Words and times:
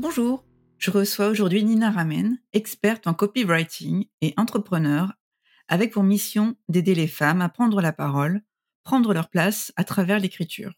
Bonjour, 0.00 0.44
je 0.78 0.92
reçois 0.92 1.26
aujourd'hui 1.26 1.64
Nina 1.64 1.90
Ramen, 1.90 2.38
experte 2.52 3.08
en 3.08 3.14
copywriting 3.14 4.06
et 4.20 4.32
entrepreneur, 4.36 5.12
avec 5.66 5.90
pour 5.90 6.04
mission 6.04 6.54
d'aider 6.68 6.94
les 6.94 7.08
femmes 7.08 7.40
à 7.40 7.48
prendre 7.48 7.80
la 7.80 7.92
parole, 7.92 8.42
prendre 8.84 9.12
leur 9.12 9.28
place 9.28 9.72
à 9.74 9.82
travers 9.82 10.20
l'écriture. 10.20 10.72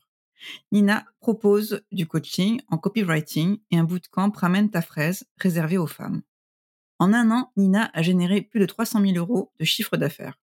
Nina 0.73 1.05
propose 1.21 1.83
du 1.93 2.07
coaching 2.07 2.63
en 2.69 2.79
copywriting 2.79 3.59
et 3.71 3.77
un 3.77 3.85
bootcamp 3.85 4.33
Ramène 4.35 4.71
ta 4.71 4.81
fraise 4.81 5.27
réservé 5.37 5.77
aux 5.77 5.87
femmes. 5.87 6.23
En 6.99 7.13
un 7.13 7.31
an, 7.31 7.53
Nina 7.59 7.91
a 7.93 8.01
généré 8.01 8.41
plus 8.41 8.59
de 8.59 8.65
300 8.65 9.03
000 9.03 9.13
euros 9.17 9.53
de 9.61 9.67
chiffre 9.67 9.99
d'affaires. 9.99 10.41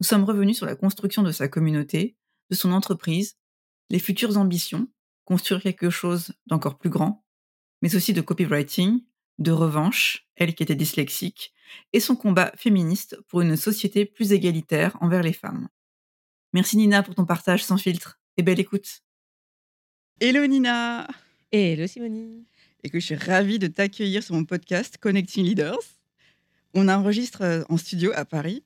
Nous 0.00 0.06
sommes 0.06 0.24
revenus 0.24 0.58
sur 0.58 0.66
la 0.66 0.76
construction 0.76 1.22
de 1.22 1.32
sa 1.32 1.48
communauté, 1.48 2.18
de 2.50 2.56
son 2.56 2.72
entreprise, 2.72 3.38
les 3.88 4.00
futures 4.00 4.36
ambitions, 4.36 4.86
construire 5.24 5.62
quelque 5.62 5.88
chose 5.88 6.34
d'encore 6.46 6.76
plus 6.76 6.90
grand, 6.90 7.25
mais 7.82 7.94
aussi 7.94 8.12
de 8.12 8.20
copywriting, 8.20 9.00
de 9.38 9.52
revanche, 9.52 10.26
elle 10.36 10.54
qui 10.54 10.62
était 10.62 10.74
dyslexique, 10.74 11.52
et 11.92 12.00
son 12.00 12.16
combat 12.16 12.52
féministe 12.56 13.18
pour 13.28 13.40
une 13.40 13.56
société 13.56 14.04
plus 14.04 14.32
égalitaire 14.32 14.96
envers 15.00 15.22
les 15.22 15.32
femmes. 15.32 15.68
Merci 16.52 16.76
Nina 16.76 17.02
pour 17.02 17.14
ton 17.14 17.24
partage 17.24 17.64
sans 17.64 17.76
filtre 17.76 18.18
et 18.36 18.42
belle 18.42 18.60
écoute. 18.60 19.02
Hello 20.20 20.46
Nina 20.46 21.06
Hello 21.52 21.86
Simonie 21.86 22.46
Et 22.82 22.90
que 22.90 22.98
je 22.98 23.06
suis 23.06 23.14
ravie 23.14 23.58
de 23.58 23.66
t'accueillir 23.66 24.22
sur 24.22 24.34
mon 24.34 24.44
podcast 24.44 24.96
Connecting 24.98 25.44
Leaders. 25.44 25.78
On 26.74 26.88
enregistre 26.88 27.42
euh, 27.42 27.62
en 27.68 27.76
studio 27.76 28.12
à 28.14 28.24
Paris 28.24 28.64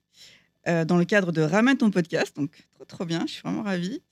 euh, 0.68 0.84
dans 0.84 0.98
le 0.98 1.04
cadre 1.04 1.32
de 1.32 1.42
Ramène 1.42 1.78
ton 1.78 1.90
podcast, 1.90 2.36
donc 2.36 2.68
trop 2.74 2.84
trop 2.84 3.04
bien, 3.04 3.24
je 3.26 3.32
suis 3.32 3.42
vraiment 3.42 3.62
ravie. 3.62 4.02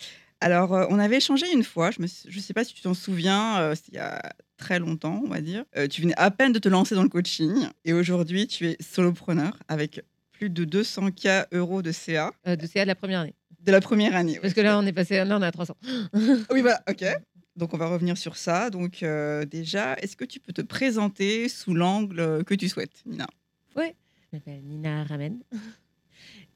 Alors, 0.41 0.75
euh, 0.75 0.87
on 0.91 0.99
avait 0.99 1.19
échangé 1.19 1.53
une 1.53 1.65
fois, 1.65 1.91
je 1.91 2.03
ne 2.03 2.41
sais 2.41 2.55
pas 2.55 2.65
si 2.65 2.75
tu 2.75 2.83
t'en 2.83 2.95
souviens, 2.95 3.73
il 3.89 3.95
y 3.95 3.99
a 3.99 4.21
très 4.59 4.79
longtemps, 4.79 5.23
on 5.25 5.29
va 5.29 5.41
dire. 5.41 5.65
tu 5.91 6.03
venais 6.03 6.15
à 6.17 6.31
peine 6.31 6.53
de 6.53 6.59
te 6.59 6.69
lancer 6.69 6.95
dans 6.95 7.03
le 7.03 7.09
coaching 7.09 7.69
et 7.85 7.93
aujourd'hui, 7.93 8.47
tu 8.47 8.67
es 8.69 8.77
solopreneur 8.81 9.57
avec 9.69 10.03
plus 10.33 10.51
de 10.51 10.65
200K 10.65 11.47
euros 11.53 11.83
de 11.83 11.93
CA. 11.93 12.33
de 12.45 12.67
CA 12.67 12.83
de 12.83 12.89
la 12.89 12.95
première 12.95 13.21
année. 13.21 13.35
De 13.61 13.73
la 13.73 13.81
première 13.81 14.15
année. 14.15 14.39
Parce 14.41 14.55
que 14.55 14.61
là, 14.61 14.79
on 14.79 14.87
est 14.87 14.93
passé, 14.93 15.25
là, 15.25 15.37
on 15.37 15.43
est 15.43 15.47
à 15.47 15.53
300. 15.53 15.77
oui, 16.51 16.61
voilà, 16.61 16.83
ok. 16.89 17.05
Donc, 17.57 17.75
on 17.75 17.77
va 17.77 17.89
revenir 17.89 18.17
sur 18.17 18.37
ça. 18.37 18.71
Donc, 18.71 19.03
euh, 19.03 19.45
déjà, 19.45 19.95
est-ce 19.95 20.17
que 20.17 20.25
tu 20.25 20.39
peux 20.39 20.53
te 20.53 20.63
présenter 20.63 21.49
sous 21.49 21.75
l'angle 21.75 22.45
que 22.45 22.55
tu 22.55 22.69
souhaites, 22.69 23.03
Nina? 23.05 23.27
Oui, 23.77 23.87
je 24.31 24.37
m'appelle 24.37 24.63
Nina 24.63 25.05
Ramen. 25.05 25.41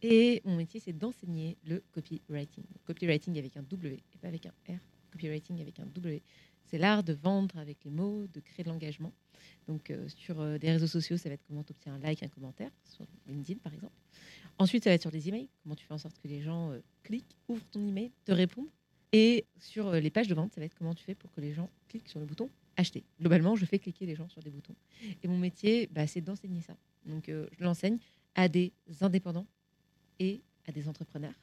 Et 0.03 0.43
mon 0.45 0.57
métier, 0.57 0.81
c'est 0.85 0.93
d'enseigner 0.93 1.57
le 1.67 1.83
copywriting. 1.93 2.65
Copywriting 2.87 3.39
avec 3.39 3.57
un 3.57 3.63
W 3.63 3.95
et 3.95 4.19
pas 4.19 4.29
avec 4.29 4.47
un 4.47 4.53
R. 4.69 4.79
Copywriting 5.13 5.61
avec 5.61 5.79
un 5.79 5.87
W. 5.87 6.23
C'est 6.67 6.79
l'art 6.79 7.03
de 7.03 7.13
vendre 7.13 7.59
avec 7.59 7.79
les 7.85 7.91
mots, 7.91 8.27
de 8.27 8.41
créer 8.41 8.65
de 8.65 8.71
l'engagement. 8.71 9.13
Donc, 9.69 9.91
euh, 9.91 10.09
sur 10.09 10.41
euh, 10.41 10.59
des 10.59 10.71
réseaux 10.71 10.87
sociaux, 10.87 11.17
ça 11.17 11.29
va 11.29 11.35
être 11.35 11.45
comment 11.47 11.63
tu 11.63 11.73
obtiens 11.73 11.95
un 11.95 11.99
like, 11.99 12.23
un 12.23 12.29
commentaire, 12.29 12.71
sur 12.85 13.05
LinkedIn 13.27 13.59
par 13.61 13.75
exemple. 13.75 13.95
Ensuite, 14.59 14.85
ça 14.85 14.91
va 14.91 14.95
être 14.95 15.03
sur 15.03 15.11
des 15.11 15.29
emails. 15.29 15.49
Comment 15.63 15.75
tu 15.75 15.85
fais 15.85 15.95
en 15.95 15.99
sorte 15.99 16.19
que 16.19 16.29
les 16.29 16.43
gens 16.43 16.73
cliquent, 17.03 17.37
ouvrent 17.49 17.67
ton 17.71 17.87
email, 17.87 18.13
te 18.25 18.33
répondent 18.33 18.69
et 19.13 19.45
sur 19.59 19.89
euh, 19.89 20.01
les 20.01 20.11
pages 20.11 20.29
de 20.29 20.35
vente, 20.35 20.53
ça 20.55 20.61
va 20.61 20.65
être 20.65 20.75
comment 20.75 20.95
tu 20.95 21.05
fais 21.05 21.15
pour 21.15 21.31
que 21.33 21.41
les 21.41 21.53
gens 21.53 21.71
cliquent 21.89 22.09
sur 22.09 22.19
le 22.19 22.27
bouton 22.27 22.49
acheter. 22.79 23.05
Globalement, 23.21 23.55
je 23.55 23.67
fais 23.67 23.79
cliquer 23.79 24.07
les 24.07 24.15
gens 24.15 24.29
sur 24.29 24.43
des 24.43 24.51
boutons. 24.51 24.75
Et 25.23 25.29
mon 25.29 25.37
métier, 25.37 25.89
bah, 25.93 26.07
c'est 26.07 26.23
d'enseigner 26.23 26.63
ça. 26.63 26.75
Donc, 27.05 27.29
euh, 27.29 27.47
je 27.59 27.63
l'enseigne 27.63 27.99
à 28.35 28.49
des 28.49 28.73
indépendants 29.03 29.47
et 30.19 30.41
à 30.67 30.73
des 30.73 30.89
entrepreneurs. 30.89 31.35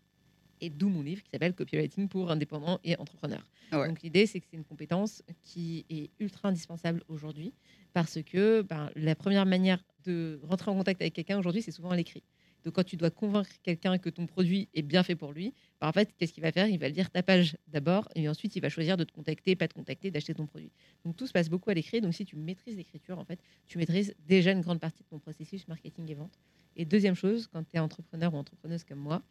Et 0.61 0.69
d'où 0.69 0.89
mon 0.89 1.01
livre 1.01 1.23
qui 1.23 1.29
s'appelle 1.29 1.53
Copywriting 1.53 2.07
pour 2.07 2.31
indépendants 2.31 2.79
et 2.83 2.97
entrepreneurs. 2.97 3.45
Ah 3.71 3.87
Donc, 3.87 4.01
l'idée, 4.01 4.25
c'est 4.25 4.39
que 4.39 4.45
c'est 4.49 4.57
une 4.57 4.63
compétence 4.63 5.23
qui 5.41 5.85
est 5.89 6.09
ultra 6.19 6.49
indispensable 6.49 7.03
aujourd'hui 7.07 7.53
parce 7.93 8.21
que 8.23 8.61
ben, 8.61 8.89
la 8.95 9.15
première 9.15 9.45
manière 9.45 9.83
de 10.05 10.39
rentrer 10.43 10.71
en 10.71 10.75
contact 10.75 11.01
avec 11.01 11.13
quelqu'un 11.13 11.37
aujourd'hui, 11.37 11.61
c'est 11.61 11.71
souvent 11.71 11.91
à 11.91 11.95
l'écrit. 11.95 12.23
Donc, 12.65 12.75
quand 12.75 12.83
tu 12.83 12.97
dois 12.97 13.09
convaincre 13.09 13.49
quelqu'un 13.63 13.97
que 13.97 14.09
ton 14.09 14.25
produit 14.25 14.67
est 14.73 14.81
bien 14.81 15.03
fait 15.03 15.15
pour 15.15 15.31
lui, 15.31 15.53
bah, 15.79 15.87
en 15.87 15.91
fait, 15.93 16.13
qu'est-ce 16.17 16.33
qu'il 16.33 16.43
va 16.43 16.51
faire? 16.51 16.67
Il 16.67 16.77
va 16.77 16.89
lire 16.89 17.09
ta 17.09 17.23
page 17.23 17.57
d'abord 17.67 18.09
et 18.15 18.27
ensuite, 18.27 18.55
il 18.55 18.61
va 18.61 18.69
choisir 18.69 18.97
de 18.97 19.03
te 19.03 19.13
contacter, 19.13 19.55
pas 19.55 19.67
te 19.67 19.73
contacter, 19.73 20.11
d'acheter 20.11 20.33
ton 20.33 20.45
produit. 20.45 20.71
Donc, 21.05 21.15
tout 21.15 21.25
se 21.25 21.31
passe 21.31 21.49
beaucoup 21.49 21.69
à 21.69 21.73
l'écrit. 21.73 22.01
Donc, 22.01 22.13
si 22.13 22.25
tu 22.25 22.35
maîtrises 22.35 22.75
l'écriture, 22.75 23.17
en 23.17 23.23
fait, 23.23 23.39
tu 23.67 23.77
maîtrises 23.77 24.13
déjà 24.27 24.51
une 24.51 24.61
grande 24.61 24.79
partie 24.79 25.03
de 25.03 25.07
ton 25.07 25.19
processus 25.19 25.67
marketing 25.67 26.11
et 26.11 26.15
vente. 26.15 26.37
Et 26.75 26.85
deuxième 26.85 27.15
chose, 27.15 27.47
quand 27.47 27.63
tu 27.63 27.77
es 27.77 27.79
entrepreneur 27.79 28.33
ou 28.33 28.37
entrepreneuse 28.37 28.83
comme 28.83 28.99
moi, 28.99 29.21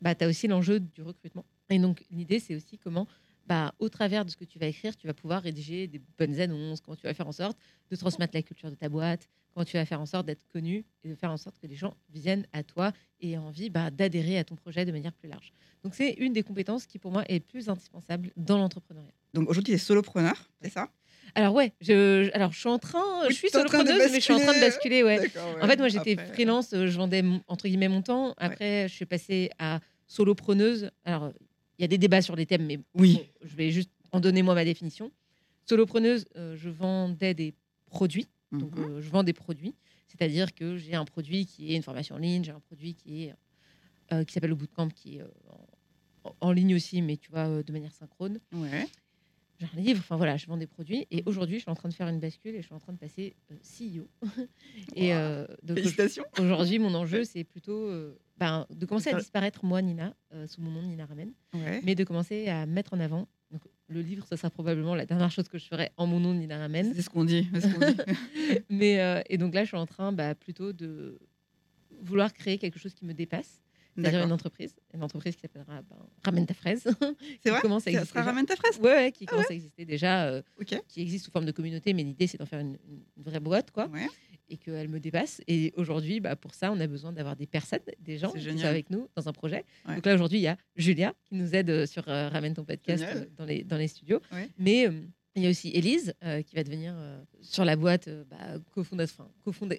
bah, 0.00 0.14
tu 0.14 0.24
as 0.24 0.28
aussi 0.28 0.48
l'enjeu 0.48 0.80
du 0.80 1.02
recrutement. 1.02 1.44
Et 1.68 1.78
donc, 1.78 2.04
l'idée, 2.10 2.40
c'est 2.40 2.54
aussi 2.54 2.78
comment 2.78 3.06
bah, 3.46 3.74
au 3.80 3.88
travers 3.88 4.24
de 4.24 4.30
ce 4.30 4.36
que 4.36 4.44
tu 4.44 4.60
vas 4.60 4.66
écrire, 4.66 4.96
tu 4.96 5.08
vas 5.08 5.14
pouvoir 5.14 5.42
rédiger 5.42 5.88
des 5.88 6.00
bonnes 6.18 6.40
annonces, 6.40 6.80
comment 6.80 6.96
tu 6.96 7.02
vas 7.02 7.14
faire 7.14 7.26
en 7.26 7.32
sorte 7.32 7.58
de 7.90 7.96
transmettre 7.96 8.36
la 8.36 8.42
culture 8.42 8.70
de 8.70 8.76
ta 8.76 8.88
boîte, 8.88 9.28
comment 9.52 9.64
tu 9.64 9.76
vas 9.76 9.84
faire 9.84 10.00
en 10.00 10.06
sorte 10.06 10.26
d'être 10.26 10.46
connu 10.52 10.84
et 11.02 11.08
de 11.08 11.14
faire 11.16 11.32
en 11.32 11.36
sorte 11.36 11.58
que 11.58 11.66
les 11.66 11.74
gens 11.74 11.96
viennent 12.10 12.46
à 12.52 12.62
toi 12.62 12.92
et 13.20 13.32
aient 13.32 13.38
envie 13.38 13.68
bah, 13.68 13.90
d'adhérer 13.90 14.38
à 14.38 14.44
ton 14.44 14.54
projet 14.54 14.84
de 14.84 14.92
manière 14.92 15.12
plus 15.12 15.28
large. 15.28 15.52
Donc 15.82 15.96
c'est 15.96 16.12
une 16.12 16.32
des 16.32 16.44
compétences 16.44 16.86
qui 16.86 17.00
pour 17.00 17.10
moi 17.10 17.24
est 17.28 17.40
plus 17.40 17.68
indispensable 17.68 18.30
dans 18.36 18.56
l'entrepreneuriat. 18.56 19.10
Donc 19.34 19.48
aujourd'hui 19.48 19.72
tu 19.72 19.76
es 19.76 19.78
solopreneur, 19.78 20.48
c'est 20.62 20.70
ça? 20.70 20.88
Alors 21.34 21.54
ouais, 21.54 21.72
je, 21.80 22.30
alors 22.34 22.52
je 22.52 22.58
suis 22.58 22.68
en 22.68 22.78
train, 22.78 23.28
je 23.28 23.34
suis 23.34 23.50
solopreneuse, 23.50 24.10
mais 24.12 24.20
je 24.20 24.24
suis 24.24 24.32
en 24.32 24.40
train 24.40 24.54
de 24.54 24.60
basculer. 24.60 25.02
Ouais. 25.02 25.30
En 25.60 25.66
fait, 25.66 25.76
moi 25.78 25.88
j'étais 25.88 26.16
freelance, 26.16 26.70
je 26.72 26.96
vendais 26.96 27.24
entre 27.46 27.68
guillemets 27.68 27.88
mon 27.88 28.02
temps. 28.02 28.34
Après, 28.36 28.88
je 28.88 28.94
suis 28.94 29.06
passée 29.06 29.50
à 29.58 29.80
solopreneuse. 30.10 30.90
Alors 31.04 31.32
il 31.78 31.82
y 31.82 31.84
a 31.84 31.88
des 31.88 31.96
débats 31.96 32.20
sur 32.20 32.36
les 32.36 32.44
thèmes, 32.44 32.66
mais 32.66 32.78
oui. 32.94 33.20
je 33.42 33.56
vais 33.56 33.70
juste 33.70 33.90
en 34.12 34.20
donner 34.20 34.42
moi 34.42 34.54
ma 34.54 34.64
définition. 34.64 35.10
Solopreneuse, 35.64 36.26
euh, 36.36 36.56
je 36.56 36.68
vendais 36.68 37.32
des 37.32 37.54
produits. 37.86 38.28
Donc, 38.52 38.76
mhm. 38.76 38.84
euh, 38.84 39.00
je 39.00 39.08
vends 39.08 39.22
des 39.22 39.32
produits. 39.32 39.74
C'est-à-dire 40.08 40.52
que 40.52 40.76
j'ai 40.76 40.96
un 40.96 41.04
produit 41.04 41.46
qui 41.46 41.72
est 41.72 41.76
une 41.76 41.84
formation 41.84 42.16
en 42.16 42.18
ligne, 42.18 42.42
j'ai 42.42 42.50
un 42.50 42.60
produit 42.60 42.94
qui 42.94 43.24
est 43.24 43.34
euh, 44.12 44.24
qui 44.24 44.32
s'appelle 44.32 44.50
le 44.50 44.56
bootcamp, 44.56 44.88
qui 44.88 45.18
est 45.18 45.22
en, 46.40 46.50
ligne 46.50 46.74
aussi, 46.74 47.00
mais 47.00 47.16
tu 47.16 47.30
vois, 47.30 47.62
de 47.62 47.72
manière 47.72 47.92
synchrone. 47.92 48.40
Ouais. 48.52 48.88
J'ai 49.60 49.68
un 49.72 49.80
livre, 49.80 50.00
enfin 50.00 50.16
voilà, 50.16 50.36
je 50.36 50.46
vends 50.46 50.56
des 50.56 50.66
produits. 50.66 51.06
Et 51.12 51.22
aujourd'hui, 51.26 51.56
je 51.56 51.62
suis 51.62 51.70
en 51.70 51.76
train 51.76 51.88
de 51.88 51.94
faire 51.94 52.08
une 52.08 52.18
bascule 52.18 52.56
et 52.56 52.60
je 52.60 52.66
suis 52.66 52.74
en 52.74 52.80
train 52.80 52.92
de 52.92 52.98
passer 52.98 53.36
CEO. 53.62 54.08
et 54.96 55.12
Félicitations. 55.64 56.24
Aujourd'hui, 56.40 56.80
mon 56.80 56.94
enjeu, 56.94 57.22
c'est 57.22 57.44
plutôt 57.44 57.88
ben, 58.40 58.66
de 58.70 58.86
commencer 58.86 59.10
à 59.10 59.18
disparaître, 59.18 59.66
moi, 59.66 59.82
Nina, 59.82 60.14
euh, 60.32 60.46
sous 60.46 60.62
mon 60.62 60.70
nom 60.70 60.82
Nina 60.82 61.04
Ramen, 61.04 61.30
mais 61.84 61.94
de 61.94 62.04
commencer 62.04 62.48
à 62.48 62.64
mettre 62.64 62.94
en 62.94 63.00
avant. 63.00 63.28
Donc, 63.50 63.60
le 63.88 64.00
livre, 64.00 64.26
ça 64.26 64.38
sera 64.38 64.48
probablement 64.48 64.94
la 64.94 65.04
dernière 65.04 65.30
chose 65.30 65.46
que 65.46 65.58
je 65.58 65.66
ferai 65.66 65.90
en 65.98 66.06
mon 66.06 66.20
nom 66.20 66.32
Nina 66.32 66.56
Ramen. 66.56 66.94
C'est 66.94 67.02
ce 67.02 67.10
qu'on 67.10 67.26
dit. 67.26 67.48
mais, 68.70 68.98
euh, 69.00 69.20
et 69.28 69.36
donc 69.36 69.54
là, 69.54 69.64
je 69.64 69.68
suis 69.68 69.76
en 69.76 69.84
train 69.84 70.10
bah, 70.12 70.34
plutôt 70.34 70.72
de 70.72 71.18
vouloir 72.00 72.32
créer 72.32 72.56
quelque 72.56 72.78
chose 72.78 72.94
qui 72.94 73.04
me 73.04 73.12
dépasse. 73.12 73.60
C'est-à-dire 73.94 74.24
une 74.24 74.32
entreprise, 74.32 74.74
une 74.94 75.02
entreprise 75.02 75.34
qui 75.34 75.42
s'appellera 75.42 75.82
ben, 75.82 75.96
Ramène 76.24 76.46
ta 76.46 76.54
fraise. 76.54 76.84
C'est 77.42 77.50
vrai? 77.50 77.60
commence 77.60 77.86
à. 77.88 77.92
Ça 77.92 78.04
sera 78.06 78.22
Ramène 78.22 78.46
ta 78.46 78.56
fraise? 78.56 78.78
Oui, 78.80 78.88
ouais, 78.88 79.12
qui 79.12 79.26
ah 79.26 79.32
commence 79.32 79.50
à 79.50 79.54
exister 79.54 79.84
déjà, 79.84 80.28
euh, 80.28 80.42
qui 80.88 81.02
existe 81.02 81.26
sous 81.26 81.30
forme 81.30 81.44
de 81.44 81.52
communauté, 81.52 81.92
mais 81.92 82.04
l'idée 82.04 82.26
c'est 82.26 82.38
d'en 82.38 82.46
faire 82.46 82.60
une, 82.60 82.78
vraie 83.18 83.40
boîte, 83.40 83.70
quoi. 83.70 83.88
Ouais 83.88 84.06
et 84.50 84.56
qu'elle 84.56 84.88
me 84.88 85.00
dépasse. 85.00 85.40
Et 85.46 85.72
aujourd'hui, 85.76 86.20
bah, 86.20 86.36
pour 86.36 86.54
ça, 86.54 86.70
on 86.72 86.80
a 86.80 86.86
besoin 86.86 87.12
d'avoir 87.12 87.36
des 87.36 87.46
personnes, 87.46 87.80
des 88.00 88.18
gens 88.18 88.32
qui 88.32 88.42
sont 88.42 88.64
avec 88.64 88.90
nous 88.90 89.08
dans 89.16 89.28
un 89.28 89.32
projet. 89.32 89.64
Donc 89.86 90.04
là, 90.04 90.14
aujourd'hui, 90.14 90.38
il 90.38 90.42
y 90.42 90.48
a 90.48 90.56
Julia 90.76 91.14
qui 91.24 91.36
nous 91.36 91.54
aide 91.54 91.70
euh, 91.70 91.86
sur 91.86 92.08
euh, 92.08 92.28
Ramène 92.28 92.54
ton 92.54 92.64
podcast 92.64 93.04
euh, 93.06 93.24
dans, 93.36 93.44
les, 93.44 93.64
dans 93.64 93.76
les 93.76 93.88
studios. 93.88 94.20
Mais 94.58 94.82
il 94.82 95.08
Il 95.36 95.42
y 95.44 95.46
a 95.46 95.50
aussi 95.50 95.68
Élise 95.70 96.12
qui 96.46 96.56
va 96.56 96.64
devenir 96.64 96.94
sur 97.40 97.64
la 97.64 97.76
boîte 97.76 98.08
bah, 98.28 98.58
cofondatrice. 98.74 99.18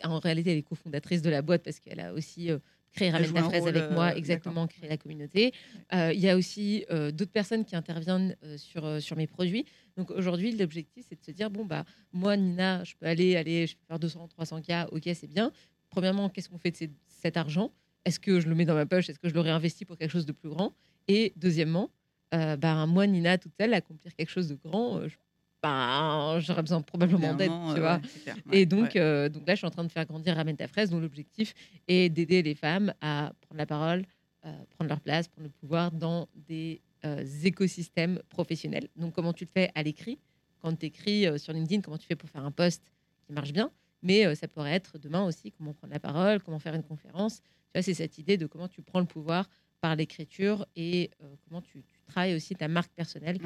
En 0.03 0.19
réalité, 0.19 0.51
elle 0.51 0.57
est 0.57 0.63
cofondatrice 0.63 1.21
de 1.21 1.29
la 1.29 1.41
boîte 1.41 1.63
parce 1.63 1.79
qu'elle 1.79 1.99
a 1.99 2.13
aussi 2.13 2.49
créé 2.91 3.09
Ramène 3.09 3.33
ta 3.33 3.43
fraise 3.43 3.67
avec 3.67 3.89
moi, 3.91 4.07
euh, 4.07 4.15
exactement, 4.15 4.67
créé 4.67 4.89
la 4.89 4.97
communauté. 4.97 5.53
Euh, 5.93 6.11
il 6.13 6.19
y 6.19 6.29
a 6.29 6.35
aussi 6.37 6.85
euh, 6.91 7.11
d'autres 7.11 7.31
personnes 7.31 7.65
qui 7.65 7.75
interviennent 7.75 8.35
sur, 8.57 9.01
sur 9.01 9.15
mes 9.17 9.27
produits. 9.27 9.65
Donc 9.97 10.11
aujourd'hui, 10.11 10.51
l'objectif, 10.55 11.05
c'est 11.07 11.19
de 11.19 11.23
se 11.25 11.31
dire 11.31 11.49
bon, 11.49 11.65
bah, 11.65 11.85
moi, 12.11 12.35
Nina, 12.37 12.83
je 12.83 12.95
peux 12.99 13.05
aller, 13.05 13.35
aller 13.35 13.67
je 13.67 13.75
peux 13.75 13.85
faire 13.87 13.99
200, 13.99 14.27
300 14.27 14.61
k, 14.61 14.87
ok, 14.91 15.09
c'est 15.13 15.27
bien. 15.27 15.51
Premièrement, 15.89 16.29
qu'est-ce 16.29 16.49
qu'on 16.49 16.57
fait 16.59 16.71
de 16.71 16.77
ces- 16.77 16.91
cet 17.07 17.37
argent? 17.37 17.71
Est-ce 18.05 18.19
que 18.19 18.39
je 18.39 18.47
le 18.47 18.55
mets 18.55 18.65
dans 18.65 18.73
ma 18.75 18.85
poche? 18.85 19.09
Est-ce 19.09 19.19
que 19.19 19.29
je 19.29 19.33
le 19.33 19.41
réinvestis 19.41 19.85
pour 19.85 19.97
quelque 19.97 20.11
chose 20.11 20.25
de 20.25 20.31
plus 20.31 20.49
grand? 20.49 20.73
Et 21.07 21.33
deuxièmement, 21.35 21.91
euh, 22.33 22.55
bah, 22.55 22.85
moi, 22.87 23.05
Nina, 23.07 23.37
toute 23.37 23.53
seule, 23.59 23.73
accomplir 23.73 24.15
quelque 24.15 24.29
chose 24.29 24.47
de 24.47 24.55
grand, 24.55 24.97
euh, 24.99 25.07
je- 25.07 25.17
bah, 25.61 26.39
j'aurais 26.39 26.61
besoin 26.61 26.81
probablement 26.81 27.35
d'aide, 27.35 27.51
tu 27.51 27.77
euh, 27.77 27.79
vois. 27.79 28.01
ouais. 28.25 28.33
Et 28.51 28.65
donc, 28.65 28.93
ouais. 28.95 29.01
euh, 29.01 29.29
donc 29.29 29.47
là, 29.47 29.53
je 29.53 29.59
suis 29.59 29.67
en 29.67 29.71
train 29.71 29.83
de 29.83 29.91
faire 29.91 30.05
grandir 30.05 30.35
Ramène 30.35 30.57
ta 30.57 30.67
fraise, 30.67 30.89
dont 30.89 30.99
l'objectif 30.99 31.53
est 31.87 32.09
d'aider 32.09 32.41
les 32.41 32.55
femmes 32.55 32.93
à 33.01 33.31
prendre 33.41 33.59
la 33.59 33.65
parole, 33.67 34.05
euh, 34.45 34.53
prendre 34.71 34.89
leur 34.89 34.99
place, 34.99 35.27
prendre 35.27 35.47
le 35.47 35.51
pouvoir 35.51 35.91
dans 35.91 36.27
des 36.35 36.81
euh, 37.05 37.23
écosystèmes 37.43 38.19
professionnels. 38.29 38.87
Donc, 38.95 39.13
comment 39.13 39.33
tu 39.33 39.45
le 39.45 39.49
fais 39.53 39.71
à 39.75 39.83
l'écrit? 39.83 40.17
Quand 40.61 40.75
tu 40.75 40.87
écris 40.87 41.27
sur 41.39 41.53
LinkedIn, 41.53 41.81
comment 41.81 41.97
tu 41.97 42.07
fais 42.07 42.15
pour 42.15 42.29
faire 42.29 42.45
un 42.45 42.51
post 42.51 42.83
qui 43.25 43.33
marche 43.33 43.51
bien? 43.51 43.71
Mais 44.03 44.33
ça 44.35 44.47
pourrait 44.47 44.73
être 44.73 44.97
demain 44.97 45.23
aussi 45.23 45.51
comment 45.51 45.73
prendre 45.73 45.93
la 45.93 45.99
parole, 45.99 46.41
comment 46.41 46.59
faire 46.59 46.75
une 46.75 46.83
conférence. 46.83 47.41
Tu 47.41 47.71
vois, 47.75 47.81
c'est 47.81 47.95
cette 47.95 48.17
idée 48.19 48.37
de 48.37 48.45
comment 48.45 48.67
tu 48.67 48.81
prends 48.83 48.99
le 48.99 49.05
pouvoir 49.05 49.49
par 49.79 49.95
l'écriture 49.95 50.65
et 50.75 51.09
comment 51.47 51.61
tu, 51.61 51.81
tu 51.81 51.99
travailles 52.07 52.35
aussi 52.35 52.55
ta 52.55 52.67
marque 52.67 52.91
personnelle 52.93 53.39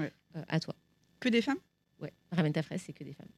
à 0.49 0.59
toi. 0.59 0.75
Que 1.21 1.29
des 1.29 1.41
femmes? 1.41 1.59
Ouais, 2.01 2.13
Ramène 2.31 2.53
ta 2.53 2.63
fraise, 2.63 2.81
c'est 2.85 2.93
que 2.93 3.03
des 3.03 3.13
femmes. 3.13 3.29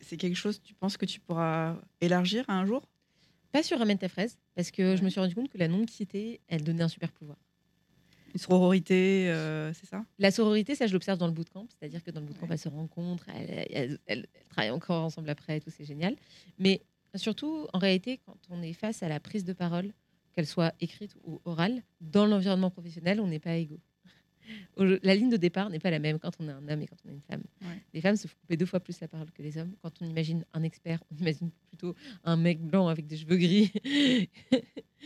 C'est 0.00 0.16
quelque 0.16 0.36
chose, 0.36 0.60
tu 0.62 0.74
penses 0.74 0.96
que 0.96 1.06
tu 1.06 1.20
pourras 1.20 1.76
élargir 2.00 2.44
un 2.48 2.64
jour? 2.66 2.88
Pas 3.52 3.62
sur 3.62 3.78
Ramène 3.78 3.98
ta 3.98 4.08
fraise, 4.08 4.36
parce 4.54 4.70
que 4.70 4.96
je 4.96 5.02
me 5.04 5.10
suis 5.10 5.20
rendu 5.20 5.34
compte 5.34 5.48
que 5.48 5.58
la 5.58 5.68
non-mixité, 5.68 6.40
elle 6.48 6.64
donnait 6.64 6.82
un 6.82 6.88
super 6.88 7.12
pouvoir. 7.12 7.38
Une 8.34 8.40
sororité, 8.40 9.30
euh, 9.30 9.72
c'est 9.74 9.86
ça? 9.86 10.04
La 10.18 10.32
sororité, 10.32 10.74
ça, 10.74 10.88
je 10.88 10.92
l'observe 10.92 11.18
dans 11.18 11.28
le 11.28 11.32
bootcamp, 11.32 11.66
c'est-à-dire 11.70 12.02
que 12.02 12.10
dans 12.10 12.20
le 12.20 12.26
bootcamp, 12.26 12.46
Ouais. 12.46 12.54
elles 12.54 12.58
se 12.58 12.68
rencontrent, 12.68 13.28
elles, 13.28 13.48
elles- 13.50 13.68
elles- 13.70 13.98
elles 14.06 14.26
travaillent 14.48 14.72
encore 14.72 15.04
ensemble 15.04 15.30
après, 15.30 15.58
et 15.58 15.60
tout, 15.60 15.70
c'est 15.70 15.84
génial. 15.84 16.16
Mais 16.58 16.82
surtout, 17.14 17.68
en 17.72 17.78
réalité, 17.78 18.18
quand 18.26 18.36
on 18.50 18.60
est 18.60 18.72
face 18.72 19.04
à 19.04 19.08
la 19.08 19.20
prise 19.20 19.44
de 19.44 19.52
parole, 19.52 19.92
qu'elle 20.32 20.48
soit 20.48 20.74
écrite 20.80 21.14
ou 21.22 21.40
orale, 21.44 21.84
dans 22.00 22.26
l'environnement 22.26 22.70
professionnel, 22.70 23.20
on 23.20 23.28
n'est 23.28 23.38
pas 23.38 23.54
égaux. 23.54 23.78
La 24.76 25.14
ligne 25.14 25.30
de 25.30 25.36
départ 25.36 25.70
n'est 25.70 25.78
pas 25.78 25.90
la 25.90 25.98
même 25.98 26.18
quand 26.18 26.32
on 26.40 26.48
est 26.48 26.52
un 26.52 26.68
homme 26.68 26.82
et 26.82 26.86
quand 26.86 26.96
on 27.04 27.08
est 27.08 27.12
une 27.12 27.20
femme. 27.22 27.42
Ouais. 27.62 27.80
Les 27.92 28.00
femmes 28.00 28.16
se 28.16 28.26
font 28.26 28.36
couper 28.40 28.56
deux 28.56 28.66
fois 28.66 28.80
plus 28.80 29.00
la 29.00 29.08
parole 29.08 29.30
que 29.30 29.42
les 29.42 29.58
hommes. 29.58 29.74
Quand 29.82 29.92
on 30.00 30.06
imagine 30.06 30.44
un 30.52 30.62
expert, 30.62 31.02
on 31.10 31.16
imagine 31.16 31.50
plutôt 31.68 31.94
un 32.24 32.36
mec 32.36 32.60
blanc 32.60 32.88
avec 32.88 33.06
des 33.06 33.16
cheveux 33.16 33.36
gris. 33.36 33.72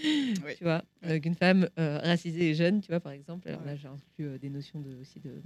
Tu 0.01 0.63
vois, 0.63 0.85
euh, 1.05 1.19
qu'une 1.19 1.35
femme 1.35 1.69
euh, 1.79 1.99
racisée 1.99 2.51
et 2.51 2.55
jeune, 2.55 2.81
tu 2.81 2.89
vois, 2.89 3.01
par 3.01 3.13
exemple. 3.13 3.49
Alors 3.49 3.65
là, 3.65 3.75
j'ai 3.75 3.89
inclus 3.89 4.27
euh, 4.27 4.39
des 4.39 4.49
notions 4.49 4.81
de, 4.81 4.95
aussi 4.97 5.19
de, 5.19 5.43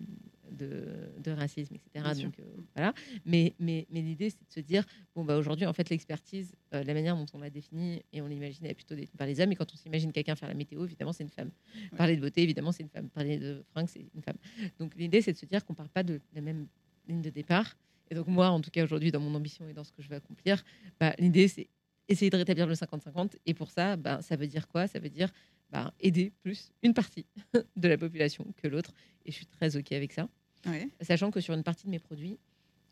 de, 0.50 0.84
de 1.18 1.30
racisme, 1.30 1.74
etc. 1.74 2.12
Bien. 2.14 2.24
Donc, 2.24 2.38
euh, 2.38 2.44
voilà. 2.74 2.92
Mais, 3.24 3.54
mais, 3.58 3.86
mais 3.90 4.02
l'idée, 4.02 4.30
c'est 4.30 4.46
de 4.46 4.52
se 4.52 4.60
dire, 4.60 4.84
bon, 5.14 5.24
bah, 5.24 5.36
aujourd'hui, 5.36 5.64
en 5.66 5.72
fait, 5.72 5.88
l'expertise, 5.88 6.54
la 6.70 6.94
manière 6.94 7.16
dont 7.16 7.26
on 7.34 7.38
l'a 7.38 7.50
définie 7.50 8.02
et 8.12 8.20
on 8.20 8.26
l'imagine, 8.26 8.66
est 8.66 8.74
plutôt 8.74 8.94
définie 8.94 9.16
par 9.16 9.26
les 9.26 9.40
hommes. 9.40 9.52
Et 9.52 9.56
quand 9.56 9.72
on 9.72 9.76
s'imagine 9.76 10.12
quelqu'un 10.12 10.36
faire 10.36 10.48
la 10.48 10.54
météo, 10.54 10.84
évidemment, 10.84 11.12
c'est 11.12 11.24
une 11.24 11.30
femme. 11.30 11.50
Parler 11.96 12.16
de 12.16 12.20
beauté, 12.20 12.42
évidemment, 12.42 12.72
c'est 12.72 12.82
une 12.82 12.90
femme. 12.90 13.08
Parler 13.08 13.38
de 13.38 13.64
fringues, 13.70 13.81
c'est 13.86 14.04
une 14.14 14.22
femme. 14.22 14.36
Donc, 14.78 14.94
l'idée, 14.96 15.20
c'est 15.22 15.32
de 15.32 15.38
se 15.38 15.46
dire 15.46 15.64
qu'on 15.64 15.74
part 15.74 15.88
pas 15.88 16.02
de 16.02 16.20
la 16.34 16.40
même 16.40 16.66
ligne 17.08 17.22
de 17.22 17.30
départ. 17.30 17.76
Et 18.10 18.14
donc, 18.14 18.26
moi, 18.26 18.48
en 18.50 18.60
tout 18.60 18.70
cas, 18.70 18.84
aujourd'hui, 18.84 19.10
dans 19.10 19.20
mon 19.20 19.34
ambition 19.34 19.68
et 19.68 19.72
dans 19.72 19.84
ce 19.84 19.92
que 19.92 20.02
je 20.02 20.08
veux 20.08 20.16
accomplir, 20.16 20.62
bah, 21.00 21.14
l'idée, 21.18 21.48
c'est 21.48 21.68
essayer 22.08 22.30
de 22.30 22.36
rétablir 22.36 22.66
le 22.66 22.74
50-50. 22.74 23.36
Et 23.46 23.54
pour 23.54 23.70
ça, 23.70 23.96
bah, 23.96 24.20
ça 24.22 24.36
veut 24.36 24.46
dire 24.46 24.68
quoi? 24.68 24.86
Ça 24.86 24.98
veut 24.98 25.08
dire 25.08 25.30
bah, 25.70 25.94
aider 26.00 26.30
plus 26.42 26.70
une 26.82 26.92
partie 26.92 27.24
de 27.76 27.88
la 27.88 27.96
population 27.96 28.46
que 28.62 28.68
l'autre. 28.68 28.92
Et 29.24 29.30
je 29.30 29.36
suis 29.36 29.46
très 29.46 29.76
OK 29.76 29.92
avec 29.92 30.12
ça. 30.12 30.28
Ouais. 30.66 30.88
Sachant 31.00 31.30
que 31.30 31.40
sur 31.40 31.54
une 31.54 31.62
partie 31.62 31.86
de 31.86 31.90
mes 31.90 31.98
produits, 31.98 32.38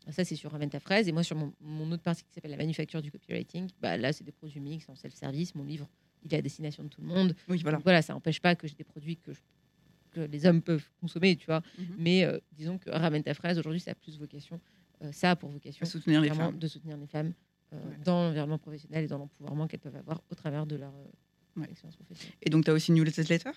ça 0.09 0.25
c'est 0.25 0.35
sur 0.35 0.51
Ramène 0.51 0.71
ta 0.71 0.79
fraise, 0.79 1.07
et 1.07 1.11
moi 1.11 1.21
sur 1.23 1.35
mon, 1.35 1.53
mon 1.61 1.91
autre 1.91 2.01
partie 2.01 2.23
qui 2.23 2.33
s'appelle 2.33 2.49
la 2.51 2.57
manufacture 2.57 3.01
du 3.03 3.11
copywriting, 3.11 3.69
bah, 3.79 3.97
là 3.97 4.11
c'est 4.11 4.23
des 4.23 4.31
produits 4.31 4.59
mix 4.59 4.89
en 4.89 4.95
self-service. 4.95 5.53
Mon 5.53 5.63
livre, 5.63 5.87
il 6.25 6.33
est 6.33 6.37
à 6.37 6.41
destination 6.41 6.83
de 6.83 6.89
tout 6.89 7.01
le 7.01 7.07
monde. 7.07 7.35
Oui, 7.47 7.59
voilà. 7.61 7.77
Donc 7.77 7.83
voilà, 7.83 8.01
ça 8.01 8.13
n'empêche 8.13 8.39
pas 8.41 8.55
que 8.55 8.67
j'ai 8.67 8.73
des 8.75 8.83
produits 8.83 9.17
que, 9.17 9.31
je- 9.33 9.39
que 10.11 10.21
les 10.21 10.45
hommes 10.45 10.61
peuvent 10.61 10.87
consommer, 10.99 11.35
tu 11.35 11.45
vois. 11.45 11.61
Mhm. 11.77 11.85
Mais 11.97 12.23
euh, 12.25 12.39
disons 12.51 12.77
que 12.77 12.89
Ramène 12.89 13.23
ta 13.23 13.33
fraise, 13.33 13.57
aujourd'hui, 13.57 13.79
ça 13.79 13.91
a 13.91 13.95
plus 13.95 14.17
vocation, 14.19 14.59
euh, 15.03 15.11
ça 15.11 15.31
a 15.31 15.35
pour 15.35 15.49
vocation 15.49 15.85
soutenir 15.85 16.21
les 16.21 16.29
femmes. 16.29 16.57
de 16.57 16.67
soutenir 16.67 16.97
les 16.97 17.07
femmes 17.07 17.33
euh, 17.73 17.77
Ouais. 17.89 17.97
dans 18.03 18.23
l'environnement 18.27 18.57
professionnel 18.57 19.05
et 19.05 19.07
dans 19.07 19.17
l'empouvoirment 19.17 19.67
qu'elles 19.67 19.79
peuvent 19.79 19.95
avoir 19.95 20.21
au 20.29 20.35
travers 20.35 20.65
de 20.65 20.75
leur 20.75 20.93
Ouais. 21.57 21.67
expérience 21.69 21.95
professionnelle. 21.95 22.35
Et 22.41 22.49
donc, 22.49 22.63
tu 22.65 22.71
as 22.71 22.73
aussi 22.73 22.91
une 22.91 23.03
newsletter? 23.03 23.51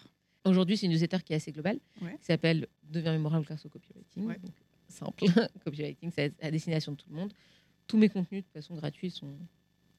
Aujourd'hui, 0.44 0.76
c'est 0.76 0.86
une 0.86 0.92
newsletter 0.92 1.18
qui 1.24 1.32
est 1.32 1.36
assez 1.36 1.52
globale, 1.52 1.78
Ouais. 2.02 2.16
qui 2.18 2.24
s'appelle 2.26 2.66
Deviens 2.82 3.12
mémorable 3.12 3.44
grâce 3.44 3.64
au 3.66 3.68
copywriting. 3.68 4.24
Donc, 4.26 4.36
simple, 4.88 5.24
copywriting, 5.64 6.10
c'est 6.10 6.32
à 6.42 6.50
destination 6.50 6.92
de 6.92 6.96
tout 6.96 7.08
le 7.10 7.16
monde. 7.16 7.32
Tous 7.86 7.96
mes 7.96 8.08
contenus, 8.08 8.42
de 8.42 8.46
toute 8.46 8.52
façon 8.52 8.74
gratuits, 8.76 9.10
sont 9.10 9.36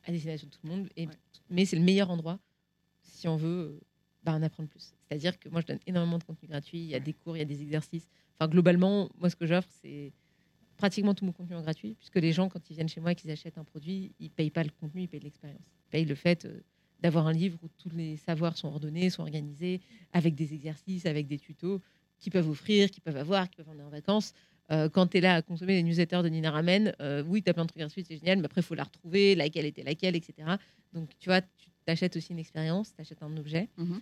à 0.04 0.12
destination 0.12 0.48
de 0.48 0.51
tout 0.54 0.60
le 0.63 0.69
monde. 0.69 0.90
Et. 0.96 1.08
Mais 1.50 1.66
c'est 1.66 1.75
le 1.75 1.84
meilleur 1.84 2.10
endroit 2.10 2.40
si 3.01 3.28
on 3.28 3.36
veut 3.38 3.80
bah, 4.25 4.33
en 4.33 4.42
apprendre 4.42 4.68
plus. 4.69 4.94
C'est-à-dire 5.07 5.39
que 5.39 5.50
moi, 5.50 5.62
je 5.62 5.68
donne 5.68 5.80
énormément 5.86 6.18
de 6.18 6.24
contenu 6.24 6.48
gratuit. 6.48 6.80
Il 6.80 6.88
y 6.88 6.95
a 6.95 7.00
des 7.00 7.13
cours, 7.13 7.38
il 7.38 7.39
y 7.39 7.44
a 7.44 7.45
des 7.45 7.62
exercices. 7.62 8.07
Enfin, 8.38 8.50
globalement, 8.50 9.10
moi, 9.19 9.30
ce 9.30 9.36
que 9.36 9.45
j'offre, 9.45 9.69
c'est 9.81 10.12
pratiquement 10.77 11.13
tout 11.13 11.25
mon 11.25 11.31
contenu 11.31 11.56
en 11.56 11.62
gratuit, 11.62 11.95
puisque 11.95 12.18
les 12.18 12.33
gens, 12.33 12.50
quand 12.50 12.69
ils 12.69 12.74
viennent 12.74 12.89
chez 12.89 13.00
moi 13.00 13.12
et 13.12 13.16
qu'ils 13.16 13.31
achètent 13.31 13.57
un 13.57 13.63
produit, 13.63 14.13
ils 14.19 14.30
payent 14.30 14.50
pas 14.50 14.63
le 14.63 14.72
contenu, 14.81 15.04
ils 15.04 15.07
payent 15.07 15.22
l'expérience. 15.22 15.63
Ils 15.88 15.92
payent 15.92 16.06
le 16.06 16.16
fait 16.16 16.45
euh, 16.45 16.60
d'avoir 17.01 17.27
un 17.27 17.33
livre 17.33 17.57
où 17.63 17.68
tous 17.77 17.95
les 17.95 18.18
savoirs 18.18 18.57
sont 18.57 18.68
ordonnés, 18.68 19.10
sont 19.10 19.22
organisés, 19.22 19.80
avec 20.12 20.36
des 20.36 20.54
exercices, 20.54 21.06
avec 21.06 21.27
des 21.27 21.38
tutos 21.38 21.81
qu'ils 22.19 22.31
peuvent 22.31 22.50
offrir, 22.50 22.89
qu'ils 22.89 23.04
peuvent 23.04 23.18
avoir, 23.18 23.50
qu'ils 23.50 23.57
peuvent 23.57 23.69
emmener 23.69 23.83
en 23.83 23.89
vacances. 23.89 24.33
Euh, 24.72 24.89
quand 24.89 25.07
tu 25.07 25.18
es 25.18 25.22
là 25.22 25.36
à 25.36 25.42
consommer 25.44 25.75
les 25.75 25.83
newsletters 25.83 26.24
de 26.24 26.30
Nina 26.30 26.50
Ramen, 26.50 26.94
euh, 27.00 27.24
oui, 27.27 27.44
tu 27.44 27.50
as 27.50 27.54
plein 27.54 27.63
de 27.63 27.69
trucs 27.69 27.81
gratuits, 27.81 28.04
c'est 28.04 28.18
génial, 28.18 28.39
mais 28.39 28.45
après, 28.45 28.62
il 28.62 28.63
faut 28.63 28.74
la 28.74 28.83
retrouver, 28.83 29.36
laquelle 29.36 29.66
était 29.66 29.83
laquelle, 29.83 30.16
etc. 30.16 30.56
Donc, 30.94 31.12
tu 31.19 31.30
vois, 31.30 31.42
tu 31.42 31.69
t'achètes 31.86 32.16
aussi 32.16 32.33
une 32.33 32.39
expérience, 32.39 32.94
tu 32.95 33.01
achètes 33.01 33.22
un 33.22 33.38
objet. 33.38 33.69
Mhm. 33.77 34.01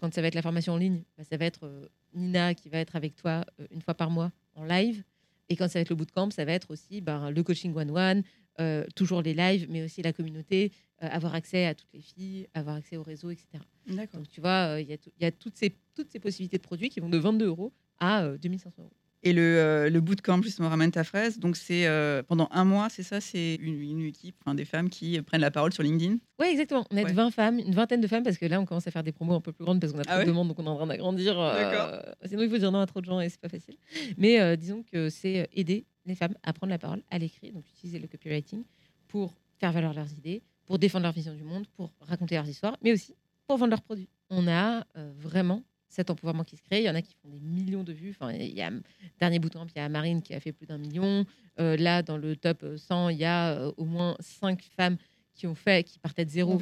Quand 0.00 0.12
ça 0.12 0.22
va 0.22 0.28
être 0.28 0.34
la 0.34 0.42
formation 0.42 0.74
en 0.74 0.76
ligne, 0.76 1.02
bah, 1.16 1.24
ça 1.24 1.36
va 1.36 1.44
être 1.44 1.64
euh, 1.64 1.86
Nina 2.14 2.54
qui 2.54 2.68
va 2.68 2.78
être 2.78 2.96
avec 2.96 3.14
toi 3.16 3.44
euh, 3.60 3.66
une 3.70 3.82
fois 3.82 3.94
par 3.94 4.10
mois 4.10 4.32
en 4.54 4.64
live. 4.64 5.02
Et 5.48 5.56
quand 5.56 5.68
ça 5.68 5.78
va 5.78 5.82
être 5.82 5.90
le 5.90 5.96
bootcamp, 5.96 6.30
ça 6.30 6.44
va 6.44 6.52
être 6.52 6.70
aussi 6.70 7.00
bah, 7.00 7.30
le 7.30 7.42
coaching 7.42 7.74
one-one, 7.74 8.22
euh, 8.60 8.84
toujours 8.94 9.22
les 9.22 9.34
lives, 9.34 9.66
mais 9.70 9.82
aussi 9.82 10.02
la 10.02 10.12
communauté, 10.12 10.70
euh, 11.02 11.08
avoir 11.10 11.34
accès 11.34 11.66
à 11.66 11.74
toutes 11.74 11.92
les 11.94 12.00
filles, 12.02 12.46
avoir 12.52 12.76
accès 12.76 12.96
au 12.96 13.02
réseau, 13.02 13.30
etc. 13.30 13.46
Donc, 13.86 14.28
tu 14.28 14.40
vois, 14.40 14.76
il 14.80 14.86
y 14.86 14.92
a, 14.92 15.28
y 15.28 15.32
toutes, 15.32 15.56
ces, 15.56 15.74
toutes 15.94 16.10
ces 16.10 16.20
possibilités 16.20 16.58
de 16.58 16.62
produits 16.62 16.90
qui 16.90 17.00
vont 17.00 17.08
de 17.08 17.18
22 17.18 17.46
euros 17.46 17.72
à 17.98 18.24
euh, 18.24 18.38
2500 18.38 18.82
euros. 18.82 18.92
Et 19.22 19.34
le, 19.34 19.42
euh, 19.42 19.90
le 19.90 20.00
bootcamp, 20.00 20.40
justement, 20.42 20.70
ramène 20.70 20.90
ta 20.90 21.04
fraise. 21.04 21.38
Donc, 21.38 21.56
c'est 21.56 21.86
euh, 21.86 22.22
pendant 22.22 22.48
un 22.52 22.64
mois, 22.64 22.88
c'est 22.88 23.02
ça 23.02 23.20
C'est 23.20 23.56
une, 23.56 23.78
une 23.80 24.00
équipe, 24.06 24.34
enfin, 24.40 24.54
des 24.54 24.64
femmes 24.64 24.88
qui 24.88 25.20
prennent 25.20 25.42
la 25.42 25.50
parole 25.50 25.74
sur 25.74 25.82
LinkedIn. 25.82 26.16
Oui, 26.38 26.46
exactement. 26.46 26.86
On 26.90 26.96
est 26.96 27.04
Ouais. 27.04 27.12
20 27.12 27.30
femmes, 27.30 27.58
une 27.58 27.74
vingtaine 27.74 28.00
de 28.00 28.06
femmes, 28.06 28.22
parce 28.22 28.38
que 28.38 28.46
là, 28.46 28.58
on 28.60 28.64
commence 28.64 28.86
à 28.86 28.90
faire 28.90 29.02
des 29.02 29.12
promos 29.12 29.34
un 29.34 29.40
peu 29.42 29.52
plus 29.52 29.62
grandes 29.64 29.78
parce 29.78 29.92
qu'on 29.92 29.98
a 29.98 30.04
trop 30.04 30.12
Ah 30.14 30.18
ouais 30.20 30.24
de 30.24 30.30
demandes, 30.30 30.48
donc 30.48 30.58
on 30.58 30.64
est 30.64 30.68
en 30.68 30.76
train 30.76 30.86
d'agrandir. 30.86 31.38
euh, 31.38 32.00
sinon, 32.24 32.42
il 32.42 32.48
faut 32.50 32.56
dire 32.56 32.72
non 32.72 32.80
à 32.80 32.86
trop 32.86 33.00
de 33.02 33.04
gens 33.06 33.20
et 33.20 33.28
c'est 33.28 33.40
pas 33.40 33.50
facile. 33.50 33.76
Mais 34.16 34.40
euh, 34.40 34.56
disons 34.56 34.82
que 34.82 35.10
c'est 35.10 35.40
euh, 35.40 35.46
aider 35.52 35.84
les 36.06 36.14
femmes 36.14 36.34
à 36.42 36.54
prendre 36.54 36.70
la 36.70 36.78
parole, 36.78 37.02
à 37.10 37.18
l'écrit, 37.18 37.52
donc 37.52 37.68
utiliser 37.68 37.98
le 37.98 38.08
copywriting 38.08 38.64
pour 39.06 39.34
faire 39.58 39.72
valoir 39.72 39.92
leurs 39.92 40.10
idées, 40.14 40.42
pour 40.64 40.78
défendre 40.78 41.02
leur 41.02 41.12
vision 41.12 41.34
du 41.34 41.42
monde, 41.44 41.66
pour 41.76 41.92
raconter 42.00 42.36
leurs 42.36 42.48
histoires, 42.48 42.76
mais 42.82 42.92
aussi 42.92 43.14
pour 43.46 43.58
vendre 43.58 43.70
leurs 43.70 43.82
produits. 43.82 44.08
On 44.30 44.48
a 44.48 44.86
vraiment 45.18 45.62
cet 45.90 46.08
empouvoirment 46.08 46.44
qui 46.44 46.56
se 46.56 46.62
crée. 46.62 46.80
Il 46.80 46.84
y 46.84 46.90
en 46.90 46.94
a 46.94 47.02
qui 47.02 47.14
font 47.22 47.28
des 47.28 47.40
millions 47.40 47.84
de 47.84 47.92
vues. 47.92 48.10
Enfin, 48.10 48.32
il 48.32 48.56
y 48.56 48.62
a 48.62 48.70
dernier 49.18 49.38
bootcamp, 49.38 49.66
il 49.74 49.78
y 49.78 49.82
a 49.82 49.88
Marine 49.88 50.22
qui 50.22 50.32
a 50.32 50.40
fait 50.40 50.52
plus 50.52 50.66
d'un 50.66 50.78
million. 50.78 51.26
Euh, 51.58 51.76
là, 51.76 52.02
dans 52.02 52.16
le 52.16 52.36
top 52.36 52.64
100, 52.76 53.10
il 53.10 53.18
y 53.18 53.24
a 53.24 53.52
euh, 53.52 53.72
au 53.76 53.84
moins 53.84 54.16
cinq 54.20 54.62
femmes 54.76 54.96
qui 55.34 55.46
ont 55.46 55.54
fait, 55.54 55.84
qui 55.84 55.98
partaient 55.98 56.24
de 56.24 56.30
zéro 56.30 56.56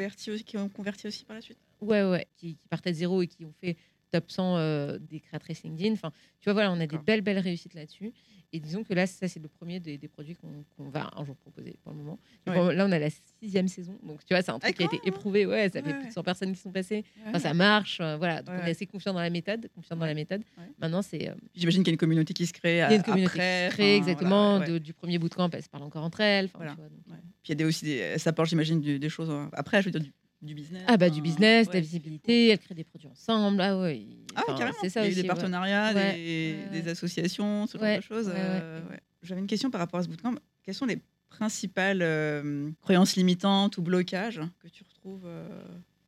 qui 0.45 0.57
ont 0.57 0.69
converti 0.69 1.07
aussi 1.07 1.25
par 1.25 1.37
la 1.37 1.43
suite. 1.43 1.59
Ouais, 1.81 2.03
ouais, 2.03 2.27
qui, 2.37 2.57
qui 2.57 2.69
partaient 2.69 2.91
de 2.91 2.97
zéro 2.97 3.23
et 3.23 3.27
qui 3.27 3.45
ont 3.45 3.55
fait 3.61 3.77
top 4.11 4.31
100 4.31 4.57
euh, 4.57 4.99
des 4.99 5.21
créatrices 5.21 5.63
LinkedIn. 5.63 5.93
Enfin, 5.93 6.11
tu 6.41 6.45
vois, 6.45 6.55
voilà, 6.55 6.73
on 6.73 6.81
a 6.81 6.87
des 6.87 6.99
belles, 6.99 7.21
belles 7.21 7.39
réussites 7.39 7.75
là-dessus. 7.75 8.13
Et 8.53 8.61
disons 8.61 8.83
que 8.83 8.95
là, 8.95 9.07
ça, 9.07 9.29
c'est 9.29 9.41
le 9.41 9.49
premier 9.49 9.79
des, 9.79 9.99
des 9.99 10.09
produits 10.09 10.35
qu'on 10.35 10.89
va 10.89 11.11
un 11.17 11.25
jour 11.25 11.37
proposer 11.37 11.77
pour 11.83 11.93
le 11.93 11.99
moment. 11.99 12.19
Et 12.47 12.51
Ouais. 12.51 12.57
bon, 12.57 12.69
là, 12.69 12.87
on 12.87 12.93
a 12.93 12.99
la 12.99 13.11
sixième 13.41 13.69
saison. 13.69 13.99
Donc, 14.03 14.25
tu 14.25 14.33
vois, 14.33 14.41
c'est 14.41 14.51
un 14.51 14.59
truc 14.59 14.75
qui 14.75 14.83
a 14.85 14.87
été 14.87 14.99
éprouvé. 15.05 15.45
Ouais, 15.45 15.69
ça 15.69 15.83
fait 15.83 15.89
Ouais, 15.93 15.99
plus 15.99 16.09
de 16.09 16.13
100 16.15 16.23
personnes 16.23 16.53
qui 16.55 16.59
sont 16.61 16.73
passées. 16.73 17.05
Enfin, 17.27 17.39
ça 17.41 17.53
marche. 17.53 17.99
euh, 18.01 18.17
voilà. 18.17 18.41
Donc, 18.43 18.55
on 18.59 18.67
est 18.67 18.71
assez 18.71 18.87
confiant 18.87 19.13
dans 19.13 19.21
la 19.21 19.29
méthode. 19.29 19.69
Confiant 19.75 19.97
dans 19.97 20.07
la 20.07 20.15
méthode. 20.15 20.43
Maintenant, 20.79 21.03
c'est. 21.03 21.29
euh, 21.29 21.35
J'imagine 21.55 21.83
qu'il 21.83 21.91
y 21.91 21.93
a 21.93 21.95
une 21.95 21.99
communauté 21.99 22.33
qui 22.33 22.47
se 22.47 22.55
crée 22.55 22.77
il 22.77 22.79
y 22.79 22.81
a 22.81 22.95
une 22.95 23.03
communauté 23.03 23.39
après. 23.39 23.67
qui 23.67 23.71
se 23.71 23.75
crée, 23.77 23.85
enfin, 23.97 23.97
exactement. 23.99 24.57
voilà, 24.57 24.73
de- 24.73 24.79
du 24.79 24.95
premier 24.95 25.19
bootcamp, 25.19 25.51
elles 25.53 25.63
se 25.63 25.69
parlent 25.69 25.85
encore 25.85 26.05
entre 26.05 26.21
elles. 26.23 26.49
Voilà. 26.55 26.71
tu 26.71 26.77
vois, 26.79 26.89
donc- 26.89 26.99
Ouais. 27.11 27.17
Puis 27.43 27.49
il 27.49 27.49
y 27.51 27.53
a 27.53 27.55
des, 27.57 27.65
aussi 27.65 27.85
des, 27.85 28.19
ça 28.19 28.31
apporte, 28.31 28.49
j'imagine, 28.49 28.81
des 28.81 29.09
choses 29.11 29.29
euh, 29.31 29.45
après, 29.53 29.81
je 29.83 29.87
veux 29.87 29.93
dire, 29.93 30.01
du, 30.01 30.13
du 30.41 30.55
business. 30.55 30.85
Ah, 30.87 30.97
bah, 30.97 31.11
du 31.11 31.21
business, 31.21 31.67
de 31.67 31.71
ouais. 31.73 31.75
la 31.77 31.81
visibilité. 31.81 32.49
Elles 32.49 32.59
créent 32.59 32.75
des 32.75 32.85
produits 32.85 33.09
ensemble. 33.09 33.61
Ah, 33.61 33.79
ouais. 33.79 34.07
Ah, 34.37 34.43
Enfin, 34.47 34.57
carrément. 34.59 34.79
C'est 34.81 34.89
ça 34.91 35.01
il 35.01 35.05
y 35.05 35.07
a 35.07 35.09
eu 35.09 35.13
aussi. 35.13 35.23
des 35.23 35.29
partenariats, 35.29 35.93
Ouais, 35.95 36.15
des, 36.15 36.57
ouais, 36.73 36.81
des 36.83 36.89
associations, 36.89 37.67
ce 37.67 37.77
genre 37.79 37.97
de 37.97 38.01
choses. 38.03 38.31
euh. 38.35 38.81
J'avais 39.23 39.41
une 39.41 39.47
question 39.49 39.71
par 39.71 39.81
rapport 39.81 39.99
à 40.01 40.03
ce 40.05 40.09
bootcamp. 40.09 40.35
Quelles 40.63 40.75
sont 40.75 40.87
les 40.87 41.01
principales 41.29 42.03
euh, 42.03 42.71
croyances 42.83 43.17
limitantes 43.17 43.77
ou 43.79 43.83
blocages 43.83 44.41
que 44.61 44.69
tu 44.69 44.85
retrouves 44.85 45.25
euh, 45.27 45.49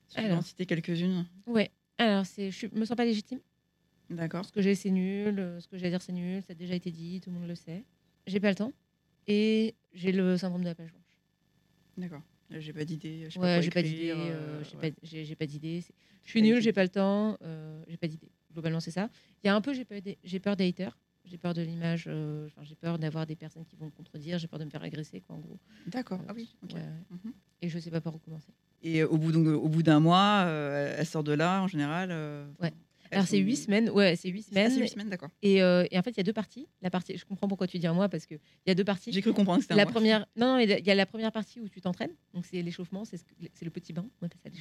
Si 0.08 0.16
tu 0.16 0.30
en 0.32 0.42
citer 0.42 0.64
quelques-unes? 0.66 1.26
Ouais. 1.46 1.70
Alors, 1.98 2.24
c'est, 2.24 2.50
je 2.50 2.66
me 2.72 2.84
sens 2.84 2.96
pas 2.96 3.04
légitime. 3.04 3.40
D'accord. 4.08 4.44
Ce 4.44 4.52
que 4.52 4.62
j'ai, 4.62 4.74
c'est 4.74 4.90
nul. 4.90 5.38
euh, 5.38 5.60
Ce 5.60 5.68
que 5.68 5.76
j'ai 5.76 5.86
à 5.86 5.90
dire, 5.90 6.02
c'est 6.02 6.12
nul. 6.12 6.40
Ça 6.42 6.52
a 6.52 6.54
déjà 6.54 6.74
été 6.74 6.90
dit. 6.90 7.20
Tout 7.20 7.30
le 7.30 7.36
monde 7.38 7.48
le 7.48 7.54
sait. 7.54 7.84
J'ai 8.26 8.40
pas 8.40 8.48
le 8.48 8.54
temps. 8.54 8.72
Et 9.26 9.74
j'ai 9.92 10.12
le 10.12 10.36
syndrome 10.36 10.62
de 10.62 10.66
la 10.68 10.74
page 10.74 10.90
blanche. 10.90 11.02
D'accord. 11.98 12.22
Euh, 12.52 12.60
J'ai 12.60 12.72
pas 12.72 12.84
d'idée. 12.84 13.28
Ouais, 13.36 13.62
j'ai 13.62 13.70
pas 13.70 13.82
d'idée. 13.82 14.10
euh, 14.10 14.14
euh, 14.60 14.64
j'ai 14.64 14.76
ouais. 14.76 14.90
pas, 14.90 14.96
j'ai, 15.02 15.24
j'ai 15.24 15.36
pas 15.36 15.46
d'idée. 15.46 15.80
c'est- 15.82 15.94
Je 16.24 16.30
suis 16.30 16.42
nulle, 16.42 16.60
j'ai 16.60 16.72
pas 16.72 16.82
le 16.82 16.88
temps. 16.88 17.36
euh, 17.42 17.82
j'ai 17.88 17.96
pas 17.96 18.08
d'idée. 18.08 18.30
Globalement, 18.52 18.80
c'est 18.80 18.90
ça. 18.90 19.08
Il 19.42 19.46
y 19.46 19.50
a 19.50 19.54
un 19.54 19.60
peu, 19.60 19.72
j'ai 19.72 19.84
peur 19.84 20.00
des, 20.02 20.18
j'ai 20.24 20.40
peur 20.40 20.56
des 20.56 20.68
haters. 20.68 20.96
J'ai 21.24 21.38
peur 21.38 21.54
de 21.54 21.62
l'image. 21.62 22.04
euh, 22.08 22.46
enfin, 22.46 22.62
j'ai 22.64 22.74
peur 22.74 22.98
d'avoir 22.98 23.26
des 23.26 23.36
personnes 23.36 23.64
qui 23.64 23.76
vont 23.76 23.86
me 23.86 23.90
contredire. 23.90 24.38
J'ai 24.38 24.48
peur 24.48 24.58
de 24.58 24.64
me 24.64 24.70
faire 24.70 24.82
agresser, 24.82 25.20
quoi, 25.20 25.36
en 25.36 25.38
gros. 25.40 25.58
D'accord. 25.86 26.20
Euh, 26.20 26.24
Ah 26.28 26.32
oui. 26.34 26.54
ouais. 26.74 26.80
Mhm. 27.10 27.32
Et 27.62 27.68
je 27.68 27.78
sais 27.78 27.90
pas 27.90 28.00
par 28.00 28.14
où 28.14 28.18
commencer. 28.18 28.52
Et 28.82 29.02
euh, 29.02 29.06
au 29.08 29.18
bout, 29.18 29.30
donc, 29.30 29.46
au 29.46 29.68
bout 29.68 29.82
d'un 29.82 30.00
mois, 30.00 30.44
euh, 30.46 30.96
elle 30.98 31.06
sort 31.06 31.22
de 31.22 31.32
là 31.32 31.62
en 31.62 31.68
général. 31.68 32.10
euh, 32.10 32.48
Ouais. 32.60 32.72
Alors, 33.12 33.26
c'est 33.26 33.38
huit 33.38 33.56
semaines. 33.56 33.90
Ouais, 33.90 34.14
c'est 34.16 34.28
huit 34.28 34.46
Ah, 34.50 34.54
c'est 34.54 34.68
semaines. 34.70 34.80
huit 34.82 34.88
semaines, 34.88 35.08
d'accord. 35.08 35.30
Et, 35.42 35.62
euh, 35.62 35.84
et 35.90 35.98
en 35.98 36.02
fait, 36.02 36.10
il 36.10 36.16
y 36.16 36.20
a 36.20 36.22
deux 36.22 36.32
parties. 36.32 36.66
La 36.82 36.90
partie, 36.90 37.16
je 37.16 37.24
comprends 37.24 37.48
pourquoi 37.48 37.66
tu 37.66 37.78
dis 37.78 37.86
un 37.86 37.92
mois 37.94 38.08
parce 38.08 38.26
que 38.26 38.34
il 38.34 38.68
y 38.68 38.70
a 38.70 38.74
deux 38.74 38.84
parties. 38.84 39.12
J'ai 39.12 39.20
cru 39.22 39.32
comprendre 39.32 39.58
que 39.58 39.64
c'était 39.64 39.74
La 39.74 39.84
mois. 39.84 39.92
première, 39.92 40.26
non, 40.36 40.54
non, 40.54 40.58
il 40.58 40.68
y 40.68 40.90
a 40.90 40.94
la 40.94 41.06
première 41.06 41.32
partie 41.32 41.60
où 41.60 41.68
tu 41.68 41.80
t'entraînes, 41.80 42.12
donc 42.34 42.46
c'est 42.46 42.62
l'échauffement, 42.62 43.04
c'est 43.04 43.16
ce 43.16 43.24
le 43.64 43.70
petit 43.70 43.92
bain, 43.92 44.06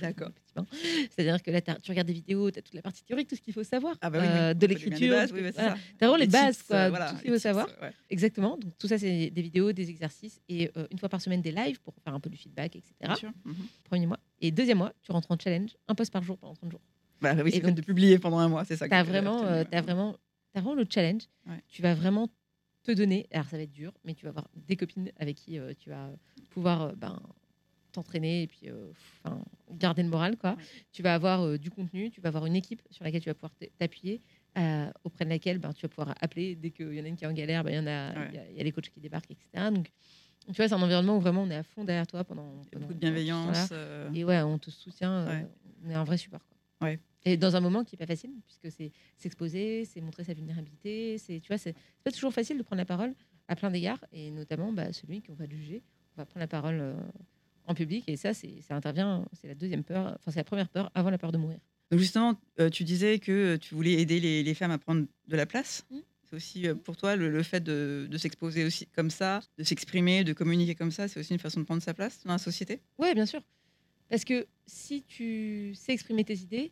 D'accord. 0.02 0.28
le 0.30 0.34
petit 0.34 0.54
bain. 0.56 0.66
C'est-à-dire 1.12 1.42
que 1.44 1.52
là, 1.52 1.62
tu 1.62 1.92
regardes 1.92 2.08
des 2.08 2.14
vidéos, 2.14 2.50
tu 2.52 2.60
as 2.60 2.62
toute 2.62 2.74
la 2.74 2.82
partie 2.82 3.04
théorique, 3.04 3.28
tout 3.28 3.36
ce 3.36 3.42
qu'il 3.42 3.54
faut 3.54 3.64
savoir, 3.64 3.96
Ah 4.02 4.10
bah 4.10 4.20
oui, 4.22 4.28
euh, 4.28 4.54
de 4.54 4.66
l'écriture, 4.68 5.18
oui, 5.34 5.42
bah, 5.42 5.52
voilà. 5.54 5.78
T'as 5.98 6.08
vraiment 6.08 6.18
les 6.20 6.28
bases, 6.28 6.58
tips, 6.58 6.68
quoi, 6.68 6.76
euh, 6.78 6.90
tout 6.92 6.96
ce 7.18 7.22
qu'il 7.22 7.30
faut 7.30 7.36
tips, 7.36 7.42
savoir. 7.44 7.68
ouais. 7.82 7.92
Exactement. 8.10 8.58
Donc 8.58 8.78
tout 8.78 8.88
ça, 8.88 8.98
c'est 8.98 9.30
des 9.30 9.42
vidéos, 9.42 9.72
des 9.72 9.90
exercices 9.90 10.42
et 10.50 10.72
euh, 10.78 10.88
une 10.92 10.98
fois 10.98 11.10
par 11.10 11.22
semaine 11.22 11.42
des 11.42 11.52
lives 11.52 11.80
pour 11.82 11.94
faire 12.04 12.14
un 12.14 12.20
peu 12.20 12.30
du 12.30 12.38
feedback, 12.38 12.76
etc. 12.76 12.94
Bien 13.02 13.16
sûr. 13.16 13.32
Mhm. 13.46 13.56
Premier 13.84 14.08
mois. 14.08 14.20
Et 14.42 14.52
deuxième 14.52 14.78
mois, 14.80 14.94
tu 15.02 15.12
rentres 15.12 15.30
en 15.32 15.38
challenge, 15.38 15.76
un 15.88 15.96
post 15.96 16.12
par 16.12 16.24
jour 16.24 16.38
pendant 16.38 16.54
30 16.56 16.72
jours. 16.72 16.82
Bah 17.22 17.34
oui, 17.44 17.52
Et 17.54 17.62
c'est 17.62 17.72
de 17.74 17.82
publier 17.82 18.20
pendant 18.20 18.40
un 18.40 18.48
mois, 18.48 18.66
c'est 18.66 18.76
ça. 18.76 18.88
T'as 18.88 18.98
j'avais 19.04 19.12
vraiment, 19.20 19.44
euh, 19.46 19.64
t'as 19.70 19.82
vraiment, 19.82 20.16
t'as 20.54 20.62
vraiment 20.62 20.76
le 20.76 20.86
challenge. 20.90 21.24
Ouais. 21.48 21.62
Tu 21.68 21.82
vas 21.82 21.94
vraiment 21.96 22.30
te 22.84 22.92
donner. 22.92 23.28
Alors 23.32 23.46
ça 23.48 23.58
va 23.58 23.64
être 23.64 23.72
dur, 23.72 23.92
mais 24.06 24.14
tu 24.14 24.24
vas 24.26 24.30
avoir 24.30 24.48
des 24.56 24.76
copines 24.78 25.12
avec 25.18 25.36
qui 25.38 25.60
euh, 25.60 25.74
tu 25.78 25.90
vas 25.90 26.10
pouvoir 26.50 26.82
euh, 26.82 26.92
ben, 26.96 27.22
t'entraîner 27.92 28.44
et 28.44 28.48
puis 28.48 28.70
euh, 28.70 28.92
garder 29.72 30.04
le 30.04 30.10
moral. 30.10 30.38
Quoi. 30.38 30.52
Ouais. 30.52 30.64
Tu 30.92 31.02
vas 31.02 31.16
avoir 31.16 31.58
du 31.58 31.70
contenu, 31.72 32.10
tu 32.12 32.22
vas 32.22 32.30
avoir 32.30 32.46
une 32.46 32.56
équipe 32.56 32.82
sur 32.92 33.04
laquelle 33.04 33.22
tu 33.22 33.30
vas 33.30 33.34
pouvoir 33.34 33.52
t'appuyer, 33.78 34.22
auprès 35.04 35.26
de 35.26 35.30
laquelle 35.30 35.58
ben, 35.58 35.74
tu 35.74 35.82
vas 35.82 35.90
pouvoir 35.90 36.16
appeler 36.22 36.56
dès 36.56 36.70
qu'il 36.72 36.94
y 36.94 37.02
en 37.02 37.06
a 37.06 37.08
une 37.08 37.16
qui 37.16 37.24
est 37.24 37.28
en 37.28 37.34
galère, 37.34 37.64
ben, 37.64 37.72
il 37.72 37.76
y 37.76 37.80
en 37.80 37.88
a, 37.88 38.14
Ouais. 38.14 38.30
il 38.32 38.36
y 38.36 38.40
a- 38.40 38.52
y 38.52 38.60
a 38.60 38.64
les 38.64 38.72
coachs 38.72 38.90
qui 38.90 39.00
débarquent, 39.00 39.32
etc. 39.32 39.72
Donc, 39.72 39.90
tu 40.48 40.54
vois, 40.54 40.68
c'est 40.68 40.74
un 40.76 40.82
environnement 40.82 41.18
où 41.18 41.20
vraiment 41.20 41.44
on 41.44 41.50
est 41.50 41.56
à 41.56 41.64
fond 41.64 41.84
derrière 41.84 42.08
toi 42.08 42.24
pendant, 42.24 42.62
beaucoup 42.74 42.94
de 42.94 43.00
bienveillance. 43.00 43.70
euh, 43.72 44.12
Et 44.14 44.24
ouais, 44.24 44.42
on 44.42 44.58
te 44.58 44.70
soutient, 44.70 45.12
euh, 45.28 45.42
on 45.86 45.90
est 45.90 45.96
un 45.96 46.04
vrai 46.04 46.18
support. 46.18 46.42
Quoi. 46.80 46.88
Ouais. 46.90 47.00
Et 47.26 47.38
dans 47.38 47.56
un 47.56 47.60
moment 47.60 47.84
qui 47.84 47.96
n'est 47.96 47.98
pas 47.98 48.06
facile, 48.06 48.32
puisque 48.46 48.72
c'est 48.76 48.92
s'exposer, 49.18 49.86
c'est 49.86 50.02
montrer 50.02 50.24
sa 50.24 50.34
vulnérabilité, 50.34 51.18
c'est 51.18 51.40
tu 51.42 51.48
vois, 51.48 51.58
c'est 51.58 51.76
pas 52.04 52.12
toujours 52.12 52.34
facile 52.34 52.58
de 52.58 52.64
prendre 52.64 52.80
la 52.80 52.86
parole 52.86 53.14
à 53.48 53.56
plein 53.56 53.70
d'égards, 53.72 54.04
et 54.14 54.32
notamment 54.32 54.72
bah, 54.72 54.94
celui 54.94 55.22
qu'on 55.22 55.34
va 55.34 55.48
juger, 55.50 55.84
on 56.16 56.22
va 56.22 56.26
prendre 56.26 56.40
la 56.40 56.48
parole 56.48 56.80
euh, 56.80 56.96
en 57.66 57.74
public, 57.74 58.06
et 58.08 58.16
ça, 58.16 58.34
c'est 58.34 58.62
ça 58.62 58.76
intervient, 58.76 59.26
c'est 59.34 59.48
la 59.48 59.56
deuxième 59.56 59.84
peur, 59.84 60.16
enfin 60.20 60.32
c'est 60.32 60.40
la 60.40 60.44
première 60.46 60.70
peur 60.70 60.92
avant 60.96 61.10
la 61.10 61.18
peur 61.18 61.32
de 61.32 61.38
mourir. 61.38 61.60
Donc 61.92 62.00
justement, 62.00 62.40
euh, 62.60 62.70
tu 62.70 62.84
disais 62.84 63.20
que 63.20 63.58
tu 63.58 63.76
voulais 63.76 63.94
aider 63.94 64.20
les, 64.20 64.44
les 64.44 64.54
femmes 64.54 64.72
à 64.72 64.78
prendre 64.78 65.06
de 65.28 65.36
la 65.36 65.46
place. 65.46 65.86
Mm. 65.90 65.98
C'est 66.24 66.36
aussi 66.36 66.68
euh, 66.68 66.76
pour 66.76 66.96
toi 66.96 67.16
le, 67.16 67.30
le 67.30 67.44
fait 67.44 67.60
de, 67.62 68.08
de 68.10 68.18
s'exposer 68.18 68.64
aussi 68.64 68.86
comme 68.86 69.10
ça, 69.10 69.42
de 69.58 69.64
s'exprimer, 69.64 70.24
de 70.24 70.34
communiquer 70.34 70.76
comme 70.76 70.92
ça, 70.92 71.08
c'est 71.08 71.20
aussi 71.20 71.34
une 71.34 71.40
façon 71.40 71.60
de 71.60 71.66
prendre 71.66 71.82
sa 71.82 71.94
place 71.96 72.24
dans 72.24 72.34
la 72.34 72.38
société? 72.38 72.82
Ouais, 73.00 73.16
bien 73.16 73.26
sûr. 73.26 73.42
Parce 74.10 74.24
que 74.24 74.46
si 74.68 75.04
tu 75.04 75.74
sais 75.76 75.94
exprimer 75.94 76.24
tes 76.24 76.38
idées, 76.38 76.72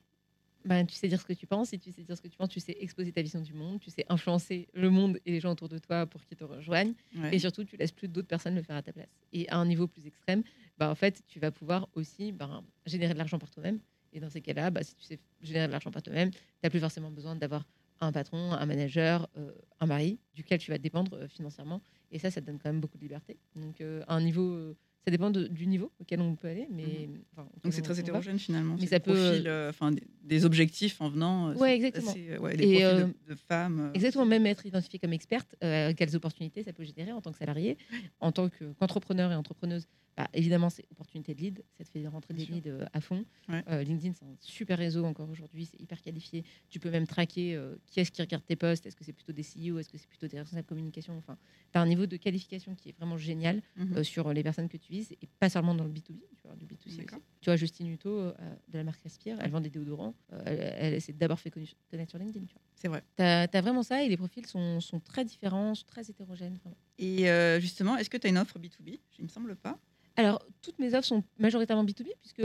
ben, 0.66 0.86
tu 0.86 0.96
sais 0.96 1.08
dire 1.08 1.20
ce 1.20 1.26
que 1.26 1.34
tu 1.34 1.48
penses. 1.48 1.70
Si 1.70 1.80
tu 1.80 1.92
sais 1.92 2.04
dire 2.04 2.18
ce 2.18 2.22
que 2.22 2.28
tu 2.28 2.38
penses, 2.38 2.50
tu 2.50 2.60
sais 2.60 2.76
exposer 2.80 3.12
ta 3.12 3.22
vision 3.22 3.42
du 3.42 3.54
monde, 3.54 3.80
tu 3.80 3.90
sais 3.90 4.06
influencer 4.10 4.68
le 4.74 4.90
monde 4.90 5.20
et 5.26 5.32
les 5.32 5.40
gens 5.40 5.52
autour 5.52 5.70
de 5.70 5.78
toi 5.78 6.06
pour 6.06 6.24
qu'ils 6.26 6.38
te 6.38 6.44
rejoignent. 6.44 6.94
Ouais. 7.16 7.36
Et 7.36 7.40
surtout, 7.40 7.64
tu 7.64 7.78
laisses 7.78 7.92
plus 7.92 8.08
d'autres 8.08 8.28
personnes 8.28 8.56
le 8.56 8.64
faire 8.64 8.76
à 8.76 8.82
ta 8.82 8.92
place. 8.92 9.10
Et 9.34 9.48
à 9.50 9.58
un 9.58 9.66
niveau 9.66 9.88
plus 9.88 10.06
extrême, 10.06 10.44
bah, 10.78 10.90
en 10.90 10.96
fait, 10.96 11.24
tu 11.28 11.40
vas 11.40 11.52
pouvoir 11.52 11.88
aussi 11.94 12.32
ben, 12.32 12.64
générer 12.86 13.14
de 13.14 13.18
l'argent 13.18 13.40
par 13.40 13.50
toi-même. 13.50 13.80
Et 14.14 14.20
dans 14.20 14.30
ces 14.30 14.42
cas-là, 14.42 14.70
bah, 14.72 14.84
si 14.84 14.96
tu 14.96 15.04
sais 15.04 15.20
générer 15.42 15.68
de 15.68 15.72
l'argent 15.72 15.92
par 15.92 16.02
toi-même, 16.02 16.32
tu 16.32 16.40
n'as 16.64 16.70
plus 16.70 16.80
forcément 16.80 17.12
besoin 17.12 17.36
d'avoir 17.36 17.66
un 18.00 18.12
patron, 18.12 18.54
un 18.54 18.66
manager, 18.66 19.28
euh, 19.38 19.52
un 19.80 19.86
mari, 19.86 20.20
duquel 20.34 20.60
tu 20.60 20.72
vas 20.72 20.78
dépendre 20.78 21.16
euh, 21.16 21.28
financièrement. 21.28 21.82
Et 22.12 22.20
ça, 22.20 22.30
ça 22.30 22.42
te 22.42 22.46
donne 22.46 22.60
quand 22.60 22.70
même 22.70 22.80
beaucoup 22.80 22.98
de 22.98 23.04
liberté. 23.04 23.40
Donc, 23.56 23.82
euh, 23.82 24.04
à 24.08 24.16
un 24.16 24.22
niveau, 24.22 24.76
ça 25.08 25.12
dépend 25.12 25.32
de- 25.32 25.48
du 25.48 25.68
niveau 25.68 25.90
auquel 26.02 26.20
on 26.20 26.36
peut 26.36 26.50
aller. 26.50 26.68
Mais, 26.70 27.08
enfin, 27.32 27.44
auquel 27.44 27.62
Donc 27.64 27.72
c'est 27.74 27.82
très 27.82 27.98
hétérogène 27.98 28.38
finalement. 28.38 28.76
Mais 28.78 28.88
ça 28.88 29.00
peut, 29.00 29.14
profil, 29.14 29.48
euh, 29.48 29.70
enfin 29.70 29.94
des, 29.94 30.04
des 30.22 30.44
objectifs 30.44 31.00
en 31.00 31.08
venant. 31.08 31.48
euh, 31.48 31.54
c'est 31.58 31.76
exactement. 31.78 32.12
assez, 32.12 32.30
euh, 32.32 32.40
ouais, 32.40 32.56
Et, 32.62 32.82
profils 32.82 33.14
de, 33.26 33.34
de 33.34 33.40
femmes. 33.40 33.92
Exactement, 33.94 34.26
même 34.26 34.46
être 34.46 34.66
identifié 34.66 35.00
comme 35.00 35.14
experte, 35.14 35.56
euh, 35.64 35.94
quelles 35.96 36.14
opportunités 36.18 36.62
ça 36.62 36.74
peut 36.74 36.84
générer 36.84 37.14
en 37.14 37.22
tant 37.22 37.32
que 37.32 37.38
salarié, 37.38 37.78
en 38.20 38.34
tant 38.34 38.50
que- 38.50 38.74
qu'entrepreneur 38.74 39.32
et 39.32 39.36
entrepreneuse. 39.36 39.88
Bah, 40.18 40.28
évidemment, 40.34 40.72
c'est 40.72 40.84
opportunité 40.92 41.36
de 41.36 41.42
lead, 41.42 41.64
ça 41.78 41.84
te 41.84 41.90
fait 41.92 42.08
rentrer 42.08 42.34
Bien 42.34 42.42
des 42.44 42.48
sûr. 42.48 42.56
leads 42.56 42.70
euh, 42.72 42.86
à 42.92 43.02
fond. 43.02 43.24
Ouais. 43.50 43.64
Euh, 43.70 43.84
LinkedIn, 43.84 44.14
c'est 44.14 44.26
un 44.26 44.36
super 44.40 44.80
réseau 44.80 45.06
encore 45.06 45.30
aujourd'hui, 45.30 45.66
c'est 45.68 45.80
hyper 45.80 46.02
qualifié. 46.02 46.44
Tu 46.70 46.80
peux 46.80 46.90
même 46.90 47.06
traquer 47.06 47.56
euh, 47.56 47.76
qui 47.86 48.00
est-ce 48.00 48.12
qui 48.12 48.24
regarde 48.24 48.44
tes 48.44 48.56
posts, 48.56 48.88
est-ce 48.88 48.96
que 48.96 49.04
c'est 49.04 49.14
plutôt 49.14 49.32
des 49.32 49.44
CEO, 49.44 49.78
est-ce 49.78 49.90
que 49.90 49.98
c'est 50.00 50.08
plutôt 50.10 50.26
des 50.28 50.40
responsables 50.40 50.64
de 50.64 50.70
communication. 50.70 51.16
Enfin, 51.20 51.38
tu 51.72 51.78
as 51.78 51.82
un 51.82 51.86
niveau 51.86 52.08
de 52.08 52.18
qualification 52.18 52.74
qui 52.74 52.90
est 52.90 52.98
vraiment 52.98 53.18
génial 53.20 53.62
mhm. 53.76 54.04
sur 54.04 54.34
les 54.34 54.42
personnes 54.42 54.70
que 54.70 54.78
tu 54.78 54.96
et 55.00 55.28
pas 55.40 55.50
seulement 55.50 55.76
dans 55.76 55.84
le 55.84 55.90
B2B, 55.90 56.20
tu 56.36 56.44
vois, 56.44 56.56
du 56.56 56.66
B2C 56.66 56.88
aussi. 56.88 57.06
Tu 57.42 57.50
vois, 57.50 57.56
Justine 57.56 57.88
Hutto 57.88 58.10
euh, 58.10 58.34
de 58.68 58.78
la 58.78 58.84
marque 58.84 59.02
Respire, 59.02 59.38
elle 59.42 59.52
vend 59.52 59.62
des 59.62 59.70
déodorants, 59.70 60.16
euh, 60.34 60.42
elle, 60.46 60.94
elle 60.94 61.02
s'est 61.02 61.14
d'abord 61.14 61.40
fait 61.40 61.50
connaître 61.50 62.10
sur 62.10 62.20
LinkedIn. 62.20 62.46
C'est 62.76 62.88
vrai. 62.88 63.04
Tu 63.18 63.24
as, 63.24 63.62
vraiment 63.62 63.84
ça 63.84 64.04
et 64.04 64.10
les 64.10 64.18
profils 64.18 64.46
sont, 64.46 64.80
sont 64.80 65.00
très 65.00 65.26
différents, 65.26 65.76
sont 65.76 65.86
très 65.86 66.10
hétérogènes. 66.10 66.58
vraiment. 66.58 66.78
Et 66.98 67.30
euh, 67.30 67.60
justement, 67.60 67.98
est-ce 67.98 68.10
que 68.10 68.18
tu 68.18 68.28
as 68.28 68.30
une 68.30 68.38
offre 68.38 68.60
B2B 68.60 69.00
Il 69.20 69.24
me 69.24 69.30
semble 69.30 69.56
pas. 69.56 69.78
Alors, 70.16 70.44
toutes 70.62 70.80
mes 70.80 70.94
offres 70.96 71.08
sont 71.08 71.24
majoritairement 71.38 71.86
B2B 71.86 72.10
puisque, 72.22 72.42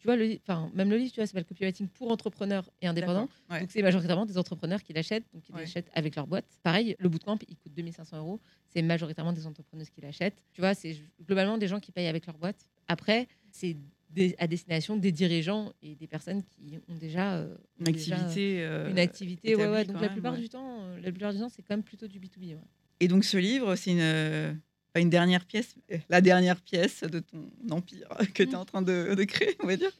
tu 0.00 0.06
vois, 0.06 0.16
le, 0.16 0.36
enfin, 0.42 0.70
même 0.74 0.90
le 0.90 0.96
livre, 0.96 1.12
tu 1.12 1.20
vois, 1.20 1.26
s'appelle 1.26 1.44
Copywriting 1.44 1.86
pour 1.88 2.10
entrepreneurs 2.10 2.68
et 2.82 2.86
indépendants. 2.86 3.28
Ouais. 3.50 3.60
Donc, 3.60 3.70
c'est 3.70 3.82
majoritairement 3.82 4.26
des 4.26 4.38
entrepreneurs 4.38 4.82
qui 4.82 4.92
l'achètent, 4.92 5.24
donc 5.32 5.42
Ouais. 5.52 5.60
l'achètent 5.60 5.90
avec 5.94 6.16
leur 6.16 6.26
boîte. 6.26 6.46
Pareil, 6.62 6.96
le 6.98 7.08
bootcamp, 7.08 7.38
il 7.48 7.56
coûte 7.56 7.72
2500 7.74 8.16
euros. 8.18 8.40
C'est 8.70 8.82
majoritairement 8.82 9.32
des 9.32 9.46
entrepreneuses 9.46 9.90
qui 9.90 10.00
l'achètent. 10.00 10.42
Tu 10.52 10.60
vois, 10.62 10.74
c'est 10.74 10.96
globalement 11.26 11.58
des 11.58 11.68
gens 11.68 11.80
qui 11.80 11.92
payent 11.92 12.06
avec 12.08 12.26
leur 12.26 12.38
boîte. 12.38 12.68
Après, 12.88 13.28
c'est 13.52 13.76
des- 14.08 14.34
à 14.38 14.46
destination 14.48 14.96
des 14.96 15.12
dirigeants 15.12 15.72
et 15.82 15.94
des 15.94 16.06
personnes 16.08 16.42
qui 16.44 16.78
ont 16.88 16.96
déjà 16.96 17.36
euh, 17.36 17.54
Une 17.78 17.88
ont 17.88 17.92
déjà, 17.92 18.16
activité. 18.16 18.62
euh, 18.64 18.90
une 18.90 18.98
activité, 18.98 19.54
ouais. 19.54 19.84
Donc 19.84 19.96
la 19.96 20.00
même, 20.02 20.12
plupart 20.12 20.36
du 20.36 20.48
temps, 20.48 20.82
euh, 20.82 20.98
la 21.00 21.10
plupart 21.12 21.32
du 21.32 21.38
temps, 21.38 21.48
c'est 21.48 21.62
quand 21.62 21.74
même 21.76 21.84
plutôt 21.84 22.08
du 22.08 22.18
B2B. 22.18 22.54
ouais. 22.54 22.58
Et 23.00 23.06
donc 23.08 23.24
ce 23.24 23.36
livre, 23.36 23.76
c'est 23.76 23.92
une, 23.92 24.60
pas 24.92 25.00
une 25.00 25.10
dernière 25.10 25.44
pièce, 25.44 25.76
euh, 25.92 25.98
la 26.08 26.20
dernière 26.20 26.60
pièce 26.60 27.02
de 27.02 27.20
ton 27.20 27.50
empire 27.70 28.08
que 28.34 28.42
tu 28.42 28.50
es 28.50 28.54
en 28.54 28.64
train 28.64 28.82
de, 28.82 29.14
de 29.14 29.24
créer, 29.24 29.56
on 29.62 29.66
va 29.66 29.76
dire. 29.76 29.92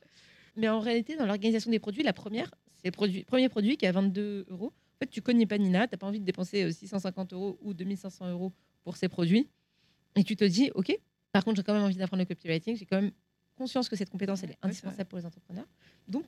Mais 0.56 0.68
en 0.68 0.80
réalité, 0.80 1.16
dans 1.16 1.26
l'organisation 1.26 1.70
des 1.70 1.78
produits, 1.78 2.02
la 2.02 2.12
première, 2.12 2.50
c'est 2.76 2.88
le 2.88 2.92
produit, 2.92 3.24
premier 3.24 3.48
produit 3.48 3.76
qui 3.76 3.84
est 3.84 3.88
à 3.88 3.92
22 3.92 4.46
euros. 4.48 4.72
En 4.96 4.98
fait, 5.04 5.10
tu 5.10 5.22
connais 5.22 5.46
pas 5.46 5.58
Nina, 5.58 5.86
tu 5.86 5.94
n'as 5.94 5.98
pas 5.98 6.06
envie 6.06 6.20
de 6.20 6.24
dépenser 6.24 6.64
euh, 6.64 6.70
650 6.70 7.32
euros 7.32 7.58
ou 7.62 7.72
2500 7.74 8.30
euros 8.30 8.52
pour 8.84 8.96
ces 8.96 9.08
produits. 9.08 9.48
Et 10.16 10.24
tu 10.24 10.36
te 10.36 10.44
dis, 10.44 10.70
OK, 10.74 10.92
par 11.32 11.44
contre, 11.44 11.56
j'ai 11.56 11.62
quand 11.62 11.74
même 11.74 11.84
envie 11.84 11.96
d'apprendre 11.96 12.22
le 12.22 12.26
copywriting, 12.26 12.76
j'ai 12.76 12.86
quand 12.86 13.00
même 13.00 13.12
conscience 13.56 13.88
que 13.88 13.96
cette 13.96 14.10
compétence, 14.10 14.42
elle 14.42 14.50
est 14.50 14.52
Ouais, 14.54 14.68
indispensable 14.70 15.08
pour 15.08 15.18
les 15.18 15.26
entrepreneurs. 15.26 15.66
Donc, 16.08 16.26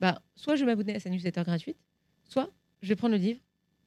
bah, 0.00 0.20
soit 0.34 0.56
je 0.56 0.64
vais 0.64 0.66
m'abonner 0.72 0.94
à 0.96 1.00
sa 1.00 1.08
newsletter 1.10 1.42
gratuite, 1.44 1.78
soit 2.24 2.50
je 2.82 2.88
vais 2.88 2.96
prendre 2.96 3.14
le 3.14 3.20
livre 3.20 3.40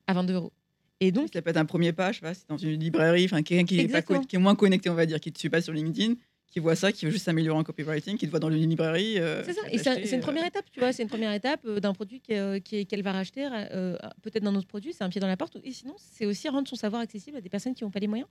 à 0.08 0.14
22 0.14 0.34
euros. 0.34 0.54
Et 1.02 1.12
donc, 1.12 1.30
ça 1.34 1.42
peut 1.42 1.50
être 1.50 1.58
un 1.58 1.66
premier 1.66 1.92
pas, 1.94 2.12
je 2.12 2.20
sais 2.20 2.22
pas, 2.22 2.34
c'est 2.34 2.48
dans 2.48 2.58
une 2.58 2.80
librairie, 2.80 3.26
enfin 3.26 3.42
quelqu'un 3.44 3.66
qui, 3.66 3.76
est 3.76 3.78
pas 3.80 3.84
Exactement. 4.00 4.22
co- 4.22 4.26
qui 4.28 4.36
est 4.38 4.40
moins 4.40 4.56
connecté, 4.56 4.90
on 4.90 4.94
va 4.96 5.06
dire, 5.06 5.20
qui 5.20 5.30
ne 5.30 5.34
te 5.34 5.40
suit 5.40 5.50
pas 5.50 5.62
sur 5.62 5.74
LinkedIn, 5.74 6.14
qui 6.48 6.60
voit 6.62 6.76
ça, 6.78 6.92
qui 6.94 7.06
veut 7.06 7.12
juste 7.12 7.26
s'améliorer 7.26 7.60
en 7.60 7.64
copywriting, 7.64 8.18
qui 8.18 8.26
te 8.26 8.32
voit 8.32 8.40
dans 8.40 8.50
une 8.50 8.70
librairie. 8.70 9.20
euh, 9.20 9.44
C'est 9.44 9.54
ça, 9.54 9.62
et 9.70 9.78
c'est 9.78 10.10
une 10.10 10.20
euh, 10.20 10.22
première 10.22 10.46
étape, 10.46 10.66
tu 10.72 10.80
vois, 10.80 10.94
c'est 10.94 11.04
une 11.04 11.10
première 11.10 11.34
étape 11.34 11.60
euh, 11.66 11.82
d'un 11.82 11.92
produit 11.94 12.22
euh, 12.30 12.60
qui 12.60 12.86
qu'elle 12.86 13.04
va 13.04 13.12
racheter, 13.12 13.46
euh, 13.52 13.98
peut-être 14.22 14.44
d'un 14.44 14.56
autre 14.56 14.68
produit, 14.68 14.94
c'est 14.94 15.04
un 15.04 15.10
pied 15.10 15.20
dans 15.20 15.28
la 15.28 15.36
porte. 15.38 15.58
Et 15.64 15.72
sinon, 15.74 15.96
c'est 15.98 16.26
aussi 16.26 16.48
rendre 16.48 16.68
son 16.68 16.78
savoir 16.78 17.02
accessible 17.02 17.36
à 17.38 17.42
des 17.42 17.50
personnes 17.50 17.74
qui 17.76 17.84
n'ont 17.84 17.92
pas 17.92 18.00
les 18.00 18.08
moyens. 18.08 18.30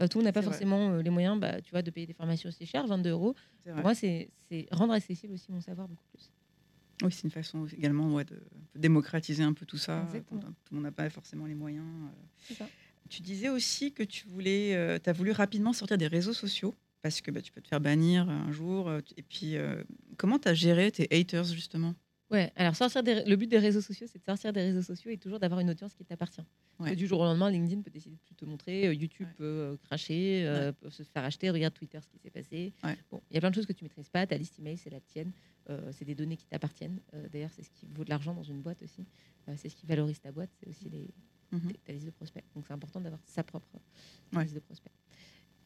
Euh, 0.00 0.06
tout 0.08 0.16
le 0.16 0.20
monde 0.22 0.26
n'a 0.26 0.32
pas 0.32 0.40
forcément 0.46 0.92
euh, 0.92 1.02
les 1.02 1.10
moyens, 1.10 1.38
bah, 1.38 1.60
tu 1.60 1.70
vois, 1.72 1.82
de 1.82 1.90
payer 1.90 2.06
des 2.06 2.14
formations 2.14 2.48
aussi 2.48 2.64
chères, 2.64 2.86
22 2.86 3.10
euros. 3.10 3.34
Pour 3.64 3.74
moi, 3.82 3.94
c'est 3.94 4.30
rendre 4.70 4.94
accessible 4.94 5.34
aussi 5.34 5.52
mon 5.52 5.60
savoir 5.60 5.86
beaucoup 5.86 6.04
plus. 6.10 6.30
Oui, 7.02 7.12
c'est 7.12 7.24
une 7.24 7.30
façon 7.30 7.66
également 7.66 8.12
ouais, 8.14 8.24
de 8.24 8.40
démocratiser 8.74 9.42
un 9.42 9.52
peu 9.52 9.66
tout 9.66 9.78
ça. 9.78 10.02
Exactement. 10.04 10.40
Tout 10.40 10.52
le 10.72 10.74
monde 10.76 10.84
n'a 10.84 10.92
pas 10.92 11.08
forcément 11.10 11.46
les 11.46 11.54
moyens. 11.54 11.84
euh. 11.86 12.54
Ça. 12.54 12.68
Tu 13.08 13.22
disais 13.22 13.48
aussi 13.48 13.92
que 13.92 14.02
tu 14.02 14.26
voulais, 14.28 14.74
as 15.04 15.12
voulu 15.12 15.32
rapidement 15.32 15.72
sortir 15.72 15.98
des 15.98 16.06
réseaux 16.06 16.32
sociaux 16.32 16.74
parce 17.02 17.20
que 17.20 17.30
bah, 17.30 17.40
tu 17.42 17.50
peux 17.50 17.60
te 17.60 17.68
faire 17.68 17.80
bannir 17.80 18.28
un 18.28 18.52
jour. 18.52 18.88
euh, 18.88 19.00
Et 19.16 19.22
puis, 19.22 19.56
euh, 19.56 19.82
comment 20.16 20.38
tu 20.38 20.48
as 20.48 20.54
géré 20.54 20.92
tes 20.92 21.08
haters 21.10 21.44
justement? 21.44 21.94
Ouais, 22.30 22.52
alors 22.54 22.76
sortir 22.76 23.02
des- 23.02 23.24
le 23.24 23.34
but 23.36 23.48
des 23.48 23.58
réseaux 23.58 23.80
sociaux, 23.80 24.06
c'est 24.10 24.18
de 24.20 24.24
sortir 24.24 24.52
des 24.52 24.62
réseaux 24.62 24.82
sociaux 24.82 25.10
et 25.10 25.18
toujours 25.18 25.40
d'avoir 25.40 25.58
une 25.60 25.70
audience 25.70 25.94
qui 25.94 26.04
t'appartient. 26.04 26.42
Ouais. 26.78 26.96
du 26.96 27.06
jour 27.06 27.20
au 27.20 27.24
lendemain, 27.24 27.50
LinkedIn 27.50 27.82
peut 27.82 27.90
décider 27.90 28.14
de 28.16 28.20
plus 28.24 28.34
te 28.34 28.46
montrer, 28.46 28.86
euh, 28.86 28.94
YouTube 28.94 29.26
Ouais. 29.26 29.34
peut 29.36 29.44
euh, 29.44 29.76
cracher, 29.84 30.46
euh, 30.46 30.72
peut 30.72 30.88
se 30.88 31.02
faire 31.02 31.24
acheter, 31.24 31.50
regarde 31.50 31.74
Twitter 31.74 31.98
ce 32.00 32.08
qui 32.08 32.18
s'est 32.18 32.30
passé. 32.30 32.72
Bon, 33.10 33.20
il 33.30 33.34
y 33.34 33.36
a 33.36 33.40
plein 33.40 33.50
de 33.50 33.54
choses 33.54 33.66
que 33.66 33.74
tu 33.74 33.84
maîtrises 33.84 34.08
pas, 34.08 34.26
ta 34.26 34.38
liste 34.38 34.58
email, 34.58 34.78
c'est 34.78 34.88
la 34.88 35.00
tienne, 35.00 35.30
c'est 35.92 36.06
des 36.06 36.14
données 36.14 36.36
qui 36.38 36.46
t'appartiennent. 36.46 36.98
D'ailleurs, 37.32 37.50
c'est 37.52 37.62
ce 37.64 37.70
qui 37.70 37.86
vaut 37.94 38.02
de 38.04 38.08
l'argent 38.10 38.32
dans 38.32 38.42
une 38.44 38.62
boîte 38.62 38.80
aussi. 38.82 39.04
C'est 39.56 39.68
ce 39.68 39.76
qui 39.76 39.84
valorise 39.86 40.20
ta 40.20 40.32
boîte, 40.32 40.50
c'est 40.58 40.68
aussi 40.68 40.88
les, 40.88 41.08
Mhm. 41.52 41.70
ta 41.84 41.92
liste 41.92 42.06
de 42.06 42.10
prospects. 42.12 42.44
Donc 42.54 42.64
c'est 42.66 42.72
important 42.72 43.00
d'avoir 43.00 43.20
sa 43.26 43.42
propre 43.42 43.68
liste 44.32 44.54
de 44.54 44.60
prospects. 44.60 44.92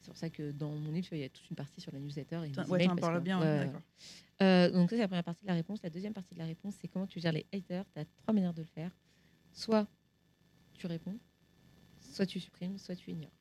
C'est 0.04 0.10
pour 0.10 0.18
ça 0.18 0.28
que 0.28 0.52
dans 0.52 0.70
mon 0.70 0.92
livre, 0.92 1.08
il 1.12 1.20
y 1.20 1.24
a 1.24 1.30
toute 1.30 1.48
une 1.48 1.56
partie 1.56 1.80
sur 1.80 1.90
la 1.90 1.98
newsletter. 1.98 2.42
Et 2.44 2.48
les 2.50 2.70
Ouais, 2.70 2.86
parles 3.00 3.22
bien, 3.22 3.40
ouais, 3.40 3.64
d'accord. 3.66 3.80
Euh, 4.42 4.70
donc 4.70 4.90
ça, 4.90 4.96
c'est 4.96 5.00
la 5.02 5.08
première 5.08 5.24
partie 5.24 5.42
de 5.44 5.48
la 5.48 5.54
réponse. 5.54 5.82
La 5.82 5.88
deuxième 5.88 6.12
partie 6.12 6.34
de 6.34 6.38
la 6.40 6.44
réponse, 6.44 6.74
c'est 6.78 6.88
comment 6.88 7.06
tu 7.06 7.20
gères 7.20 7.32
les 7.32 7.46
haters. 7.54 7.86
Tu 7.94 8.00
as 8.00 8.04
trois 8.04 8.34
manières 8.34 8.52
de 8.52 8.60
le 8.60 8.68
faire. 8.68 8.90
Soit 9.54 9.88
tu 10.74 10.86
réponds, 10.86 11.18
soit 12.00 12.26
tu 12.26 12.38
supprimes, 12.38 12.76
soit 12.76 12.96
tu 12.96 13.12
ignores. 13.12 13.32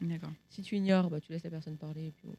D'accord. 0.00 0.30
Si 0.48 0.62
tu 0.62 0.76
ignores, 0.76 1.10
bah, 1.10 1.20
tu 1.20 1.32
laisses 1.32 1.42
la 1.42 1.50
personne 1.50 1.76
parler 1.76 2.06
et 2.06 2.12
puis 2.12 2.28
bon, 2.28 2.36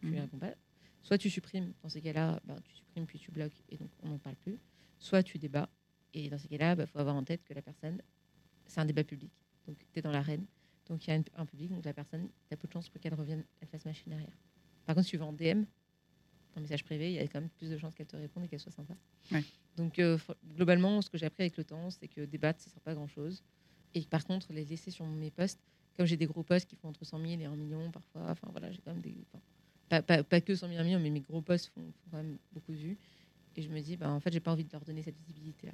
tu 0.00 0.06
lui 0.08 0.16
Mhm. 0.16 0.20
réponds 0.20 0.38
pas. 0.38 0.54
Soit 1.02 1.16
tu 1.16 1.30
supprimes, 1.30 1.72
dans 1.82 1.88
ces 1.88 2.02
cas-là, 2.02 2.38
bah, 2.44 2.56
tu 2.64 2.74
supprimes 2.74 3.06
puis 3.06 3.18
tu 3.18 3.30
bloques 3.30 3.62
et 3.70 3.78
donc 3.78 3.90
on 4.02 4.10
n'en 4.10 4.18
parle 4.18 4.36
plus. 4.36 4.58
Soit 4.98 5.22
tu 5.22 5.38
débats 5.38 5.70
et 6.12 6.28
dans 6.28 6.36
ces 6.38 6.48
cas-là, 6.48 6.76
il 6.78 6.86
faut 6.86 6.98
avoir 6.98 7.14
en 7.16 7.24
tête 7.24 7.42
que 7.44 7.54
la 7.54 7.62
personne, 7.62 8.02
c'est 8.66 8.80
un 8.80 8.84
débat 8.84 9.04
public. 9.04 9.32
Donc 9.66 9.78
tu 9.92 9.98
es 10.00 10.02
dans 10.02 10.12
l'arène, 10.12 10.44
donc 10.86 11.06
il 11.06 11.10
y 11.10 11.12
a 11.12 11.20
un 11.36 11.46
public, 11.46 11.70
donc 11.70 11.84
la 11.84 11.92
personne, 11.92 12.28
tu 12.48 12.54
as 12.54 12.56
peu 12.56 12.68
de 12.68 12.72
chances 12.72 12.88
pour 12.88 13.00
qu'elle 13.00 13.14
revienne, 13.14 13.44
elle 13.60 13.68
fasse 13.68 13.84
machine 13.84 14.12
arrière. 14.12 14.36
Par 14.84 14.94
contre, 14.94 15.06
si 15.06 15.10
tu 15.12 15.16
vas 15.16 15.26
en 15.26 15.32
DM, 15.32 15.64
en 16.56 16.60
message 16.60 16.84
privé, 16.84 17.12
il 17.12 17.14
y 17.14 17.18
a 17.18 17.26
quand 17.26 17.40
même 17.40 17.50
plus 17.50 17.70
de 17.70 17.76
chances 17.76 17.94
qu'elle 17.94 18.06
te 18.06 18.16
réponde 18.16 18.44
et 18.44 18.48
qu'elle 18.48 18.60
soit 18.60 18.72
sympa. 18.72 18.94
Ouais. 19.30 19.44
Donc 19.76 19.98
euh, 19.98 20.18
globalement, 20.54 21.02
ce 21.02 21.10
que 21.10 21.18
j'ai 21.18 21.26
appris 21.26 21.42
avec 21.42 21.56
le 21.56 21.64
temps, 21.64 21.90
c'est 21.90 22.08
que 22.08 22.22
débattre, 22.24 22.60
ça 22.60 22.70
ne 22.70 22.72
sert 22.72 22.80
pas 22.80 22.92
à 22.92 22.94
grand-chose. 22.94 23.42
Et 23.94 24.02
par 24.02 24.24
contre, 24.24 24.52
les 24.52 24.64
laisser 24.64 24.90
sur 24.90 25.04
mes 25.06 25.30
posts, 25.30 25.60
comme 25.96 26.06
j'ai 26.06 26.16
des 26.16 26.26
gros 26.26 26.42
posts 26.42 26.68
qui 26.68 26.76
font 26.76 26.88
entre 26.88 27.04
100 27.04 27.20
000 27.20 27.40
et 27.40 27.44
1 27.44 27.56
million 27.56 27.90
parfois, 27.90 28.30
enfin 28.30 28.48
voilà, 28.50 28.70
j'ai 28.70 28.80
quand 28.82 28.92
même 28.92 29.02
des. 29.02 29.14
enfin, 29.28 29.42
pas, 29.88 30.02
pas, 30.02 30.22
pas 30.22 30.40
que 30.40 30.54
100 30.54 30.68
000 30.68 30.78
et 30.78 30.80
1 30.80 30.84
million, 30.84 31.00
mais 31.00 31.10
mes 31.10 31.20
gros 31.20 31.42
posts 31.42 31.66
font, 31.74 31.82
font 31.82 32.10
quand 32.10 32.16
même 32.18 32.38
beaucoup 32.52 32.72
de 32.72 32.78
vues. 32.78 32.98
Et 33.56 33.62
je 33.62 33.70
me 33.70 33.80
dis, 33.80 33.96
bah, 33.96 34.10
en 34.10 34.20
fait, 34.20 34.32
j'ai 34.32 34.40
pas 34.40 34.52
envie 34.52 34.64
de 34.64 34.72
leur 34.72 34.84
donner 34.84 35.02
cette 35.02 35.18
visibilité-là. 35.18 35.72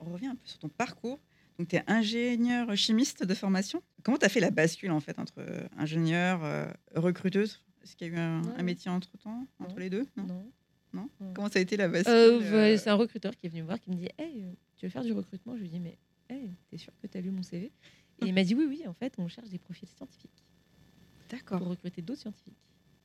On 0.00 0.12
revient 0.12 0.26
un 0.26 0.36
peu 0.36 0.46
sur 0.46 0.58
ton 0.58 0.68
parcours. 0.68 1.20
Donc, 1.58 1.68
tu 1.68 1.76
es 1.76 1.82
ingénieur 1.86 2.76
chimiste 2.76 3.24
de 3.24 3.34
formation. 3.34 3.82
Comment 4.02 4.18
tu 4.18 4.26
as 4.26 4.28
fait 4.28 4.40
la 4.40 4.50
bascule 4.50 4.90
en 4.90 5.00
fait 5.00 5.18
entre 5.18 5.34
euh, 5.38 5.66
ingénieur, 5.76 6.44
euh, 6.44 6.66
recruteuse? 6.94 7.62
Est-ce 7.82 7.96
qu'il 7.96 8.08
y 8.08 8.10
a 8.10 8.14
eu 8.14 8.16
un, 8.18 8.62
métier 8.62 8.90
entre 8.90 9.16
temps, 9.18 9.46
entre 9.60 9.74
Non. 9.74 9.80
les 9.80 9.90
deux? 9.90 10.06
Non? 10.16 10.50
Non. 10.92 11.08
Comment 11.34 11.48
ça 11.48 11.58
a 11.58 11.62
été 11.62 11.76
la 11.76 11.88
bascule 11.88 12.12
Euh, 12.12 12.52
ouais, 12.52 12.78
C'est 12.78 12.90
un 12.90 12.94
recruteur 12.94 13.36
qui 13.36 13.46
est 13.46 13.48
venu 13.48 13.62
me 13.62 13.66
voir 13.66 13.80
qui 13.80 13.90
me 13.90 13.96
dit 13.96 14.08
Hey, 14.18 14.46
tu 14.76 14.86
veux 14.86 14.90
faire 14.90 15.02
du 15.02 15.12
recrutement? 15.12 15.56
Je 15.56 15.62
lui 15.62 15.68
dis 15.68 15.80
Mais 15.80 15.98
hey, 16.28 16.50
t'es 16.70 16.78
sûr 16.78 16.92
que 17.00 17.06
tu 17.06 17.18
as 17.18 17.20
lu 17.20 17.30
mon 17.30 17.42
CV 17.42 17.66
Et 18.20 18.26
il 18.26 18.34
m'a 18.34 18.42
dit 18.44 18.54
Oui, 18.54 18.64
oui, 18.68 18.82
en 18.86 18.92
fait, 18.92 19.14
on 19.18 19.28
cherche 19.28 19.48
des 19.48 19.58
profils 19.58 19.88
scientifiques 19.88 20.44
pour 21.28 21.38
D'accord. 21.38 21.68
recruter 21.68 22.00
d'autres 22.00 22.20
scientifiques. 22.20 22.56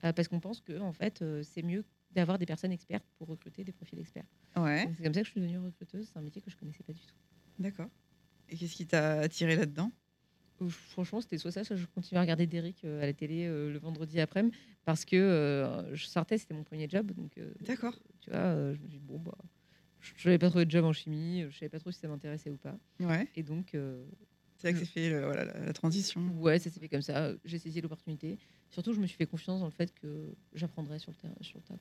Euh, 0.04 0.14
parce 0.14 0.28
qu'on 0.28 0.40
pense 0.40 0.62
que 0.62 0.80
en 0.80 0.94
fait, 0.94 1.24
c'est 1.44 1.64
mieux 1.64 1.84
d'avoir 2.12 2.38
des 2.40 2.46
personnes 2.46 2.72
expertes 2.72 3.06
pour 3.18 3.28
recruter 3.28 3.64
des 3.64 3.72
profils 3.72 4.00
experts. 4.00 4.26
Ouais, 4.56 4.88
C'est 4.98 5.04
comme 5.04 5.14
ça 5.14 5.22
que 5.22 5.26
je 5.28 5.32
suis 5.32 5.42
devenue 5.42 5.60
recruteuse. 5.60 6.10
C'est 6.12 6.18
un 6.20 6.22
métier 6.22 6.42
que 6.42 6.50
je 6.50 6.56
connaissais 6.58 6.84
pas 6.84 6.94
du 6.94 7.02
tout. 7.02 7.16
d'accord. 7.60 7.90
Et 8.50 8.56
qu'est-ce 8.58 8.76
qui 8.76 8.88
t'a 8.88 9.20
attiré 9.20 9.56
là-dedans? 9.56 9.92
Franchement, 10.70 11.22
c'était 11.22 11.38
soit 11.38 11.52
ça, 11.52 11.64
soit 11.64 11.78
je 11.78 11.86
continuais 11.86 12.18
à 12.20 12.22
regarder 12.22 12.46
Derrick 12.46 12.84
euh, 12.84 13.02
à 13.02 13.06
la 13.06 13.14
télé 13.14 13.46
euh, 13.46 13.72
le 13.72 13.80
vendredi 13.80 14.20
après-midi 14.20 14.58
parce 14.84 15.06
que 15.06 15.16
euh, 15.16 15.96
je 15.96 16.06
sortais, 16.06 16.38
c'était 16.38 16.54
mon 16.54 16.64
premier 16.64 16.90
job. 16.90 17.12
Donc, 17.14 17.40
D'accord. 17.62 17.98
tu 18.20 18.30
vois, 18.30 18.74
je 18.74 18.80
me 18.82 18.88
dis, 18.88 19.00
bon, 19.00 19.20
bah, 19.20 19.38
je 20.02 20.28
n'avais 20.28 20.38
pas 20.38 20.50
trouvé 20.50 20.66
de 20.66 20.72
job 20.72 20.84
en 20.84 20.92
chimie, 20.92 21.46
je 21.50 21.58
savais 21.58 21.70
pas 21.70 21.80
trop 21.80 21.92
si 21.92 22.00
ça 22.00 22.08
m'intéressait 22.10 22.50
ou 22.50 22.58
pas. 22.58 22.78
Ouais, 23.00 23.28
Et 23.36 23.44
donc, 23.44 23.74
euh, 23.74 24.04
c'est 24.58 24.68
là 24.68 24.74
que 24.74 24.80
s'est 24.80 24.86
fait 24.86 25.10
le- 25.10 25.24
voilà, 25.24 25.46
la, 25.46 25.60
la 25.68 25.74
transition. 25.74 26.28
ouais, 26.40 26.60
ça 26.60 26.70
s'est 26.70 26.80
fait 26.82 26.90
comme 26.90 27.02
ça. 27.02 27.32
J'ai 27.46 27.60
saisi 27.60 27.80
l'opportunité. 27.80 28.38
Surtout, 28.70 28.92
je 28.94 29.00
me 29.00 29.08
suis 29.08 29.16
fait 29.16 29.28
confiance 29.28 29.62
dans 29.62 29.66
le 29.68 29.72
fait 29.72 29.94
que 29.94 30.34
j'apprendrais 30.54 31.00
sur 31.00 31.12
le 31.12 31.16
terrain. 31.18 31.36
Sur 31.42 31.60
le 31.60 31.64
tas. 31.64 31.80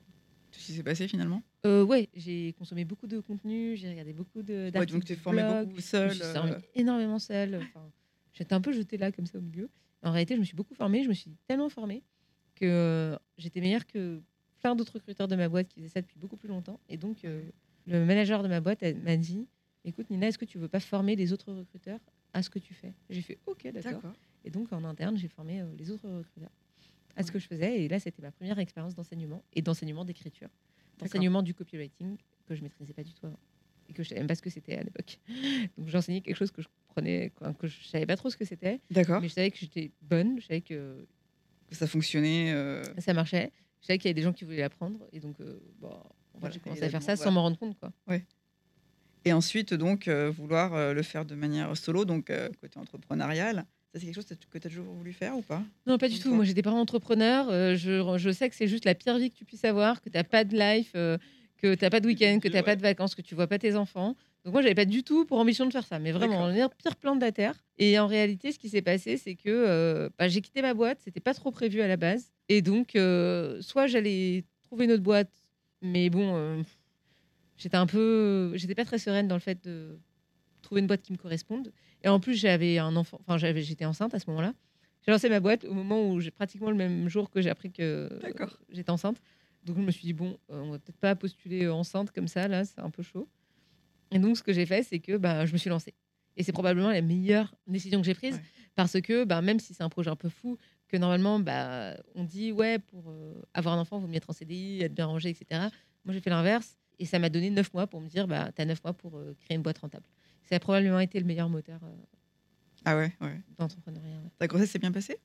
Tout 0.50 0.61
ce 0.61 0.67
qui 0.67 0.73
s'est 0.73 0.83
passé 0.83 1.09
finalement? 1.09 1.42
Euh, 1.66 1.85
ouais, 1.85 2.09
j'ai 2.14 2.53
consommé 2.55 2.85
beaucoup 2.85 3.07
de 3.07 3.20
contenu, 3.20 3.77
j'ai 3.77 3.88
regardé 3.90 4.12
beaucoup 4.12 4.42
de 4.42 4.70
Ouais, 4.75 4.87
donc 4.87 5.05
tu 5.05 5.16
formé 5.16 5.42
beaucoup 5.42 5.81
je 5.81 6.05
me 6.05 6.11
suis 6.11 6.22
euh, 6.22 6.59
énormément 6.75 7.18
seule. 7.18 7.57
Enfin, 7.57 7.90
j'étais 8.33 8.55
un 8.55 8.61
peu 8.61 8.72
jetée 8.72 8.96
là 8.96 9.11
comme 9.11 9.27
ça 9.27 9.38
au 9.38 9.40
milieu. 9.42 9.68
En 10.03 10.12
réalité, 10.12 10.35
je 10.35 10.40
me 10.40 10.44
suis 10.44 10.55
beaucoup 10.57 10.75
formée. 10.75 11.03
Je 11.03 11.09
me 11.09 11.14
suis 11.14 11.37
tellement 11.49 11.68
formée 11.68 12.05
que 12.55 12.64
euh, 12.64 13.16
j'étais 13.37 13.61
meilleure 13.61 13.87
que 13.87 14.22
plein 14.61 14.77
d'autres 14.77 14.94
recruteurs 14.94 15.27
de 15.29 15.37
ma 15.37 15.49
boîte 15.49 15.68
qui 15.68 15.81
faisaient 15.81 15.92
ça 15.92 16.01
depuis 16.01 16.18
beaucoup 16.18 16.37
plus 16.37 16.49
longtemps. 16.49 16.81
Et 16.88 16.96
donc, 16.96 17.25
euh, 17.25 17.42
le 17.87 18.05
manager 18.05 18.42
de 18.42 18.49
ma 18.49 18.61
boîte 18.61 18.83
m'a 18.83 19.16
dit 19.16 19.49
"Écoute, 19.85 20.11
Nina, 20.11 20.29
est-ce 20.29 20.38
que 20.38 20.44
tu 20.44 20.59
veux 20.59 20.68
pas 20.68 20.81
former 20.81 21.16
les 21.16 21.33
autres 21.33 21.53
recruteurs 21.53 22.01
à 22.33 22.42
ce 22.42 22.51
que 22.51 22.59
tu 22.61 22.75
fais? 22.75 22.94
J'ai 23.11 23.22
fait 23.22 23.38
"Ok, 23.46 23.64
d'accord." 23.72 23.92
D'accord. 23.92 24.14
Et 24.44 24.51
donc, 24.51 24.72
en 24.72 24.85
interne, 24.85 25.16
j'ai 25.18 25.29
formé 25.29 25.61
euh, 25.61 25.66
les 25.77 25.90
autres 25.90 26.09
recruteurs 26.09 26.51
à 27.18 27.22
ce 27.22 27.33
que 27.33 27.38
je 27.38 27.46
faisais. 27.46 27.83
Et 27.83 27.88
là, 27.88 27.98
c'était 28.00 28.22
ma 28.22 28.31
première 28.31 28.59
expérience 28.59 28.94
d'enseignement 28.94 29.42
et 29.52 29.61
d'enseignement 29.62 30.04
d'écriture, 30.04 30.48
d'enseignement 30.98 31.42
du 31.42 31.52
copywriting 31.54 32.16
que 32.46 32.54
je 32.54 32.62
maîtrisais 32.62 32.92
pas 32.94 33.02
du 33.02 33.12
tout 33.12 33.26
avant 33.26 33.38
et 33.90 33.92
que 33.94 34.02
je 34.02 34.09
savais 34.11 34.20
même 34.20 34.28
pas 34.28 34.35
ce 34.35 34.42
que 34.42 34.50
c'était 34.50 34.76
à 34.76 34.83
l'époque. 34.83 35.18
Donc, 35.78 35.88
j'enseignais 35.88 36.20
quelque 36.20 36.37
chose 36.37 36.50
que 36.50 36.62
je 36.62 36.68
comprenais, 36.87 37.31
quoi, 37.35 37.54
que 37.54 37.66
je 37.66 37.85
savais 37.85 38.07
pas 38.07 38.16
trop 38.16 38.28
ce 38.31 38.37
que 38.37 38.44
c'était, 38.44 38.81
D'accord. 38.90 39.20
mais 39.20 39.28
je 39.28 39.35
savais 39.35 39.50
que 39.50 39.57
j'étais 39.59 39.90
bonne, 40.02 40.40
je 40.40 40.46
savais 40.46 40.61
que 40.61 41.07
Ça 41.70 41.87
fonctionnait. 41.87 42.52
euh, 42.52 42.83
ça 42.98 43.14
marchait, 43.14 43.50
je 43.81 43.87
savais 43.87 43.98
qu'il 43.98 44.09
y 44.09 44.11
avait 44.11 44.14
des 44.14 44.22
gens 44.22 44.33
qui 44.35 44.44
voulaient 44.44 44.59
l'apprendre. 44.59 45.00
Et 45.12 45.20
donc, 45.20 45.40
euh, 45.40 45.59
bon, 45.81 45.90
Voilà, 46.35 46.54
j'ai 46.54 46.61
commencé 46.61 46.83
à 46.83 46.88
faire 46.90 47.02
ça 47.02 47.14
voilà. 47.14 47.24
sans 47.24 47.33
m'en 47.33 47.42
rendre 47.42 47.59
compte. 47.59 47.78
Quoi. 47.78 47.90
Et 49.24 49.33
ensuite, 49.33 49.72
donc, 49.74 50.07
euh, 50.07 50.31
vouloir 50.31 50.92
le 50.94 51.02
faire 51.02 51.24
de 51.24 51.35
manière 51.35 51.74
solo, 51.76 52.04
donc 52.04 52.31
côté 52.61 52.78
entrepreneurial. 52.78 53.64
Ça, 53.92 53.98
c'est 53.98 54.07
quelque 54.07 54.16
chose 54.16 54.27
que 54.27 54.59
tu 54.59 54.66
as 54.66 54.70
toujours 54.70 54.92
voulu 54.92 55.12
faire 55.12 55.37
ou 55.37 55.42
pas? 55.42 55.62
Non, 55.87 55.96
pas 55.96 56.09
du 56.09 56.18
tout. 56.18 56.35
Moi, 56.35 56.44
j'étais 56.44 56.62
pas 56.62 56.70
entrepreneur. 56.70 57.48
euh, 57.48 57.74
je, 57.74 58.18
je 58.18 58.31
sais 58.31 58.48
que 58.51 58.55
c'est 58.55 58.68
juste 58.68 58.85
la 58.85 58.94
pire 58.94 59.16
vie 59.18 59.31
que 59.31 59.37
tu 59.37 59.44
puisses 59.46 59.64
avoir, 59.64 60.03
que 60.03 60.11
tu 60.11 60.16
n'as 60.16 60.24
pas 60.24 60.44
de 60.44 60.57
life, 60.59 60.92
euh, 60.94 61.16
que 61.57 61.74
tu 61.74 61.85
n'as 61.85 61.90
pas 61.90 62.01
de 62.01 62.07
week-end, 62.07 62.38
que 62.40 62.48
tu 62.48 62.55
n'as 62.55 62.62
pas 62.62 62.77
de 62.77 62.83
vacances, 62.83 63.14
que 63.14 63.22
tu 63.22 63.35
vois 63.35 63.46
pas 63.46 63.59
tes 63.59 63.77
enfants. 63.77 64.14
Donc, 64.44 64.53
moi, 64.53 64.62
j'avais 64.62 64.74
pas 64.74 64.85
du 64.85 65.03
tout 65.03 65.24
pour 65.24 65.38
ambition 65.38 65.64
de 65.64 65.72
faire 65.72 65.87
ça. 65.87 65.98
Mais 65.98 66.12
vraiment, 66.12 66.48
D'accord. 66.48 66.70
le 66.70 66.77
pire 66.83 66.96
plan 66.96 67.16
de 67.16 67.22
la 67.22 67.33
Terre. 67.33 67.55
Et 67.79 67.98
en 67.98 68.07
réalité, 68.07 68.53
ce 68.53 68.59
qui 68.59 68.68
s'est 68.68 68.83
passé, 68.83 69.16
c'est 69.16 69.35
que 69.37 69.48
euh, 69.48 70.11
bah, 70.18 70.29
j'ai 70.29 70.42
quitté 70.42 70.61
ma 70.61 70.74
boîte. 70.74 70.98
C'était 71.03 71.20
pas 71.20 71.33
trop 71.35 71.51
prévu 71.51 71.81
à 71.81 71.88
la 71.88 71.96
base. 71.96 72.31
Et 72.51 72.61
donc, 72.61 72.94
euh, 72.94 73.61
soit 73.62 73.87
j'allais 73.87 74.44
trouver 74.64 74.85
une 74.85 74.92
autre 74.92 75.03
boîte, 75.03 75.33
mais 75.81 76.11
bon, 76.11 76.35
euh, 76.37 76.62
j'étais 77.57 77.77
un 77.77 77.87
peu. 77.87 78.53
J'étais 78.57 78.74
pas 78.74 78.85
très 78.85 78.98
sereine 78.98 79.29
dans 79.29 79.37
le 79.37 79.40
fait 79.40 79.64
de 79.64 79.98
trouver 80.61 80.83
une 80.83 80.87
boîte 80.87 81.03
qui 81.03 81.12
me 81.12 81.18
corresponde. 81.18 81.72
Et 82.04 82.08
en 82.08 82.20
plus, 82.20 82.34
j'avais 82.34 82.78
un 82.78 82.94
enfant. 82.96 83.18
Enfin, 83.20 83.38
j'avais- 83.38 83.62
j'étais 83.62 83.84
enceinte 83.84 84.14
à 84.14 84.18
ce 84.18 84.28
moment-là. 84.30 84.54
J'ai 85.04 85.12
lancé 85.12 85.28
ma 85.28 85.40
boîte 85.40 85.64
au 85.64 85.74
moment 85.74 86.08
où 86.11 86.20
j'ai 86.20 86.30
pratiquement 86.30 86.70
le 86.70 86.76
même 86.76 87.08
jour 87.08 87.30
que 87.30 87.40
j'ai 87.40 87.50
appris 87.50 87.70
que 87.72 88.08
D'accord. 88.22 88.58
j'étais 88.70 88.90
enceinte. 88.90 89.20
Donc 89.64 89.76
je 89.76 89.82
me 89.82 89.90
suis 89.90 90.02
dit 90.02 90.12
bon, 90.12 90.38
euh, 90.50 90.61
on 90.61 90.70
va 90.72 90.78
peut-être 90.78 90.98
pas 90.98 91.14
postuler 91.16 91.64
euh, 91.64 91.72
enceinte 91.74 92.11
comme 92.12 92.28
ça 92.28 92.46
là, 92.48 92.64
c'est 92.64 92.78
un 92.80 92.90
peu 92.90 93.02
chaud. 93.02 93.28
Et 94.11 94.18
donc 94.18 94.37
ce 94.37 94.42
que 94.42 94.52
j'ai 94.52 94.66
fait, 94.66 94.82
c'est 94.82 94.98
que 95.00 95.16
bah, 95.16 95.46
je 95.46 95.52
me 95.52 95.58
suis 95.58 95.70
lancée. 95.70 95.94
Et 96.37 96.42
c'est 96.42 96.52
probablement 96.52 96.90
la 96.90 97.02
meilleure 97.02 97.54
décision 97.66 98.00
que 98.00 98.06
j'ai 98.06 98.14
prise 98.14 98.37
Ouais. 98.37 98.42
parce 98.74 99.00
que 99.00 99.24
bah, 99.24 99.40
même 99.42 99.58
si 99.58 99.74
c'est 99.74 99.82
un 99.82 99.88
projet 99.88 100.11
un 100.11 100.16
peu 100.16 100.28
fou, 100.28 100.56
que 100.88 100.96
normalement 100.96 101.40
bah, 101.40 101.96
on 102.14 102.24
dit 102.24 102.52
ouais 102.52 102.78
pour 102.78 103.11
euh, 103.11 103.34
avoir 103.54 103.74
un 103.76 103.80
enfant, 103.80 103.98
il 103.98 104.02
vaut 104.02 104.08
mieux 104.08 104.16
être 104.16 104.30
en 104.30 104.32
CDI, 104.32 104.82
être 104.82 104.94
bien 104.94 105.06
rangé, 105.06 105.30
etc. 105.30 105.68
Moi 106.04 106.14
j'ai 106.14 106.20
fait 106.20 106.30
l'inverse 106.30 106.76
et 106.98 107.06
ça 107.06 107.18
m'a 107.18 107.28
donné 107.28 107.50
neuf 107.50 107.72
mois 107.74 107.87
pour 107.87 108.00
me 108.00 108.08
dire 108.08 108.26
bah 108.28 108.50
t'as 108.54 108.64
neuf 108.64 108.82
mois 108.84 108.92
pour 108.92 109.16
euh, 109.16 109.34
créer 109.40 109.56
une 109.56 109.62
boîte 109.62 109.78
rentable. 109.78 110.06
Ça 110.48 110.56
a 110.56 110.58
probablement 110.61 111.00
été 111.00 111.18
le 111.20 111.26
meilleur 111.26 111.48
moteur 111.48 111.80
euh, 111.84 111.94
Ah 112.84 112.96
ouais, 112.96 113.12
ouais. 113.20 113.40
d'entrepreneuriat. 113.58 114.16
ouais. 114.16 114.30
Ta 114.38 114.46
grossesse 114.46 114.70
s'est 114.70 114.78
bien 114.78 114.92
passée 114.92 115.18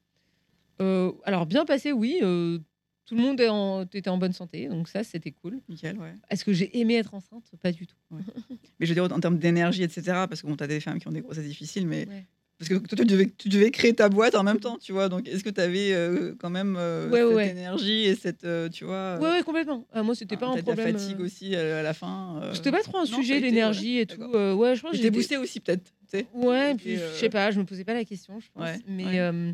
Euh, 0.81 1.11
alors 1.23 1.45
bien 1.45 1.65
passé, 1.65 1.91
oui. 1.91 2.19
euh, 2.21 2.59
tout 3.05 3.15
le 3.15 3.21
monde 3.21 3.39
est 3.39 3.49
en- 3.49 3.83
était 3.83 4.09
en 4.09 4.17
bonne 4.17 4.33
santé, 4.33 4.67
donc 4.67 4.87
ça 4.87 5.03
c'était 5.03 5.31
cool. 5.31 5.59
Nickel, 5.69 5.97
ouais. 5.97 6.15
Est-ce 6.29 6.43
que 6.45 6.53
j'ai 6.53 6.77
aimé 6.79 6.95
être 6.95 7.13
enceinte? 7.13 7.43
Pas 7.61 7.71
du 7.71 7.85
tout. 7.85 7.95
Mais 8.11 8.85
je 8.85 8.93
veux 8.93 8.95
dire, 8.95 9.03
en 9.15 9.19
termes 9.19 9.37
d'énergie, 9.37 9.83
etc., 9.83 10.27
parce 10.27 10.41
que 10.41 10.47
bon, 10.47 10.55
tu 10.55 10.63
as 10.63 10.67
des 10.67 10.79
femmes 10.79 10.99
qui 10.99 11.07
ont 11.07 11.11
des 11.11 11.21
grossesses 11.21 11.45
difficiles, 11.47 11.87
mais. 11.87 12.07
Parce 12.59 12.69
que 12.69 12.75
toi, 12.75 12.97
tu 12.97 13.05
devais, 13.05 13.29
tu 13.37 13.49
devais 13.49 13.71
créer 13.71 13.93
ta 13.93 14.07
boîte 14.09 14.35
en 14.35 14.43
même 14.43 14.59
temps, 14.59 14.77
tu 14.77 14.93
vois. 14.93 15.09
Donc, 15.09 15.27
est-ce 15.27 15.43
que 15.43 15.49
tu 15.49 15.59
avais 15.59 15.91
euh, 15.93 16.33
quand 16.39 16.49
même 16.49 16.75
euh, 16.77 17.09
Ouais, 17.09 17.19
cette 17.21 17.35
ouais. 17.35 17.49
énergie 17.49 18.05
et 18.05 18.15
cette. 18.15 18.43
euh, 18.45 18.69
tu 18.69 18.85
vois. 18.85 19.17
Ouais, 19.19 19.29
ouais, 19.31 19.43
complètement. 19.43 19.85
Ah, 19.91 20.01
moi 20.03 20.15
c'était 20.15 20.35
euh, 20.35 20.37
pas 20.37 20.45
un 20.47 20.53
peut-être 20.53 20.67
la 20.67 20.73
problème. 20.75 20.97
fatigue 20.97 21.19
euh, 21.19 21.25
aussi 21.25 21.55
euh, 21.55 21.79
à 21.79 21.83
la 21.83 21.93
fin. 21.93 22.39
euh, 22.41 22.53
C'était 22.53 22.71
pas 22.71 22.81
trop 22.83 22.97
un 22.99 23.05
non, 23.05 23.17
sujet 23.17 23.39
l'énergie 23.39 23.97
et 23.99 24.05
tout. 24.05 24.21
euh, 24.21 24.53
ouais, 24.53 24.75
je 24.75 24.81
pense 24.81 24.91
que 24.91 24.97
J'étais 24.97 25.07
j'étais- 25.07 25.17
boosté 25.17 25.37
aussi, 25.37 25.59
peut-être. 25.59 25.91
Ouais, 26.33 26.71
Et 26.71 26.75
puis 26.75 26.95
euh, 26.95 27.13
je 27.13 27.19
sais 27.19 27.29
pas, 27.29 27.49
je 27.51 27.59
me 27.59 27.65
posais 27.65 27.83
pas 27.83 27.95
la 27.95 28.05
question, 28.05 28.39
je 28.39 28.47
pense. 28.53 28.63
Ouais, 28.63 28.79
mais, 28.87 29.19
euh, 29.19 29.51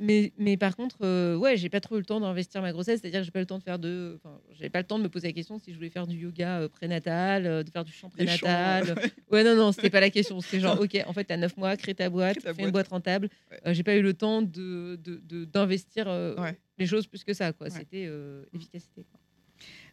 mais, 0.00 0.32
mais 0.38 0.56
par 0.56 0.76
contre, 0.76 0.96
euh, 1.02 1.36
ouais, 1.36 1.56
j'ai 1.56 1.68
pas 1.68 1.80
trop 1.80 1.96
eu 1.96 2.00
le 2.00 2.04
temps 2.04 2.20
d'investir 2.20 2.60
ma 2.62 2.72
grossesse, 2.72 3.00
c'est-à-dire 3.00 3.20
que 3.20 3.24
j'ai 3.24 3.30
pas 3.30 3.38
eu 3.38 3.42
le 3.42 3.46
temps 3.46 3.58
de 3.58 3.62
faire 3.62 3.78
de. 3.78 4.14
Enfin, 4.16 4.40
j'avais 4.52 4.70
pas 4.70 4.80
le 4.80 4.86
temps 4.86 4.98
de 4.98 5.04
me 5.04 5.08
poser 5.08 5.28
la 5.28 5.32
question 5.32 5.58
si 5.58 5.70
je 5.70 5.76
voulais 5.76 5.90
faire 5.90 6.06
du 6.06 6.16
yoga 6.16 6.60
euh, 6.60 6.68
prénatal, 6.68 7.46
euh, 7.46 7.62
de 7.62 7.70
faire 7.70 7.84
du 7.84 7.92
chant 7.92 8.08
chants, 8.08 8.10
prénatal. 8.10 8.94
ouais. 8.98 9.10
Ouais, 9.30 9.44
non, 9.44 9.54
non, 9.56 9.72
c'était 9.72 9.90
pas 9.90 10.00
la 10.00 10.10
question. 10.10 10.40
C'était 10.40 10.60
genre, 10.60 10.80
ok, 10.80 10.96
en 11.06 11.12
fait, 11.12 11.24
t'as 11.24 11.36
9 11.36 11.56
mois, 11.56 11.76
crée 11.76 11.94
ta 11.94 12.10
boîte, 12.10 12.38
Crée 12.38 12.44
ta 12.44 12.54
fais 12.54 12.62
une 12.62 12.70
boîte. 12.70 12.86
boîte 12.86 12.88
rentable. 12.88 13.28
Ouais. 13.50 13.60
Euh, 13.66 13.74
j'ai 13.74 13.82
pas 13.82 13.96
eu 13.96 14.02
le 14.02 14.14
temps 14.14 14.42
de, 14.42 14.96
de- 15.02 15.20
de- 15.24 15.44
d'investir 15.44 16.06
euh, 16.08 16.34
Ouais. 16.36 16.58
les 16.78 16.86
choses 16.86 17.06
plus 17.06 17.22
que 17.24 17.32
ça, 17.32 17.52
quoi. 17.52 17.68
Ouais. 17.68 17.72
C'était 17.72 18.06
euh, 18.06 18.44
efficacité. 18.52 19.04
quoi. 19.10 19.20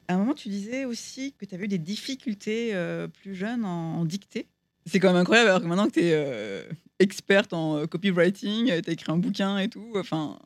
À 0.07 0.15
un 0.15 0.17
moment, 0.17 0.33
tu 0.33 0.49
disais 0.49 0.85
aussi 0.85 1.33
que 1.37 1.45
tu 1.45 1.53
avais 1.55 1.65
eu 1.65 1.67
des 1.69 1.77
difficultés 1.77 2.73
euh, 2.73 3.07
plus 3.07 3.35
jeune 3.35 3.63
en, 3.65 3.97
en 3.99 4.05
dictée. 4.05 4.47
C'est 4.85 4.99
quand 4.99 5.09
même 5.09 5.21
incroyable, 5.21 5.49
alors 5.49 5.61
que 5.61 5.67
maintenant 5.67 5.87
que 5.87 5.93
tu 5.93 6.01
es 6.01 6.67
experte 6.99 7.53
en 7.53 7.77
euh, 7.77 7.85
copywriting, 7.85 8.67
tu 8.81 8.89
as 8.89 8.93
écrit 8.93 9.11
un 9.11 9.17
bouquin 9.17 9.57
et 9.57 9.67
tout. 9.67 9.93
Enfin, 9.95 10.39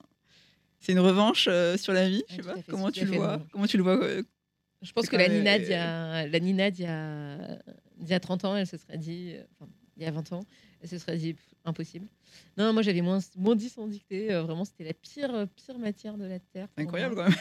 c'est 0.80 0.92
une 0.92 1.00
revanche 1.00 1.48
euh, 1.50 1.78
sur 1.78 1.94
la 1.94 2.10
vie. 2.10 2.24
Je 2.30 2.36
sais 2.36 2.42
pas. 2.42 2.56
fait, 2.56 2.64
Comment 2.70 2.92
tu 2.92 3.06
le 3.06 3.12
vois. 3.14 3.42
Comment 3.52 3.68
tu 3.68 3.78
le 3.78 3.84
vois 3.84 4.04
euh, 4.04 4.24
Je 4.82 4.92
pense 4.92 5.08
que 5.08 5.16
la 5.16 5.28
Nina, 5.28 5.56
euh, 5.56 5.60
d'il 5.60 5.70
y 5.70 5.74
a, 5.74 6.28
la 6.28 6.40
Nina 6.40 6.72
d'il 6.72 6.86
y 6.86 6.88
a, 6.88 7.38
d'il 7.98 8.10
y 8.10 8.14
a 8.14 8.20
30 8.20 8.46
ans, 8.46 8.56
elle 8.56 8.68
se 8.68 8.78
serait 8.78 8.98
dit, 8.98 9.34
euh, 9.34 9.44
enfin, 9.60 9.72
il 9.98 10.04
y 10.04 10.06
a 10.06 10.12
20 10.12 10.34
ans, 10.34 10.46
elle 10.82 10.90
se 10.90 10.98
serait 10.98 11.18
dit 11.18 11.34
pff, 11.34 11.56
impossible. 11.66 12.08
Non, 12.58 12.74
moi 12.74 12.82
j'avais 12.82 13.02
moins, 13.02 13.20
moins 13.36 13.56
10 13.56 13.78
en 13.78 13.88
dictée, 13.88 14.34
euh, 14.34 14.44
vraiment 14.44 14.66
c'était 14.66 14.84
la 14.84 14.94
pire, 14.94 15.34
euh, 15.34 15.46
pire 15.46 15.78
matière 15.78 16.18
de 16.18 16.26
la 16.26 16.40
Terre. 16.40 16.68
Incroyable 16.78 17.16
moi. 17.16 17.26
quand 17.26 17.32
même. 17.32 17.40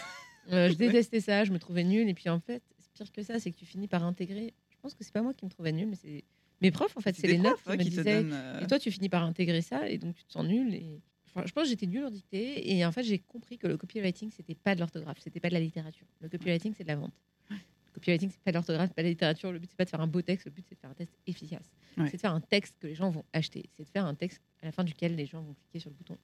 Euh, 0.53 0.69
je 0.71 0.75
détestais 0.79 1.21
ça, 1.21 1.45
je 1.45 1.53
me 1.53 1.59
trouvais 1.59 1.85
nulle. 1.85 2.09
Et 2.09 2.15
puis 2.15 2.29
en 2.29 2.41
fait, 2.41 2.63
c'est 2.79 2.93
pire 2.93 3.13
que 3.13 3.23
ça, 3.23 3.39
c'est 3.39 3.51
que 3.51 3.57
tu 3.57 3.67
finis 3.67 3.89
par 3.89 4.05
intégrer. 4.05 4.55
Je 4.71 4.77
pense 4.81 4.95
que 4.95 5.05
c'est 5.05 5.13
pas 5.13 5.23
moi 5.23 5.35
qui 5.35 5.45
me 5.45 5.51
trouvais 5.51 5.73
nulle, 5.73 5.89
mais 5.89 5.97
c'est 5.97 6.25
mes 6.65 6.71
profs 6.71 6.97
en 6.97 7.01
fait, 7.01 7.15
c'est 7.15 7.27
les 7.27 7.39
notes 7.39 7.61
profs, 7.61 7.77
qui 7.77 7.85
me 7.85 7.91
disaient. 7.91 8.23
euh, 8.25 8.61
Et 8.61 8.67
toi, 8.67 8.79
tu 8.79 8.91
finis 8.91 9.09
par 9.09 9.23
intégrer 9.25 9.63
ça 9.63 9.89
et 9.89 9.99
donc 9.99 10.15
tu 10.15 10.25
te 10.25 10.33
sens 10.33 10.45
nul. 10.45 10.75
Et... 10.75 11.01
Enfin, 11.29 11.47
je 11.47 11.53
pense 11.53 11.65
que 11.65 11.71
j'étais 11.71 11.87
nulle 11.87 12.05
en 12.05 12.11
dictée 12.11 12.73
et 12.73 12.85
en 12.85 12.93
fait, 12.93 13.03
j'ai 13.03 13.19
compris 13.19 13.59
que 13.59 13.67
le 13.67 13.77
copywriting, 13.77 14.31
c'était 14.31 14.55
pas 14.55 14.75
de 14.75 14.81
l'orthographe, 14.81 15.19
c'était 15.21 15.41
pas 15.41 15.49
de 15.49 15.55
la 15.55 15.61
littérature. 15.61 16.07
Le 16.21 16.29
copywriting, 16.29 16.75
c'est 16.77 16.85
de 16.85 16.89
la 16.89 16.97
vente. 16.97 17.15
Le 17.51 17.57
copywriting, 17.95 18.31
c'est 18.31 18.41
pas 18.43 18.51
de 18.51 18.57
l'orthographe, 18.57 18.93
pas 18.93 19.03
de 19.03 19.07
la 19.07 19.11
littérature. 19.11 19.53
Le 19.53 19.59
but, 19.59 19.69
c'est 19.71 19.77
pas 19.77 19.85
de 19.85 19.91
faire 19.91 20.01
un 20.01 20.07
beau 20.07 20.23
texte, 20.23 20.47
le 20.47 20.51
but, 20.53 20.65
c'est 20.69 20.75
de 20.75 20.81
faire 20.81 20.91
un 20.91 20.95
texte 20.95 21.17
efficace. 21.27 21.71
Ouais. 21.97 22.09
C'est 22.11 22.17
de 22.17 22.21
faire 22.21 22.35
un 22.35 22.41
texte 22.41 22.77
que 22.81 22.87
les 22.89 22.95
gens 22.95 23.11
vont 23.11 23.25
acheter. 23.33 23.69
C'est 23.77 23.85
de 23.85 23.89
faire 23.89 24.05
un 24.07 24.15
texte 24.15 24.41
à 24.63 24.67
la 24.67 24.73
fin 24.73 24.85
duquel 24.85 25.15
les 25.15 25.27
gens 25.27 25.43
vont 25.43 25.55
cliquer 25.55 25.79
sur 25.81 25.91
le 25.91 25.97
bouton. 25.97 26.17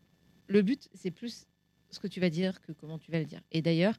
Le 0.48 0.62
but, 0.62 0.88
c'est 0.94 1.10
plus 1.12 1.46
ce 1.90 1.98
que 2.00 2.08
tu 2.08 2.20
vas 2.20 2.30
dire 2.30 2.60
que 2.60 2.72
comment 2.72 2.98
tu 2.98 3.10
vas 3.10 3.18
le 3.18 3.24
dire. 3.24 3.40
Et 3.52 3.62
d'ailleurs, 3.62 3.94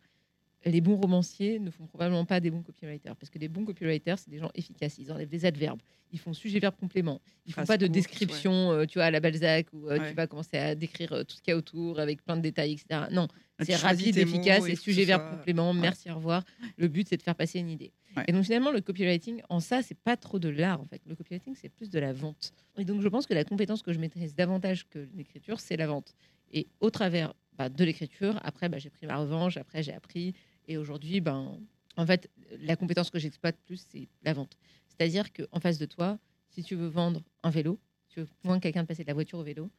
les 0.66 0.82
bons 0.82 0.96
romanciers 0.96 1.60
ne 1.60 1.72
font 1.72 1.88
probablement 1.88 2.26
pas 2.26 2.40
des 2.40 2.52
bons 2.52 2.62
copywriters 2.62 3.16
parce 3.16 3.30
que 3.30 3.40
des 3.40 3.48
bons 3.48 3.66
copywriters, 3.66 4.20
c'est 4.20 4.30
des 4.30 4.38
gens 4.38 4.52
efficaces. 4.54 4.98
Ils 5.00 5.12
enlèvent 5.12 5.28
des 5.30 5.46
adverbes, 5.46 5.82
ils 6.12 6.20
font 6.20 6.34
sujet-verbe 6.34 6.76
complément, 6.76 7.20
ils 7.48 7.54
font 7.54 7.66
pas 7.66 7.78
de 7.78 7.86
courte, 7.86 7.94
description, 7.94 8.72
euh, 8.72 8.86
tu 8.86 9.00
vois, 9.00 9.06
à 9.06 9.12
la 9.12 9.20
Balzac 9.20 9.68
où 9.74 9.88
euh, 9.90 9.98
Ouais. 10.00 10.10
tu 10.10 10.14
vas 10.16 10.28
commencer 10.28 10.58
à 10.58 10.76
décrire 10.76 11.14
euh, 11.14 11.24
tout 11.24 11.36
ce 11.36 11.42
qu'il 11.42 11.52
y 11.52 11.56
a 11.56 11.58
autour 11.58 12.00
avec 12.00 12.24
plein 12.24 12.38
de 12.38 12.42
détails, 12.42 12.74
etc. 12.74 13.06
Non, 13.12 13.28
tu 13.60 13.66
c'est 13.66 13.76
rapide, 13.76 14.18
efficace, 14.18 14.68
et 14.68 14.76
sujet-verbe 14.76 15.22
soit- 15.22 15.38
complément, 15.38 15.72
Ouais. 15.72 15.80
merci, 15.80 16.12
au 16.12 16.16
revoir. 16.16 16.44
Le 16.78 16.88
but, 16.88 17.08
c'est 17.10 17.18
de 17.18 17.24
faire 17.24 17.36
passer 17.36 17.60
une 17.60 17.70
idée. 17.70 17.92
Et 18.28 18.32
donc 18.34 18.44
finalement, 18.44 18.72
le 18.72 18.82
copywriting, 18.82 19.42
en 19.50 19.62
ça, 19.62 19.82
c'est 19.82 19.98
pas 19.98 20.18
trop 20.18 20.38
de 20.38 20.50
l'art, 20.50 20.82
en 20.82 20.86
fait. 20.86 21.02
Le 21.08 21.16
copywriting, 21.16 21.56
c'est 21.56 21.70
plus 21.70 21.90
de 21.90 21.98
la 21.98 22.12
vente. 22.14 22.54
Et 22.78 22.84
donc 22.86 23.02
je 23.02 23.08
pense 23.08 23.26
que 23.26 23.34
la 23.34 23.46
compétence 23.46 23.82
que 23.82 23.94
je 23.94 24.00
maîtrise 24.00 24.36
davantage 24.36 24.86
que 24.90 25.08
l'écriture, 25.16 25.60
c'est 25.60 25.78
la 25.78 25.88
vente. 25.88 26.14
Et 26.52 26.68
au 26.82 26.90
travers 26.90 27.34
bah, 27.58 27.70
de 27.70 27.84
l'écriture, 27.86 28.38
après, 28.44 28.68
bah, 28.70 28.80
j'ai 28.80 28.90
pris 28.90 29.08
ma 29.08 29.16
revanche, 29.18 29.56
après, 29.58 29.82
j'ai 29.82 29.94
appris. 29.94 30.34
Et 30.72 30.78
aujourd'hui, 30.78 31.20
ben, 31.20 31.60
en 31.98 32.06
fait, 32.06 32.30
la 32.62 32.78
compétence 32.78 33.10
que 33.10 33.20
j'exploite 33.20 33.58
plus, 33.66 33.86
c'est 33.90 34.08
la 34.24 34.32
vente. 34.32 34.58
C'est-à-dire 34.88 35.34
qu'en 35.34 35.60
face 35.60 35.78
de 35.78 35.86
toi, 35.86 36.18
si 36.50 36.64
tu 36.64 36.76
veux 36.76 36.88
vendre 36.88 37.22
un 37.44 37.50
vélo, 37.50 37.78
tu 38.08 38.22
veux 38.22 38.28
convaincre 38.42 38.64
quelqu'un 38.64 38.84
de 38.84 38.88
passer 38.88 39.04
de 39.04 39.08
la 39.08 39.14
voiture 39.14 39.40
au 39.40 39.44
vélo, 39.44 39.70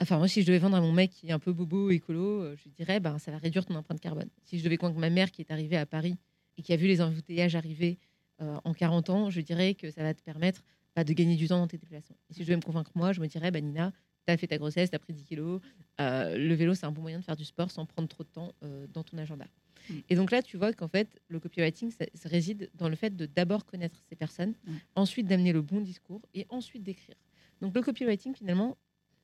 Enfin, 0.00 0.18
moi, 0.18 0.26
si 0.26 0.42
je 0.42 0.46
devais 0.48 0.58
vendre 0.58 0.76
à 0.76 0.80
mon 0.80 0.90
mec 0.92 1.12
qui 1.12 1.28
est 1.28 1.32
un 1.32 1.38
peu 1.38 1.52
bobo, 1.52 1.90
écolo, 1.90 2.42
euh, 2.42 2.56
je 2.56 2.68
dirais, 2.68 2.98
ben, 2.98 3.20
ça 3.20 3.30
va 3.30 3.38
réduire 3.38 3.64
ton 3.64 3.76
empreinte 3.76 4.00
carbone. 4.00 4.28
Si 4.42 4.58
je 4.58 4.64
devais 4.64 4.76
convaincre 4.76 4.98
ma 4.98 5.08
mère 5.08 5.30
qui 5.30 5.40
est 5.40 5.52
arrivée 5.52 5.76
à 5.76 5.86
Paris 5.86 6.16
et 6.58 6.62
qui 6.62 6.72
a 6.72 6.76
vu 6.76 6.88
les 6.88 7.00
embouteillages 7.00 7.54
arriver 7.54 7.98
euh, 8.42 8.58
en 8.64 8.74
40 8.74 9.10
ans, 9.10 9.30
je 9.30 9.40
dirais 9.40 9.74
que 9.74 9.92
ça 9.92 10.02
va 10.02 10.12
te 10.12 10.20
permettre 10.22 10.64
bah, 10.96 11.04
de 11.04 11.12
gagner 11.12 11.36
du 11.36 11.46
temps 11.46 11.60
dans 11.60 11.68
tes 11.68 11.78
déplacements. 11.78 12.16
Et 12.28 12.34
si 12.34 12.40
je 12.40 12.46
devais 12.46 12.56
me 12.56 12.62
convaincre 12.62 12.90
moi, 12.96 13.12
je 13.12 13.20
me 13.20 13.28
dirais, 13.28 13.52
bah, 13.52 13.60
Nina, 13.60 13.92
tu 14.26 14.32
as 14.32 14.36
fait 14.36 14.48
ta 14.48 14.58
grossesse, 14.58 14.90
tu 14.90 14.96
as 14.96 14.98
pris 14.98 15.12
10 15.12 15.24
kilos, 15.24 15.60
euh, 16.00 16.36
le 16.36 16.54
vélo, 16.54 16.74
c'est 16.74 16.86
un 16.86 16.92
bon 16.92 17.02
moyen 17.02 17.20
de 17.20 17.24
faire 17.24 17.36
du 17.36 17.44
sport 17.44 17.70
sans 17.70 17.86
prendre 17.86 18.08
trop 18.08 18.24
de 18.24 18.28
temps 18.28 18.52
dans 18.92 19.04
ton 19.04 19.16
agenda. 19.18 19.46
Mm. 19.88 19.94
Et 20.08 20.14
donc 20.16 20.30
là, 20.30 20.42
tu 20.42 20.56
vois 20.56 20.72
qu'en 20.72 20.88
fait, 20.88 21.20
le 21.28 21.40
copywriting, 21.40 21.90
ça, 21.90 22.04
ça 22.14 22.28
réside 22.28 22.70
dans 22.74 22.88
le 22.88 22.96
fait 22.96 23.10
de 23.14 23.26
d'abord 23.26 23.64
connaître 23.66 24.00
ces 24.08 24.16
personnes, 24.16 24.54
Mm. 24.66 24.72
ensuite 24.96 25.26
d'amener 25.26 25.52
le 25.52 25.62
bon 25.62 25.80
discours 25.80 26.22
et 26.34 26.46
ensuite 26.48 26.82
d'écrire. 26.82 27.16
Donc 27.60 27.74
le 27.74 27.82
copywriting, 27.82 28.34
finalement, 28.34 28.76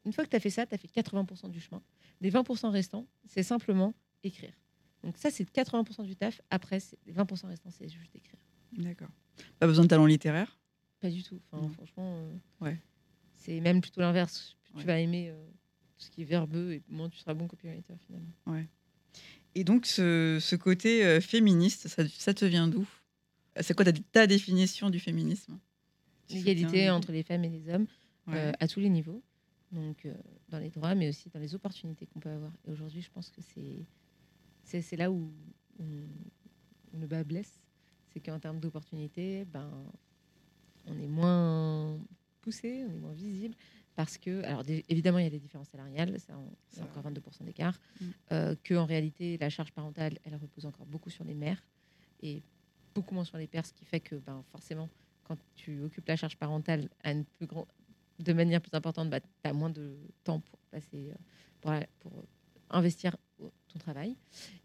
une 0.04 0.12
fois 0.12 0.24
que 0.24 0.30
tu 0.30 0.36
as 0.36 0.40
fait 0.40 0.50
ça, 0.50 0.66
tu 0.66 0.74
as 0.74 0.78
fait 0.78 0.88
80% 0.88 1.48
du 1.50 1.60
chemin. 1.60 1.82
Les 2.20 2.30
20% 2.30 2.70
restants, 2.70 3.06
c'est 3.26 3.42
simplement 3.42 3.92
écrire. 4.22 4.52
Donc 5.02 5.16
ça, 5.18 5.30
c'est 5.30 5.44
80% 5.50 6.04
du 6.04 6.14
taf. 6.16 6.40
Après, 6.50 6.78
les 7.06 7.12
20% 7.12 7.46
restants, 7.48 7.70
c'est 7.70 7.88
juste 7.88 8.14
écrire. 8.14 8.38
D'accord. 8.72 9.08
Pas 9.58 9.66
besoin 9.66 9.84
de 9.84 9.88
talent 9.88 10.06
littéraire? 10.06 10.58
Pas 11.00 11.10
du 11.10 11.22
tout. 11.22 11.40
Enfin, 11.50 11.62
Non. 11.62 11.68
franchement, 11.70 12.16
euh, 12.16 12.36
Ouais. 12.60 12.78
c'est 13.34 13.58
même 13.60 13.80
plutôt 13.80 14.00
l'inverse. 14.02 14.56
Ouais. 14.74 14.80
Tu 14.82 14.86
vas 14.86 15.00
aimer 15.00 15.30
euh, 15.30 15.46
tout 15.98 16.04
ce 16.04 16.10
qui 16.10 16.20
est 16.22 16.24
verbeux 16.26 16.72
et 16.72 16.82
moins 16.88 17.08
tu 17.08 17.18
seras 17.18 17.32
bon 17.34 17.48
copywriter 17.48 17.94
finalement. 18.06 18.32
Et 19.54 19.64
donc, 19.64 19.86
ce, 19.86 20.38
ce 20.40 20.56
côté 20.56 21.04
euh, 21.04 21.20
féministe, 21.20 21.88
ça, 21.88 22.06
ça 22.08 22.34
te 22.34 22.44
vient 22.44 22.68
d'où? 22.68 22.86
C'est 23.60 23.74
quoi 23.74 23.84
ta, 23.84 23.92
ta 23.92 24.26
définition 24.26 24.90
du 24.90 25.00
féminisme? 25.00 25.58
L'égalité 26.30 26.88
entre 26.90 27.10
les 27.12 27.22
femmes 27.22 27.44
et 27.44 27.48
les 27.50 27.68
hommes 27.68 27.86
Ouais. 28.26 28.36
euh, 28.36 28.52
à 28.60 28.68
tous 28.68 28.80
les 28.80 28.88
niveaux. 28.90 29.22
Donc, 29.72 30.04
euh, 30.04 30.14
dans 30.50 30.58
les 30.58 30.70
droits, 30.70 30.94
mais 30.94 31.08
aussi 31.08 31.28
dans 31.30 31.40
les 31.40 31.54
opportunités 31.54 32.06
qu'on 32.06 32.20
peut 32.20 32.28
avoir. 32.30 32.52
Et 32.66 32.70
aujourd'hui, 32.70 33.02
je 33.02 33.10
pense 33.10 33.30
que 33.30 33.40
c'est 33.42 34.96
là 34.96 35.10
où 35.10 35.32
le 35.78 37.06
bas 37.06 37.24
blesse. 37.24 37.60
C'est 38.12 38.20
qu'en 38.20 38.38
termes 38.38 38.60
d'opportunités, 38.60 39.44
ben, 39.46 39.70
on 40.86 40.98
est 40.98 41.06
moins 41.08 41.98
poussé, 42.40 42.84
on 42.88 42.92
est 42.92 42.98
moins 42.98 43.12
visible. 43.14 43.54
Parce 43.96 44.16
que, 44.18 44.42
alors 44.44 44.62
évidemment, 44.88 45.18
il 45.18 45.24
y 45.24 45.26
a 45.26 45.30
des 45.30 45.38
différences 45.38 45.68
salariales, 45.68 46.18
ça, 46.20 46.34
c'est 46.68 46.82
encore 46.82 47.02
22% 47.02 47.44
d'écart. 47.44 47.78
Mm. 48.00 48.04
Euh, 48.32 48.56
que 48.62 48.74
en 48.74 48.86
réalité, 48.86 49.36
la 49.38 49.50
charge 49.50 49.72
parentale, 49.72 50.18
elle 50.24 50.36
repose 50.36 50.64
encore 50.66 50.86
beaucoup 50.86 51.10
sur 51.10 51.24
les 51.24 51.34
mères 51.34 51.62
et 52.22 52.42
beaucoup 52.94 53.14
moins 53.14 53.24
sur 53.24 53.36
les 53.36 53.46
pères, 53.46 53.66
ce 53.66 53.72
qui 53.72 53.84
fait 53.84 54.00
que, 54.00 54.16
ben, 54.16 54.42
forcément, 54.50 54.88
quand 55.24 55.36
tu 55.54 55.80
occupes 55.82 56.06
la 56.08 56.16
charge 56.16 56.36
parentale 56.36 56.88
à 57.04 57.12
une 57.12 57.24
plus 57.24 57.46
grand- 57.46 57.68
de 58.18 58.32
manière 58.32 58.60
plus 58.60 58.74
importante, 58.74 59.10
bah, 59.10 59.20
tu 59.20 59.28
as 59.44 59.52
moins 59.52 59.70
de 59.70 59.96
temps 60.24 60.40
pour, 60.40 60.58
passer, 60.70 61.10
euh, 61.10 61.14
pour, 61.60 61.72
pour 62.00 62.24
investir 62.70 63.16
ton 63.38 63.78
travail. 63.78 64.16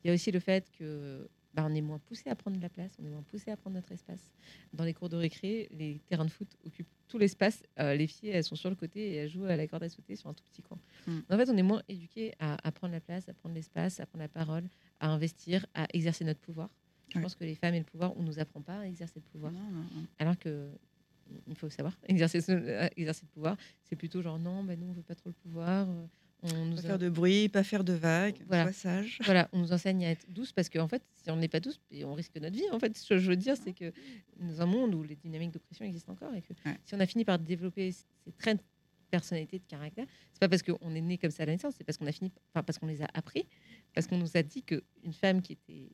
Il 0.04 0.08
y 0.08 0.12
a 0.12 0.14
aussi 0.14 0.32
le 0.32 0.40
fait 0.40 0.70
que 0.72 1.28
bah, 1.56 1.66
on 1.68 1.74
est 1.74 1.82
moins 1.82 2.00
poussé 2.00 2.30
à 2.30 2.36
prendre 2.36 2.58
de 2.58 2.62
la 2.62 2.70
place, 2.70 2.96
on 3.02 3.06
est 3.06 3.10
moins 3.10 3.24
poussé 3.24 3.50
à 3.52 3.56
prendre 3.58 3.76
notre 3.76 3.92
espace. 3.92 4.32
Dans 4.74 4.84
les 4.84 4.94
cours 4.94 5.10
de 5.10 5.16
récré, 5.16 5.68
les 5.72 6.00
terrains 6.08 6.26
de 6.26 6.30
foot 6.32 6.56
occupent 6.66 6.90
tout 7.08 7.18
l'espace. 7.18 7.64
Euh, 7.80 7.96
les 7.96 8.08
filles, 8.08 8.30
elles 8.30 8.44
sont 8.44 8.56
sur 8.56 8.70
le 8.70 8.76
côté 8.76 9.00
et 9.12 9.16
elles 9.16 9.30
jouent 9.30 9.46
à 9.46 9.56
la 9.56 9.66
corde 9.68 9.84
à 9.84 9.90
sauter 9.90 10.16
sur 10.16 10.30
un 10.30 10.34
tout 10.34 10.44
petit 10.44 10.62
coin. 10.62 10.78
Mm. 11.08 11.20
En 11.30 11.38
fait, 11.38 11.50
on 11.50 11.58
est 11.58 11.64
moins 11.64 11.82
éduqué 11.88 12.34
à, 12.40 12.58
à 12.68 12.72
prendre 12.72 12.94
la 12.94 13.00
place, 13.00 13.30
à 13.30 13.34
prendre 13.34 13.56
l'espace, 13.56 14.00
à 14.00 14.06
prendre 14.06 14.24
la 14.24 14.28
parole, 14.30 14.64
à 15.00 15.08
investir, 15.10 15.66
à 15.74 15.88
exercer 15.94 16.26
notre 16.26 16.42
pouvoir. 16.42 16.70
Je 17.10 17.18
Ouais. 17.18 17.22
pense 17.24 17.36
que 17.36 17.44
les 17.46 17.56
femmes 17.56 17.76
et 17.76 17.80
le 17.80 17.86
pouvoir, 17.86 18.18
on 18.18 18.24
nous 18.24 18.40
apprend 18.40 18.62
pas 18.62 18.80
à 18.80 18.86
exercer 18.88 19.16
le 19.20 19.30
pouvoir. 19.32 19.52
Non, 19.54 19.60
non, 19.72 19.82
non. 19.94 20.06
Alors 20.20 20.38
que 20.38 20.70
il 21.48 21.56
faut 21.56 21.70
savoir 21.70 21.96
exercer, 22.08 22.40
euh, 22.50 22.88
exercer 22.98 23.22
le 23.24 23.32
pouvoir, 23.34 23.58
c'est 23.84 23.96
plutôt 23.96 24.22
genre 24.22 24.38
non, 24.40 24.64
ben 24.64 24.80
nous 24.80 24.88
on 24.88 24.92
veut 24.94 25.02
pas 25.04 25.16
trop 25.16 25.30
le 25.30 25.34
pouvoir. 25.36 25.88
On 26.44 26.66
nous 26.66 26.76
Pas 26.76 26.80
a- 26.80 26.84
faire 26.84 27.00
de 27.00 27.10
bruit, 27.10 27.50
pas 27.50 27.64
faire 27.64 27.84
de 27.84 27.94
vagues, 27.94 28.38
Voilà. 28.48 28.72
sage. 28.72 29.18
voilà, 29.24 29.50
on 29.52 29.60
nous 29.60 29.72
enseigne 29.74 30.06
à 30.06 30.12
être 30.12 30.26
douce 30.32 30.52
parce 30.52 30.70
qu'en 30.70 30.88
fait, 30.88 31.02
si 31.16 31.32
on 31.32 31.38
n'est 31.38 31.48
pas 31.48 31.60
douce, 31.60 31.80
on 32.04 32.14
risque 32.14 32.36
notre 32.36 32.56
vie. 32.56 32.70
En 32.72 32.80
fait, 32.80 32.96
ce 32.96 33.10
que 33.10 33.18
je 33.18 33.30
veux 33.30 33.36
dire, 33.36 33.56
c'est 33.58 33.74
que 33.74 33.92
dans 34.40 34.62
un 34.62 34.66
monde 34.68 34.94
où 34.94 35.02
les 35.02 35.16
dynamiques 35.16 35.52
d'oppression 35.52 35.86
existent 35.86 36.14
encore 36.14 36.34
et 36.36 36.42
que 36.44 36.54
Ouais. 36.66 36.78
si 36.86 36.94
on 36.94 37.00
a 37.00 37.06
fini 37.08 37.26
par 37.26 37.40
développer 37.40 37.92
ces 37.92 38.32
traits 38.38 38.58
de 38.58 38.64
personnalité, 39.10 39.58
de 39.60 39.64
caractère, 39.68 40.06
c'est 40.34 40.40
pas 40.40 40.50
parce 40.50 40.62
qu'on 40.62 40.94
est 40.94 41.02
né 41.02 41.18
comme 41.18 41.32
ça 41.32 41.44
à 41.44 41.46
la 41.48 41.54
naissance, 41.54 41.74
c'est 41.78 41.84
parce 41.84 41.98
qu'on 41.98 42.06
a 42.08 42.12
fini, 42.12 42.32
enfin 42.54 42.62
parce 42.64 42.78
qu'on 42.78 42.88
les 42.88 43.02
a 43.02 43.08
appris, 43.14 43.48
parce 43.94 44.06
qu'on 44.06 44.18
nous 44.18 44.36
a 44.38 44.44
dit 44.44 44.62
qu'une 44.62 45.14
femme 45.14 45.42
qui 45.42 45.54
était 45.54 45.90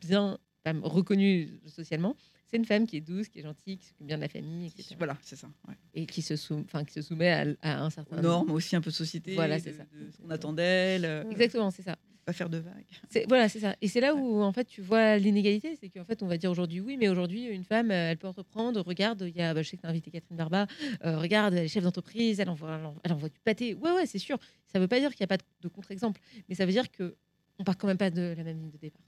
bien 0.00 0.38
femme 0.64 0.80
reconnue 0.82 1.60
socialement, 1.66 2.16
c'est 2.46 2.56
une 2.56 2.64
femme 2.64 2.86
qui 2.86 2.96
est 2.96 3.00
douce, 3.00 3.28
qui 3.28 3.38
est 3.40 3.42
gentille, 3.42 3.76
qui 3.78 3.86
s'occupe 3.86 4.06
bien 4.06 4.16
de 4.16 4.22
la 4.22 4.28
famille, 4.28 4.66
etc. 4.66 4.94
Voilà, 4.98 5.16
c'est 5.22 5.36
ça. 5.36 5.48
ouais. 5.68 5.74
Et 5.94 6.06
qui 6.06 6.22
se, 6.22 6.36
sou- 6.36 6.62
enfin, 6.64 6.84
qui 6.84 6.92
se 6.92 7.02
soumet 7.02 7.30
à, 7.30 7.44
à 7.62 7.82
un 7.84 7.90
certain 7.90 8.18
Aux 8.18 8.22
normes 8.22 8.50
aussi 8.50 8.74
un 8.76 8.80
peu 8.80 8.90
de 8.90 8.94
société, 8.96 9.34
Voilà, 9.34 9.58
c'est 9.58 9.72
ça. 9.72 9.84
de 9.84 10.10
ce 10.10 10.18
qu'on 10.22 10.30
attend 10.30 10.52
d'elle, 10.52 11.04
euh, 11.04 11.28
Exactement, 11.30 11.70
c'est 11.70 11.82
ça. 11.82 11.96
pas 12.24 12.32
faire 12.32 12.48
de 12.48 12.58
vagues. 12.58 13.24
Voilà, 13.28 13.48
c'est 13.48 13.58
ça. 13.60 13.74
Et 13.82 13.88
c'est 13.88 14.00
là 14.00 14.14
où 14.14 14.40
en 14.42 14.52
fait 14.52 14.64
tu 14.66 14.80
vois 14.82 15.18
l'inégalité, 15.18 15.76
c'est 15.80 15.88
qu'en 15.90 16.04
fait 16.04 16.22
on 16.22 16.26
va 16.26 16.36
dire 16.38 16.50
aujourd'hui 16.50 16.80
oui, 16.80 16.96
mais 16.96 17.08
aujourd'hui 17.08 17.44
une 17.46 17.64
femme 17.64 17.90
euh, 17.90 18.10
elle 18.12 18.16
peut 18.18 18.28
entreprendre. 18.28 18.80
Regarde, 18.82 19.22
il 19.28 19.36
y 19.36 19.42
a, 19.42 19.52
bah, 19.52 19.62
je 19.62 19.68
sais 19.68 19.76
que 19.76 19.82
tu 19.82 19.86
as 19.86 19.90
invité 19.90 20.10
Catherine 20.10 20.36
Barba. 20.36 20.66
euh, 21.04 21.18
regarde, 21.18 21.54
elle 21.54 21.64
est 21.64 21.68
chef 21.68 21.82
d'entreprise, 21.84 22.40
elle 22.40 22.48
envoie, 22.50 22.94
elle 23.04 23.12
envoie- 23.12 23.28
du 23.28 23.40
pâté. 23.40 23.74
Ouais, 23.74 23.92
ouais, 23.92 24.06
c'est 24.06 24.18
sûr. 24.18 24.38
Ça 24.72 24.78
veut 24.78 24.88
pas 24.88 25.00
dire 25.00 25.10
qu'il 25.10 25.22
n'y 25.22 25.24
a 25.24 25.28
pas 25.28 25.36
de, 25.38 25.44
de 25.60 25.68
contre-exemple, 25.68 26.20
mais 26.48 26.54
ça 26.54 26.64
veut 26.66 26.72
dire 26.72 26.90
que 26.90 27.16
on 27.58 27.64
part 27.64 27.76
quand 27.78 27.86
même 27.86 27.98
pas 27.98 28.10
de 28.10 28.34
la 28.36 28.42
même 28.42 28.58
ligne 28.58 28.70
de 28.70 28.78
départ. 28.78 29.03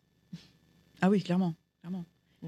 Ah 1.01 1.11
oui, 1.11 1.23
clairement. 1.23 1.55
clairement. 1.81 2.05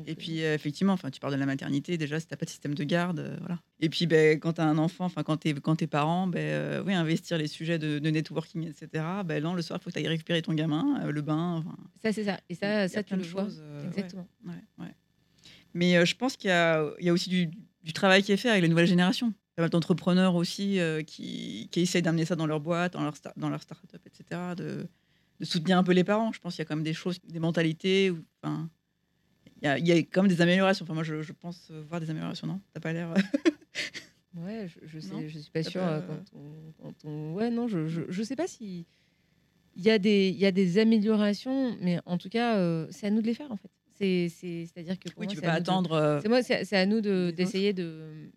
Et 0.06 0.12
euh, 0.12 0.14
puis, 0.16 0.44
euh, 0.44 0.54
effectivement, 0.54 0.92
enfin, 0.92 1.11
tu 1.11 1.18
parles 1.18 1.32
de 1.32 1.38
la 1.40 1.46
maternité, 1.46 1.96
déjà, 1.98 2.20
si 2.20 2.26
tu 2.26 2.32
n'as 2.32 2.37
pas 2.37 2.44
de 2.44 2.50
système 2.50 2.74
de 2.74 2.84
garde, 2.84 3.18
euh, 3.18 3.37
voilà. 3.40 3.58
Et 3.80 3.88
puis, 3.88 4.06
ben, 4.06 4.38
quand 4.38 4.52
tu 4.54 4.61
as 4.61 4.64
un 4.64 4.78
enfant, 4.78 5.06
enfin, 5.06 5.22
quand 5.24 5.38
tu 5.38 5.48
es, 5.48 5.54
quand 5.54 5.76
t'es 5.76 5.87
parent, 5.88 6.26
ben, 6.28 6.38
euh, 6.40 6.82
oui, 6.87 6.94
investir 6.94 7.37
les 7.38 7.48
sujets 7.48 7.78
de, 7.78 7.98
de 7.98 8.11
networking, 8.11 8.68
etc. 8.68 9.04
Ben, 9.24 9.42
non, 9.42 9.54
le 9.54 9.62
soir, 9.62 9.78
il 9.80 9.82
faut 9.82 9.90
que 9.90 9.94
tu 9.94 9.98
ailles 10.00 10.08
récupérer 10.08 10.40
ton 10.42 10.52
gamin, 10.54 11.11
le 11.11 11.22
bain. 11.22 11.56
enfin, 11.56 11.76
ça 12.02 12.12
c'est 12.12 12.24
ça. 12.24 12.34
Et 12.48 12.52
il 12.52 12.54
y 12.54 12.56
ça, 12.58 12.80
a 12.82 12.88
ça 12.88 13.02
tu 13.02 13.16
le 13.16 13.22
vois. 13.22 13.44
choses, 13.44 13.61
ouais. 13.61 13.87
Exactement. 13.88 14.28
Ouais, 14.46 14.52
ouais. 14.78 14.94
Mais 15.74 16.04
je 16.06 16.14
pense 16.16 16.37
qu'il 16.37 16.48
y 16.48 16.52
a, 16.52 16.84
il 17.00 17.06
y 17.06 17.08
a 17.08 17.12
aussi 17.12 17.28
du, 17.30 17.50
du 17.82 17.92
travail 17.92 18.22
qui 18.22 18.30
est 18.32 18.37
fait 18.37 18.50
avec 18.50 18.62
les 18.62 18.68
nouvelles 18.68 18.87
générations. 18.87 19.32
Pas 19.56 19.62
mal 19.62 19.70
d'entrepreneurs 19.70 20.37
aussi 20.37 20.78
qui, 21.06 21.68
qui 21.72 21.80
essayent 21.80 22.02
d'amener 22.02 22.24
ça 22.24 22.37
dans 22.37 22.46
leur 22.46 22.61
boîte, 22.61 22.92
dans 22.92 23.02
leur, 23.02 23.14
sta- 23.14 23.32
dans 23.37 23.48
leur 23.48 23.61
start-up, 23.62 24.00
etc. 24.06 24.54
De, 24.56 24.87
de 25.40 25.44
soutenir 25.44 25.79
un 25.79 25.83
peu 25.85 25.92
les 25.92 26.05
parents. 26.05 26.33
Je 26.33 26.40
pense 26.40 26.55
qu'il 26.55 26.62
y 26.62 26.66
a 26.66 26.68
quand 26.68 26.77
même 26.77 26.85
des 26.85 26.94
choses, 26.94 27.18
des 27.22 27.38
mentalités. 27.40 28.11
où- 28.11 28.24
Enfin, 28.42 28.68
il 29.61 29.64
y, 29.64 29.68
a, 29.68 29.79
il 29.79 29.87
y 29.87 29.92
a 29.92 29.96
quand 29.98 30.22
même 30.22 30.31
des 30.31 30.40
améliorations. 30.40 30.85
Enfin, 30.85 30.94
moi, 30.94 31.03
je, 31.03 31.22
je 31.22 31.33
pense 31.33 31.68
euh, 31.70 31.83
voir 31.88 32.01
des 32.01 32.11
améliorations, 32.11 32.46
non? 32.46 32.61
T'as 32.72 32.81
pas 32.81 32.92
l'air. 32.92 33.12
Ouais, 34.37 34.68
je, 34.68 34.87
je 34.87 35.09
Non? 35.09 35.20
sais, 35.20 35.29
je 35.29 35.38
suis 35.38 35.51
pas 35.51 35.62
sûre 35.64 35.81
pas- 35.81 35.96
euh, 35.96 36.01
quand 36.07 36.38
on, 36.38 36.72
quand 36.83 37.05
on- 37.05 37.35
Ouais, 37.35 37.51
non, 37.51 37.66
je, 37.66 37.87
je, 37.88 38.03
je 38.09 38.22
sais 38.22 38.37
pas 38.37 38.46
si. 38.46 38.87
Il 39.74 39.83
y, 39.85 39.90
a 39.90 39.98
des, 39.98 40.29
il 40.29 40.37
y 40.37 40.46
a 40.46 40.53
des 40.53 40.79
améliorations, 40.79 41.77
mais 41.81 41.98
en 42.05 42.18
tout 42.18 42.29
cas, 42.29 42.57
euh, 42.59 42.87
c'est 42.90 43.07
à 43.07 43.11
nous 43.11 43.22
de 43.22 43.27
les 43.27 43.35
faire 43.35 43.51
en 43.51 43.57
fait. 43.57 43.70
C'est- 43.94 44.29
c'est- 44.29 44.66
C'est-à-dire 44.66 44.98
que 44.98 45.09
pour 45.09 45.20
Oui, 45.20 45.27
moi, 45.27 45.35
tu 45.35 45.37
peux 45.40 45.46
pas 45.46 45.55
de- 45.55 45.61
attendre. 45.61 45.92
euh, 45.92 46.20
C'est 46.22 46.29
moi, 46.29 46.42
c'est 46.42 46.72
à 46.77 46.87
nous 46.87 47.01
d'essayer 47.01 47.72
de 47.72 48.31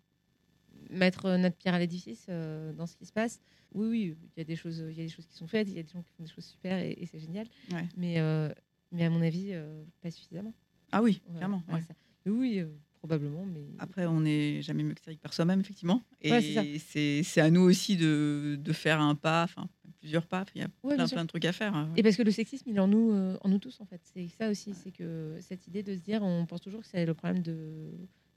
mettre 0.92 1.36
notre 1.36 1.56
pierre 1.56 1.74
à 1.74 1.78
l'édifice 1.78 2.26
euh, 2.28 2.72
dans 2.72 2.86
ce 2.86 2.96
qui 2.96 3.06
se 3.06 3.12
passe. 3.12 3.40
Oui, 3.74 3.86
oui, 3.88 4.16
il 4.36 4.40
y 4.40 4.42
a 4.42 4.44
des 4.44 4.56
choses, 4.56 4.84
il 4.90 4.96
y 4.96 5.00
a 5.00 5.04
des 5.04 5.08
choses 5.08 5.26
qui 5.26 5.34
sont 5.36 5.46
faites, 5.46 5.68
il 5.68 5.74
y 5.74 5.78
a 5.78 5.82
des 5.82 5.88
gens 5.88 6.02
qui 6.02 6.12
font 6.16 6.22
des 6.24 6.30
choses 6.30 6.44
super 6.44 6.78
et, 6.78 6.92
et 7.00 7.06
c'est 7.06 7.18
génial. 7.18 7.46
Ouais. 7.72 7.86
Mais, 7.96 8.20
euh, 8.20 8.50
mais 8.90 9.04
à 9.04 9.10
mon 9.10 9.22
avis, 9.22 9.48
euh, 9.52 9.82
pas 10.02 10.10
suffisamment. 10.10 10.52
Ah 10.92 11.02
oui, 11.02 11.22
Ouais, 11.30 11.36
clairement. 11.36 11.62
ouais, 11.72 11.80
oui, 12.26 12.62
probablement, 12.98 13.44
mais 13.46 13.64
Après, 13.78 14.06
on 14.06 14.20
n'est 14.20 14.60
jamais 14.62 14.82
mieux 14.84 14.94
que 14.94 15.00
Cédric 15.00 15.20
par 15.20 15.32
soi-même, 15.32 15.60
effectivement. 15.60 16.02
Et 16.20 16.78
c'est 16.78 17.40
à 17.40 17.50
nous 17.50 17.62
aussi 17.62 17.96
de, 17.96 18.58
de 18.62 18.72
faire 18.72 19.00
un 19.00 19.14
pas, 19.14 19.42
enfin 19.44 19.68
plusieurs 20.00 20.26
pas. 20.26 20.44
Il 20.54 20.60
y 20.60 20.64
a 20.64 20.68
plein, 20.68 21.08
plein 21.08 21.22
de 21.22 21.28
trucs 21.28 21.44
à 21.46 21.52
faire. 21.52 21.88
Et 21.96 22.02
parce 22.02 22.16
que 22.16 22.22
le 22.22 22.30
sexisme, 22.30 22.68
il 22.68 22.76
est 22.76 22.80
en 22.80 22.88
nous, 22.88 23.12
en 23.40 23.48
nous 23.48 23.58
tous, 23.58 23.80
en 23.80 23.86
fait. 23.86 24.00
C'est 24.04 24.28
ça 24.28 24.50
aussi, 24.50 24.74
c'est 24.74 24.90
que 24.90 25.36
cette 25.40 25.66
idée 25.66 25.82
de 25.82 25.94
se 25.96 26.00
dire, 26.00 26.22
on 26.22 26.44
pense 26.44 26.60
toujours 26.60 26.82
que 26.82 26.86
c'est 26.86 27.06
le 27.06 27.14
problème 27.14 27.42
de. 27.42 27.90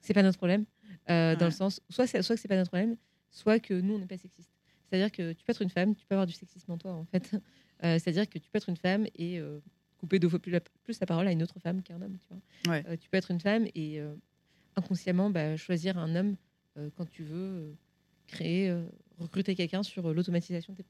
C'est 0.06 0.14
pas 0.14 0.22
notre 0.22 0.38
problème, 0.38 0.66
euh, 1.10 1.36
dans 1.36 1.46
le 1.46 1.52
sens. 1.52 1.82
Soit, 1.90 2.06
soit 2.06 2.36
que 2.36 2.42
c'est 2.42 2.48
pas 2.48 2.58
notre 2.58 2.70
problème, 2.70 2.96
soit 3.32 3.60
que 3.60 3.74
nous, 3.74 3.96
on 3.96 4.00
n'est 4.00 4.06
pas 4.06 4.20
sexiste. 4.20 4.52
C'est-à-dire 4.88 5.12
que 5.12 5.34
tu 5.34 5.44
peux 5.44 5.52
être 5.52 5.64
une 5.64 5.72
femme, 5.72 5.96
tu 5.96 6.06
peux 6.06 6.14
avoir 6.14 6.28
du 6.28 6.34
sexisme 6.34 6.72
en 6.72 6.78
toi, 6.78 6.94
en 6.94 7.06
fait. 7.06 7.32
Euh, 7.84 8.00
C'est-à-dire 8.00 8.30
que 8.30 8.40
tu 8.40 8.50
peux 8.50 8.58
être 8.58 8.70
une 8.70 8.78
femme 8.78 9.06
et 9.16 9.38
euh, 9.38 9.60
couper 9.98 10.18
deux 10.18 10.30
fois 10.30 10.40
plus 10.40 10.50
la, 10.54 10.62
plus 10.62 10.98
la 10.98 11.06
parole 11.06 11.28
à 11.28 11.34
une 11.34 11.44
autre 11.44 11.60
femme 11.60 11.84
qu'un 11.84 12.02
homme, 12.02 12.18
tu 12.18 12.26
vois. 12.30 12.74
Ouais. 12.74 12.98
Tu 12.98 13.10
peux 13.10 13.18
être 13.18 13.32
une 13.32 13.42
femme 13.42 13.68
et 13.76 14.00
inconsciemment 14.78 15.30
bah, 15.30 15.58
choisir 15.58 15.98
un 15.98 16.16
homme 16.16 16.38
quand 16.96 17.06
tu 17.06 17.24
veux 17.24 17.76
créer, 18.28 18.74
recruter 19.18 19.56
quelqu'un 19.56 19.84
sur 19.84 20.14
l'automatisation 20.14 20.72
de 20.72 20.78
tes 20.78 20.84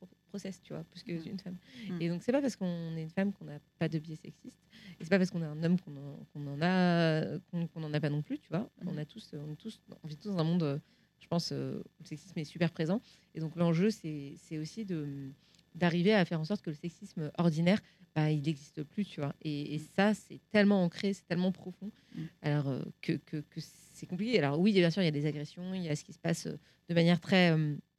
tu 0.64 0.74
vois, 0.74 0.84
plus 0.86 1.04
que 1.04 1.12
Mm. 1.14 1.32
une 1.32 1.40
femme. 1.40 1.58
Mm. 1.90 2.02
Et 2.02 2.10
donc 2.10 2.24
c'est 2.24 2.32
pas 2.32 2.42
parce 2.42 2.56
qu'on 2.56 2.96
est 2.98 3.02
une 3.04 3.10
femme 3.10 3.34
qu'on 3.34 3.46
n'a 3.46 3.60
pas 3.80 3.88
de 3.90 4.00
biais 4.00 4.16
sexiste, 4.16 4.60
et 5.00 5.04
c'est 5.04 5.10
pas 5.10 5.18
parce 5.18 5.32
qu'on 5.32 5.42
est 5.42 5.46
un 5.46 5.64
homme 5.64 5.78
qu'on 5.80 5.96
en, 5.96 6.62
a, 6.62 7.38
qu'on 7.74 7.84
en 7.84 7.94
a 7.94 8.00
pas 8.00 8.10
non 8.10 8.22
plus, 8.22 8.40
tu 8.40 8.50
vois. 8.50 8.70
Mm. 8.84 8.88
On 8.88 8.98
a 8.98 9.06
tous, 9.06 9.32
on 9.34 9.52
est 9.52 9.56
tous, 9.56 9.80
on 10.04 10.08
vit 10.08 10.18
tous 10.18 10.30
dans 10.30 10.40
un 10.40 10.44
monde, 10.44 10.64
euh, 10.64 10.80
je 11.20 11.28
pense, 11.28 11.52
euh, 11.52 11.80
où 12.00 12.04
le 12.04 12.08
sexisme 12.08 12.38
est 12.40 12.44
super 12.46 12.72
présent. 12.72 13.02
Et 13.34 13.40
donc 13.40 13.56
l'enjeu, 13.56 13.90
c'est 13.90 14.58
aussi 14.58 14.86
de 14.86 15.32
d'arriver 15.74 16.14
à 16.14 16.24
faire 16.24 16.40
en 16.40 16.46
sorte 16.46 16.62
que 16.62 16.70
le 16.70 16.76
sexisme 16.76 17.32
ordinaire, 17.38 17.82
bah, 18.16 18.32
il 18.32 18.44
n'existe 18.44 18.82
plus, 18.84 19.04
tu 19.04 19.20
vois. 19.20 19.36
Et, 19.42 19.76
et 19.76 19.80
ça, 19.80 20.14
c'est 20.14 20.40
tellement 20.52 20.82
ancré, 20.86 21.12
c'est 21.14 21.26
tellement 21.28 21.52
profond, 21.52 21.92
Mm. 22.16 22.22
alors 22.44 22.70
euh, 22.70 22.82
que, 23.02 23.12
que, 23.14 23.38
que 23.50 23.60
c'est 23.60 24.06
compliqué. 24.06 24.40
Alors 24.40 24.58
oui, 24.58 24.72
bien 24.72 24.90
sûr, 24.90 25.02
il 25.02 25.06
y 25.06 25.10
a 25.10 25.12
des 25.12 25.26
agressions, 25.26 25.74
il 25.74 25.82
y 25.84 25.90
a 25.90 25.96
ce 25.98 26.04
qui 26.06 26.14
se 26.14 26.20
passe 26.20 26.48
de 26.48 26.94
manière 26.94 27.20
très, 27.20 27.54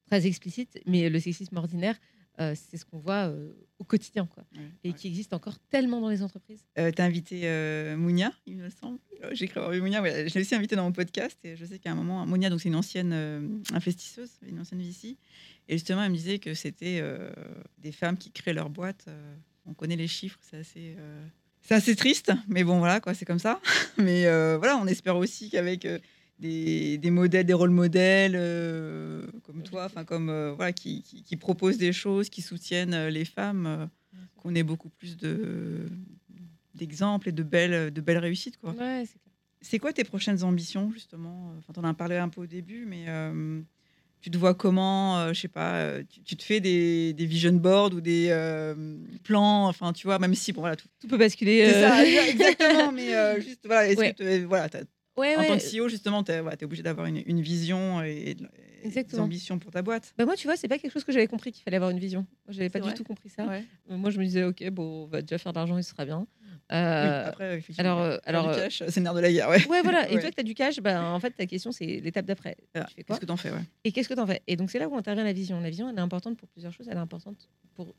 très 0.06 0.26
explicite, 0.26 0.78
mais 0.86 1.10
le 1.10 1.18
sexisme 1.20 1.56
ordinaire, 1.58 1.98
euh, 2.40 2.54
c'est 2.54 2.76
ce 2.76 2.84
qu'on 2.84 2.98
voit 2.98 3.28
euh, 3.28 3.52
au 3.78 3.84
quotidien, 3.84 4.26
quoi. 4.26 4.44
Ouais, 4.54 4.60
Et 4.84 4.88
ouais. 4.90 4.94
qui 4.94 5.08
existe 5.08 5.32
encore 5.32 5.58
tellement 5.70 6.00
dans 6.00 6.08
les 6.10 6.22
entreprises. 6.22 6.64
Euh, 6.78 6.90
T'as 6.94 7.04
invité 7.04 7.42
euh, 7.44 7.96
Mounia, 7.96 8.32
il 8.46 8.56
me 8.56 8.68
semble. 8.70 8.98
Euh, 9.24 9.30
J'ai 9.32 9.48
cru 9.48 9.58
avoir 9.60 9.72
vu 9.72 9.80
Mounia. 9.80 10.02
ouais, 10.02 10.28
je 10.28 10.34
l'ai 10.34 10.40
aussi 10.42 10.54
invité 10.54 10.76
dans 10.76 10.84
mon 10.84 10.92
podcast. 10.92 11.38
Et 11.44 11.56
je 11.56 11.64
sais 11.64 11.78
qu'à 11.78 11.92
un 11.92 11.94
moment, 11.94 12.24
Mounia, 12.26 12.50
donc 12.50 12.60
c'est 12.60 12.68
une 12.68 12.76
ancienne 12.76 13.60
investisseuse, 13.72 14.30
une 14.46 14.60
ancienne 14.60 14.80
VC. 14.82 15.16
Et 15.68 15.74
justement, 15.78 16.02
elle 16.04 16.10
me 16.12 16.16
disait 16.16 16.38
que 16.38 16.54
c'était 16.54 17.02
des 17.78 17.92
femmes 17.92 18.16
qui 18.18 18.30
créent 18.30 18.52
leur 18.54 18.70
boîte. 18.70 19.06
on 19.64 19.74
connaît 19.74 19.96
les 19.96 20.06
chiffres, 20.08 20.38
c'est 20.42 20.58
assez. 20.58 20.96
c'est 21.62 21.74
assez 21.74 21.96
triste, 21.96 22.32
mais 22.48 22.62
bon, 22.64 22.78
voilà, 22.78 23.00
quoi, 23.00 23.14
c'est 23.14 23.24
comme 23.24 23.38
ça. 23.38 23.60
Mais 23.98 24.24
voilà, 24.58 24.76
on 24.76 24.86
espère 24.86 25.16
aussi 25.16 25.50
qu'avec 25.50 25.86
des, 26.38 26.98
des 26.98 27.10
modèles, 27.10 27.46
des 27.46 27.52
rôles 27.54 27.70
modèles, 27.70 28.34
euh, 28.36 29.26
comme 29.44 29.62
toi, 29.62 29.84
enfin, 29.86 30.04
comme 30.04 30.28
euh, 30.28 30.52
voilà, 30.54 30.72
qui, 30.72 31.02
qui, 31.02 31.22
qui 31.22 31.36
proposent 31.36 31.78
des 31.78 31.92
choses, 31.92 32.28
qui 32.28 32.42
soutiennent 32.42 32.94
euh, 32.94 33.10
les 33.10 33.24
femmes, 33.24 33.66
euh, 33.66 33.86
qu'on 34.36 34.54
ait 34.54 34.62
beaucoup 34.62 34.90
plus 34.90 35.16
de 35.16 35.86
d'exemples 36.74 37.30
et 37.30 37.32
de 37.32 37.42
belles, 37.42 37.90
de 37.90 38.00
belles 38.02 38.18
réussites. 38.18 38.58
Quoi. 38.58 38.72
Ouais, 38.72 39.04
c'est 39.62 39.78
quoi 39.78 39.94
tes 39.94 40.04
prochaines 40.04 40.42
ambitions, 40.44 40.90
justement? 40.92 41.54
Enfin, 41.58 41.72
tu 41.72 41.80
en 41.80 41.84
as 41.84 41.94
parlé 41.94 42.16
un 42.16 42.28
peu 42.28 42.42
au 42.42 42.46
début, 42.46 42.84
mais 42.86 43.06
tu 44.20 44.30
te 44.30 44.36
vois 44.36 44.52
comment 44.52 45.32
Je 45.32 45.40
sais 45.40 45.48
pas, 45.48 46.02
tu, 46.10 46.20
tu 46.20 46.36
te 46.36 46.42
fais 46.42 46.60
des, 46.60 47.14
des 47.14 47.24
vision 47.24 47.54
boards 47.54 47.94
ou 47.94 48.02
des 48.02 48.28
plans, 49.24 49.68
enfin, 49.68 49.94
tu 49.94 50.06
vois, 50.06 50.18
même 50.18 50.34
si, 50.34 50.52
bon, 50.52 50.60
voilà, 50.60 50.76
tout. 50.76 50.86
Tout 51.00 51.08
peut 51.08 51.16
basculer. 51.16 51.72
Ça, 51.72 52.04
exactement, 52.28 52.92
mais 52.92 53.40
juste, 53.40 53.60
voilà, 53.64 53.88
est-ce 53.88 53.98
Ouais. 53.98 54.12
que 54.12 54.38
tu 54.40 54.44
voilà, 54.44 54.68
ouais, 55.16 55.36
en 55.36 55.40
ouais. 55.40 55.46
tant 55.48 55.58
que 55.58 55.78
CEO, 55.78 55.88
justement, 55.88 56.22
tu 56.22 56.32
es, 56.32 56.64
obligé 56.64 56.82
d'avoir 56.82 57.06
une, 57.06 57.22
une 57.26 57.40
vision 57.40 58.02
et, 58.02 58.36
et 58.82 59.02
des 59.02 59.20
ambitions 59.20 59.58
pour 59.58 59.70
ta 59.70 59.82
boîte 59.82 60.14
Bah 60.16 60.24
moi, 60.24 60.36
tu 60.36 60.46
vois, 60.46 60.56
c'est 60.56 60.68
pas 60.68 60.78
quelque 60.78 60.92
chose 60.92 61.04
que 61.04 61.12
j'avais 61.12 61.26
compris 61.26 61.52
qu'il 61.52 61.62
fallait 61.62 61.76
avoir 61.76 61.90
une 61.90 61.98
vision. 61.98 62.26
Moi, 62.46 62.50
j'avais 62.52 62.70
pas 62.70 62.80
du 62.80 62.92
tout 62.94 63.04
compris 63.04 63.28
ça. 63.28 63.50
Euh, 63.50 63.60
Moi, 63.88 64.10
je 64.10 64.18
me 64.18 64.24
disais, 64.24 64.44
ok, 64.44 64.68
bon, 64.70 65.04
on 65.04 65.06
va 65.06 65.22
déjà 65.22 65.38
faire 65.38 65.52
de 65.52 65.58
l'argent, 65.58 65.76
il 65.76 65.84
sera 65.84 66.04
bien. 66.04 66.26
Oui, 66.70 66.76
Euh, 66.76 67.28
après, 67.28 67.58
effectivement, 67.58 67.92
alors, 67.92 68.00
euh, 68.02 68.18
alors, 68.24 68.44
du 68.44 68.50
euh, 68.50 68.62
cash, 68.64 68.82
c'est 68.88 68.96
le 68.96 69.02
nerf 69.04 69.14
de 69.14 69.20
la 69.20 69.32
guerre, 69.32 69.48
ouais. 69.48 69.66
ouais, 69.68 69.82
voilà. 69.82 70.08
Et 70.10 70.18
toi, 70.18 70.30
que 70.30 70.34
tu 70.34 70.40
as 70.40 70.44
du 70.44 70.54
cash, 70.54 70.80
bah, 70.80 71.12
en 71.12 71.20
fait, 71.20 71.30
ta 71.30 71.46
question, 71.46 71.72
c'est 71.72 71.86
l'étape 72.00 72.26
d'après. 72.26 72.56
Ah, 72.74 72.84
tu 72.88 72.94
fais 72.94 73.04
Qu'est-ce 73.04 73.20
que 73.20 73.26
t'en 73.26 73.36
fais, 73.36 73.50
ouais. 73.50 73.62
Et 73.84 73.92
qu'est-ce 73.92 74.08
que 74.08 74.14
tu 74.14 74.20
en 74.20 74.26
fais? 74.26 74.42
Et 74.46 74.56
donc, 74.56 74.70
c'est 74.70 74.78
là 74.78 74.88
où 74.88 74.96
intervient 74.96 75.24
la 75.24 75.32
vision. 75.32 75.60
La 75.60 75.70
vision, 75.70 75.88
elle 75.88 75.96
est 75.96 76.00
importante 76.00 76.36
pour 76.36 76.48
plusieurs 76.48 76.72
choses. 76.72 76.88
Elle 76.88 76.96
est 76.96 77.00
importante 77.00 77.48
pour 77.74 77.94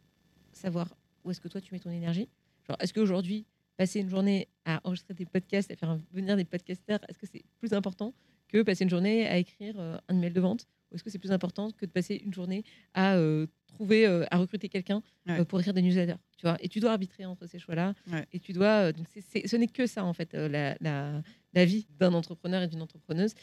savoir 0.52 0.96
où 1.24 1.32
est-ce 1.32 1.42
que 1.42 1.48
toi, 1.48 1.62
tu 1.62 1.74
mets 1.74 1.80
ton 1.80 1.92
énergie. 1.92 2.30
Genre, 2.68 2.78
est-ce 2.80 2.94
qu'aujourd'hui, 2.94 3.46
passer 3.78 4.00
une 4.02 4.10
journée 4.10 4.48
à 4.66 4.82
enregistrer 4.84 5.14
des 5.14 5.26
podcasts, 5.26 5.72
à 5.72 5.76
faire 5.76 5.98
venir 6.12 6.36
des 6.36 6.46
podcasters, 6.46 7.00
est-ce 7.08 7.18
que 7.18 7.28
c'est 7.28 7.44
plus 7.60 7.74
important 7.74 8.14
que 8.48 8.62
passer 8.64 8.84
une 8.84 8.90
journée 8.90 9.28
à 9.28 9.38
écrire 9.38 9.76
euh, 9.80 9.98
un 10.08 10.16
email 10.18 10.32
de 10.32 10.42
vente? 10.42 10.66
Ou 10.92 10.96
est-ce 10.96 11.04
que 11.04 11.10
c'est 11.10 11.20
plus 11.20 11.32
important 11.34 11.70
que 11.72 11.86
de 11.86 11.92
passer 11.92 12.16
une 12.24 12.34
journée 12.34 12.64
à 12.94 13.16
euh, 13.18 13.46
trouver, 13.68 14.08
euh, 14.08 14.24
à 14.32 14.38
recruter 14.38 14.70
quelqu'un 14.70 15.02
euh, 15.30 15.44
pour 15.46 15.60
écrire 15.60 15.74
des 15.74 15.82
newsletters 15.82 16.16
tu 16.38 16.44
vois? 16.46 16.58
Et 16.62 16.70
tu 16.70 16.80
dois 16.80 16.92
arbitrer 16.92 17.26
entre 17.26 17.46
ces 17.46 17.60
choix-là. 17.60 17.94
Ouais. 18.12 18.26
Et 18.32 18.40
tu 18.40 18.54
dois. 18.54 18.94
donc 18.94 19.06
ce 19.14 19.56
n'est 19.58 19.68
que 19.68 19.86
ça, 19.86 20.06
en 20.06 20.14
fait, 20.14 20.34
la, 20.34 20.78
la- 20.80 21.22
la 21.54 21.66
vie 21.66 21.88
d'un 22.00 22.14
entrepreneur 22.14 22.62
et 22.62 22.68
d'une 22.68 22.82
entrepreneuse. 22.82 23.34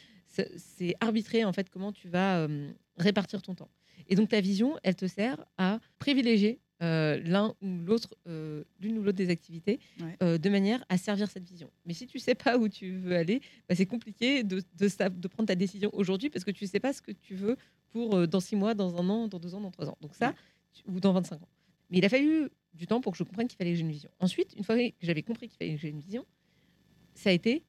C'est 0.56 0.94
arbitrer, 1.00 1.44
en 1.44 1.52
fait, 1.52 1.68
comment 1.70 1.92
tu 1.92 2.08
vas 2.08 2.48
répartir 2.96 3.42
ton 3.42 3.54
temps. 3.54 3.70
Et 4.08 4.14
donc, 4.16 4.28
ta 4.30 4.40
vision, 4.40 4.76
elle 4.82 4.96
te 4.96 5.06
sert 5.06 5.44
à 5.58 5.80
privilégier 5.98 6.60
euh, 6.82 7.20
l'un 7.24 7.54
ou 7.62 7.78
l'autre, 7.84 8.14
euh, 8.26 8.64
l'une 8.80 8.98
ou 8.98 9.02
l'autre 9.02 9.16
des 9.16 9.30
activités, 9.30 9.78
Ouais. 10.00 10.16
euh, 10.22 10.38
de 10.38 10.50
manière 10.50 10.84
à 10.88 10.98
servir 10.98 11.30
cette 11.30 11.44
vision. 11.48 11.70
Mais 11.86 11.94
si 11.94 12.06
tu 12.06 12.18
sais 12.18 12.34
pas 12.34 12.58
où 12.58 12.68
tu 12.68 12.96
veux 12.98 13.14
aller, 13.16 13.40
bah, 13.68 13.74
c'est 13.74 13.86
compliqué 13.86 14.42
de, 14.42 14.62
de, 14.76 14.88
sa- 14.88 15.08
de 15.08 15.28
prendre 15.28 15.46
ta 15.46 15.54
décision 15.54 15.90
aujourd'hui 15.92 16.30
parce 16.30 16.44
que 16.44 16.50
tu 16.50 16.66
sais 16.66 16.80
pas 16.80 16.92
ce 16.92 17.00
que 17.00 17.12
tu 17.12 17.34
veux 17.36 17.56
pour 17.90 18.26
dans 18.26 18.40
six 18.40 18.56
mois, 18.56 18.74
dans 18.74 18.96
un 19.00 19.08
an, 19.08 19.28
dans 19.28 19.38
deux 19.38 19.54
ans, 19.54 19.60
dans 19.60 19.70
trois 19.70 19.88
ans. 19.88 19.96
Donc 20.00 20.14
ça, 20.14 20.28
Ouais. 20.30 20.34
tu- 20.72 20.82
ou 20.90 20.98
dans 21.00 21.12
25 21.12 21.40
ans. 21.42 21.48
Mais 21.90 21.98
il 21.98 22.04
a 22.04 22.08
fallu 22.08 22.48
du 22.74 22.86
temps 22.88 23.00
pour 23.00 23.12
que 23.12 23.18
je 23.18 23.22
comprenne 23.22 23.46
qu'il 23.46 23.56
fallait 23.56 23.70
que 23.70 23.76
j'ai 23.76 23.82
une 23.82 23.92
vision. 23.92 24.10
Ensuite, 24.18 24.52
une 24.56 24.64
fois 24.64 24.76
que 24.76 24.94
j'avais 25.00 25.22
compris 25.22 25.48
qu'il 25.48 25.56
fallait 25.58 25.74
que 25.76 25.80
j'ai 25.80 25.90
une 25.90 26.00
vision, 26.00 26.26
ça 27.14 27.30
a 27.30 27.32
été, 27.32 27.62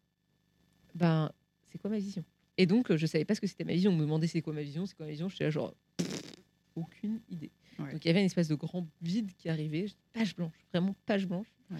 ben, 0.95 1.31
c'est 1.71 1.77
quoi 1.77 1.89
ma 1.89 1.97
vision? 1.99 2.23
Et 2.57 2.65
donc, 2.65 2.95
je 2.95 3.05
savais 3.05 3.25
pas 3.25 3.35
ce 3.35 3.41
que 3.41 3.47
c'était 3.47 3.65
ma 3.65 3.73
vision. 3.73 3.91
On 3.91 3.95
me 3.95 4.01
demandait 4.01 4.27
c'est 4.27 4.41
quoi 4.41 4.53
ma 4.53 4.61
vision, 4.63 4.85
c'est 4.85 4.95
quoi 4.95 5.05
ma 5.05 5.11
vision? 5.11 5.27
J'étais 5.29 5.43
là 5.43 5.49
genre, 5.49 5.75
pff, 5.97 6.21
aucune 6.75 7.19
idée. 7.29 7.51
Ouais. 7.79 7.91
Donc 7.91 8.05
il 8.05 8.07
y 8.07 8.11
avait 8.11 8.19
une 8.19 8.25
espèce 8.25 8.47
de 8.47 8.55
grand 8.55 8.87
vide 9.01 9.31
qui 9.37 9.49
arrivait, 9.49 9.87
page 10.13 10.35
blanche, 10.35 10.53
vraiment 10.71 10.95
page 11.05 11.27
blanche. 11.27 11.47
Ouais. 11.71 11.77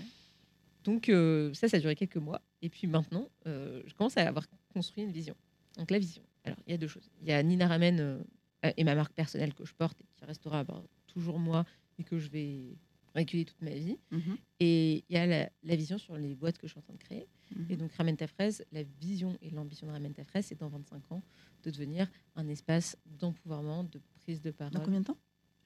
Donc 0.84 1.10
euh, 1.10 1.54
ça, 1.54 1.68
ça 1.68 1.78
a 1.78 1.80
duré 1.80 1.96
quelques 1.96 2.18
mois. 2.18 2.42
Et 2.62 2.70
puis 2.70 2.88
maintenant, 2.88 3.30
euh, 3.48 3.82
je 3.86 3.94
commence 3.94 4.18
à 4.18 4.28
avoir 4.28 4.46
construit 4.74 5.04
une 5.04 5.12
vision. 5.12 5.36
Donc 5.78 5.92
la 5.92 6.00
vision. 6.00 6.24
Alors 6.44 6.60
il 6.68 6.72
y 6.72 6.74
a 6.74 6.78
deux 6.78 6.88
choses. 6.88 7.10
Il 7.22 7.28
y 7.28 7.32
a 7.32 7.42
Nina 7.42 7.68
Ramen 7.68 8.00
euh, 8.00 8.20
et 8.78 8.84
ma 8.84 8.96
marque 8.96 9.14
personnelle 9.14 9.54
que 9.54 9.66
je 9.66 9.74
porte 9.74 10.00
et 10.02 10.06
qui 10.16 10.26
restera 10.26 10.64
ben, 10.64 10.84
toujours 11.08 11.40
moi 11.40 11.66
et 11.98 12.04
que 12.04 12.20
je 12.20 12.30
vais 12.30 12.78
recueillir 13.16 13.48
toute 13.48 13.62
ma 13.62 13.72
vie. 13.72 13.98
Mhm. 14.12 14.38
Et 14.60 15.04
il 15.10 15.16
y 15.16 15.18
a 15.18 15.26
la, 15.26 15.50
la 15.64 15.76
vision 15.76 15.98
sur 15.98 16.18
les 16.18 16.36
boîtes 16.36 16.58
que 16.58 16.68
je 16.68 16.72
suis 16.72 16.80
en 16.80 16.84
train 16.84 16.94
de 16.94 17.00
créer. 17.00 17.28
Mhm. 17.56 17.66
Et 17.70 17.78
donc 17.78 17.92
Ramène 17.94 18.18
ta 18.18 18.28
fraise, 18.28 18.64
la 18.72 18.84
vision 18.84 19.38
et 19.42 19.50
l'ambition 19.50 19.88
de 19.88 19.92
Ramène 19.92 20.14
ta 20.14 20.24
fraise, 20.24 20.46
c'est 20.46 20.60
dans 20.60 20.70
25 20.70 21.12
ans 21.12 21.24
de 21.64 21.72
devenir 21.72 22.08
un 22.36 22.48
espace 22.48 22.98
d'empouvoirment, 23.06 23.84
de 23.84 24.00
prise 24.22 24.42
de 24.42 24.52
parole. 24.52 24.74
Dans 24.74 24.82
combien 24.82 25.00
de 25.00 25.06
temps? 25.06 25.18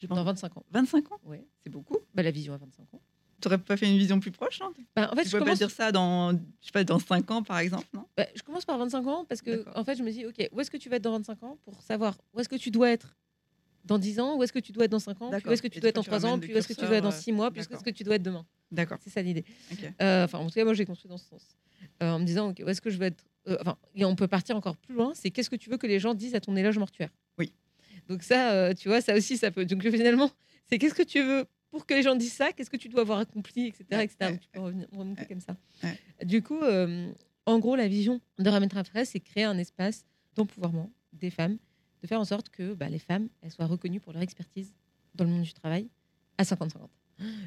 Dans 0.08 0.16
entendu. 0.16 0.28
25 0.42 0.58
ans. 0.58 0.64
25 0.72 1.12
ans 1.12 1.20
Ouais. 1.26 1.46
C'est 1.64 1.70
beaucoup. 1.70 1.98
Bah, 2.14 2.24
la 2.24 2.32
vision 2.32 2.54
à 2.54 2.58
25 2.58 2.94
ans. 2.94 3.02
T'aurais 3.42 3.58
pas 3.58 3.78
fait 3.78 3.88
une 3.90 3.98
vision 3.98 4.20
plus 4.20 4.32
proche 4.32 4.62
hein? 4.62 4.74
Bah, 4.96 5.10
en 5.12 5.16
fait, 5.16 5.24
Tu 5.24 5.30
je 5.30 5.38
peux 5.38 5.46
pas 5.46 5.56
dire 5.56 5.72
ça 5.72 5.92
dans, 5.94 6.34
je 6.34 6.38
sais 6.66 6.72
pas, 6.74 6.84
dans 6.84 7.00
5 7.00 7.32
ans, 7.32 7.42
par 7.42 7.60
exemple, 7.60 7.88
non? 7.94 8.06
Bah, 8.18 8.26
je 8.36 8.42
commence 8.44 8.66
par 8.66 8.78
25 8.78 9.08
ans 9.08 9.26
parce 9.26 9.42
que 9.42 9.66
en 9.78 9.84
fait, 9.86 9.96
je 9.96 10.04
me 10.04 10.12
dis, 10.12 10.26
ok, 10.26 10.50
où 10.52 10.60
est-ce 10.60 10.70
que 10.70 10.78
tu 10.78 10.90
vas 10.90 10.98
être 10.98 11.04
dans 11.04 11.12
25 11.14 11.44
ans 11.44 11.58
pour 11.64 11.82
savoir 11.82 12.18
où 12.34 12.40
est-ce 12.42 12.50
que 12.50 12.58
tu 12.58 12.70
dois 12.70 12.90
être 12.92 13.16
dans 13.86 13.98
10 13.98 14.20
ans, 14.20 14.36
où 14.38 14.44
est-ce 14.44 14.52
que 14.52 14.60
tu 14.60 14.74
dois 14.74 14.86
être 14.86 14.92
dans 14.92 15.00
5 15.00 15.22
ans, 15.22 15.32
où 15.32 15.52
est-ce 15.52 15.62
que 15.62 15.68
tu 15.70 15.80
dois 15.80 15.90
être 15.90 15.96
dans 15.96 16.04
tu 16.04 16.10
3 16.10 16.26
ans, 16.26 16.38
puis 16.38 16.54
où 16.54 16.58
est-ce 16.58 16.68
que 16.68 16.74
tu 16.74 16.82
dois 16.86 16.96
être 16.98 17.04
dans 17.04 17.10
curseurs, 17.10 17.24
6 17.24 17.32
mois, 17.32 17.50
puis 17.50 17.62
où 17.62 17.74
est-ce 17.74 17.84
que 17.84 17.90
tu 17.92 18.04
dois 18.04 18.16
être 18.16 18.24
demain. 18.24 18.46
D'accord. 18.72 18.98
C'est 19.02 19.10
ça 19.10 19.22
l'idée. 19.22 19.46
Euh, 20.02 20.28
en 20.34 20.48
tout 20.48 20.54
cas, 20.54 20.64
moi, 20.66 20.74
j'ai 20.74 20.86
construit 20.86 21.10
dans 21.10 21.18
ce 21.18 21.26
sens. 21.30 21.58
Euh, 22.04 22.12
en 22.12 22.20
me 22.20 22.26
disant, 22.26 22.50
ok, 22.50 22.62
où 22.66 22.70
est-ce 22.70 22.82
que 22.82 22.90
je 22.90 22.98
vais 22.98 23.08
être. 23.08 23.24
euh, 23.48 23.58
et 23.96 24.04
on 24.04 24.16
peut 24.16 24.28
partir 24.28 24.58
encore 24.58 24.76
plus 24.76 24.94
loin. 24.96 25.14
C'est 25.16 25.32
qu'est-ce 25.32 25.50
que 25.50 25.56
tu 25.56 25.70
veux 25.70 25.78
que 25.78 25.88
les 25.88 26.00
gens 26.00 26.14
disent 26.14 26.36
à 26.36 26.42
ton 26.42 26.56
éloge 26.58 26.78
mortuaire? 26.78 27.10
Oui. 27.38 27.54
Donc, 28.10 28.24
ça, 28.24 28.52
euh, 28.52 28.74
tu 28.74 28.90
vois, 28.90 29.02
ça 29.02 29.16
aussi, 29.16 29.38
ça 29.38 29.52
peut. 29.52 29.66
Donc, 29.66 29.82
finalement, 29.84 30.30
c'est 30.66 30.78
qu'est-ce 30.78 30.94
que 30.96 31.04
tu 31.04 31.22
veux 31.24 31.46
pour 31.72 31.86
que 31.86 31.94
les 31.94 32.02
gens 32.04 32.16
disent 32.16 32.34
ça 32.34 32.52
Qu'est-ce 32.52 32.70
que 32.70 32.78
tu 32.78 32.90
dois 32.90 33.02
avoir 33.02 33.20
accompli, 33.20 33.68
etc. 33.68 33.86
Etc. 34.02 34.16
Donc, 34.22 34.40
tu 34.40 34.50
peux 34.52 34.60
revenir, 34.60 34.88
remonter 34.92 35.26
comme 35.26 35.40
ça. 35.40 35.56
Du 36.24 36.42
coup, 36.42 36.60
euh, 36.62 37.12
en 37.46 37.60
gros, 37.60 37.76
la 37.76 37.88
vision 37.88 38.20
de 38.40 38.50
Ramen 38.50 38.68
Trapress, 38.70 39.12
c'est 39.12 39.20
créer 39.20 39.44
un 39.46 39.58
espace 39.58 40.06
d'empouvoirment 40.36 40.92
des 41.14 41.30
femmes, 41.30 41.58
de 42.02 42.08
faire 42.08 42.20
en 42.20 42.26
sorte 42.26 42.50
que 42.50 42.74
bah, 42.74 42.90
les 42.90 43.00
femmes 43.00 43.30
elles 43.42 43.52
soient 43.52 43.66
reconnues 43.66 44.00
pour 44.00 44.14
leur 44.14 44.22
expertise 44.22 44.74
dans 45.16 45.24
le 45.26 45.30
monde 45.32 45.42
du 45.44 45.54
travail 45.54 45.90
à 46.38 46.44
50-50. 46.44 46.88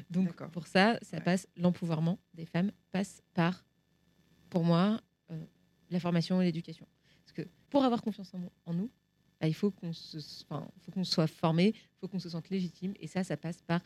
Donc 0.09 0.35
pour 0.51 0.67
ça, 0.67 0.99
ça 1.01 1.17
Ouais. 1.17 1.23
passe 1.23 1.47
l'empouvoirment 1.57 2.19
des 2.33 2.45
femmes 2.45 2.71
passe 2.91 3.21
par, 3.33 3.65
pour 4.49 4.63
moi, 4.63 5.01
euh, 5.31 5.43
la 5.89 5.99
formation 5.99 6.41
et 6.41 6.45
l'éducation. 6.45 6.85
Parce 7.23 7.31
que 7.33 7.41
pour 7.69 7.83
avoir 7.83 8.01
confiance 8.03 8.33
en, 8.33 8.41
en 8.65 8.73
nous, 8.73 8.91
bah, 9.43 9.49
il 9.49 9.53
faut 9.53 9.71
qu'on 9.71 9.91
se, 9.91 10.19
enfin, 10.49 10.65
faut 10.79 10.91
qu'on 10.93 11.03
soit 11.03 11.27
formé, 11.27 11.73
il 11.75 11.99
faut 11.99 12.07
qu'on 12.07 12.19
se 12.19 12.29
sente 12.29 12.49
légitime, 12.49 12.93
et 13.01 13.07
ça, 13.07 13.25
ça 13.25 13.35
passe 13.35 13.61
par 13.61 13.81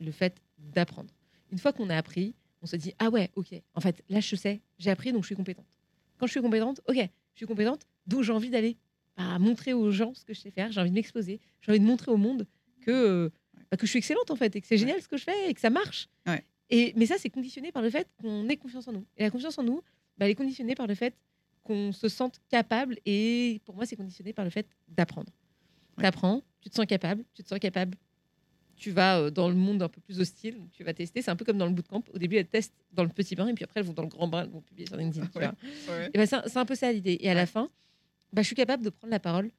le 0.00 0.10
fait 0.10 0.40
d'apprendre. 0.58 1.12
Une 1.52 1.58
fois 1.58 1.74
qu'on 1.74 1.90
a 1.90 1.96
appris, 1.98 2.34
on 2.62 2.66
se 2.66 2.76
dit 2.76 2.94
ah 2.98 3.10
ouais, 3.10 3.30
ok, 3.34 3.48
en 3.74 3.80
fait 3.82 4.02
là 4.08 4.20
je 4.20 4.34
sais, 4.34 4.62
j'ai 4.78 4.90
appris 4.90 5.12
donc 5.12 5.24
je 5.24 5.26
suis 5.26 5.36
compétente. 5.36 5.78
Quand 6.16 6.26
je 6.26 6.30
suis 6.30 6.40
compétente, 6.40 6.80
ok, 6.88 6.96
je 6.96 7.36
suis 7.36 7.44
compétente, 7.44 7.82
donc 8.06 8.22
j'ai 8.22 8.32
envie 8.32 8.48
d'aller 8.48 8.78
montrer 9.38 9.74
aux 9.74 9.90
gens 9.90 10.14
ce 10.14 10.24
que 10.24 10.32
je 10.32 10.40
sais 10.40 10.50
faire, 10.50 10.72
j'ai 10.72 10.80
envie 10.80 10.88
de 10.88 10.94
m'exposer, 10.94 11.38
j'ai 11.60 11.70
envie 11.70 11.80
de 11.80 11.84
montrer 11.84 12.10
au 12.10 12.16
monde 12.16 12.46
que 12.80 12.90
euh, 12.90 13.30
bah, 13.70 13.76
que 13.76 13.84
je 13.84 13.90
suis 13.90 13.98
excellente 13.98 14.30
en 14.30 14.36
fait 14.36 14.56
et 14.56 14.62
que 14.62 14.66
c'est 14.66 14.78
génial 14.78 15.02
ce 15.02 15.08
que 15.08 15.18
je 15.18 15.24
fais 15.24 15.50
et 15.50 15.52
que 15.52 15.60
ça 15.60 15.68
marche. 15.68 16.08
Ouais. 16.26 16.42
Et 16.70 16.94
mais 16.96 17.04
ça 17.04 17.16
c'est 17.18 17.28
conditionné 17.28 17.72
par 17.72 17.82
le 17.82 17.90
fait 17.90 18.08
qu'on 18.22 18.48
ait 18.48 18.56
confiance 18.56 18.88
en 18.88 18.92
nous. 18.92 19.04
Et 19.18 19.24
la 19.24 19.30
confiance 19.30 19.58
en 19.58 19.64
nous, 19.64 19.82
bah, 20.16 20.24
elle 20.24 20.30
est 20.30 20.34
conditionnée 20.34 20.74
par 20.74 20.86
le 20.86 20.94
fait 20.94 21.14
qu'on 21.64 21.90
se 21.92 22.08
sente 22.08 22.40
capable 22.48 22.98
et 23.06 23.60
pour 23.64 23.74
moi 23.74 23.86
c'est 23.86 23.96
conditionné 23.96 24.32
par 24.32 24.44
le 24.44 24.50
fait 24.50 24.66
d'apprendre. 24.88 25.32
Ouais. 25.96 26.02
Tu 26.02 26.06
apprends, 26.06 26.42
tu 26.60 26.70
te 26.70 26.74
sens 26.74 26.86
capable, 26.86 27.24
tu 27.34 27.42
te 27.42 27.48
sens 27.48 27.58
capable. 27.58 27.96
Tu 28.76 28.90
vas 28.90 29.20
euh, 29.20 29.30
dans 29.30 29.48
le 29.48 29.54
monde 29.54 29.82
un 29.82 29.88
peu 29.88 30.00
plus 30.00 30.18
hostile, 30.20 30.56
tu 30.72 30.82
vas 30.82 30.92
tester. 30.92 31.22
C'est 31.22 31.30
un 31.30 31.36
peu 31.36 31.44
comme 31.44 31.58
dans 31.58 31.66
le 31.66 31.72
bootcamp. 31.72 32.02
Au 32.12 32.18
début, 32.18 32.36
elles 32.36 32.48
testent 32.48 32.74
dans 32.92 33.04
le 33.04 33.08
petit 33.08 33.36
bain 33.36 33.46
et 33.46 33.54
puis 33.54 33.62
après, 33.64 33.80
elles 33.80 33.86
vont 33.86 33.92
dans 33.92 34.02
le 34.02 34.08
grand 34.08 34.26
bain, 34.26 34.42
elles 34.42 34.50
vont 34.50 34.60
publier 34.62 34.86
sur 34.88 34.96
LinkedIn. 34.96 35.26
Ouais. 35.36 36.10
ben, 36.12 36.26
c'est 36.26 36.56
un- 36.56 36.64
peu 36.64 36.74
ça 36.74 36.90
l'idée. 36.92 37.16
Et 37.20 37.30
à 37.30 37.34
la 37.34 37.46
fin, 37.46 37.70
bah, 38.32 38.42
je 38.42 38.46
suis 38.48 38.56
capable 38.56 38.82
de 38.84 38.90
prendre 38.90 39.12
la 39.12 39.20
parole 39.20 39.52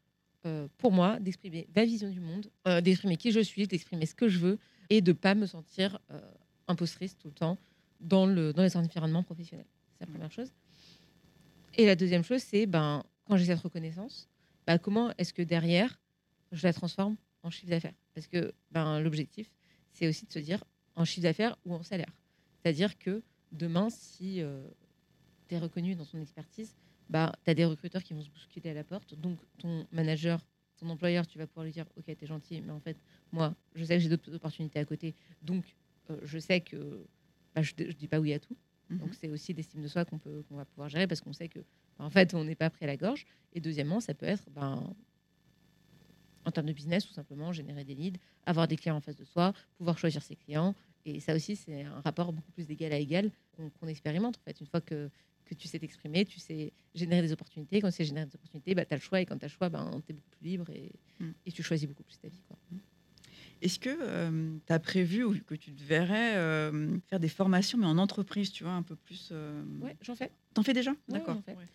euh, 0.46 0.68
pour 0.78 0.92
moi, 0.92 1.18
d'exprimer 1.20 1.66
ma 1.76 1.86
vision 1.86 2.10
du 2.10 2.20
monde, 2.20 2.48
euh, 2.68 2.82
d'exprimer 2.82 3.16
qui 3.16 3.32
je 3.32 3.40
suis, 3.40 3.66
d'exprimer 3.68 4.06
ce 4.06 4.14
que 4.16 4.28
je 4.28 4.38
veux 4.38 4.60
et 4.90 5.02
de 5.02 5.14
pas 5.14 5.34
me 5.34 5.46
sentir 5.46 5.98
euh, 6.12 6.20
impostrice 6.68 7.18
tout 7.18 7.30
le 7.30 7.34
temps 7.34 7.58
dans, 8.02 8.26
le, 8.26 8.52
dans 8.54 8.64
les 8.64 8.76
environnements 8.76 9.24
professionnels. 9.24 9.66
C'est 9.98 10.06
la 10.06 10.12
première 10.12 10.32
chose. 10.32 10.52
Et 11.76 11.86
la 11.86 11.96
deuxième 11.96 12.24
chose, 12.24 12.42
c'est 12.42 12.66
ben, 12.66 13.04
quand 13.26 13.38
j'ai 13.38 13.46
cette 13.46 13.60
reconnaissance, 13.60 14.30
bah, 14.66 14.78
comment 14.78 15.14
est-ce 15.18 15.34
que 15.34 15.42
derrière, 15.42 16.00
je 16.52 16.66
la 16.66 16.74
transforme 16.74 17.18
en 17.44 17.50
chiffre 17.50 17.70
d'affaires? 17.70 17.94
Parce 18.14 18.28
que 18.28 18.54
ben, 18.72 19.00
l'objectif, 19.00 19.52
c'est 19.92 20.08
aussi 20.08 20.26
de 20.26 20.32
se 20.32 20.40
dire 20.40 20.64
en 20.96 21.06
chiffre 21.06 21.24
d'affaires 21.24 21.58
ou 21.66 21.74
en 21.74 21.84
salaire. 21.84 22.12
C'est-à-dire 22.62 22.98
que 22.98 23.22
demain, 23.52 23.90
si 23.90 24.42
tu 25.48 25.56
es 25.56 25.60
reconnu 25.60 25.96
dans 25.96 26.06
ton 26.06 26.22
expertise, 26.22 26.76
bah, 27.10 27.32
tu 27.44 27.52
as 27.52 27.54
des 27.54 27.66
recruteurs 27.66 28.04
qui 28.04 28.14
vont 28.14 28.22
se 28.22 28.30
bousculer 28.30 28.70
à 28.70 28.74
la 28.74 28.84
porte. 28.84 29.14
Donc, 29.16 29.38
ton 29.58 29.86
manager, 29.92 30.40
ton 30.78 30.90
employeur, 30.90 31.28
tu 31.28 31.38
vas 31.38 31.48
pouvoir 31.48 31.66
lui 31.66 31.72
dire 31.72 31.86
Ok, 31.98 32.06
tu 32.06 32.24
es 32.24 32.28
gentil, 32.28 32.62
mais 32.62 32.72
en 32.72 32.80
fait, 32.80 32.98
moi, 33.32 33.56
je 33.76 33.84
sais 33.84 33.96
que 33.96 34.00
j'ai 34.02 34.10
d'autres 34.10 34.34
opportunités 34.34 34.80
à 34.80 34.86
côté. 34.86 35.14
Donc, 35.42 35.76
euh, 36.10 36.18
je 36.24 36.40
sais 36.40 36.62
que 36.62 37.06
bah, 37.54 37.62
je 37.62 37.74
ne 37.78 37.92
dis 37.92 38.08
pas 38.08 38.20
oui 38.20 38.34
à 38.34 38.40
tout. 38.40 38.56
Mhm. 38.90 39.00
Donc, 39.00 39.16
c'est 39.16 39.30
aussi 39.30 39.54
l'estime 39.54 39.82
de 39.82 39.88
soi 39.88 40.06
qu'on 40.06 40.20
peut 40.20 40.44
qu'on 40.44 40.56
va 40.56 40.66
pouvoir 40.66 40.90
gérer 40.90 41.08
parce 41.08 41.22
qu'on 41.22 41.34
sait 41.34 41.50
que, 41.50 41.60
bah, 41.98 42.06
en 42.06 42.10
fait, 42.10 42.34
on 42.34 42.44
n'est 42.44 42.56
pas 42.56 42.70
pris 42.70 42.86
à 42.86 42.88
la 42.88 42.98
gorge. 42.98 43.26
Et 43.54 43.60
deuxièmement, 43.62 44.00
ça 44.00 44.14
peut 44.14 44.26
être 44.28 44.50
ben, 44.52 44.94
en 46.46 46.52
termes 46.52 46.68
de 46.68 46.74
business, 46.74 47.06
tout 47.08 47.14
simplement, 47.14 47.52
générer 47.52 47.84
des 47.84 47.96
leads, 47.96 48.20
avoir 48.46 48.68
des 48.68 48.76
clients 48.78 48.96
en 48.98 49.02
face 49.02 49.16
de 49.16 49.26
soi, 49.26 49.54
pouvoir 49.78 49.98
choisir 49.98 50.22
ses 50.22 50.36
clients. 50.36 50.76
Et 51.04 51.20
ça 51.20 51.34
aussi, 51.36 51.56
c'est 51.56 51.82
un 51.84 52.00
rapport 52.02 52.32
beaucoup 52.34 52.52
plus 52.52 52.68
d'égal 52.68 52.94
à 52.94 52.98
égal 52.98 53.32
qu'on 53.80 53.88
expérimente. 53.88 54.38
En 54.38 54.42
fait, 54.42 54.60
une 54.62 54.68
fois 54.68 54.82
que, 54.82 55.10
que 55.46 55.56
tu 55.56 55.68
sais 55.68 55.80
t'exprimer, 55.80 56.24
tu 56.26 56.40
sais 56.40 56.72
générer 56.94 57.22
des 57.24 57.32
opportunités. 57.32 57.82
Quand 57.82 57.90
tu 57.90 57.96
sais 57.96 58.06
générer 58.06 58.28
des 58.28 58.36
opportunités, 58.36 58.76
bah, 58.76 58.86
tu 58.86 58.94
as 58.94 58.98
le 58.98 59.02
choix. 59.02 59.22
Et 59.22 59.26
quand 59.26 59.38
tu 59.38 59.46
as 59.46 59.48
le 59.48 59.54
choix, 59.54 59.70
ben, 59.70 59.90
tu 60.06 60.12
es 60.12 60.14
beaucoup 60.16 60.30
plus 60.30 60.46
libre 60.46 60.70
et, 60.70 60.92
Mm. 61.20 61.32
et 61.46 61.52
tu 61.52 61.64
choisis 61.64 61.88
beaucoup 61.88 62.04
plus 62.04 62.18
ta 62.20 62.28
vie. 62.28 62.44
Quoi. 62.48 62.58
Est-ce 63.66 63.80
que 63.80 63.90
tu 64.68 64.74
as 64.74 64.80
prévu 64.80 65.24
ou 65.24 65.36
que 65.48 65.56
tu 65.56 65.72
te 65.74 65.84
verrais 65.84 66.36
euh, 66.36 66.98
faire 67.10 67.20
des 67.20 67.28
formations, 67.30 67.78
mais 67.80 67.88
en 67.88 67.98
entreprise, 67.98 68.52
tu 68.52 68.64
vois, 68.64 68.74
un 68.74 68.84
peu 68.84 68.96
plus. 68.96 69.30
euh, 69.32 69.64
Ouais, 69.82 69.96
j'en 70.02 70.16
fais. 70.16 70.30
T'en 70.54 70.62
fais 70.64 70.74
déjà? 70.74 70.92
Ouais, 70.92 70.98
D'accord. 71.10 71.34
j'en 71.36 71.42
fais. 71.42 71.56
Ouais. 71.58 71.66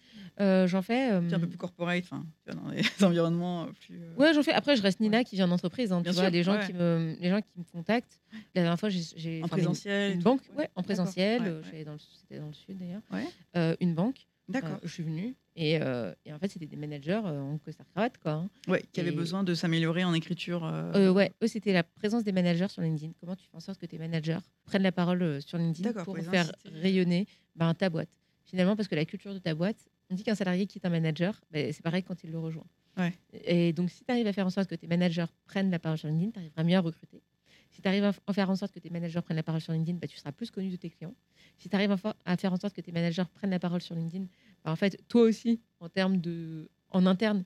Euh, 0.40 0.68
fais. 0.82 1.10
euh, 1.12 1.20
un 1.32 1.40
peu 1.40 1.48
plus 1.48 1.58
corporate, 1.58 2.04
enfin, 2.04 2.24
dans 2.46 2.70
les 2.70 2.82
environnements 3.02 3.64
euh, 3.64 3.72
plus. 3.80 4.00
euh, 4.00 4.14
Ouais, 4.16 4.32
j'en 4.32 4.42
fais. 4.44 4.52
Après, 4.52 4.76
je 4.76 4.82
reste 4.82 5.00
Nina 5.00 5.24
qui 5.24 5.34
vient 5.34 5.48
d'entreprise. 5.48 5.92
hein, 5.92 6.00
tu 6.02 6.10
vois, 6.10 6.22
sûr, 6.22 6.30
les 6.30 6.42
gens 6.44 6.60
qui 6.64 6.72
me, 6.72 7.16
les 7.20 7.28
gens 7.28 7.40
qui 7.42 7.58
me 7.58 7.64
contactent. 7.64 8.20
La 8.54 8.62
dernière 8.62 8.78
fois, 8.78 8.88
j'ai, 8.88 9.42
en 9.42 9.48
présentiel. 9.48 10.12
Une, 10.14 10.22
banque, 10.22 10.42
Ouais. 10.56 10.70
en 10.76 10.82
présentiel. 10.84 11.42
Euh, 11.44 11.62
j'allais 11.64 11.84
dans 11.84 11.92
dans 12.38 12.46
le 12.46 12.52
sud 12.54 12.78
d'ailleurs. 12.78 13.02
Ouais. 13.12 13.26
Euh, 13.56 13.74
une 13.80 13.94
banque. 13.94 14.28
D'accord. 14.52 14.70
euh, 14.72 14.78
je 14.82 14.88
suis 14.88 15.02
venue 15.02 15.34
et, 15.56 15.78
euh, 15.80 16.12
et 16.24 16.32
en 16.32 16.38
fait, 16.38 16.48
c'était 16.48 16.66
des 16.66 16.76
managers 16.76 17.20
euh, 17.24 17.40
en 17.40 17.58
costard 17.58 17.86
cravate, 17.92 18.18
quoi. 18.18 18.32
hein. 18.32 18.50
Ouais, 18.68 18.82
qui 18.92 19.00
avait 19.00 19.10
et- 19.10 19.16
besoin 19.16 19.42
de 19.44 19.54
s'améliorer 19.54 20.04
en 20.04 20.14
écriture. 20.14 20.62
ouais, 20.94 21.32
eux, 21.42 21.46
c'était 21.46 21.72
la 21.72 21.82
présence 21.82 22.24
des 22.24 22.32
managers 22.32 22.68
sur 22.68 22.82
LinkedIn. 22.82 23.12
Comment 23.20 23.36
tu 23.36 23.46
fais 23.46 23.56
en 23.56 23.60
sorte 23.60 23.80
que 23.80 23.86
tes 23.86 23.98
managers 23.98 24.38
prennent 24.64 24.82
la 24.82 24.92
parole 24.92 25.40
sur 25.42 25.58
LinkedIn 25.58 25.92
pour 26.04 26.16
faire 26.18 26.40
inciter. 26.42 26.68
rayonner 26.80 27.26
ben, 27.56 27.74
ta 27.74 27.90
boîte? 27.90 28.10
Finalement, 28.44 28.76
parce 28.76 28.88
que 28.88 28.94
la 28.94 29.04
culture 29.04 29.32
de 29.34 29.38
ta 29.38 29.54
boîte, 29.54 29.88
on 30.10 30.14
dit 30.14 30.24
qu'un 30.24 30.34
salarié 30.34 30.66
quitte 30.66 30.84
un 30.84 30.90
manager, 30.90 31.40
ben, 31.50 31.72
c'est 31.72 31.82
pareil 31.82 32.02
quand 32.02 32.22
il 32.24 32.30
le 32.32 32.38
rejoint. 32.38 32.66
Ouais. 32.96 33.12
Et 33.44 33.72
donc, 33.72 33.90
si 33.90 34.04
tu 34.04 34.10
arrives 34.10 34.26
à 34.26 34.32
faire 34.32 34.46
en 34.46 34.50
sorte 34.50 34.68
que 34.68 34.74
tes 34.74 34.88
managers 34.88 35.26
prennent 35.44 35.70
la 35.70 35.78
parole 35.78 35.96
sur 35.98 36.08
LinkedIn, 36.08 36.32
tu 36.32 36.38
arriveras 36.40 36.64
mieux 36.64 36.76
à 36.76 36.80
recruter. 36.80 37.22
Si 37.70 37.80
tu 37.82 37.88
arrives 37.88 38.04
à 38.04 38.32
faire 38.32 38.50
en 38.50 38.56
sorte 38.56 38.72
que 38.72 38.80
tes 38.80 38.90
managers 38.90 39.20
prennent 39.22 39.36
la 39.36 39.42
parole 39.42 39.60
sur 39.60 39.72
LinkedIn, 39.72 39.98
ben, 39.98 40.08
tu 40.08 40.16
seras 40.18 40.32
plus 40.32 40.50
connu 40.50 40.70
de 40.70 40.76
tes 40.76 40.90
clients. 40.90 41.14
Si 41.56 41.68
tu 41.68 41.76
arrives 41.76 41.92
à 41.92 41.96
fa- 41.96 42.16
à 42.24 42.36
faire 42.36 42.52
en 42.52 42.56
sorte 42.56 42.74
que 42.74 42.80
tes 42.80 42.92
managers 42.92 43.24
prennent 43.34 43.50
la 43.50 43.58
parole 43.60 43.80
sur 43.80 43.94
LinkedIn, 43.94 44.26
ben, 44.64 44.72
en 44.72 44.76
fait, 44.76 45.00
toi 45.08 45.22
aussi, 45.22 45.60
en 45.78 45.88
termes 45.88 46.18
de, 46.18 46.68
en 46.90 47.06
interne, 47.06 47.44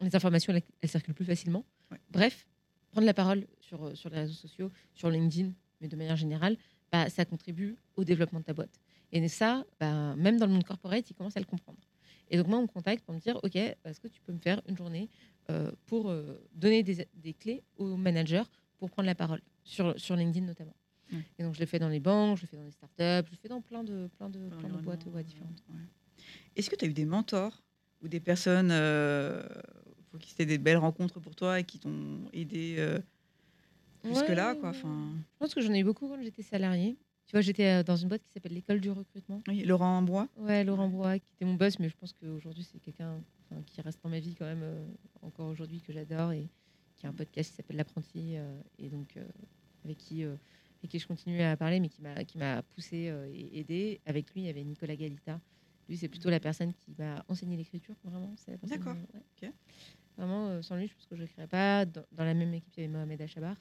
les 0.00 0.14
informations, 0.16 0.52
elles, 0.54 0.62
elles 0.80 0.88
circulent 0.88 1.14
plus 1.14 1.24
facilement. 1.24 1.64
Ouais. 1.90 1.98
Bref, 2.10 2.46
prendre 2.90 3.06
la 3.06 3.14
parole 3.14 3.46
sur, 3.60 3.84
euh, 3.84 3.94
sur 3.94 4.08
les 4.10 4.18
réseaux 4.20 4.34
sociaux, 4.34 4.70
sur 4.94 5.10
LinkedIn, 5.10 5.52
mais 5.80 5.88
de 5.88 5.96
manière 5.96 6.16
générale, 6.16 6.56
bah, 6.90 7.08
ça 7.10 7.24
contribue 7.24 7.76
au 7.96 8.04
développement 8.04 8.40
de 8.40 8.44
ta 8.44 8.54
boîte. 8.54 8.80
Et 9.12 9.26
ça, 9.28 9.64
bah, 9.78 10.16
même 10.16 10.38
dans 10.38 10.46
le 10.46 10.52
monde 10.52 10.64
corporate, 10.64 11.08
ils 11.10 11.14
commencent 11.14 11.36
à 11.36 11.40
le 11.40 11.46
comprendre. 11.46 11.78
Et 12.28 12.36
donc 12.38 12.48
moi, 12.48 12.58
on 12.58 12.62
me 12.62 12.66
contacte 12.66 13.04
pour 13.04 13.14
me 13.14 13.20
dire, 13.20 13.38
OK, 13.42 13.54
est-ce 13.56 14.00
que 14.00 14.08
tu 14.08 14.20
peux 14.20 14.32
me 14.32 14.38
faire 14.38 14.60
une 14.68 14.76
journée 14.76 15.08
euh, 15.50 15.70
pour 15.86 16.10
euh, 16.10 16.40
donner 16.54 16.82
des, 16.82 17.06
des 17.14 17.34
clés 17.34 17.62
aux 17.76 17.96
managers 17.96 18.42
pour 18.78 18.90
prendre 18.90 19.06
la 19.06 19.14
parole, 19.14 19.40
sur, 19.64 19.98
sur 19.98 20.16
LinkedIn 20.16 20.46
notamment. 20.46 20.74
Ouais. 21.12 21.20
Et 21.38 21.42
donc 21.44 21.54
je 21.54 21.60
le 21.60 21.66
fais 21.66 21.78
dans 21.78 21.88
les 21.88 22.00
banques, 22.00 22.38
je 22.38 22.42
le 22.42 22.48
fais 22.48 22.56
dans 22.56 22.64
les 22.64 22.70
startups, 22.72 23.26
je 23.26 23.30
le 23.30 23.36
fais 23.40 23.48
dans 23.48 23.60
plein 23.60 23.84
de, 23.84 24.08
plein 24.18 24.28
de, 24.28 24.48
dans 24.48 24.56
plein 24.56 24.68
de 24.68 24.78
boîtes 24.82 25.06
ouais, 25.06 25.22
différentes. 25.24 25.62
ouais. 25.70 25.80
Est-ce 26.56 26.68
que 26.70 26.76
tu 26.76 26.84
as 26.84 26.88
eu 26.88 26.92
des 26.94 27.04
mentors 27.04 27.62
ou 28.02 28.08
des 28.08 28.20
personnes 28.20 28.70
euh, 28.72 29.46
pour 30.10 30.18
qui 30.18 30.30
c'était 30.30 30.46
des 30.46 30.58
belles 30.58 30.76
rencontres 30.78 31.20
pour 31.20 31.34
toi 31.36 31.60
et 31.60 31.64
qui 31.64 31.78
t'ont 31.78 32.20
aidé 32.32 32.76
euh, 32.78 32.98
jusque-là 34.04 34.54
quoi? 34.56 34.70
Enfin, 34.70 35.12
Je 35.34 35.38
pense 35.38 35.54
que 35.54 35.60
j'en 35.60 35.72
ai 35.72 35.80
eu 35.80 35.84
beaucoup 35.84 36.08
quand 36.08 36.20
j'étais 36.22 36.42
salarié. 36.42 36.96
Tu 37.26 37.32
vois, 37.32 37.40
j'étais 37.40 37.80
euh, 37.80 37.82
dans 37.82 37.96
une 37.96 38.08
boîte 38.08 38.22
qui 38.22 38.30
s'appelle 38.30 38.52
l'école 38.52 38.80
du 38.80 38.90
recrutement. 38.90 39.42
oui, 39.48 39.64
Laurent 39.64 40.00
Bois 40.02 40.28
Ouais, 40.36 40.62
Laurent 40.62 40.88
Brois, 40.88 41.18
qui 41.18 41.32
était 41.34 41.44
mon 41.44 41.54
boss, 41.54 41.78
mais 41.80 41.88
je 41.88 41.96
pense 41.96 42.12
qu'aujourd'hui, 42.12 42.62
c'est 42.62 42.78
quelqu'un 42.78 43.20
qui 43.66 43.80
reste 43.80 44.00
dans 44.02 44.10
ma 44.10 44.20
vie 44.20 44.34
quand 44.36 44.44
même, 44.44 44.62
euh, 44.62 44.84
encore 45.22 45.48
aujourd'hui, 45.48 45.80
que 45.80 45.92
j'adore, 45.92 46.32
et 46.32 46.48
qui 46.96 47.06
a 47.06 47.10
un 47.10 47.12
podcast 47.12 47.50
qui 47.50 47.56
s'appelle 47.56 47.76
L'apprenti, 47.76 48.36
euh, 48.36 48.60
et 48.78 48.88
donc 48.88 49.16
euh, 49.16 49.24
avec, 49.84 49.98
qui, 49.98 50.24
euh, 50.24 50.36
avec 50.78 50.90
qui 50.90 50.98
je 50.98 51.06
continue 51.06 51.40
à 51.42 51.56
parler, 51.56 51.80
mais 51.80 51.88
qui 51.88 52.02
m'a, 52.02 52.24
qui 52.24 52.38
m'a 52.38 52.62
poussé 52.62 53.12
et 53.32 53.60
aidé. 53.60 54.00
Avec 54.06 54.32
lui, 54.32 54.42
il 54.42 54.46
y 54.46 54.50
avait 54.50 54.64
Nicolas 54.64 54.96
Galita. 54.96 55.40
Lui, 55.88 55.96
c'est 55.96 56.08
plutôt 56.08 56.30
la 56.30 56.40
personne 56.40 56.72
qui 56.74 56.94
m'a 56.98 57.24
enseigné 57.28 57.56
l'écriture, 57.56 57.94
vraiment. 58.02 58.34
C'est 58.36 58.58
D'accord. 58.66 58.96
ouais. 59.42 59.52
Vraiment, 60.16 60.62
sans 60.62 60.76
lui, 60.76 60.88
je 60.88 60.94
pense 60.94 61.06
que 61.06 61.14
je 61.14 61.22
ne 61.22 61.26
créerais 61.26 61.46
pas. 61.46 61.84
Dans, 61.84 62.02
dans 62.10 62.24
la 62.24 62.34
même 62.34 62.52
équipe, 62.54 62.72
il 62.76 62.80
y 62.80 62.84
avait 62.84 62.92
Mohamed 62.92 63.20
Achabar. 63.20 63.56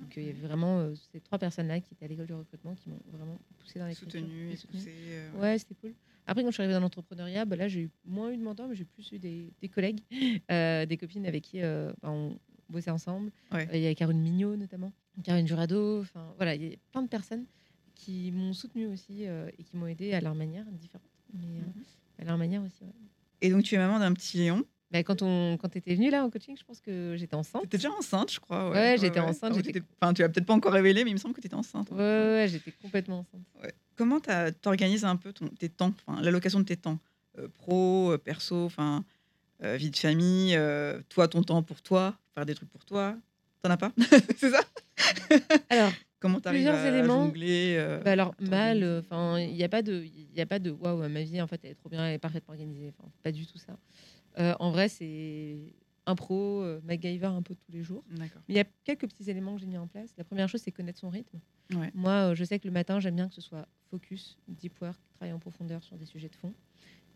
Donc, 0.00 0.16
il 0.16 0.24
y 0.24 0.28
avait 0.28 0.46
vraiment 0.46 0.80
euh, 0.80 0.94
ces 1.12 1.20
trois 1.20 1.38
personnes-là 1.38 1.80
qui 1.80 1.94
étaient 1.94 2.04
à 2.04 2.08
l'école 2.08 2.26
du 2.26 2.34
recrutement 2.34 2.74
qui 2.74 2.88
m'ont 2.88 3.00
vraiment 3.12 3.38
poussé 3.58 3.78
dans 3.78 3.86
l'écriture. 3.86 4.20
soutenu 4.20 4.50
et 4.50 4.56
poussé 4.66 4.92
euh, 4.92 5.32
Ouais, 5.38 5.58
c'était 5.58 5.74
cool. 5.74 5.94
Après, 6.26 6.42
quand 6.42 6.48
je 6.48 6.54
suis 6.54 6.62
arrivée 6.62 6.74
dans 6.74 6.80
l'entrepreneuriat, 6.80 7.44
bah 7.44 7.56
là, 7.56 7.68
j'ai 7.68 7.82
eu 7.82 7.90
moins 8.04 8.32
eu 8.32 8.36
de 8.36 8.42
mentors, 8.42 8.68
mais 8.68 8.74
j'ai 8.74 8.84
plus 8.84 9.12
eu 9.12 9.18
des, 9.18 9.52
des 9.60 9.68
collègues, 9.68 10.00
euh, 10.50 10.86
des 10.86 10.96
copines 10.96 11.26
avec 11.26 11.44
qui 11.44 11.60
bah, 11.60 11.92
on 12.02 12.36
bossait 12.74 12.90
ensemble. 12.90 13.30
Ouais. 13.52 13.66
Euh, 13.72 13.76
Il 13.76 13.82
y 13.82 13.86
a 13.86 13.94
Caroline 13.94 14.20
Mignot, 14.22 14.56
notamment, 14.56 14.92
Caroline 15.22 15.46
Jurado. 15.48 16.00
Enfin, 16.00 16.32
voilà, 16.36 16.54
il 16.54 16.62
y 16.64 16.74
a 16.74 16.76
plein 16.92 17.02
de 17.02 17.08
personnes 17.08 17.46
qui 17.94 18.30
m'ont 18.32 18.52
soutenue 18.52 18.86
aussi 18.88 19.26
euh, 19.26 19.48
et 19.58 19.62
qui 19.62 19.76
m'ont 19.76 19.86
aidé 19.86 20.12
à 20.12 20.20
leur 20.20 20.34
manière, 20.34 20.64
différente, 20.72 21.08
mais 21.32 21.60
euh, 21.60 21.62
Mhm. 21.62 21.84
à 22.20 22.24
leur 22.24 22.36
manière 22.38 22.62
aussi. 22.62 22.82
ouais. 22.84 22.90
Et 23.40 23.50
donc 23.50 23.62
tu 23.62 23.74
es 23.74 23.78
maman 23.78 23.98
d'un 23.98 24.12
petit 24.12 24.44
lion. 24.46 24.64
Bah, 24.90 25.02
quand 25.02 25.22
on, 25.22 25.56
quand 25.56 25.74
étais 25.76 25.94
venue 25.94 26.10
là 26.10 26.24
en 26.24 26.30
coaching, 26.30 26.56
je 26.58 26.64
pense 26.64 26.80
que 26.80 27.14
j'étais 27.16 27.34
enceinte. 27.34 27.62
Tu 27.62 27.66
étais 27.66 27.78
déjà 27.78 27.90
enceinte, 27.92 28.32
je 28.32 28.38
crois. 28.38 28.70
Ouais, 28.70 28.96
j'étais 28.98 29.18
enceinte, 29.20 29.54
Ah, 29.58 29.62
t'étais- 29.62 29.82
Enfin, 30.00 30.12
tu 30.14 30.22
l'as 30.22 30.28
peut-être 30.28 30.46
pas 30.46 30.54
encore 30.54 30.72
révélé, 30.72 31.02
mais 31.04 31.10
il 31.10 31.14
me 31.14 31.18
semble 31.18 31.34
que 31.34 31.40
tu 31.40 31.46
étais 31.48 31.56
enceinte. 31.56 31.90
Ouais, 31.90 32.46
j'étais 32.48 32.70
complètement 32.72 33.20
enceinte. 33.20 33.42
Comment 33.96 34.20
tu 34.20 34.30
organises 34.68 35.04
un 35.04 35.16
peu 35.16 35.32
ton, 35.32 35.48
tes 35.48 35.68
temps, 35.68 35.92
enfin, 36.06 36.20
l'allocation 36.20 36.58
de 36.60 36.64
tes 36.64 36.76
temps 36.76 36.98
euh, 37.38 37.48
pro, 37.48 38.16
perso, 38.24 38.64
enfin, 38.64 39.04
euh, 39.62 39.76
vie 39.76 39.90
de 39.90 39.96
famille, 39.96 40.56
euh, 40.56 41.00
toi, 41.08 41.28
ton 41.28 41.42
temps 41.42 41.62
pour 41.62 41.80
toi, 41.82 42.16
faire 42.34 42.44
des 42.46 42.54
trucs 42.54 42.70
pour 42.70 42.84
toi. 42.84 43.16
T'en 43.62 43.70
as 43.70 43.76
pas 43.76 43.92
C'est 44.36 44.50
ça 44.50 44.60
Alors, 45.70 45.92
Comment 46.20 46.40
tu 46.40 46.48
arrives 46.48 46.60
Plusieurs 46.62 46.76
à 46.76 46.88
éléments. 46.88 47.24
jongler 47.26 47.76
euh, 47.78 48.00
Bah 48.02 48.12
alors 48.12 48.34
mal, 48.40 48.82
enfin 49.00 49.38
il 49.38 49.52
n'y 49.54 49.62
a 49.64 49.68
pas 49.68 49.82
de, 49.82 50.04
il 50.04 50.34
y 50.34 50.40
a 50.40 50.46
pas 50.46 50.58
de 50.58 50.70
waouh 50.70 51.06
ma 51.08 51.22
vie 51.22 51.40
en 51.42 51.46
fait 51.46 51.60
elle 51.64 51.72
est 51.72 51.74
trop 51.74 51.90
bien, 51.90 52.06
elle 52.06 52.14
est 52.14 52.18
parfaitement 52.18 52.52
organisée, 52.54 52.92
pas 53.22 53.30
du 53.30 53.46
tout 53.46 53.58
ça. 53.58 53.76
En 54.58 54.70
vrai 54.70 54.88
c'est 54.88 55.58
impro, 56.06 56.64
MacGyver 56.84 57.26
un 57.26 57.42
peu 57.42 57.54
tous 57.54 57.70
les 57.72 57.82
jours. 57.82 58.04
Mais 58.08 58.30
il 58.48 58.54
y 58.56 58.58
a 58.60 58.64
quelques 58.84 59.06
petits 59.06 59.28
éléments 59.30 59.54
que 59.54 59.60
j'ai 59.60 59.66
mis 59.66 59.76
en 59.76 59.86
place. 59.86 60.14
La 60.16 60.24
première 60.24 60.48
chose 60.48 60.62
c'est 60.62 60.72
connaître 60.72 60.98
son 60.98 61.10
rythme. 61.10 61.38
Ouais. 61.74 61.90
Moi 61.94 62.34
je 62.34 62.44
sais 62.44 62.58
que 62.58 62.66
le 62.66 62.72
matin 62.72 63.00
j'aime 63.00 63.16
bien 63.16 63.28
que 63.28 63.34
ce 63.34 63.42
soit 63.42 63.68
focus, 63.90 64.38
deep 64.48 64.80
work, 64.80 64.98
travail 65.16 65.34
en 65.34 65.38
profondeur 65.38 65.82
sur 65.84 65.96
des 65.98 66.06
sujets 66.06 66.28
de 66.30 66.36
fond. 66.36 66.54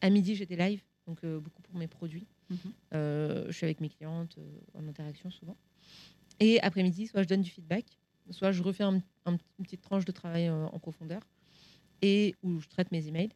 À 0.02 0.10
midi 0.10 0.34
j'ai 0.34 0.44
des 0.46 0.56
lives 0.56 0.82
donc 1.08 1.24
euh, 1.24 1.40
beaucoup 1.40 1.62
pour 1.62 1.74
mes 1.76 1.88
produits. 1.88 2.26
Mhm. 2.50 2.58
Euh, 2.94 3.46
je 3.48 3.52
suis 3.52 3.64
avec 3.64 3.80
mes 3.80 3.88
clientes 3.88 4.36
euh, 4.38 4.78
en 4.78 4.86
interaction 4.86 5.30
souvent. 5.30 5.56
Et 6.38 6.60
après-midi, 6.60 7.08
soit 7.08 7.22
je 7.24 7.28
donne 7.28 7.42
du 7.42 7.50
feedback, 7.50 7.84
soit 8.30 8.52
je 8.52 8.62
refais 8.62 8.84
un- 8.84 9.02
un- 9.26 9.32
une 9.58 9.64
petite 9.64 9.80
tranche 9.80 10.04
de 10.04 10.12
travail 10.12 10.48
en 10.50 10.78
profondeur 10.78 11.22
et 12.02 12.34
où 12.42 12.60
je 12.60 12.68
traite 12.68 12.92
mes 12.92 13.08
emails. 13.08 13.30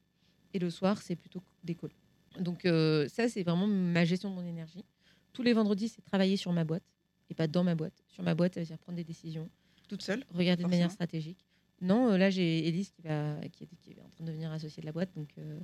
Et 0.55 0.59
le 0.61 0.71
soir, 0.71 1.01
c'est 1.03 1.17
plutôt 1.17 1.43
des 1.65 1.75
calls. 1.75 1.91
Donc 2.39 2.65
euh, 2.65 3.09
ça, 3.09 3.29
c'est 3.29 3.43
vraiment 3.43 3.67
ma 3.67 4.05
gestion 4.05 4.31
de 4.31 4.35
mon 4.35 4.47
énergie. 4.47 4.85
Tous 5.33 5.43
les 5.43 5.55
vendredis, 5.55 5.89
c'est 5.89 6.03
travailler 6.03 6.37
sur 6.37 6.53
ma 6.53 6.65
boîte 6.65 6.85
et 7.31 7.35
pas 7.35 7.47
dans 7.49 7.65
ma 7.65 7.75
boîte. 7.75 7.95
Sur 8.09 8.23
ma 8.23 8.35
boîte, 8.35 8.55
ça 8.55 8.61
veut 8.61 8.67
dire 8.67 8.79
prendre 8.79 8.97
des 8.97 9.05
décisions, 9.05 9.49
Toute 9.89 10.03
seule 10.03 10.25
regarder 10.31 10.63
de 10.63 10.69
manière 10.69 10.91
stratégique. 10.91 11.45
Non, 11.81 12.11
euh, 12.13 12.17
là, 12.19 12.31
j'ai 12.31 12.69
Elise 12.69 12.91
qui, 12.91 13.03
va, 13.03 13.37
qui, 13.51 13.65
est, 13.65 13.69
qui 13.83 13.91
est 13.91 14.01
en 14.03 14.09
train 14.11 14.25
de 14.25 14.29
devenir 14.29 14.53
associée 14.53 14.83
de 14.83 14.87
la 14.87 14.93
boîte. 14.93 15.11
Donc, 15.17 15.31
euh, 15.39 15.59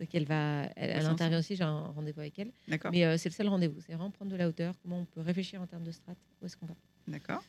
donc 0.00 0.08
elle, 0.14 0.24
va, 0.24 0.62
elle, 0.76 0.90
elle 0.90 0.96
Bosser 0.96 1.08
intervient 1.08 1.38
aussi, 1.38 1.56
j'ai 1.56 1.62
un 1.62 1.80
rendez-vous 1.88 2.20
avec 2.20 2.38
elle. 2.38 2.50
Mais 2.90 3.04
euh, 3.04 3.18
c'est 3.18 3.28
le 3.28 3.34
seul 3.34 3.48
rendez-vous. 3.48 3.80
C'est 3.82 3.92
vraiment 3.92 4.10
prendre 4.10 4.30
de 4.30 4.36
la 4.36 4.48
hauteur, 4.48 4.74
comment 4.82 5.00
on 5.00 5.04
peut 5.04 5.20
réfléchir 5.20 5.60
en 5.60 5.66
termes 5.66 5.84
de 5.84 5.92
strat, 5.92 6.16
où 6.40 6.46
est-ce 6.46 6.56
qu'on 6.56 6.66
va. 6.66 6.74
D'accord. 7.06 7.44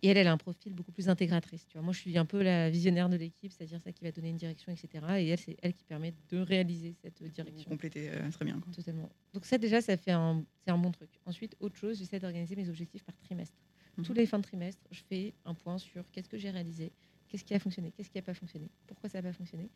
Et 0.00 0.06
elle, 0.08 0.16
elle 0.16 0.28
a 0.28 0.32
un 0.32 0.36
profil 0.36 0.72
beaucoup 0.74 0.92
plus 0.92 1.08
intégratrice. 1.08 1.66
Tu 1.66 1.72
vois. 1.72 1.82
Moi, 1.82 1.92
je 1.92 1.98
suis 1.98 2.16
un 2.16 2.24
peu 2.24 2.40
la 2.40 2.70
visionnaire 2.70 3.08
de 3.08 3.16
l'équipe, 3.16 3.50
c'est-à-dire 3.50 3.80
ça 3.82 3.90
qui 3.90 4.04
va 4.04 4.12
donner 4.12 4.28
une 4.28 4.36
direction, 4.36 4.70
etc. 4.70 4.88
Et 5.18 5.26
elle, 5.26 5.38
c'est 5.38 5.56
elle 5.60 5.72
qui 5.72 5.82
permet 5.82 6.14
de 6.30 6.38
réaliser 6.38 6.94
cette 7.02 7.20
Vous 7.20 7.28
direction. 7.28 7.68
complétez 7.68 8.10
euh, 8.10 8.30
très 8.30 8.44
bien. 8.44 8.60
quoi. 8.60 8.72
Totalement. 8.72 9.10
Donc 9.34 9.44
ça, 9.44 9.58
déjà, 9.58 9.80
ça 9.80 9.96
fait 9.96 10.12
un, 10.12 10.44
c'est 10.64 10.70
un 10.70 10.78
bon 10.78 10.92
truc. 10.92 11.10
Ensuite, 11.26 11.56
autre 11.58 11.74
chose, 11.74 11.98
j'essaie 11.98 12.20
d'organiser 12.20 12.54
mes 12.54 12.68
objectifs 12.68 13.02
par 13.02 13.16
trimestre. 13.18 13.56
Mhm. 13.96 14.04
Tous 14.04 14.12
les 14.12 14.26
fins 14.26 14.38
de 14.38 14.44
trimestre, 14.44 14.86
je 14.92 15.00
fais 15.08 15.34
un 15.44 15.54
point 15.54 15.78
sur 15.78 16.08
qu'est-ce 16.12 16.28
que 16.28 16.38
j'ai 16.38 16.50
réalisé, 16.50 16.92
qu'est-ce 17.28 17.42
qui 17.44 17.54
a 17.54 17.58
fonctionné, 17.58 17.90
qu'est-ce 17.90 18.08
qui 18.10 18.18
n'a 18.18 18.22
pas 18.22 18.34
fonctionné, 18.34 18.68
pourquoi 18.86 19.08
ça 19.08 19.18
n'a 19.20 19.28
pas 19.28 19.32
fonctionné, 19.32 19.68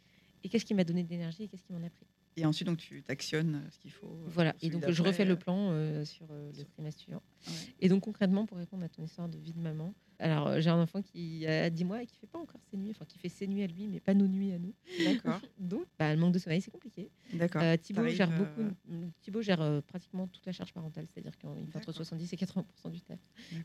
et 0.45 0.49
qu'est-ce 0.49 0.64
qui 0.64 0.74
m'a 0.74 0.84
donné 0.84 1.03
de 1.05 1.09
l'énergie 1.09 1.45
et 1.45 1.49
qu'est-ce 1.49 1.62
qui 1.64 1.72
m'en 1.72 1.82
a 1.84 1.90
pris? 1.90 2.07
Et 2.36 2.47
ensuite, 2.47 2.66
donc, 2.66 2.78
tu 2.78 3.03
t'actionnes 3.03 3.57
euh, 3.57 3.70
ce 3.70 3.78
qu'il 3.78 3.90
faut. 3.90 4.07
euh, 4.07 4.24
Voilà, 4.28 4.55
et 4.62 4.70
donc 4.70 4.88
je 4.90 5.03
refais 5.03 5.24
le 5.26 5.32
euh, 5.32 5.36
plan 5.36 5.70
euh, 5.72 6.05
sur 6.05 6.26
euh, 6.30 6.51
le 6.57 6.64
trimestre 6.64 7.01
suivant. 7.03 7.22
ouais. 7.47 7.53
Et 7.80 7.88
donc 7.90 8.03
concrètement, 8.05 8.47
pour 8.47 8.57
répondre 8.57 8.82
à 8.84 8.88
ton 8.88 9.03
histoire 9.03 9.28
de 9.28 9.36
vie 9.38 9.53
de 9.53 9.61
maman, 9.61 9.95
alors 10.23 10.47
euh, 10.47 10.61
j'ai 10.61 10.70
un 10.70 10.81
enfant 10.81 11.03
qui 11.03 11.47
a 11.47 11.68
10 11.68 11.85
mois 11.85 12.03
et 12.03 12.07
qui 12.07 12.16
fait 12.16 12.27
pas 12.27 12.39
encore 12.39 12.61
ses 12.70 12.77
nuits, 12.77 12.91
enfin 12.91 13.05
qui 13.05 13.18
fait 13.18 13.29
ses 13.29 13.47
nuits 13.47 13.62
à 13.62 13.66
lui, 13.66 13.89
mais 13.89 14.01
pas 14.01 14.14
nos 14.14 14.29
nuits 14.29 14.53
à 14.53 14.59
nous. 14.59 14.73
D'accord. 15.05 15.41
Donc 15.59 15.87
bah, 15.99 16.14
le 16.14 16.20
manque 16.20 16.33
de 16.33 16.39
sommeil, 16.39 16.61
c'est 16.61 16.70
compliqué. 16.70 17.11
D'accord. 17.33 17.62
Euh, 17.62 17.77
Thibaut 17.77 18.07
gère 18.07 18.31
euh, 18.31 18.39
beaucoup, 18.39 18.75
Thibaut 19.20 19.43
gère 19.43 19.61
euh, 19.61 19.81
pratiquement 19.81 20.29
toute 20.29 20.47
la 20.47 20.53
charge 20.53 20.73
parentale, 20.73 21.07
c'est-à-dire 21.12 21.37
qu'il 21.37 21.49
fait 21.49 21.79
entre 21.79 21.87
D'accord. 21.87 21.95
70 21.95 22.33
et 22.33 22.37
80% 22.37 22.91
du 22.91 23.01
taf. 23.01 23.18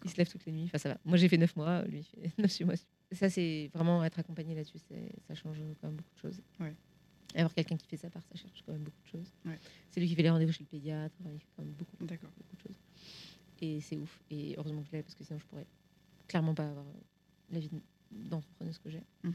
Il 0.03 0.09
se 0.09 0.17
lève 0.17 0.27
toutes 0.29 0.45
les 0.45 0.51
nuits, 0.51 0.65
enfin 0.65 0.79
ça 0.79 0.89
va. 0.89 0.97
Moi 1.05 1.17
j'ai 1.17 1.29
fait 1.29 1.37
9 1.37 1.55
mois, 1.55 1.83
lui 1.83 1.99
il 1.99 2.03
fait 2.03 2.31
9 2.37 2.61
mois. 2.61 2.75
Ça 3.11 3.29
c'est 3.29 3.69
vraiment 3.73 4.03
être 4.03 4.19
accompagné 4.19 4.55
là-dessus, 4.55 4.79
ça 5.27 5.35
change 5.35 5.61
quand 5.79 5.87
même 5.87 5.97
beaucoup 5.97 6.13
de 6.15 6.19
choses. 6.19 6.41
Ouais. 6.59 6.75
Avoir 7.35 7.53
quelqu'un 7.53 7.77
qui 7.77 7.85
fait 7.85 7.97
sa 7.97 8.09
part, 8.09 8.23
ça 8.23 8.35
change 8.35 8.63
quand 8.65 8.71
même 8.71 8.83
beaucoup 8.83 9.01
de 9.03 9.09
choses. 9.09 9.31
Ouais. 9.45 9.59
C'est 9.91 9.99
lui 9.99 10.07
qui 10.07 10.15
fait 10.15 10.23
les 10.23 10.29
rendez-vous 10.29 10.53
chez 10.53 10.63
le 10.63 10.69
pédiatre, 10.69 11.15
il 11.25 11.39
fait 11.39 11.45
quand 11.55 11.63
même 11.63 11.73
beaucoup, 11.73 11.97
beaucoup 11.99 12.13
de 12.55 12.61
choses. 12.61 12.79
Et 13.61 13.81
c'est 13.81 13.97
ouf. 13.97 14.19
Et 14.29 14.55
heureusement 14.57 14.81
que 14.81 14.87
je 14.87 14.91
l'ai 14.93 15.03
parce 15.03 15.15
que 15.15 15.23
sinon 15.23 15.39
je 15.39 15.45
pourrais 15.45 15.65
clairement 16.27 16.53
pas 16.53 16.67
avoir 16.69 16.85
la 17.51 17.59
vie 17.59 17.69
d'entrepreneuse 18.11 18.77
que 18.79 18.89
j'ai. 18.89 19.03
Mhm. 19.23 19.33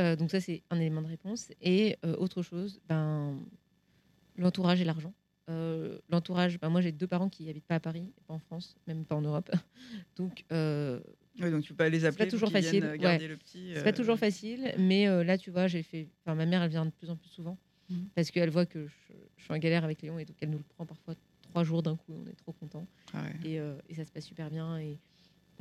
Euh, 0.00 0.16
donc 0.16 0.30
ça 0.30 0.40
c'est 0.40 0.62
un 0.70 0.78
élément 0.80 1.02
de 1.02 1.08
réponse. 1.08 1.50
Et 1.60 1.96
euh, 2.04 2.16
autre 2.16 2.42
chose, 2.42 2.80
ben, 2.88 3.38
l'entourage 4.36 4.80
et 4.80 4.84
l'argent. 4.84 5.12
Euh, 5.48 5.98
l'entourage, 6.08 6.58
ben, 6.60 6.68
moi 6.68 6.80
j'ai 6.80 6.92
deux 6.92 7.06
parents 7.08 7.28
qui 7.28 7.48
habitent 7.50 7.66
pas 7.66 7.74
à 7.76 7.80
Paris, 7.80 8.12
pas 8.26 8.34
en 8.34 8.38
France, 8.38 8.76
même 8.86 9.04
pas 9.04 9.16
en 9.16 9.20
Europe. 9.22 9.50
Donc 10.16 10.44
euh, 10.52 11.00
Ouais, 11.40 11.50
donc 11.50 11.62
tu 11.62 11.70
peux 11.70 11.76
pas 11.76 11.88
les 11.88 12.04
appeler. 12.04 12.26
pas 12.26 12.30
toujours 12.30 12.50
facile, 12.50 12.92
garder 12.98 13.28
le 13.28 13.36
petit. 13.36 13.70
c'est 13.74 13.84
pas 13.84 13.92
toujours 13.92 14.18
facile, 14.18 14.74
mais 14.78 15.06
là 15.24 15.38
tu 15.38 15.50
vois, 15.50 15.68
j'ai 15.68 15.82
fait. 15.82 16.08
Enfin, 16.24 16.34
ma 16.34 16.44
mère 16.44 16.60
elle 16.62 16.70
vient 16.70 16.84
de 16.84 16.90
plus 16.90 17.08
en 17.08 17.16
plus 17.16 17.28
souvent 17.30 17.56
Mhm. 17.88 18.08
parce 18.14 18.30
qu'elle 18.30 18.50
voit 18.50 18.66
que 18.66 18.86
je, 18.86 19.12
je 19.36 19.42
suis 19.44 19.52
en 19.52 19.58
galère 19.58 19.82
avec 19.84 20.00
Léon 20.02 20.18
et 20.18 20.24
donc 20.24 20.36
elle 20.40 20.50
nous 20.50 20.58
le 20.58 20.64
prend 20.64 20.86
parfois 20.86 21.14
trois 21.42 21.64
jours 21.64 21.82
d'un 21.82 21.96
coup. 21.96 22.12
On 22.12 22.26
est 22.28 22.34
trop 22.36 22.52
contents 22.52 22.86
ah 23.14 23.22
ouais. 23.22 23.50
et, 23.50 23.60
et 23.88 23.94
ça 23.94 24.04
se 24.04 24.10
passe 24.12 24.26
super 24.26 24.50
bien 24.50 24.78
et 24.78 24.98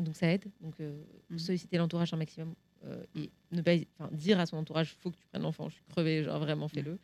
donc 0.01 0.15
ça 0.15 0.27
aide. 0.31 0.45
Donc 0.61 0.79
euh, 0.79 1.03
Mhm. 1.29 1.37
solliciter 1.39 1.77
l'entourage 1.77 2.13
un 2.13 2.17
maximum 2.17 2.53
euh, 2.85 3.03
et 3.15 3.29
ne 3.51 3.61
pas 3.61 3.75
dire 4.11 4.39
à 4.39 4.45
son 4.45 4.57
entourage 4.57 4.93
faut 4.95 5.11
que 5.11 5.17
tu 5.17 5.25
prennes 5.27 5.41
l'enfant, 5.43 5.69
je 5.69 5.75
suis 5.75 5.83
crevée, 5.89 6.23
genre 6.23 6.39
vraiment 6.39 6.67
fais-le 6.67 6.97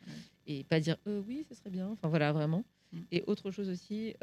et 0.46 0.64
pas 0.64 0.80
dire 0.80 0.96
euh, 1.06 1.22
oui 1.26 1.44
ce 1.48 1.54
serait 1.54 1.70
bien. 1.70 1.88
Enfin 1.90 2.08
voilà 2.08 2.32
vraiment. 2.32 2.64
Mhm. 2.92 3.04
Et 3.12 3.22
autre 3.26 3.50
chose 3.50 3.68
aussi, 3.68 4.14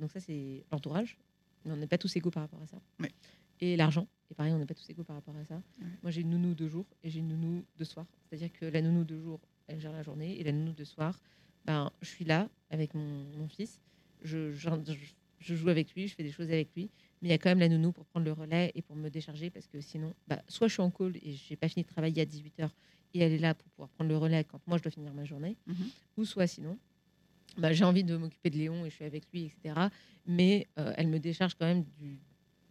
donc 0.00 0.10
ça 0.10 0.20
c'est 0.20 0.64
l'entourage, 0.72 1.18
mais 1.64 1.72
on 1.72 1.76
n'est 1.76 1.86
pas 1.86 1.98
tous 1.98 2.14
égaux 2.16 2.30
par 2.30 2.42
rapport 2.44 2.62
à 2.62 2.66
ça. 2.66 2.80
Et 3.60 3.76
l'argent, 3.76 4.08
et 4.30 4.34
pareil 4.34 4.52
on 4.52 4.58
n'est 4.58 4.66
pas 4.66 4.74
tous 4.74 4.88
égaux 4.90 5.04
par 5.04 5.14
rapport 5.16 5.36
à 5.36 5.44
ça. 5.44 5.62
Moi 6.02 6.10
j'ai 6.10 6.22
une 6.22 6.30
nounou 6.30 6.54
de 6.54 6.66
jour 6.66 6.86
et 7.02 7.10
j'ai 7.10 7.20
une 7.20 7.28
nounou 7.28 7.64
de 7.76 7.84
soir, 7.84 8.06
c'est-à-dire 8.28 8.52
que 8.52 8.64
la 8.64 8.80
nounou 8.82 9.04
de 9.04 9.16
jour 9.18 9.40
elle 9.68 9.80
gère 9.80 9.92
la 9.92 10.02
journée 10.02 10.40
et 10.40 10.44
la 10.44 10.52
nounou 10.52 10.72
de 10.72 10.84
soir, 10.84 11.20
ben 11.64 11.92
je 12.00 12.08
suis 12.08 12.24
là 12.24 12.48
avec 12.70 12.94
mon, 12.94 13.24
mon 13.36 13.48
fils, 13.48 13.80
je, 14.22 14.50
je, 14.52 14.68
je- 14.86 15.14
je 15.38 15.54
joue 15.56 15.68
avec 15.68 15.92
lui, 15.94 16.06
je 16.08 16.14
fais 16.14 16.22
des 16.22 16.30
choses 16.32 16.48
avec 16.50 16.72
lui, 16.76 16.90
mais 17.22 17.28
il 17.28 17.30
y 17.30 17.34
a 17.34 17.38
quand 17.38 17.48
même 17.50 17.60
la 17.60 17.68
nounou 17.68 17.92
pour 17.92 18.04
prendre 18.06 18.26
le 18.26 18.32
relais 18.32 18.72
et 18.74 18.82
pour 18.82 18.96
me 18.96 19.08
décharger 19.08 19.48
parce 19.50 19.68
que 19.68 19.80
sinon, 19.80 20.12
bah, 20.26 20.42
soit 20.48 20.68
je 20.68 20.72
suis 20.74 20.82
en 20.82 20.90
call 20.90 21.16
et 21.22 21.32
j'ai 21.32 21.56
pas 21.56 21.68
fini 21.68 21.84
de 21.84 21.88
travailler 21.88 22.20
à 22.22 22.24
18h 22.26 22.68
et 23.14 23.20
elle 23.20 23.32
est 23.32 23.38
là 23.38 23.54
pour 23.54 23.68
pouvoir 23.70 23.88
prendre 23.90 24.10
le 24.10 24.16
relais 24.16 24.44
quand 24.44 24.60
moi 24.66 24.76
je 24.78 24.82
dois 24.82 24.90
finir 24.92 25.14
ma 25.14 25.24
journée, 25.24 25.56
Mhm. 25.66 25.88
ou 26.18 26.24
soit 26.24 26.46
sinon, 26.46 26.78
bah, 27.56 27.72
j'ai 27.72 27.84
envie 27.84 28.04
de 28.04 28.16
m'occuper 28.16 28.50
de 28.50 28.56
Léon 28.58 28.84
et 28.84 28.90
je 28.90 28.94
suis 28.96 29.04
avec 29.04 29.24
lui, 29.32 29.44
etc. 29.44 29.88
Mais 30.26 30.66
euh, 30.78 30.92
elle 30.96 31.08
me 31.08 31.18
décharge 31.18 31.54
quand 31.54 31.66
même 31.66 31.84
du- 31.84 32.20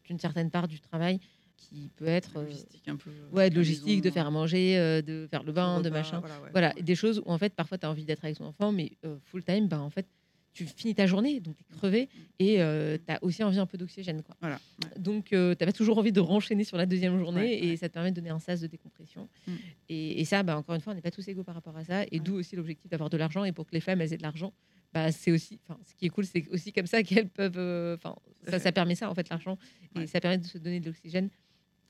d'une 0.05 0.19
certaine 0.19 0.49
part 0.51 0.67
du 0.67 0.79
travail 0.79 1.19
qui 1.55 1.89
peut 1.95 2.07
être 2.07 2.37
euh, 2.37 2.43
logistique 2.45 2.87
un 2.87 2.95
peu. 2.95 3.11
ouais, 3.31 3.49
de 3.51 3.55
logistique, 3.55 4.01
de 4.01 4.09
faire 4.09 4.25
à 4.25 4.31
manger, 4.31 4.77
euh, 4.79 5.01
de 5.03 5.27
faire 5.29 5.43
le 5.43 5.51
bain, 5.53 5.79
de 5.81 5.89
machin. 5.91 6.19
Voilà, 6.19 6.41
ouais, 6.41 6.49
Voilà, 6.51 6.73
ouais. 6.75 6.81
des 6.81 6.95
choses 6.95 7.19
où 7.19 7.29
en 7.29 7.37
fait 7.37 7.53
parfois 7.53 7.77
tu 7.77 7.85
as 7.85 7.89
envie 7.91 8.03
d'être 8.05 8.25
avec 8.25 8.37
ton 8.37 8.45
enfant, 8.45 8.71
mais 8.71 8.97
full 9.25 9.43
time, 9.43 9.67
bah, 9.67 9.79
en 9.79 9.91
fait 9.91 10.07
tu 10.53 10.65
finis 10.65 10.93
ta 10.95 11.07
journée, 11.07 11.39
donc 11.39 11.55
tu 11.55 11.63
es 11.63 11.77
crevé 11.77 12.09
et 12.39 12.55
tu 12.55 13.13
as 13.13 13.23
aussi 13.23 13.43
envie 13.43 13.59
un 13.59 13.65
peu 13.65 13.77
d'oxygène. 13.77 14.21
quoi. 14.21 14.35
Voilà, 14.41 14.55
ouais. 14.83 14.99
Donc 14.99 15.25
tu 15.25 15.35
n'as 15.35 15.55
pas 15.55 15.71
toujours 15.71 15.97
envie 15.97 16.11
de 16.11 16.19
renchaîner 16.19 16.63
sur 16.63 16.77
la 16.77 16.85
deuxième 16.85 17.17
journée 17.17 17.41
Ouais, 17.41 17.63
et 17.63 17.69
ouais. 17.71 17.77
ça 17.77 17.87
te 17.87 17.93
permet 17.93 18.11
de 18.11 18.15
donner 18.15 18.31
un 18.31 18.39
sas 18.39 18.59
de 18.59 18.67
décompression. 18.67 19.29
Mm. 19.47 19.51
Et, 19.89 20.21
et 20.21 20.25
ça, 20.25 20.43
bah, 20.43 20.57
encore 20.57 20.75
une 20.75 20.81
fois, 20.81 20.93
on 20.93 20.95
n'est 20.95 21.01
pas 21.01 21.11
tous 21.11 21.27
égaux 21.27 21.43
par 21.43 21.55
rapport 21.55 21.77
à 21.77 21.83
ça. 21.83 22.03
Et 22.11 22.19
d'où 22.19 22.35
aussi 22.35 22.55
l'objectif 22.55 22.89
d'avoir 22.89 23.09
de 23.09 23.17
l'argent 23.17 23.43
et 23.45 23.51
pour 23.51 23.65
que 23.65 23.73
les 23.73 23.81
femmes 23.81 24.01
elles 24.01 24.13
aient 24.13 24.17
de 24.17 24.23
l'argent. 24.23 24.53
Bah, 24.93 25.11
c'est 25.11 25.31
aussi, 25.31 25.59
ce 25.85 25.95
qui 25.95 26.05
est 26.05 26.09
cool, 26.09 26.25
c'est 26.25 26.47
aussi 26.49 26.73
comme 26.73 26.85
ça 26.85 27.01
qu'elles 27.03 27.29
peuvent, 27.29 27.57
euh, 27.57 27.95
enfin, 27.95 28.15
ça, 28.59 28.71
permet 28.71 28.95
ça 28.95 29.09
en 29.09 29.15
fait 29.15 29.29
l'argent 29.29 29.57
et 29.95 30.07
ça 30.07 30.19
permet 30.19 30.37
de 30.37 30.45
se 30.45 30.57
donner 30.57 30.79
de 30.79 30.85
l'oxygène. 30.87 31.29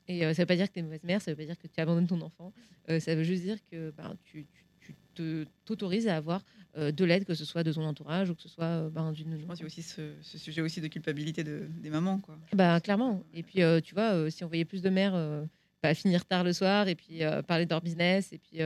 Et 0.08 0.24
euh, 0.24 0.34
ça 0.34 0.42
veut 0.42 0.46
pas 0.46 0.56
dire 0.56 0.68
que 0.68 0.74
tu 0.74 0.80
es 0.80 0.82
mauvaise 0.82 1.04
mère, 1.04 1.20
ça 1.20 1.30
veut 1.30 1.36
pas 1.36 1.44
dire 1.44 1.58
que 1.58 1.66
tu 1.66 1.80
abandonnes 1.80 2.06
ton 2.06 2.20
enfant. 2.20 2.52
Euh, 2.90 3.00
ça 3.00 3.14
veut 3.14 3.22
juste 3.24 3.42
dire 3.42 3.58
que 3.70 3.92
tu, 4.24 4.44
tu, 4.44 4.64
tu 5.14 5.46
t'autorises 5.64 6.08
à 6.08 6.16
avoir 6.16 6.42
euh, 6.76 6.90
de 6.90 7.04
l'aide, 7.04 7.24
que 7.24 7.34
ce 7.34 7.44
soit 7.44 7.62
de 7.62 7.72
ton 7.72 7.84
entourage 7.84 8.30
ou 8.30 8.34
que 8.34 8.42
ce 8.42 8.48
soit 8.48 8.64
euh, 8.64 8.90
ben, 8.90 9.12
d'une 9.12 9.38
Je 9.38 9.44
pense 9.46 9.56
qu'il 9.58 9.64
y 9.64 9.64
a 9.64 9.66
aussi 9.66 9.82
ce, 9.82 10.14
ce 10.22 10.38
sujet 10.38 10.62
aussi 10.62 10.80
de 10.80 10.88
culpabilité 10.88 11.44
de, 11.44 11.68
des 11.80 11.90
mamans, 11.90 12.18
quoi. 12.18 12.38
Bah, 12.54 12.80
clairement. 12.80 13.22
Et 13.34 13.42
puis, 13.42 13.62
euh, 13.62 13.80
tu 13.80 13.94
vois, 13.94 14.12
euh, 14.14 14.30
si 14.30 14.42
on 14.44 14.48
voyait 14.48 14.64
plus 14.64 14.80
de 14.82 14.88
mères 14.90 15.14
euh, 15.14 15.44
bah, 15.82 15.92
finir 15.94 16.24
tard 16.24 16.44
le 16.44 16.52
soir 16.52 16.88
et 16.88 16.94
puis 16.94 17.20
parler 17.46 17.66
de 17.66 17.70
leur 17.70 17.82
business, 17.82 18.32
et 18.32 18.38
puis 18.38 18.58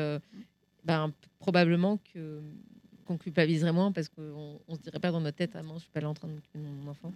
p- 0.86 1.12
probablement 1.38 1.98
que 2.12 2.40
qu'on 3.04 3.18
culpabiliserait 3.18 3.72
moins 3.72 3.92
parce 3.92 4.08
qu'on 4.08 4.60
on 4.66 4.74
se 4.74 4.80
dirait 4.80 4.98
pas 4.98 5.12
dans 5.12 5.20
notre 5.20 5.36
tête, 5.36 5.52
ah 5.54 5.62
non, 5.62 5.74
je 5.74 5.82
suis 5.82 5.90
pas 5.90 6.00
là 6.00 6.08
en 6.08 6.14
train 6.14 6.26
de 6.28 6.32
m'occuper 6.34 6.58
de 6.58 6.64
mon 6.64 6.90
enfant. 6.90 7.12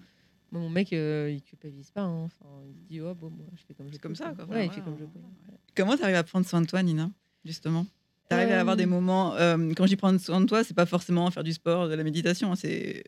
Moi, 0.53 0.61
mon 0.61 0.71
mec, 0.71 0.91
il 0.93 1.43
culpabilise 1.43 1.91
pas. 1.91 2.03
hein. 2.03 2.25
Enfin, 2.25 2.47
il 2.69 2.75
se 2.75 2.89
dit, 2.89 3.01
oh, 3.01 3.15
bon, 3.15 3.31
moi, 3.31 3.47
je 3.57 3.63
fais 3.65 3.75
comme 3.75 3.89
je 3.89 3.93
C'est 3.95 4.01
comme 4.01 4.15
ça, 4.15 4.33
quoi. 4.35 4.45
Ouais, 4.45 4.47
Voilà, 4.47 4.65
il 4.65 4.71
fait 4.71 4.81
voilà, 4.81 4.97
comme 4.97 4.99
je 4.99 5.05
peux. 5.13 5.55
Comment 5.77 5.97
tu 5.97 6.03
arrives 6.03 6.17
à 6.17 6.23
prendre 6.25 6.47
soin 6.47 6.61
de 6.61 6.67
toi, 6.67 6.83
Nina, 6.83 7.11
justement? 7.45 7.87
Tu 8.31 8.37
arrives 8.37 8.53
à 8.53 8.61
avoir 8.61 8.77
des 8.77 8.85
Euh, 8.85 8.87
moments. 8.87 9.35
euh, 9.37 9.57
quand 9.77 9.85
je 9.85 9.91
dis 9.91 9.97
prendre 9.97 10.21
soin 10.21 10.41
de 10.41 10.47
toi, 10.47 10.63
c'est 10.63 10.75
pas 10.75 10.87
forcément 10.87 11.29
faire 11.31 11.43
du 11.43 11.53
sport, 11.53 11.89
de 11.89 11.95
la 11.95 12.05
méditation, 12.05 12.53
hein, 12.53 12.57
c'est 12.57 13.03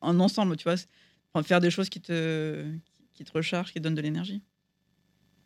un 0.00 0.20
ensemble, 0.20 0.56
tu 0.56 0.64
vois. 0.64 0.76
faire 1.42 1.60
des 1.60 1.70
choses 1.70 1.88
qui 1.88 2.00
te, 2.00 2.64
qui, 3.14 3.24
te 3.24 3.32
rechargent, 3.32 3.72
qui 3.72 3.78
te 3.78 3.84
donnent 3.84 3.96
de 3.96 4.00
l'énergie. 4.00 4.42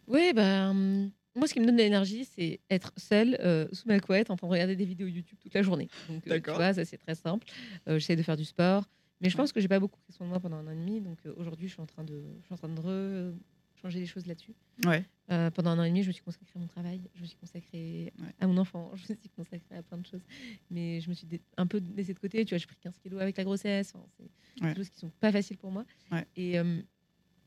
Oui, 0.06 0.32
ben, 0.34 1.10
moi, 1.34 1.46
ce 1.46 1.54
qui 1.54 1.60
me 1.60 1.64
donne 1.66 1.76
de 1.76 1.82
l'énergie, 1.82 2.24
c'est 2.26 2.60
être 2.68 2.92
seule 2.98 3.38
euh, 3.40 3.66
sous 3.72 3.88
ma 3.88 4.00
couette 4.00 4.30
en 4.30 4.36
train 4.36 4.46
de 4.48 4.52
regarder 4.52 4.76
des 4.76 4.84
vidéos 4.84 5.06
YouTube 5.06 5.38
toute 5.40 5.54
la 5.54 5.62
journée. 5.62 5.88
Donc, 6.08 6.22
tu 6.24 6.28
D'accord. 6.28 6.56
vois, 6.56 6.74
ça, 6.74 6.84
c'est 6.84 6.98
très 6.98 7.14
simple. 7.14 7.46
J'essaie 7.86 8.16
de 8.16 8.22
faire 8.22 8.36
du 8.36 8.44
sport. 8.44 8.84
Mais 9.22 9.30
je 9.30 9.36
pense 9.36 9.52
que 9.52 9.60
j'ai 9.60 9.68
pas 9.68 9.78
beaucoup 9.80 10.00
pris 10.00 10.12
soin 10.12 10.26
de 10.26 10.30
moi 10.30 10.40
pendant 10.40 10.56
un 10.56 10.66
an 10.66 10.72
et 10.72 10.76
demi. 10.76 11.00
Donc, 11.00 11.18
aujourd'hui, 11.36 11.68
je 11.68 11.72
suis 11.72 11.80
en 11.82 11.86
train 11.86 12.04
de, 12.04 12.22
je 12.40 12.44
suis 12.44 12.52
en 12.54 12.56
train 12.58 12.68
de 12.68 12.80
re- 12.80 13.34
changer 13.82 14.00
les 14.00 14.06
choses 14.06 14.26
là-dessus. 14.26 14.54
Ouais. 14.86 15.04
Euh, 15.30 15.50
pendant 15.50 15.70
un 15.70 15.78
an 15.78 15.84
et 15.84 15.88
demi, 15.88 16.02
je 16.02 16.08
me 16.08 16.12
suis 16.12 16.22
consacrée 16.22 16.52
à 16.56 16.58
mon 16.58 16.66
travail, 16.66 17.00
je 17.14 17.22
me 17.22 17.26
suis 17.26 17.36
consacrée 17.36 18.12
Ouais. 18.18 18.34
à 18.40 18.46
mon 18.46 18.56
enfant, 18.58 18.90
je 18.94 19.12
me 19.12 19.18
suis 19.18 19.28
consacrée 19.36 19.76
à 19.76 19.82
plein 19.82 19.98
de 19.98 20.06
choses. 20.06 20.22
Mais 20.70 21.00
je 21.00 21.08
me 21.08 21.14
suis 21.14 21.26
un 21.56 21.66
peu 21.66 21.80
laissée 21.96 22.14
de 22.14 22.18
côté. 22.18 22.44
Tu 22.44 22.50
vois, 22.54 22.58
j'ai 22.58 22.66
pris 22.66 22.76
15 22.80 22.98
kilos 22.98 23.20
avec 23.20 23.36
la 23.36 23.44
grossesse. 23.44 23.92
Enfin, 23.94 24.04
c'est 24.18 24.62
Ouais. 24.62 24.70
des 24.70 24.76
choses 24.76 24.90
qui 24.90 24.98
sont 24.98 25.10
pas 25.20 25.32
faciles 25.32 25.56
pour 25.56 25.70
moi. 25.70 25.84
Ouais. 26.10 26.26
Et, 26.36 26.58
euh, 26.58 26.80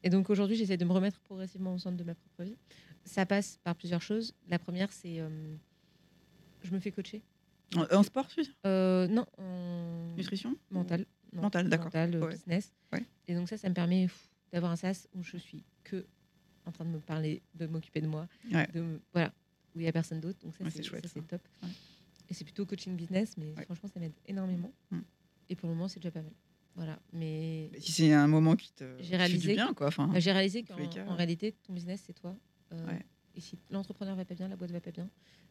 et 0.04 0.10
donc 0.10 0.30
aujourd'hui, 0.32 0.56
j'essaie 0.56 0.78
de 0.78 0.86
me 0.86 0.92
remettre 0.92 1.20
progressivement 1.22 1.74
au 1.74 1.78
centre 1.78 1.98
de 1.98 2.04
ma 2.04 2.16
propre 2.16 2.44
vie. 2.44 2.56
ça 3.04 3.26
passe 3.28 3.60
par 3.64 3.76
plusieurs 3.76 4.02
choses. 4.02 4.34
La 4.50 4.58
première, 4.58 4.92
c'est 4.92 5.20
euh, 5.20 5.56
je 6.64 6.72
me 6.74 6.80
fais 6.80 6.92
coacher. 6.92 7.22
En, 7.76 7.84
en 7.96 8.04
sport, 8.04 8.28
tu 8.28 8.42
non, 8.64 9.26
en 9.38 10.14
Nutrition? 10.18 10.56
mental. 10.72 11.06
Non, 11.34 11.42
Mental, 11.44 11.68
d'accord. 11.70 11.86
Mental, 11.94 12.28
business. 12.30 12.74
Et 13.28 13.36
donc 13.36 13.50
ça, 13.50 13.58
ça 13.58 13.68
me 13.70 13.74
permet 13.74 14.08
d'avoir 14.54 14.72
un 14.72 14.76
sas 14.76 15.08
où 15.14 15.22
je 15.24 15.38
suis 15.38 15.64
que 15.84 16.06
en 16.66 16.72
train 16.72 16.86
de 16.86 16.90
me 16.90 17.00
parler, 17.00 17.42
de 17.54 17.68
m'occuper 17.68 18.02
de 18.02 18.08
moi, 18.08 18.28
Ouais. 18.52 18.68
de 18.74 18.82
me- 18.82 19.02
voilà, 19.14 19.34
où 19.76 19.80
il 19.80 19.84
y 19.86 19.88
a 19.88 19.92
personne 19.92 20.20
d'autre. 20.20 20.40
Donc 20.44 20.56
ça, 20.56 20.64
Ouais, 20.64 20.72
c'est 20.72 21.28
top. 21.28 21.42
Ouais. 21.64 21.70
Et 22.30 22.34
c'est 22.34 22.44
plutôt 22.44 22.66
coaching 22.66 22.96
business, 22.96 23.36
mais 23.38 23.54
franchement, 23.66 23.90
ça 23.94 24.00
m'aide 24.00 24.14
énormément. 24.26 24.72
Mm. 24.92 25.00
Et 25.50 25.56
pour 25.56 25.70
le 25.70 25.76
moment, 25.76 25.88
c'est 25.88 26.00
déjà 26.00 26.12
pas 26.12 26.22
mal. 26.24 26.32
Voilà. 26.76 27.00
Mais 27.14 27.70
Si 27.80 27.92
c'est 27.92 28.12
un 28.14 28.28
moment 28.28 28.56
qui 28.56 28.72
te 28.74 28.84
J'ai 29.00 29.16
réalisé 29.16 29.50
du 29.50 29.54
bien, 29.54 29.74
quoi. 29.74 29.88
Enfin, 29.88 30.08
bah, 30.08 30.20
j'ai 30.20 30.32
réalisé 30.32 30.64
qu'en 30.64 30.76
en 31.08 31.16
réalité, 31.16 31.54
ton 31.64 31.74
business, 31.74 32.04
c'est 32.06 32.14
toi. 32.14 32.36
Euh. 32.74 33.00
Et 33.36 33.42
si 33.42 33.58
l'entrepreneur 33.70 34.16
va 34.16 34.26
pas 34.26 34.34
bien, 34.34 34.48
la 34.48 34.56
boîte 34.56 34.72
va 34.72 34.80
pas 34.82 34.92
bien. 34.92 35.10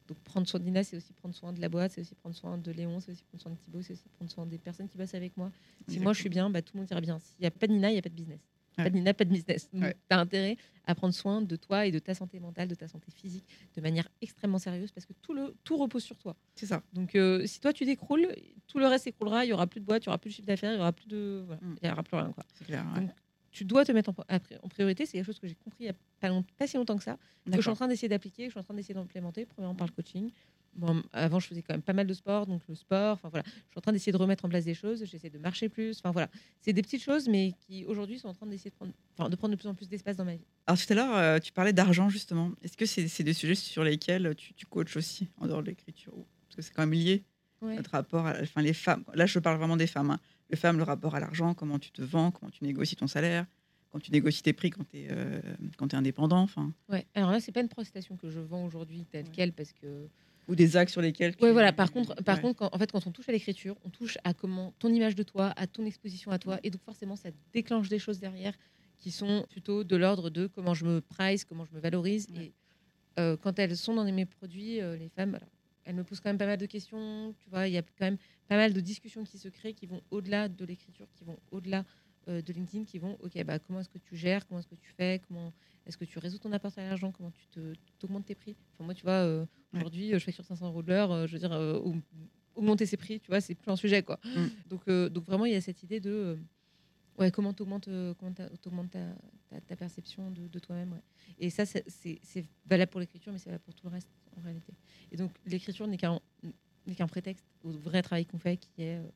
Donc 0.08 0.18
prendre 0.18 0.46
soin 0.46 0.60
de 0.60 0.64
Nina, 0.64 0.84
c'est 0.84 0.96
aussi 0.96 1.12
prendre 1.14 1.34
soin 1.34 1.52
de 1.52 1.60
la 1.60 1.68
boîte, 1.68 1.92
c'est 1.92 2.00
aussi 2.02 2.14
prendre 2.14 2.34
soin 2.34 2.58
de 2.58 2.70
Léon, 2.72 3.00
c'est 3.00 3.12
aussi 3.12 3.22
prendre 3.24 3.40
soin 3.42 3.52
de 3.52 3.56
Thibaut, 3.56 3.80
c'est 3.82 3.92
aussi 3.94 4.08
prendre 4.10 4.30
soin 4.30 4.44
des 4.46 4.58
personnes 4.58 4.88
qui 4.88 4.98
bossent 4.98 5.14
avec 5.14 5.34
moi. 5.36 5.50
Si 5.88 5.98
moi 6.00 6.12
je 6.12 6.20
suis 6.20 6.28
bien, 6.28 6.50
bah, 6.50 6.60
tout 6.60 6.72
le 6.74 6.80
monde 6.80 6.90
ira 6.90 7.00
bien. 7.00 7.18
S'il 7.18 7.40
n'y 7.40 7.46
a 7.46 7.50
pas 7.50 7.66
de 7.66 7.72
Nina, 7.72 7.88
il 7.90 7.92
n'y 7.94 7.98
a 7.98 8.02
pas 8.02 8.08
de 8.10 8.14
business. 8.14 8.40
Pas 8.76 8.90
de 8.90 8.94
Nina, 8.96 9.14
pas 9.14 9.24
de 9.24 9.30
business. 9.30 9.68
Ouais. 9.72 9.94
tu 10.08 10.16
as 10.16 10.18
intérêt 10.18 10.56
à 10.86 10.94
prendre 10.94 11.14
soin 11.14 11.40
de 11.40 11.56
toi 11.56 11.86
et 11.86 11.92
de 11.92 11.98
ta 11.98 12.14
santé 12.14 12.38
mentale, 12.40 12.68
de 12.68 12.74
ta 12.74 12.88
santé 12.88 13.10
physique 13.10 13.44
de 13.76 13.80
manière 13.80 14.08
extrêmement 14.20 14.58
sérieuse 14.58 14.92
parce 14.92 15.06
que 15.06 15.12
tout, 15.22 15.32
le, 15.32 15.54
tout 15.64 15.76
repose 15.76 16.02
sur 16.02 16.18
toi. 16.18 16.36
c'est 16.54 16.66
ça. 16.66 16.82
Donc 16.92 17.14
euh, 17.14 17.46
si 17.46 17.60
toi 17.60 17.72
tu 17.72 17.84
décroules, 17.84 18.28
tout 18.66 18.78
le 18.78 18.86
reste 18.86 19.04
s'écroulera, 19.04 19.44
il 19.44 19.48
n'y 19.48 19.52
aura 19.54 19.66
plus 19.66 19.80
de 19.80 19.86
boîte, 19.86 20.04
il 20.04 20.08
n'y 20.08 20.10
aura 20.10 20.18
plus 20.18 20.30
de 20.30 20.34
chiffre 20.34 20.46
d'affaires, 20.46 20.72
il 20.72 20.76
n'y 20.76 20.80
aura 20.80 20.92
plus 20.92 21.06
de. 21.08 21.42
voilà, 21.46 21.60
Mm. 21.62 21.76
il 21.82 21.86
n'y 21.86 21.92
aura 21.92 22.02
plus 22.02 22.16
rien. 22.16 22.32
Quoi 22.32 22.44
C'est 22.54 22.64
clair. 22.64 22.84
ouais. 22.94 23.00
Donc, 23.00 23.10
tu 23.50 23.64
dois 23.64 23.84
te 23.84 23.92
mettre 23.92 24.10
en, 24.10 24.68
priorité. 24.68 25.06
C'est 25.06 25.12
quelque 25.12 25.26
chose 25.26 25.38
que 25.38 25.46
j'ai 25.46 25.54
compris 25.54 25.76
il 25.80 25.84
n'y 25.84 25.90
a 25.90 25.94
pas, 26.20 26.28
pas 26.58 26.66
si 26.66 26.76
longtemps 26.76 26.96
que 26.96 27.04
ça, 27.04 27.16
que 27.46 27.54
je 27.54 27.60
suis 27.60 27.70
en 27.70 27.76
train 27.76 27.86
d'essayer 27.86 28.08
d'appliquer, 28.08 28.42
que 28.44 28.48
je 28.48 28.50
suis 28.54 28.60
en 28.60 28.64
train 28.64 28.74
d'essayer 28.74 28.94
d'implémenter. 28.94 29.46
Premièrement 29.46 29.76
par 29.76 29.86
le 29.86 29.92
coaching. 29.92 30.32
Bon, 30.76 31.02
avant, 31.12 31.38
je 31.40 31.46
faisais 31.46 31.62
quand 31.62 31.74
même 31.74 31.82
pas 31.82 31.92
mal 31.92 32.06
de 32.06 32.14
sport, 32.14 32.46
donc 32.46 32.62
le 32.68 32.74
sport. 32.74 33.12
Enfin 33.14 33.28
voilà, 33.28 33.44
je 33.46 33.50
suis 33.70 33.78
en 33.78 33.80
train 33.80 33.92
d'essayer 33.92 34.12
de 34.12 34.16
remettre 34.16 34.44
en 34.44 34.48
place 34.48 34.64
des 34.64 34.74
choses. 34.74 35.04
J'essaie 35.04 35.30
de 35.30 35.38
marcher 35.38 35.68
plus. 35.68 35.98
Enfin 35.98 36.10
voilà, 36.10 36.28
c'est 36.60 36.72
des 36.72 36.82
petites 36.82 37.02
choses, 37.02 37.28
mais 37.28 37.52
qui 37.66 37.84
aujourd'hui 37.84 38.18
sont 38.18 38.28
en 38.28 38.34
train 38.34 38.46
d'essayer 38.46 38.70
de 38.70 38.74
prendre, 38.76 38.92
enfin, 39.16 39.28
de 39.30 39.36
prendre 39.36 39.52
de 39.54 39.58
plus 39.60 39.68
en 39.68 39.74
plus 39.74 39.88
d'espace 39.88 40.16
dans 40.16 40.24
ma 40.24 40.34
vie. 40.34 40.44
Alors 40.66 40.78
tout 40.78 40.92
à 40.92 40.96
l'heure, 40.96 41.16
euh, 41.16 41.38
tu 41.38 41.52
parlais 41.52 41.72
d'argent 41.72 42.08
justement. 42.08 42.52
Est-ce 42.62 42.76
que 42.76 42.86
c'est 42.86 43.06
c'est 43.08 43.22
des 43.24 43.34
sujets 43.34 43.54
sur 43.54 43.84
lesquels 43.84 44.34
tu, 44.36 44.52
tu 44.54 44.66
coaches 44.66 44.96
aussi 44.96 45.28
en 45.38 45.46
dehors 45.46 45.62
de 45.62 45.68
l'écriture? 45.68 46.12
Parce 46.48 46.56
que 46.56 46.62
c'est 46.62 46.72
quand 46.74 46.82
même 46.82 46.92
lié 46.92 47.22
Ouais. 47.62 47.76
notre 47.76 47.92
rapport, 47.92 48.26
à, 48.26 48.34
enfin 48.42 48.60
les 48.60 48.74
femmes. 48.74 49.04
Là, 49.14 49.24
je 49.24 49.38
parle 49.38 49.56
vraiment 49.56 49.76
des 49.78 49.86
femmes. 49.86 50.10
hein. 50.10 50.20
Les 50.50 50.56
femmes, 50.56 50.76
le 50.76 50.82
rapport 50.82 51.14
à 51.14 51.20
l'argent, 51.20 51.54
comment 51.54 51.78
tu 51.78 51.92
te 51.92 52.02
vends, 52.02 52.30
comment 52.30 52.50
tu 52.50 52.62
négocies 52.62 52.96
ton 52.96 53.06
salaire, 53.06 53.46
quand 53.90 54.00
tu 54.00 54.10
négocies 54.10 54.42
tes 54.42 54.52
prix 54.52 54.68
quand 54.68 54.84
tu 54.90 54.98
es, 54.98 55.04
es 55.08 55.94
indépendant, 55.94 56.40
enfin, 56.42 56.74
Ouais. 56.90 57.06
Alors 57.14 57.30
là, 57.30 57.40
c'est 57.40 57.52
pas 57.52 57.62
une 57.62 57.68
prestation 57.70 58.16
que 58.18 58.28
je 58.28 58.40
vends 58.40 58.66
aujourd'hui 58.66 59.06
telle 59.10 59.24
Ouais. 59.26 59.30
quelle 59.32 59.52
parce 59.54 59.72
que 59.72 60.08
ou 60.48 60.54
des 60.54 60.76
axes 60.76 60.92
sur 60.92 61.00
lesquels. 61.00 61.34
tu- 61.36 61.44
Ouais, 61.44 61.52
voilà. 61.52 61.72
Par 61.72 61.90
contre, 61.92 62.14
par 62.22 62.36
Ouais. 62.36 62.42
contre, 62.42 62.58
quand, 62.58 62.68
en 62.72 62.78
fait, 62.78 62.90
quand 62.92 63.06
on 63.06 63.10
touche 63.12 63.28
à 63.28 63.32
l'écriture, 63.32 63.76
on 63.84 63.90
touche 63.90 64.18
à 64.24 64.34
comment 64.34 64.72
ton 64.78 64.88
image 64.92 65.14
de 65.14 65.22
toi, 65.22 65.52
à 65.56 65.66
ton 65.66 65.84
exposition 65.86 66.30
à 66.30 66.38
toi, 66.38 66.58
et 66.62 66.70
donc 66.70 66.82
forcément, 66.82 67.16
ça 67.16 67.30
déclenche 67.52 67.88
des 67.88 67.98
choses 67.98 68.18
derrière 68.20 68.54
qui 68.98 69.10
sont 69.10 69.46
plutôt 69.50 69.84
de 69.84 69.96
l'ordre 69.96 70.30
de 70.30 70.46
comment 70.46 70.74
je 70.74 70.84
me 70.84 71.00
price, 71.00 71.44
comment 71.44 71.64
je 71.64 71.74
me 71.74 71.80
valorise. 71.80 72.26
Ouais. 72.34 72.44
Et 72.46 72.52
euh, 73.18 73.36
quand 73.36 73.58
elles 73.58 73.76
sont 73.76 73.94
dans 73.94 74.04
mes 74.04 74.26
produits, 74.26 74.80
euh, 74.80 74.96
les 74.96 75.08
femmes, 75.08 75.34
alors, 75.34 75.48
elles 75.84 75.94
me 75.94 76.04
posent 76.04 76.20
quand 76.20 76.30
même 76.30 76.38
pas 76.38 76.46
mal 76.46 76.58
de 76.58 76.66
questions. 76.66 77.34
Tu 77.38 77.48
vois, 77.50 77.68
il 77.68 77.74
y 77.74 77.78
a 77.78 77.82
quand 77.82 78.04
même 78.06 78.16
pas 78.48 78.56
mal 78.56 78.72
de 78.72 78.80
discussions 78.80 79.24
qui 79.24 79.38
se 79.38 79.48
créent, 79.48 79.74
qui 79.74 79.86
vont 79.86 80.00
au-delà 80.10 80.48
de 80.48 80.64
l'écriture, 80.64 81.06
qui 81.16 81.24
vont 81.24 81.38
au-delà 81.50 81.84
de 82.32 82.52
LinkedIn, 82.52 82.84
qui 82.84 82.98
vont, 82.98 83.16
ok, 83.22 83.42
bah 83.44 83.58
comment 83.58 83.80
est-ce 83.80 83.88
que 83.88 83.98
tu 83.98 84.16
gères, 84.16 84.46
comment 84.46 84.60
est-ce 84.60 84.68
que 84.68 84.74
tu 84.74 84.90
fais, 84.96 85.20
comment 85.28 85.52
est-ce 85.86 85.96
que 85.98 86.04
tu 86.04 86.18
résous 86.18 86.38
ton 86.38 86.52
apport 86.52 86.72
à 86.76 86.82
l'argent, 86.82 87.12
comment 87.12 87.30
tu 87.30 87.46
te 87.48 87.74
t'augmentes 87.98 88.24
tes 88.26 88.34
prix. 88.34 88.56
Enfin, 88.74 88.84
moi, 88.84 88.94
tu 88.94 89.02
vois, 89.02 89.12
euh, 89.12 89.44
aujourd'hui, 89.72 90.14
euh, 90.14 90.18
je 90.18 90.24
fais 90.24 90.32
sur 90.32 90.44
500 90.44 90.68
euros 90.68 90.82
de 90.82 90.88
l'heure, 90.88 91.12
euh, 91.12 91.26
je 91.26 91.32
veux 91.34 91.38
dire, 91.38 91.52
euh, 91.52 91.78
aug- 91.78 92.00
augmenter 92.54 92.86
ses 92.86 92.96
prix, 92.96 93.20
tu 93.20 93.28
vois, 93.28 93.40
c'est 93.40 93.54
plus 93.54 93.70
un 93.70 93.76
sujet, 93.76 94.02
quoi. 94.02 94.18
Mm. 94.24 94.46
Donc, 94.70 94.82
euh, 94.88 95.08
donc 95.08 95.24
vraiment, 95.26 95.44
il 95.44 95.52
y 95.52 95.56
a 95.56 95.60
cette 95.60 95.82
idée 95.82 96.00
de, 96.00 96.10
euh, 96.10 96.36
ouais, 97.18 97.30
comment 97.30 97.52
tu 97.52 97.62
augmentes, 97.62 97.88
comment 98.18 98.32
t'a- 98.32 98.48
ta, 99.50 99.60
ta, 99.60 99.76
perception 99.76 100.30
de, 100.30 100.48
de 100.48 100.58
toi-même, 100.58 100.92
ouais. 100.92 101.02
Et 101.38 101.50
ça, 101.50 101.64
c'est- 101.66 101.84
valable 102.66 102.90
pour 102.90 103.00
l'écriture, 103.00 103.32
mais 103.32 103.38
c'est 103.38 103.50
valable 103.50 103.64
pour 103.64 103.74
tout 103.74 103.86
le 103.86 103.92
reste, 103.92 104.08
en 104.38 104.40
réalité. 104.42 104.72
Et 105.12 105.16
donc, 105.16 105.32
l'écriture 105.46 105.86
n'est 105.86 105.98
qu'un 105.98 106.18
prétexte 107.08 107.44
au 107.62 107.70
vrai 107.70 108.02
travail 108.02 108.24
qu'on 108.26 108.38
fait, 108.38 108.56
qui 108.56 108.70
est 108.82 108.96
euh, 108.98 109.08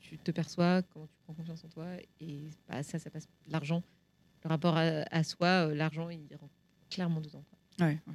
tu 0.00 0.18
te 0.18 0.30
perçois, 0.30 0.82
comment 0.92 1.06
tu 1.06 1.16
prends 1.24 1.34
confiance 1.34 1.64
en 1.64 1.68
toi. 1.68 1.86
Et 2.20 2.50
bah, 2.68 2.82
ça, 2.82 2.98
ça 2.98 3.10
passe 3.10 3.28
l'argent. 3.48 3.82
Le 4.44 4.48
rapport 4.48 4.76
à, 4.76 4.82
à 5.10 5.22
soi, 5.22 5.68
euh, 5.68 5.74
l'argent, 5.74 6.08
il 6.10 6.26
rentre 6.40 6.54
clairement 6.90 7.20
dedans. 7.20 7.44
quoi. 7.78 7.86
Ouais, 7.86 7.98
ouais. 8.06 8.14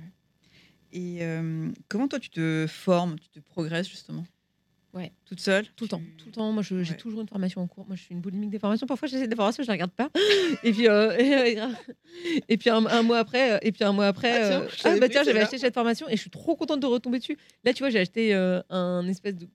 Et 0.91 1.19
euh, 1.23 1.71
comment 1.88 2.07
toi 2.07 2.19
tu 2.19 2.29
te 2.29 2.65
formes, 2.67 3.19
tu 3.19 3.29
te 3.29 3.39
progresses 3.39 3.89
justement? 3.89 4.25
Ouais. 4.93 5.11
Toute 5.25 5.41
seule? 5.41 5.65
Tout 5.75 5.83
le 5.83 5.89
temps, 5.89 6.01
tout 6.17 6.27
le 6.27 6.31
temps. 6.31 6.51
Moi, 6.53 6.63
j'ai 6.63 6.77
Ouais. 6.77 6.95
toujours 6.95 7.19
une 7.19 7.27
formation 7.27 7.59
en 7.61 7.67
cours. 7.67 7.86
Moi, 7.86 7.97
je 7.97 8.03
suis 8.03 8.15
une 8.15 8.21
boulimique 8.21 8.49
des 8.49 8.59
formations. 8.59 8.88
Parfois, 8.88 9.09
j'essaie 9.09 9.27
des 9.27 9.36
formations, 9.36 9.61
je 9.61 9.67
les 9.67 9.73
regarde 9.73 9.91
pas. 9.91 10.09
Et 10.63 10.71
puis, 10.71 10.88
euh, 10.88 11.11
et, 12.47 12.57
puis 12.57 12.69
un, 12.69 12.86
un 12.86 13.01
mois 13.01 13.17
après, 13.19 13.59
et 13.61 13.73
puis 13.73 13.83
un 13.83 13.91
mois 13.91 14.07
après, 14.07 14.31
Ah, 14.31 14.47
tiens, 14.47 14.61
euh, 14.61 14.69
savais 14.69 14.99
bah 15.01 15.09
tiens, 15.09 15.23
j'avais 15.23 15.41
acheté 15.41 15.57
cette 15.57 15.73
formation 15.73 16.07
et 16.07 16.15
je 16.15 16.21
suis 16.21 16.29
trop 16.29 16.55
contente 16.55 16.79
de 16.79 16.86
retomber 16.86 17.19
dessus. 17.19 17.38
Là, 17.65 17.73
tu 17.73 17.79
vois, 17.83 17.89
j'ai 17.89 17.99
acheté 17.99 18.33
euh, 18.33 18.61
un 18.69 19.05
espèce 19.09 19.36
de 19.36 19.49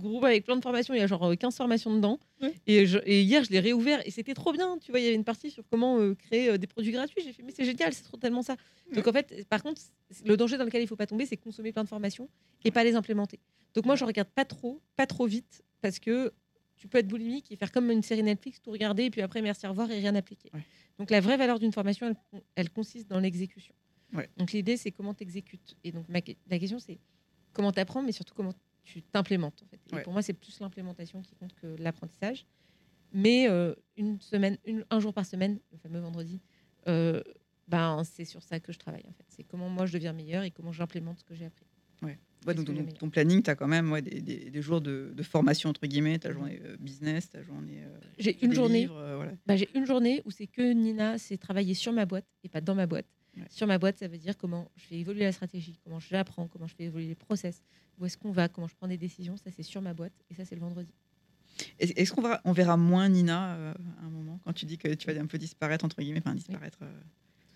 groupe 0.00 0.24
avec 0.24 0.44
plein 0.44 0.56
de 0.56 0.62
formations. 0.62 0.94
Il 0.94 0.98
y 0.98 1.02
a 1.02 1.06
genre 1.06 1.24
euh, 1.30 1.34
15 1.36 1.56
formations 1.56 1.94
dedans. 1.94 2.18
Ouais. 2.42 2.52
Et, 2.66 2.86
je- 2.86 2.98
et 3.04 3.22
hier, 3.22 3.44
je 3.44 3.50
l'ai 3.50 3.60
réouvert 3.60 4.00
et 4.06 4.10
c'était 4.10 4.34
trop 4.34 4.52
bien. 4.52 4.78
Tu 4.78 4.90
vois, 4.90 5.00
il 5.00 5.04
y 5.04 5.06
avait 5.06 5.14
une 5.16 5.24
partie 5.24 5.50
sur 5.50 5.62
comment 5.68 5.98
euh, 5.98 6.14
créer 6.14 6.48
euh, 6.50 6.58
des 6.58 6.66
produits 6.66 6.92
gratuits. 6.92 7.22
J'ai 7.24 7.32
fait, 7.32 7.42
mais 7.42 7.52
c'est 7.52 7.64
génial, 7.64 7.92
c'est 7.92 8.02
trop 8.02 8.16
tellement 8.16 8.42
ça. 8.42 8.56
Donc 8.94 9.06
en 9.06 9.12
fait, 9.12 9.46
par 9.48 9.62
contre, 9.62 9.80
le 10.24 10.36
danger 10.36 10.56
dans 10.58 10.64
lequel 10.64 10.82
il 10.82 10.86
faut 10.88 10.96
pas 10.96 11.06
tomber, 11.06 11.26
c'est 11.26 11.36
consommer 11.36 11.72
plein 11.72 11.84
de 11.84 11.88
formations 11.88 12.28
et 12.64 12.70
pas 12.70 12.82
les 12.84 12.94
implémenter. 12.94 13.38
Donc 13.74 13.86
moi, 13.86 13.94
je 13.96 14.04
regarde 14.04 14.28
pas 14.28 14.44
trop, 14.44 14.80
pas 14.96 15.06
trop 15.06 15.26
vite, 15.26 15.62
parce 15.80 15.98
que 16.00 16.32
tu 16.76 16.88
peux 16.88 16.98
être 16.98 17.06
boulimique 17.08 17.52
et 17.52 17.56
faire 17.56 17.70
comme 17.70 17.90
une 17.90 18.02
série 18.02 18.22
Netflix, 18.22 18.60
tout 18.62 18.70
regarder, 18.70 19.04
et 19.04 19.10
puis 19.10 19.20
après, 19.20 19.42
merci, 19.42 19.66
au 19.66 19.70
revoir, 19.70 19.90
et 19.90 19.98
rien 19.98 20.14
appliquer. 20.16 20.50
Ouais. 20.54 20.64
Donc 20.98 21.10
la 21.10 21.20
vraie 21.20 21.36
valeur 21.36 21.58
d'une 21.58 21.72
formation, 21.72 22.06
elle, 22.32 22.40
elle 22.56 22.70
consiste 22.70 23.06
dans 23.08 23.20
l'exécution. 23.20 23.74
Ouais. 24.12 24.28
Donc 24.38 24.50
l'idée, 24.52 24.76
c'est 24.76 24.90
comment 24.90 25.14
tu 25.14 25.22
exécutes. 25.22 25.76
Et 25.84 25.92
donc 25.92 26.08
ma 26.08 26.18
la 26.48 26.58
question, 26.58 26.78
c'est 26.80 26.98
comment 27.52 27.70
tu 27.70 27.78
apprends, 27.80 28.02
mais 28.02 28.12
surtout 28.12 28.34
comment 28.34 28.54
tu 28.84 29.02
t'implémentes. 29.02 29.62
En 29.62 29.66
fait. 29.66 29.80
Ouais. 29.96 30.02
pour 30.02 30.12
moi, 30.12 30.22
c'est 30.22 30.32
plus 30.32 30.58
l'implémentation 30.60 31.22
qui 31.22 31.34
compte 31.34 31.54
que 31.54 31.76
l'apprentissage. 31.78 32.46
Mais 33.12 33.48
euh, 33.48 33.74
une 33.96 34.20
semaine, 34.20 34.56
une- 34.64 34.84
un 34.90 35.00
jour 35.00 35.12
par 35.12 35.26
semaine, 35.26 35.58
le 35.72 35.78
fameux 35.78 35.98
vendredi, 36.00 36.40
euh, 36.88 37.22
ben, 37.68 38.02
c'est 38.04 38.24
sur 38.24 38.42
ça 38.42 38.60
que 38.60 38.72
je 38.72 38.78
travaille. 38.78 39.04
En 39.08 39.12
fait. 39.12 39.24
C'est 39.28 39.42
comment 39.44 39.68
moi 39.68 39.86
je 39.86 39.92
deviens 39.94 40.12
meilleur 40.12 40.44
et 40.44 40.50
comment 40.50 40.72
j'implémente 40.72 41.18
ce 41.18 41.24
que 41.24 41.34
j'ai 41.34 41.46
appris. 41.46 41.66
Ouais, 42.46 42.54
donc 42.54 42.64
ton, 42.98 43.10
planning, 43.10 43.42
tu 43.42 43.50
as 43.50 43.54
quand 43.54 43.68
même 43.68 43.92
ouais, 43.92 44.00
des, 44.00 44.22
des- 44.22 44.48
des 44.48 44.62
jours 44.62 44.80
de, 44.80 45.12
de 45.14 45.22
formation, 45.22 45.68
entre 45.68 45.86
guillemets, 45.86 46.18
ta 46.18 46.32
journée 46.32 46.58
euh, 46.64 46.74
business, 46.80 47.28
ta 47.28 47.42
journée. 47.42 47.82
euh, 47.84 47.98
J'ai 48.16 48.42
une 48.42 48.54
journée 48.54 48.88
euh, 48.90 49.16
voilà. 49.16 49.32
Bah, 49.44 49.56
j'ai 49.56 49.68
une 49.74 49.84
journée 49.84 50.22
où 50.24 50.30
c'est 50.30 50.46
que 50.46 50.72
Nina, 50.72 51.18
c'est 51.18 51.36
travailler 51.36 51.74
sur 51.74 51.92
ma 51.92 52.06
boîte 52.06 52.24
et 52.42 52.48
pas 52.48 52.62
dans 52.62 52.74
ma 52.74 52.86
boîte. 52.86 53.04
Ouais. 53.36 53.44
Sur 53.48 53.66
ma 53.66 53.78
boîte, 53.78 53.98
ça 53.98 54.08
veut 54.08 54.18
dire 54.18 54.36
comment 54.36 54.70
je 54.76 54.82
fais 54.84 54.96
évoluer 54.96 55.20
la 55.22 55.32
stratégie, 55.32 55.78
comment 55.84 56.00
je 56.00 56.08
l'apprends, 56.12 56.48
comment 56.48 56.66
je 56.66 56.74
fais 56.74 56.84
évoluer 56.84 57.06
les 57.08 57.14
process, 57.14 57.62
où 57.98 58.04
est-ce 58.06 58.18
qu'on 58.18 58.32
va, 58.32 58.48
comment 58.48 58.66
je 58.66 58.74
prends 58.74 58.88
des 58.88 58.98
décisions. 58.98 59.36
Ça, 59.36 59.50
c'est 59.50 59.62
sur 59.62 59.80
ma 59.82 59.94
boîte 59.94 60.12
et 60.30 60.34
ça, 60.34 60.44
c'est 60.44 60.54
le 60.56 60.60
vendredi. 60.60 60.92
Est- 61.78 61.96
Est-ce 61.98 62.12
qu'on 62.12 62.22
verra, 62.22 62.40
on 62.44 62.52
verra 62.52 62.76
moins 62.76 63.08
Nina 63.08 63.54
euh, 63.54 63.74
à 64.02 64.06
un 64.06 64.10
moment 64.10 64.40
quand 64.44 64.52
tu 64.52 64.66
dis 64.66 64.78
que 64.78 64.94
tu 64.94 65.06
vas 65.12 65.20
un 65.20 65.26
peu 65.26 65.38
disparaître, 65.38 65.84
entre 65.84 66.00
guillemets, 66.00 66.20
enfin 66.24 66.34
disparaître 66.34 66.78
euh, 66.82 67.00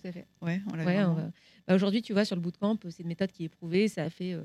Tout 0.02 0.08
à 0.08 0.12
fait. 0.12 0.26
Ouais, 0.42 0.60
on 0.72 0.76
l'a 0.76 0.84
Ouais, 0.84 0.96
va- 1.02 1.30
bah, 1.66 1.74
Aujourd'hui, 1.74 2.02
tu 2.02 2.12
vois, 2.12 2.24
sur 2.24 2.36
le 2.36 2.42
bootcamp, 2.42 2.78
c'est 2.90 3.02
une 3.02 3.08
méthode 3.08 3.32
qui 3.32 3.44
est 3.44 3.48
prouvée. 3.48 3.88
Ça 3.88 4.04
a 4.04 4.10
fait, 4.10 4.32
euh, 4.34 4.42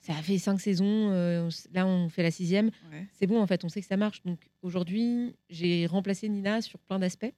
ça 0.00 0.14
a 0.16 0.22
fait 0.22 0.38
cinq 0.38 0.60
saisons. 0.60 1.10
euh, 1.12 1.48
on 1.48 1.74
là, 1.74 1.86
on 1.86 2.08
fait 2.08 2.22
la 2.22 2.30
sixième. 2.30 2.70
Ouais. 2.90 3.06
c'est 3.12 3.26
bon 3.26 3.40
en 3.40 3.46
fait, 3.46 3.64
on 3.64 3.68
sait 3.68 3.80
que 3.80 3.86
ça 3.86 3.96
marche. 3.96 4.22
Donc 4.24 4.40
aujourd'hui, 4.62 5.34
j'ai 5.48 5.86
remplacé 5.86 6.28
Nina 6.28 6.60
sur 6.60 6.78
plein 6.80 6.98
d'aspects, 6.98 7.32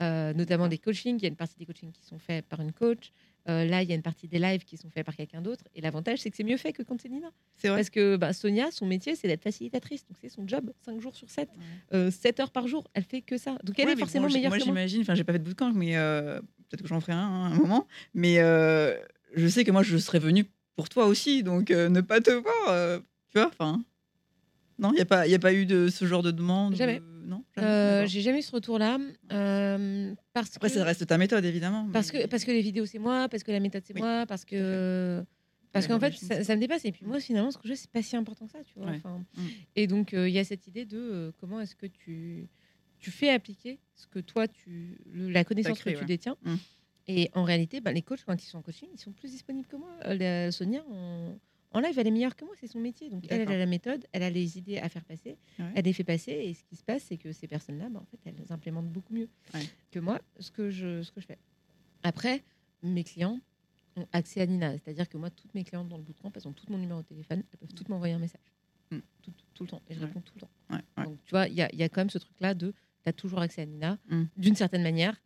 euh, 0.00 0.32
notamment 0.32 0.68
des 0.68 0.78
coachings. 0.78 1.16
Il 1.18 1.22
y 1.22 1.26
a 1.26 1.28
une 1.28 1.36
partie 1.36 1.56
des 1.58 1.66
coachings 1.66 1.92
qui 1.92 2.04
sont 2.04 2.18
faits 2.18 2.44
par 2.46 2.60
une 2.60 2.72
coach. 2.72 3.12
Euh, 3.48 3.64
là, 3.64 3.82
il 3.82 3.88
y 3.88 3.92
a 3.92 3.94
une 3.96 4.02
partie 4.02 4.28
des 4.28 4.38
lives 4.38 4.64
qui 4.64 4.76
sont 4.76 4.88
faits 4.88 5.04
par 5.04 5.16
quelqu'un 5.16 5.42
d'autre. 5.42 5.64
Et 5.74 5.80
l'avantage, 5.80 6.20
c'est 6.20 6.30
que 6.30 6.36
c'est 6.36 6.44
mieux 6.44 6.56
fait 6.56 6.72
que 6.72 6.82
quand 6.82 7.00
c'est 7.00 7.08
Nina. 7.08 7.30
C'est 7.56 7.68
vrai. 7.68 7.78
Parce 7.78 7.90
que 7.90 8.16
bah, 8.16 8.32
Sonia, 8.32 8.70
son 8.70 8.86
métier, 8.86 9.16
c'est 9.16 9.26
d'être 9.28 9.42
facilitatrice. 9.42 10.06
Donc 10.06 10.16
c'est 10.20 10.28
son 10.28 10.46
job, 10.46 10.72
5 10.84 11.00
jours 11.00 11.14
sur 11.16 11.28
7, 11.28 11.48
Ouais. 11.92 12.10
7 12.10 12.40
heures 12.40 12.52
par 12.52 12.68
jour. 12.68 12.84
Elle 12.94 13.02
fait 13.04 13.20
que 13.20 13.36
ça. 13.36 13.56
Donc 13.64 13.78
elle 13.78 13.86
Ouais, 13.86 13.92
est 13.94 13.96
forcément 13.96 14.28
bon, 14.28 14.32
meilleure 14.34 14.50
Moi, 14.50 14.58
que 14.58 14.64
moi. 14.64 14.74
j'imagine, 14.74 15.02
enfin, 15.02 15.14
j'ai 15.16 15.24
pas 15.24 15.32
fait 15.32 15.40
de 15.40 15.44
bootcamp, 15.44 15.72
mais 15.72 15.96
euh, 15.96 16.40
peut-être 16.68 16.82
que 16.82 16.88
j'en 16.88 17.00
ferai 17.00 17.12
un, 17.14 17.18
hein, 17.18 17.44
un 17.52 17.54
moment. 17.56 17.86
Mais 18.14 18.38
euh, 18.38 18.96
je 19.34 19.46
sais 19.48 19.64
que 19.64 19.72
moi, 19.72 19.82
je 19.82 19.98
serais 19.98 20.20
venue 20.20 20.44
pour 20.76 20.88
toi 20.88 21.06
aussi, 21.06 21.42
donc 21.42 21.70
euh, 21.72 21.88
ne 21.88 22.00
pas 22.00 22.20
te 22.20 22.30
voir, 22.30 22.54
euh, 22.68 22.98
tu 23.28 23.38
vois, 23.38 23.48
enfin. 23.48 23.82
Non, 24.78 24.90
il 24.92 24.96
n'y 24.96 25.00
a, 25.00 25.04
pas- 25.04 25.26
y 25.26 25.34
a 25.34 25.38
pas 25.38 25.52
eu 25.52 25.66
de 25.66 25.88
ce 25.88 26.06
genre 26.06 26.22
de 26.22 26.30
demande 26.30 26.74
Jamais. 26.76 27.00
Non 27.24 27.44
Euh, 27.58 28.06
j'ai 28.06 28.20
jamais 28.20 28.40
eu 28.40 28.42
ce 28.42 28.52
retour-là. 28.52 28.98
euh, 29.32 30.14
parce 30.32 30.56
Après, 30.56 30.68
que... 30.68 30.74
ça 30.74 30.84
reste 30.84 31.06
ta 31.06 31.18
méthode, 31.18 31.44
évidemment. 31.44 31.88
Parce 31.92 32.10
que, 32.10 32.26
parce 32.26 32.44
que 32.44 32.50
les 32.50 32.62
vidéos, 32.62 32.86
c'est 32.86 32.98
moi, 32.98 33.28
parce 33.28 33.42
que 33.42 33.52
la 33.52 33.60
méthode, 33.60 33.82
c'est 33.84 33.94
Oui, 33.94 34.00
moi, 34.00 34.24
parce 34.26 34.44
que. 34.44 35.24
Parce 35.72 35.86
qu'en 35.86 35.98
fait, 35.98 36.12
ça, 36.14 36.54
me 36.54 36.60
dépasse. 36.60 36.84
Et 36.84 36.92
puis 36.92 37.06
moi, 37.06 37.18
finalement, 37.18 37.50
ce 37.50 37.56
que 37.56 37.66
je 37.66 37.72
c'est 37.74 37.90
pas 37.90 38.02
si 38.02 38.14
important 38.14 38.44
que 38.46 38.52
ça, 38.52 38.62
tu 38.62 38.74
vois. 38.76 38.90
Ouais. 38.90 38.96
Enfin, 38.96 39.24
Mm. 39.36 39.40
Et 39.76 39.86
donc, 39.86 40.12
euh, 40.12 40.28
il 40.28 40.34
y 40.34 40.38
a 40.38 40.44
cette 40.44 40.66
idée 40.66 40.84
de 40.84 40.98
euh, 40.98 41.32
comment 41.40 41.60
est-ce 41.62 41.74
que 41.74 41.86
tu, 41.86 42.46
tu 42.98 43.10
fais 43.10 43.30
appliquer 43.30 43.78
ce 43.94 44.06
que 44.06 44.18
toi, 44.18 44.46
tu, 44.48 44.98
le- 45.10 45.30
la 45.30 45.44
connaissance 45.44 45.78
créé, 45.78 45.94
que 45.94 45.98
tu 45.98 46.02
ouais. 46.04 46.08
détiens. 46.08 46.36
Mm. 46.44 46.54
Et 47.08 47.30
en 47.34 47.44
réalité, 47.44 47.80
bah, 47.80 47.90
les 47.92 48.02
coachs, 48.02 48.22
quand 48.26 48.40
ils 48.42 48.46
sont 48.46 48.58
en 48.58 48.62
coaching, 48.62 48.88
ils 48.92 49.00
sont 49.00 49.12
plus 49.12 49.30
disponibles 49.30 49.66
que 49.66 49.76
moi. 49.76 49.88
Euh, 50.04 50.14
la- 50.14 50.52
Sonia, 50.52 50.84
en, 50.90 51.38
en 51.74 51.80
live, 51.80 51.98
elle 51.98 52.06
est 52.06 52.10
meilleure 52.10 52.36
que 52.36 52.44
moi, 52.44 52.54
c'est 52.60 52.66
son 52.66 52.78
métier. 52.80 53.08
Donc, 53.10 53.24
elle, 53.30 53.48
a 53.50 53.58
la 53.58 53.66
méthode, 53.66 54.06
elle 54.12 54.22
a 54.22 54.30
les 54.30 54.58
idées 54.58 54.78
à 54.78 54.88
faire 54.88 55.04
passer, 55.04 55.36
Ouais. 55.58 55.72
elle 55.74 55.84
les 55.84 55.92
fait 55.92 56.04
passer. 56.04 56.32
Et 56.32 56.54
ce 56.54 56.62
qui 56.64 56.76
se 56.76 56.82
passe, 56.82 57.02
c'est 57.04 57.16
que 57.16 57.32
ces 57.32 57.46
personnes-là, 57.48 57.88
bah, 57.88 58.00
en 58.00 58.04
fait, 58.06 58.18
elles 58.24 58.36
les 58.36 58.52
implémentent 58.52 58.88
beaucoup 58.90 59.14
mieux 59.14 59.28
Ouais. 59.54 59.60
que 59.90 59.98
moi, 59.98 60.20
ce 60.38 60.50
que, 60.50 60.70
je, 60.70 61.02
ce 61.02 61.10
que 61.12 61.20
je 61.20 61.26
fais. 61.26 61.38
Après, 62.02 62.42
mes 62.82 63.04
clients 63.04 63.40
ont 63.96 64.06
accès 64.12 64.40
à 64.40 64.46
Nina. 64.46 64.72
C'est-à-dire 64.78 65.08
que 65.08 65.16
moi, 65.18 65.30
toutes 65.30 65.54
mes 65.54 65.64
clientes 65.64 65.88
dans 65.88 65.98
le 65.98 66.02
bootcamp, 66.02 66.32
elles 66.34 66.48
ont 66.48 66.52
tout 66.52 66.66
mon 66.70 66.78
numéro 66.78 67.00
de 67.02 67.06
téléphone, 67.06 67.42
elles 67.52 67.58
peuvent 67.58 67.74
toutes 67.74 67.88
m'envoyer 67.88 68.14
un 68.14 68.18
message. 68.18 68.40
Mm. 68.90 68.98
Tout, 69.22 69.32
tout 69.54 69.62
le 69.64 69.68
temps. 69.68 69.82
Et 69.88 69.94
je 69.94 70.00
Ouais. 70.00 70.06
réponds 70.06 70.20
tout 70.20 70.32
le 70.36 70.40
temps. 70.40 70.50
Donc, 71.04 71.18
tu 71.24 71.30
vois, 71.30 71.46
il 71.48 71.54
y 71.54 71.62
a, 71.62 71.70
il 71.72 71.78
y 71.78 71.82
a 71.82 71.88
quand 71.88 72.00
même 72.00 72.10
ce 72.10 72.18
truc-là 72.18 72.54
de 72.54 72.72
tu 73.02 73.08
as 73.08 73.12
toujours 73.12 73.40
accès 73.40 73.62
à 73.62 73.66
Nina, 73.66 73.98
Mm. 74.08 74.24
d'une 74.36 74.54
certaine 74.56 74.82
manière. 74.82 75.20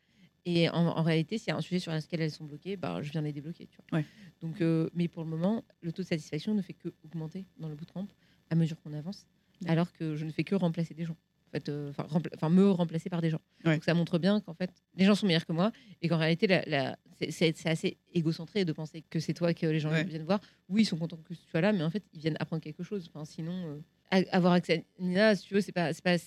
Et 0.49 0.69
en, 0.71 0.87
en 0.87 1.03
réalité, 1.03 1.39
s'il 1.39 1.49
y 1.49 1.51
a 1.51 1.57
un 1.57 1.61
sujet 1.61 1.81
sur 1.81 1.93
lequel 1.93 2.21
elles 2.23 2.31
sont 2.31 2.45
bloquées, 2.45 2.77
bah, 2.77 3.03
je 3.03 3.11
viens 3.11 3.21
les 3.21 3.33
débloquer. 3.33 3.67
Tu 3.67 3.77
vois. 3.91 3.99
Ouais. 3.99 4.05
Donc, 4.41 4.61
euh, 4.61 4.89
mais 4.95 5.09
pour 5.09 5.25
le 5.25 5.29
moment, 5.29 5.65
le 5.83 5.91
taux 5.93 6.03
de 6.03 6.07
satisfaction 6.07 6.55
ne 6.55 6.63
fait 6.63 6.73
que 6.73 6.89
augmenter 7.05 7.45
dans 7.59 7.69
le 7.69 7.75
bootcamp 7.75 8.07
à 8.49 8.55
mesure 8.55 8.81
qu'on 8.81 8.93
avance, 8.93 9.27
alors 9.67 9.93
que 9.93 10.15
je 10.15 10.25
ne 10.25 10.31
fais 10.31 10.45
que 10.45 10.55
remplacer 10.55 10.95
des 10.95 11.05
gens. 11.05 11.17
En 11.49 11.51
fait, 11.51 11.69
euh, 11.69 11.91
enfin, 11.91 12.05
rempla- 12.09 12.51
me 12.51 12.71
remplacer 12.71 13.09
par 13.11 13.21
des 13.21 13.31
gens. 13.31 13.41
Ouais. 13.65 13.75
Donc 13.75 13.85
ça 13.85 13.95
montre 13.95 14.19
bien 14.19 14.41
qu'en 14.41 14.55
fait, 14.55 14.71
les 14.97 15.05
gens 15.05 15.15
sont 15.17 15.27
meilleurs 15.27 15.47
que 15.47 15.53
moi 15.53 15.73
et 16.01 16.09
qu'en 16.09 16.19
réalité, 16.19 16.47
la, 16.47 16.63
la- 16.67 16.99
c'est- 17.31 17.67
assez 17.67 17.97
égocentré 18.15 18.65
de 18.65 18.73
penser 18.73 19.03
que 19.11 19.19
c'est 19.21 19.35
toi 19.35 19.53
que 19.55 19.67
les 19.67 19.81
gens 19.81 19.91
viennent 20.05 20.25
voir. 20.25 20.41
Oui, 20.69 20.83
ils 20.83 20.87
sont 20.87 20.97
contents 20.97 21.17
que 21.17 21.35
tu 21.35 21.41
sois 21.51 21.61
là, 21.61 21.73
mais 21.73 21.83
en 21.83 21.91
fait, 21.91 22.05
ils 22.13 22.21
viennent 22.21 22.37
apprendre 22.39 22.63
quelque 22.63 22.83
chose. 22.85 23.09
Enfin, 23.13 23.25
sinon, 23.25 23.81
euh, 24.13 24.23
avoir 24.31 24.53
accès 24.53 24.85
à 24.99 25.03
Nina, 25.03 25.35
si 25.35 25.47
tu 25.47 25.55
veux, 25.55 25.61
c'est 25.61 25.73
pas, 25.73 25.93
c'est 25.93 26.05
pas 26.05 26.19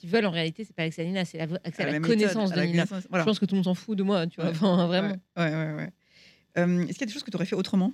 qu'ils 0.00 0.08
veulent 0.10 0.24
en 0.26 0.30
réalité, 0.30 0.64
c'est 0.64 0.74
pas 0.74 0.84
accès 0.84 1.02
à 1.02 1.04
Nina, 1.04 1.24
c'est 1.26 1.36
la- 1.38 1.58
accès 1.62 1.82
à, 1.82 1.90
la, 1.92 2.00
connaissance 2.00 2.50
de 2.52 2.56
la 2.56 2.66
Nina. 2.66 2.86
connaissance, 2.86 3.06
voilà. 3.10 3.22
Je 3.24 3.28
pense 3.28 3.38
que 3.38 3.44
tout 3.44 3.54
le 3.54 3.58
monde 3.58 3.64
s'en 3.66 3.74
fout 3.74 3.96
de 3.96 4.02
moi, 4.02 4.26
tu 4.26 4.40
vois. 4.40 4.46
Ouais. 4.46 4.56
Enfin, 4.56 4.86
vraiment. 4.86 5.14
Ouais, 5.36 5.54
ouais, 5.54 5.74
ouais. 5.74 5.92
Euh, 6.58 6.80
Est-ce 6.86 6.92
qu'il 6.94 7.00
y 7.00 7.04
a 7.04 7.06
des 7.06 7.12
choses 7.12 7.22
que 7.22 7.30
tu 7.30 7.36
aurais 7.36 7.44
fait 7.46 7.54
autrement 7.54 7.92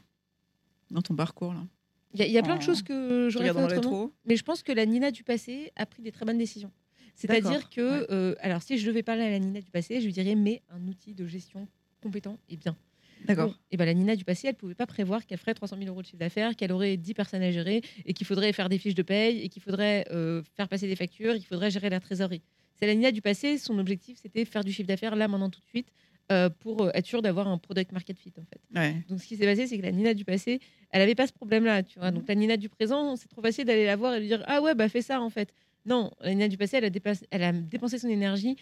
dans 0.91 1.03
ton 1.03 1.15
parcours 1.17 1.53
là? 1.53 1.67
Il 2.15 2.21
y, 2.21 2.23
a- 2.23 2.27
il 2.27 2.33
y 2.33 2.39
a 2.39 2.43
plein 2.43 2.57
de 2.57 2.63
choses 2.63 2.83
que 2.83 3.29
j'aurais 3.29 3.53
fait 3.53 3.77
autrement. 3.77 4.11
Mais 4.25 4.37
je 4.37 4.43
pense 4.45 4.63
que 4.63 4.73
la 4.73 4.87
Nina 4.87 5.11
du 5.11 5.25
passé 5.25 5.73
a 5.77 5.85
pris 5.85 6.03
des 6.03 6.13
très 6.13 6.25
bonnes 6.25 6.39
décisions. 6.39 6.71
C'est-à-dire 7.15 7.69
que, 7.71 8.01
ouais. 8.01 8.07
euh, 8.11 8.35
alors 8.41 8.63
si 8.63 8.79
je 8.79 8.87
devais 8.87 9.03
parler 9.03 9.23
à 9.25 9.31
la 9.31 9.39
Nina 9.39 9.61
du 9.61 9.71
passé, 9.71 10.01
je 10.01 10.07
lui 10.07 10.13
dirais, 10.13 10.35
mais 10.35 10.63
un 10.71 10.87
outil 10.87 11.15
de 11.15 11.27
gestion 11.27 11.67
compétent 12.03 12.39
et 12.49 12.57
bien. 12.57 12.77
D'accord. 13.25 13.55
Et 13.71 13.77
ben 13.77 13.85
la 13.87 13.95
Nina 13.95 14.15
du 14.15 14.25
passé, 14.25 14.49
elle 14.49 14.55
pouvait 14.55 14.75
pas 14.75 14.87
prévoir 14.87 15.25
qu'elle 15.27 15.39
ferait 15.39 15.55
300 15.55 15.77
000 15.79 15.89
euros 15.89 16.03
de 16.03 16.07
chiffre 16.07 16.19
d'affaires, 16.19 16.55
qu'elle 16.55 16.71
aurait 16.73 16.97
10 16.97 17.15
personnes 17.15 17.43
à 17.43 17.51
gérer 17.51 17.83
et 18.05 18.13
qu'il 18.13 18.27
faudrait 18.27 18.53
faire 18.53 18.69
des 18.69 18.79
fiches 18.79 18.95
de 18.95 19.03
paye 19.03 19.41
et 19.41 19.49
qu'il 19.49 19.63
faudrait 19.63 20.05
euh, 20.13 20.43
faire 20.57 20.69
passer 20.69 20.87
des 20.87 20.97
factures, 20.97 21.35
qu'il 21.35 21.47
faudrait 21.47 21.71
gérer 21.71 21.89
la 21.91 21.99
trésorerie. 22.01 22.43
C'est 22.79 22.87
la 22.87 22.95
Nina 22.95 23.11
du 23.11 23.23
passé, 23.23 23.59
son 23.59 23.79
objectif 23.79 24.19
c'était 24.21 24.45
faire 24.45 24.63
du 24.63 24.73
chiffre 24.73 24.87
d'affaires 24.89 25.17
là, 25.17 25.29
maintenant, 25.29 25.49
tout 25.51 25.61
de 25.61 25.67
suite, 25.67 25.89
euh, 26.31 26.51
pour 26.51 26.83
euh, 26.83 26.91
être 26.95 27.07
sûr 27.07 27.23
d'avoir 27.23 27.49
un 27.49 27.57
product 27.59 27.93
market 27.93 28.19
fit 28.19 28.33
en 28.39 28.45
fait. 28.45 28.61
Ouais. 28.79 28.97
Donc 29.09 29.21
ce 29.23 29.27
qui 29.27 29.37
s'est 29.37 29.47
passé, 29.47 29.67
c'est 29.67 29.79
que 29.79 29.83
la 29.83 29.93
Nina 29.93 30.13
du 30.13 30.25
passé, 30.25 30.61
elle 30.91 31.01
avait 31.01 31.15
pas 31.15 31.27
ce 31.27 31.33
problème-là, 31.33 31.83
tu 31.83 31.99
vois. 31.99 32.11
Donc 32.11 32.29
la 32.29 32.35
Nina 32.35 32.57
du 32.57 32.69
présent, 32.69 33.17
c'est 33.17 33.29
trop 33.29 33.41
facile 33.43 33.65
d'aller 33.65 33.87
la 33.87 33.97
voir 33.97 34.15
et 34.15 34.21
lui 34.21 34.27
dire 34.29 34.43
ah 34.47 34.61
ouais 34.61 34.75
bah 34.75 34.89
fais 34.89 35.03
ça 35.03 35.21
en 35.21 35.31
fait. 35.31 35.53
Non, 35.87 36.11
la 36.21 36.31
Nina 36.35 36.49
du 36.49 36.57
passé, 36.59 36.77
elle 36.77 36.85
a, 36.85 36.91
dépassé- 36.91 37.27
elle 37.31 37.43
a 37.45 37.53
dépensé 37.53 37.99
son 37.99 38.09
énergie 38.09 38.57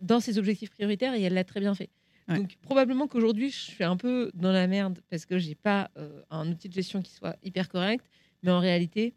dans 0.00 0.20
ses 0.20 0.38
objectifs 0.38 0.70
prioritaires 0.70 1.14
et 1.14 1.22
elle 1.22 1.34
l'a 1.34 1.44
très 1.44 1.60
bien 1.60 1.74
fait. 1.74 1.90
Ouais. 2.28 2.38
Donc 2.38 2.56
probablement 2.62 3.06
qu'aujourd'hui 3.06 3.50
je 3.50 3.58
suis 3.58 3.84
un 3.84 3.96
peu 3.96 4.30
dans 4.34 4.50
la 4.52 4.66
merde 4.66 4.98
parce 5.10 5.26
que 5.26 5.38
j'ai 5.38 5.54
pas 5.54 5.90
euh, 5.98 6.22
un 6.30 6.50
outil 6.50 6.68
de 6.68 6.74
gestion 6.74 7.02
qui 7.02 7.12
soit 7.12 7.36
hyper 7.42 7.68
correct, 7.68 8.04
mais 8.42 8.50
en 8.50 8.60
réalité. 8.60 9.14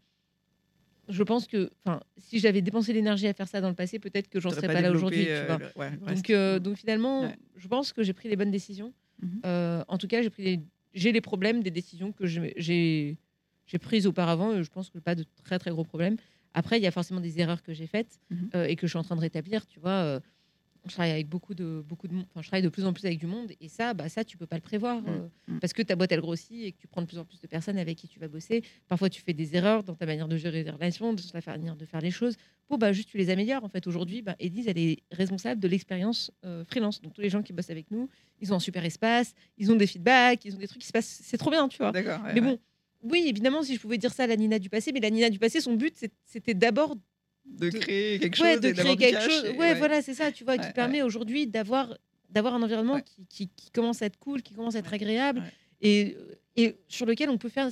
Je 1.10 1.22
pense 1.22 1.46
que, 1.46 1.70
enfin, 1.86 2.00
si 2.18 2.38
j'avais 2.38 2.60
dépensé 2.60 2.92
l'énergie 2.92 3.26
à 3.28 3.32
faire 3.32 3.48
ça 3.48 3.62
dans 3.62 3.70
le 3.70 3.74
passé, 3.74 3.98
peut-être 3.98 4.28
que 4.28 4.40
j'en 4.40 4.50
serais 4.50 4.66
pas, 4.66 4.82
là 4.82 4.90
aujourd'hui. 4.90 5.24
euh, 5.26 5.56
le- 5.56 5.80
ouais. 5.80 5.96
Donc, 6.14 6.28
euh, 6.28 6.58
donc 6.58 6.76
finalement, 6.76 7.22
Ouais. 7.22 7.36
je 7.56 7.66
pense 7.66 7.94
que 7.94 8.02
j'ai 8.02 8.12
pris 8.12 8.28
les 8.28 8.36
bonnes 8.36 8.50
décisions. 8.50 8.92
Mhm. 9.22 9.40
Euh, 9.46 9.82
en 9.88 9.96
tout 9.96 10.06
cas, 10.06 10.20
j'ai 10.20 10.28
pris 10.28 10.42
les, 10.42 10.60
j'ai 10.92 11.10
les 11.12 11.22
problèmes 11.22 11.62
des 11.62 11.70
décisions 11.70 12.12
que 12.12 12.26
j'ai 12.26 13.16
prises 13.80 14.06
auparavant. 14.06 14.52
Et 14.54 14.62
je 14.62 14.68
pense 14.70 14.90
que 14.90 14.98
pas 14.98 15.14
de 15.14 15.24
très 15.44 15.58
très 15.58 15.70
gros 15.70 15.84
problèmes. 15.84 16.16
Après, 16.52 16.78
il 16.78 16.82
y 16.82 16.86
a 16.86 16.90
forcément 16.90 17.20
des 17.20 17.40
erreurs 17.40 17.62
que 17.62 17.72
j'ai 17.72 17.86
faites 17.86 18.18
Mhm. 18.28 18.50
euh, 18.54 18.64
et 18.66 18.76
que 18.76 18.86
je 18.86 18.90
suis 18.90 18.98
en 18.98 19.02
train 19.02 19.16
de 19.16 19.22
rétablir. 19.22 19.66
Tu 19.66 19.80
vois, 19.80 19.90
euh, 19.90 20.20
je 20.86 20.92
travaille 20.92 21.10
avec 21.12 21.28
beaucoup 21.28 21.54
de 21.54 21.84
beaucoup 21.86 22.08
de 22.08 22.14
monde. 22.14 22.24
Enfin, 22.30 22.42
je 22.42 22.48
travaille 22.48 22.62
de 22.62 22.68
plus 22.68 22.84
en 22.84 22.92
plus 22.92 23.04
avec 23.04 23.18
du 23.18 23.26
monde 23.26 23.50
et 23.60 23.68
ça, 23.68 23.94
bah 23.94 24.08
ça, 24.08 24.24
tu 24.24 24.36
peux 24.36 24.46
pas 24.46 24.56
le 24.56 24.62
prévoir 24.62 25.02
Mhm. 25.02 25.08
euh, 25.08 25.28
Mhm. 25.48 25.60
parce 25.60 25.72
que 25.72 25.82
ta 25.82 25.96
boîte 25.96 26.12
elle 26.12 26.20
grossit 26.20 26.64
et 26.64 26.72
que 26.72 26.78
tu 26.78 26.86
prends 26.86 27.02
de 27.02 27.06
plus 27.06 27.18
en 27.18 27.24
plus 27.24 27.40
de 27.40 27.46
personnes 27.46 27.78
avec 27.78 27.96
qui 27.98 28.08
tu 28.08 28.18
vas 28.18 28.28
bosser. 28.28 28.62
Parfois, 28.88 29.08
tu 29.10 29.22
fais 29.22 29.32
des 29.34 29.54
erreurs 29.56 29.82
dans 29.84 29.94
ta 29.94 30.06
manière 30.06 30.28
de 30.28 30.36
gérer 30.36 30.62
les 30.62 30.70
relations, 30.70 31.12
de 31.12 31.22
ta 31.22 31.40
manière 31.52 31.76
de 31.76 31.84
faire 31.84 32.00
les 32.00 32.10
choses. 32.10 32.36
Bon, 32.70 32.76
bah 32.78 32.92
juste 32.92 33.08
tu 33.08 33.16
les 33.18 33.30
améliores. 33.30 33.64
En 33.64 33.68
fait, 33.68 33.86
aujourd'hui, 33.86 34.22
bah, 34.22 34.36
Edith, 34.38 34.66
elle 34.68 34.78
est 34.78 34.98
responsable 35.10 35.60
de 35.60 35.68
l'expérience 35.68 36.30
euh, 36.44 36.64
freelance. 36.64 37.00
Donc 37.00 37.14
tous 37.14 37.20
les 37.22 37.30
gens 37.30 37.42
qui 37.42 37.52
bossent 37.52 37.70
avec 37.70 37.90
nous, 37.90 38.08
ils 38.40 38.52
ont 38.52 38.56
un 38.56 38.60
super 38.60 38.84
espace, 38.84 39.34
ils 39.56 39.70
ont 39.72 39.76
des 39.76 39.86
feedbacks, 39.86 40.44
ils 40.44 40.54
ont 40.54 40.58
des 40.58 40.68
trucs 40.68 40.80
qui 40.82 40.86
se 40.88 40.92
passent. 40.92 41.20
C'est 41.24 41.38
trop 41.38 41.50
bien, 41.50 41.68
tu 41.68 41.78
vois. 41.78 41.90
Ouais, 41.92 42.02
Mais 42.02 42.34
ouais. 42.34 42.40
bon, 42.40 42.58
oui, 43.02 43.24
évidemment, 43.28 43.62
si 43.62 43.74
je 43.76 43.80
pouvais 43.80 43.96
dire 43.98 44.12
ça 44.12 44.24
à 44.24 44.26
la 44.26 44.36
Nina 44.36 44.58
du 44.58 44.68
passé, 44.68 44.90
mais 44.92 45.00
la 45.00 45.10
Nina 45.10 45.30
du 45.30 45.38
passé, 45.38 45.60
son 45.60 45.74
but, 45.74 45.94
c'était 46.24 46.54
d'abord 46.54 46.96
de 47.50 47.70
créer 47.70 48.18
quelque 48.18 48.40
ouais, 48.42 48.52
chose, 48.54 48.60
de 48.60 48.70
créer 48.72 48.96
quelque 48.96 49.14
cash 49.14 49.24
chose. 49.28 49.44
et- 49.46 49.56
Ouais, 49.56 49.74
voilà, 49.74 50.02
c'est 50.02 50.14
ça, 50.14 50.30
tu 50.32 50.44
vois, 50.44 50.58
qui 50.58 50.72
permet 50.72 51.02
aujourd'hui 51.02 51.46
d'avoir 51.46 51.96
d'avoir 52.30 52.54
un 52.54 52.62
environnement 52.62 53.00
qui, 53.00 53.24
qui- 53.26 53.48
qui 53.48 53.70
commence 53.70 54.02
à 54.02 54.06
être 54.06 54.18
cool, 54.18 54.42
qui 54.42 54.52
commence 54.52 54.74
à 54.74 54.80
être 54.80 54.92
agréable, 54.92 55.42
et, 55.80 56.14
et 56.56 56.76
sur 56.86 57.06
lequel 57.06 57.30
on 57.30 57.38
peut 57.38 57.48
faire 57.48 57.70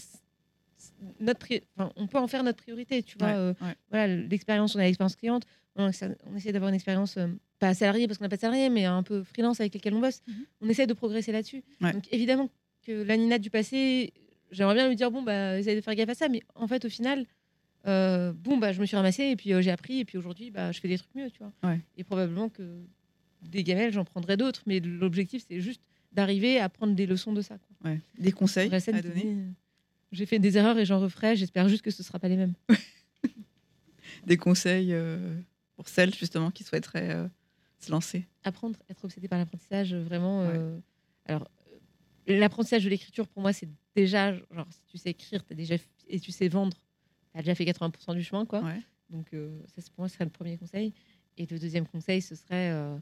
notre, 1.20 1.46
enfin, 1.76 1.92
on 1.96 2.06
peut 2.06 2.18
en 2.18 2.26
faire 2.26 2.42
notre 2.42 2.62
priorité, 2.62 3.02
tu 3.02 3.18
vois. 3.18 3.28
Euh. 3.28 3.54
Voilà, 3.90 4.16
l'expérience, 4.16 4.74
on 4.74 4.78
a 4.78 4.84
l'expérience 4.84 5.16
cliente, 5.16 5.44
on, 5.76 5.90
on 6.30 6.36
essaie 6.36 6.52
d'avoir 6.52 6.68
une 6.70 6.74
expérience 6.74 7.16
euh, 7.18 7.26
pas 7.58 7.74
salariée 7.74 8.06
parce 8.06 8.18
qu'on 8.18 8.24
n'a 8.24 8.28
pas 8.30 8.36
de 8.36 8.40
salarié, 8.40 8.70
mais 8.70 8.84
un 8.86 9.02
peu 9.02 9.22
freelance 9.22 9.60
avec 9.60 9.74
lesquels 9.74 9.94
on 9.94 10.00
bosse. 10.00 10.20
Mhm. 10.26 10.34
On 10.62 10.68
essaie 10.68 10.86
de 10.86 10.94
progresser 10.94 11.32
là-dessus. 11.32 11.62
Ouais. 11.82 11.92
Donc 11.92 12.04
évidemment 12.12 12.48
que 12.86 13.02
la 13.02 13.16
Nina 13.16 13.38
du 13.38 13.50
passé, 13.50 14.12
j'aimerais 14.50 14.74
bien 14.74 14.88
lui 14.88 14.96
dire 14.96 15.10
bon 15.10 15.22
bah 15.22 15.58
essaye 15.58 15.76
de 15.76 15.80
faire 15.82 15.94
gaffe 15.94 16.08
à 16.10 16.14
ça, 16.14 16.28
mais 16.28 16.40
en 16.54 16.66
fait 16.66 16.84
au 16.84 16.88
final. 16.88 17.26
Euh, 17.86 18.32
bon 18.32 18.56
bah 18.58 18.72
je 18.72 18.80
me 18.80 18.86
suis 18.86 18.96
ramassée 18.96 19.24
et 19.24 19.36
puis 19.36 19.52
euh, 19.52 19.60
j'ai 19.62 19.70
appris 19.70 20.00
et 20.00 20.04
puis 20.04 20.18
aujourd'hui 20.18 20.50
bah 20.50 20.72
je 20.72 20.80
fais 20.80 20.88
des 20.88 20.98
trucs 20.98 21.14
mieux 21.14 21.30
tu 21.30 21.38
vois 21.38 21.52
Ouais. 21.62 21.80
et 21.96 22.04
probablement 22.04 22.48
que 22.48 22.62
des 23.42 23.62
gamelles 23.64 23.92
j'en 23.92 24.04
prendrai 24.04 24.36
d'autres 24.36 24.62
mais 24.66 24.80
l'objectif 24.80 25.44
c'est 25.48 25.60
juste 25.60 25.80
d'arriver 26.12 26.58
à 26.58 26.68
prendre 26.68 26.94
des 26.94 27.06
leçons 27.06 27.32
de 27.32 27.42
ça 27.42 27.58
quoi. 27.58 27.90
Ouais. 27.90 28.00
Des 28.18 28.32
conseils 28.32 28.72
à 28.74 29.02
donner 29.02 29.20
dit, 29.22 29.26
euh, 29.28 29.48
j'ai 30.12 30.26
fait 30.26 30.38
des 30.38 30.56
erreurs 30.56 30.78
et 30.78 30.84
j'en 30.84 30.98
referai 31.00 31.36
j'espère 31.36 31.68
juste 31.68 31.82
que 31.82 31.90
ce 31.90 32.02
sera 32.02 32.18
pas 32.18 32.28
les 32.28 32.36
mêmes 32.36 32.54
Des 34.26 34.36
conseils 34.36 34.92
euh, 34.92 35.36
pour 35.76 35.88
celles 35.88 36.14
justement 36.14 36.50
qui 36.50 36.64
souhaiteraient 36.64 37.10
euh, 37.14 37.28
se 37.78 37.90
lancer 37.90 38.26
apprendre 38.44 38.78
être 38.88 39.04
obsédé 39.04 39.28
par 39.28 39.38
l'apprentissage 39.38 39.92
euh, 39.92 40.02
vraiment 40.02 40.48
Ouais. 40.48 40.58
alors 41.26 41.48
l'apprentissage 42.26 42.82
de 42.84 42.88
l'écriture 42.88 43.28
pour 43.28 43.42
moi 43.42 43.52
c'est 43.52 43.68
déjà 43.94 44.34
genre 44.34 44.66
si 44.70 44.80
tu 44.88 44.98
sais 44.98 45.10
écrire 45.10 45.44
as 45.50 45.54
déjà 45.54 45.76
et 46.08 46.18
tu 46.20 46.32
sais 46.32 46.48
vendre 46.48 46.76
tu 47.36 47.40
as 47.40 47.42
déjà 47.42 47.54
fait 47.54 47.64
80% 47.64 48.14
du 48.14 48.22
chemin 48.22 48.46
quoi 48.46 48.62
Ouais. 48.62 48.80
Donc, 49.10 49.32
euh, 49.34 49.60
ça, 49.68 49.82
pour 49.94 50.02
moi, 50.02 50.08
ce 50.08 50.14
serait 50.14 50.24
le 50.24 50.30
premier 50.30 50.56
conseil. 50.58 50.92
Et 51.38 51.46
le 51.46 51.58
deuxième 51.58 51.86
conseil, 51.86 52.20
ce 52.22 52.34
serait 52.34 52.70
euh, 52.72 52.96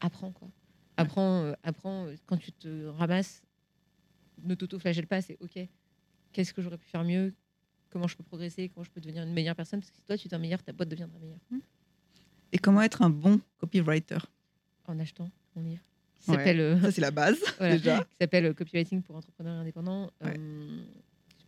apprends, 0.00 0.32
quoi. 0.32 0.48
Apprends, 0.96 1.44
euh, 1.44 1.52
apprends 1.62 2.06
euh, 2.06 2.14
quand 2.26 2.36
tu 2.36 2.52
te 2.52 2.86
ramasses, 2.86 3.42
ne 4.42 4.54
t'auto-flagelle 4.54 5.06
pas, 5.06 5.22
c'est 5.22 5.36
OK. 5.40 5.58
Qu'est-ce 6.32 6.52
que 6.52 6.60
j'aurais 6.60 6.76
pu 6.78 6.86
faire 6.88 7.04
mieux? 7.04 7.32
Comment 7.90 8.06
je 8.08 8.16
peux 8.16 8.24
progresser? 8.24 8.68
Comment 8.68 8.84
je 8.84 8.90
peux 8.90 9.00
devenir 9.00 9.22
une 9.22 9.32
meilleure 9.32 9.54
personne? 9.56 9.80
Parce 9.80 9.90
que 9.90 9.96
si 9.96 10.02
toi, 10.02 10.18
tu 10.18 10.26
deviens 10.28 10.38
meilleur, 10.38 10.62
ta 10.62 10.72
boîte 10.72 10.88
deviendra 10.88 11.18
meilleure. 11.18 11.38
Et 12.52 12.58
comment 12.58 12.82
être 12.82 13.00
un 13.02 13.10
bon 13.10 13.40
copywriter? 13.58 14.18
En 14.86 14.98
achetant 14.98 15.30
mon 15.54 15.62
livre. 15.62 15.82
Qui 16.20 16.30
Ouais. 16.32 16.36
s'appelle 16.38 16.80
Ça, 16.82 16.90
c'est 16.92 17.00
la 17.00 17.10
base, 17.12 17.38
Voilà. 17.58 17.76
déjà. 17.78 17.98
qui 18.04 18.16
s'appelle 18.20 18.52
Copywriting 18.54 19.02
pour 19.02 19.16
entrepreneurs 19.16 19.60
indépendants. 19.60 20.10
Ouais. 20.20 20.36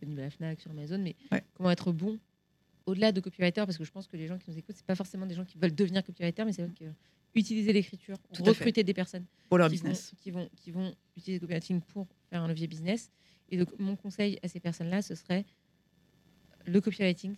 Disponible 0.01 0.21
à 0.21 0.23
la 0.25 0.29
Fnac, 0.31 0.59
sur 0.61 0.71
Amazon. 0.71 0.97
Mais 0.99 1.15
Ouais. 1.31 1.43
comment 1.53 1.69
être 1.69 1.91
bon 1.91 2.19
au-delà 2.87 3.11
de 3.11 3.19
copywriter 3.21 3.63
Parce 3.65 3.77
que 3.77 3.83
je 3.83 3.91
pense 3.91 4.07
que 4.07 4.17
les 4.17 4.27
gens 4.27 4.37
qui 4.39 4.49
nous 4.49 4.57
écoutent, 4.57 4.75
c'est 4.75 4.85
pas 4.85 4.95
forcément 4.95 5.25
des 5.27 5.35
gens 5.35 5.45
qui 5.45 5.57
veulent 5.59 5.75
devenir 5.75 6.03
copywriter, 6.03 6.43
mais 6.43 6.53
c'est 6.53 6.63
vrai 6.63 6.73
que 6.73 6.85
utiliser 7.35 7.71
l'écriture, 7.71 8.17
recruter 8.39 8.83
des 8.83 8.93
personnes 8.93 9.25
Pour 9.47 9.57
leur 9.59 9.67
qui 9.69 9.73
business. 9.75 10.11
Vont, 10.11 10.17
qui, 10.17 10.31
vont, 10.31 10.49
qui 10.55 10.71
vont 10.71 10.93
utiliser 11.15 11.33
le 11.35 11.39
copywriting 11.41 11.81
pour 11.81 12.07
faire 12.29 12.41
un 12.41 12.47
levier 12.47 12.67
business. 12.67 13.11
Et 13.49 13.57
donc, 13.57 13.69
mon 13.79 13.95
conseil 13.95 14.39
à 14.43 14.47
ces 14.47 14.59
personnes-là, 14.59 15.01
ce 15.01 15.13
serait 15.15 15.45
le 16.65 16.81
copywriting, 16.81 17.35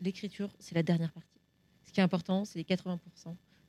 l'écriture, 0.00 0.50
c'est 0.58 0.74
la 0.74 0.82
dernière 0.82 1.12
partie. 1.12 1.38
Ce 1.84 1.92
qui 1.92 2.00
est 2.00 2.02
important, 2.02 2.44
c'est 2.44 2.58
les 2.58 2.64
80% 2.64 2.98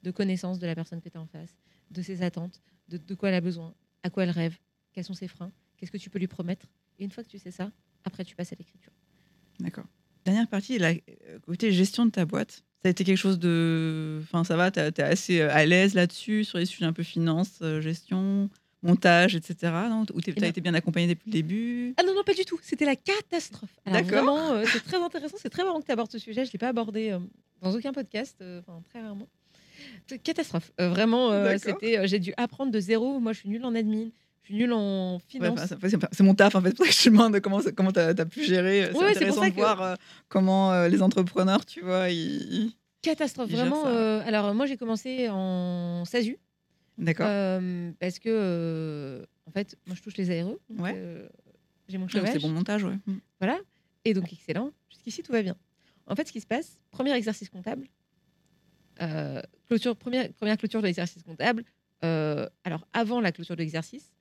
de 0.03 0.11
connaissance 0.11 0.57
de 0.59 0.65
la 0.67 0.73
personne 0.75 1.01
que 1.01 1.09
tu 1.09 1.17
as 1.17 1.21
en 1.21 1.27
face, 1.27 1.55
de 1.91 2.01
ses 2.01 2.23
attentes, 2.23 2.61
de, 2.87 2.97
de 2.97 3.15
quoi 3.15 3.29
elle 3.29 3.35
a 3.35 3.41
besoin, 3.41 3.73
à 4.03 4.09
quoi 4.09 4.23
elle 4.23 4.29
rêve, 4.31 4.57
quels 4.93 5.03
sont 5.03 5.13
ses 5.13 5.27
freins, 5.27 5.51
qu'est-ce 5.77 5.91
que 5.91 5.97
tu 5.97 6.09
peux 6.09 6.19
lui 6.19 6.27
promettre. 6.27 6.67
Et 6.97 7.03
une 7.03 7.11
fois 7.11 7.23
que 7.23 7.29
tu 7.29 7.37
sais 7.39 7.51
ça, 7.51 7.71
après, 8.05 8.23
tu 8.25 8.35
passes 8.35 8.51
à 8.53 8.55
l'écriture. 8.57 8.91
D'accord. 9.59 9.85
Dernière 10.25 10.47
partie, 10.47 10.77
la 10.77 10.89
euh, 10.91 11.39
côté 11.45 11.71
gestion 11.71 12.05
de 12.05 12.11
ta 12.11 12.25
boîte. 12.25 12.63
Ça 12.83 12.87
a 12.87 12.89
été 12.89 13.03
quelque 13.03 13.17
chose 13.17 13.39
de. 13.39 14.19
Enfin, 14.23 14.43
ça 14.43 14.55
va, 14.55 14.71
tu 14.71 14.79
es 14.79 15.01
assez 15.01 15.39
euh, 15.39 15.51
à 15.51 15.65
l'aise 15.65 15.93
là-dessus, 15.93 16.43
sur 16.43 16.57
les 16.57 16.65
sujets 16.65 16.85
un 16.85 16.93
peu 16.93 17.03
finance, 17.03 17.59
euh, 17.61 17.79
gestion, 17.81 18.49
montage, 18.83 19.35
etc. 19.35 19.71
Non? 19.89 20.05
Ou 20.13 20.21
tu 20.21 20.31
Eh 20.31 20.37
as 20.37 20.41
ben- 20.41 20.49
été 20.49 20.61
bien 20.61 20.73
accompagné 20.73 21.07
depuis 21.07 21.27
le 21.29 21.31
début? 21.33 21.93
Ah 21.97 22.03
non, 22.03 22.13
non, 22.15 22.23
pas 22.23 22.33
du 22.33 22.43
tout. 22.45 22.59
C'était 22.63 22.85
la 22.85 22.95
catastrophe. 22.95 23.69
D'accord. 23.85 24.51
euh, 24.51 24.65
c'est 24.71 24.83
très 24.83 24.97
intéressant. 24.97 25.37
C'est 25.39 25.49
très 25.49 25.63
marrant 25.63 25.79
que 25.79 25.85
tu 25.85 25.91
abordes 25.91 26.11
ce 26.11 26.17
sujet. 26.19 26.43
Je 26.45 26.49
ne 26.49 26.53
l'ai 26.53 26.59
pas 26.59 26.69
abordé 26.69 27.11
euh, 27.11 27.19
dans 27.61 27.73
aucun 27.75 27.93
podcast, 27.93 28.37
euh, 28.41 28.61
enfin 28.61 28.81
très 28.89 29.01
rarement. 29.01 29.27
Catastrophe. 30.23 30.71
Vraiment, 30.77 31.31
c'était. 31.57 32.07
j'ai 32.07 32.19
dû 32.19 32.33
apprendre 32.37 32.71
de 32.71 32.79
zéro. 32.79 33.19
Moi, 33.19 33.33
je 33.33 33.39
suis 33.39 33.49
nulle 33.49 33.65
en 33.65 33.73
admin. 33.73 34.09
Je 34.43 34.47
suis 34.47 34.55
nulle 34.55 34.73
en 34.73 35.15
Ouais, 35.15 35.19
finance. 35.27 35.59
enfin, 35.71 35.87
c'est 36.11 36.23
mon 36.23 36.33
taf 36.33 36.55
en 36.55 36.61
fait, 36.61 36.69
c'est 36.69 36.75
pour 36.77 36.85
ça 36.85 36.91
que 36.91 36.97
je 36.97 37.03
te 37.03 37.09
demande 37.09 37.39
comment 37.41 37.61
ça- 37.61 37.71
comment 37.71 37.91
as 37.91 38.25
pu 38.25 38.43
gérer. 38.43 38.89
C'est 38.91 38.97
Ouais, 38.97 39.13
c'est 39.13 39.25
pour 39.25 39.37
intéressant 39.37 39.41
ça 39.41 39.49
de 39.49 39.53
que- 39.55 39.59
voir 39.59 39.81
euh, 39.81 39.95
comment 40.29 40.71
euh, 40.73 40.87
les 40.87 41.01
entrepreneurs, 41.01 41.65
tu 41.65 41.81
vois, 41.81 42.09
ils... 42.09 42.71
Catastrophe. 43.03 43.49
Ils 43.51 43.55
Vraiment. 43.55 43.87
euh, 43.87 44.21
alors, 44.25 44.53
moi, 44.53 44.65
j'ai 44.65 44.77
commencé 44.77 45.27
en 45.29 46.03
SASU. 46.05 46.37
D'accord. 46.97 47.25
parce 47.99 48.19
que, 48.19 49.25
en 49.47 49.51
fait, 49.51 49.75
moi, 49.87 49.95
je 49.95 50.01
touche 50.03 50.17
les 50.17 50.29
ARE. 50.39 50.45
donc, 50.47 50.59
Ouais. 50.79 51.27
j'ai 51.87 51.97
mon 51.97 52.05
Ouais, 52.05 52.11
chômage. 52.11 52.29
c'est 52.33 52.39
bon 52.39 52.49
montage, 52.49 52.83
ouais. 52.83 52.97
Mm. 53.07 53.17
Voilà. 53.39 53.59
Et 54.05 54.13
donc, 54.13 54.31
excellent. 54.31 54.71
Jusqu'ici, 54.89 55.23
tout 55.23 55.31
va 55.31 55.41
bien. 55.41 55.55
En 56.07 56.15
fait, 56.15 56.27
ce 56.27 56.31
qui 56.31 56.41
se 56.41 56.45
passe, 56.47 56.79
premier 56.91 57.11
exercice 57.13 57.49
comptable, 57.49 57.87
clôture, 59.67 59.95
première, 59.95 60.31
première 60.33 60.57
clôture 60.57 60.81
de 60.81 60.87
l'exercice 60.87 61.23
comptable. 61.23 61.63
alors, 62.01 62.87
avant 62.93 63.19
la 63.21 63.31
clôture 63.31 63.55
de 63.55 63.61
l'exercice, 63.61 64.11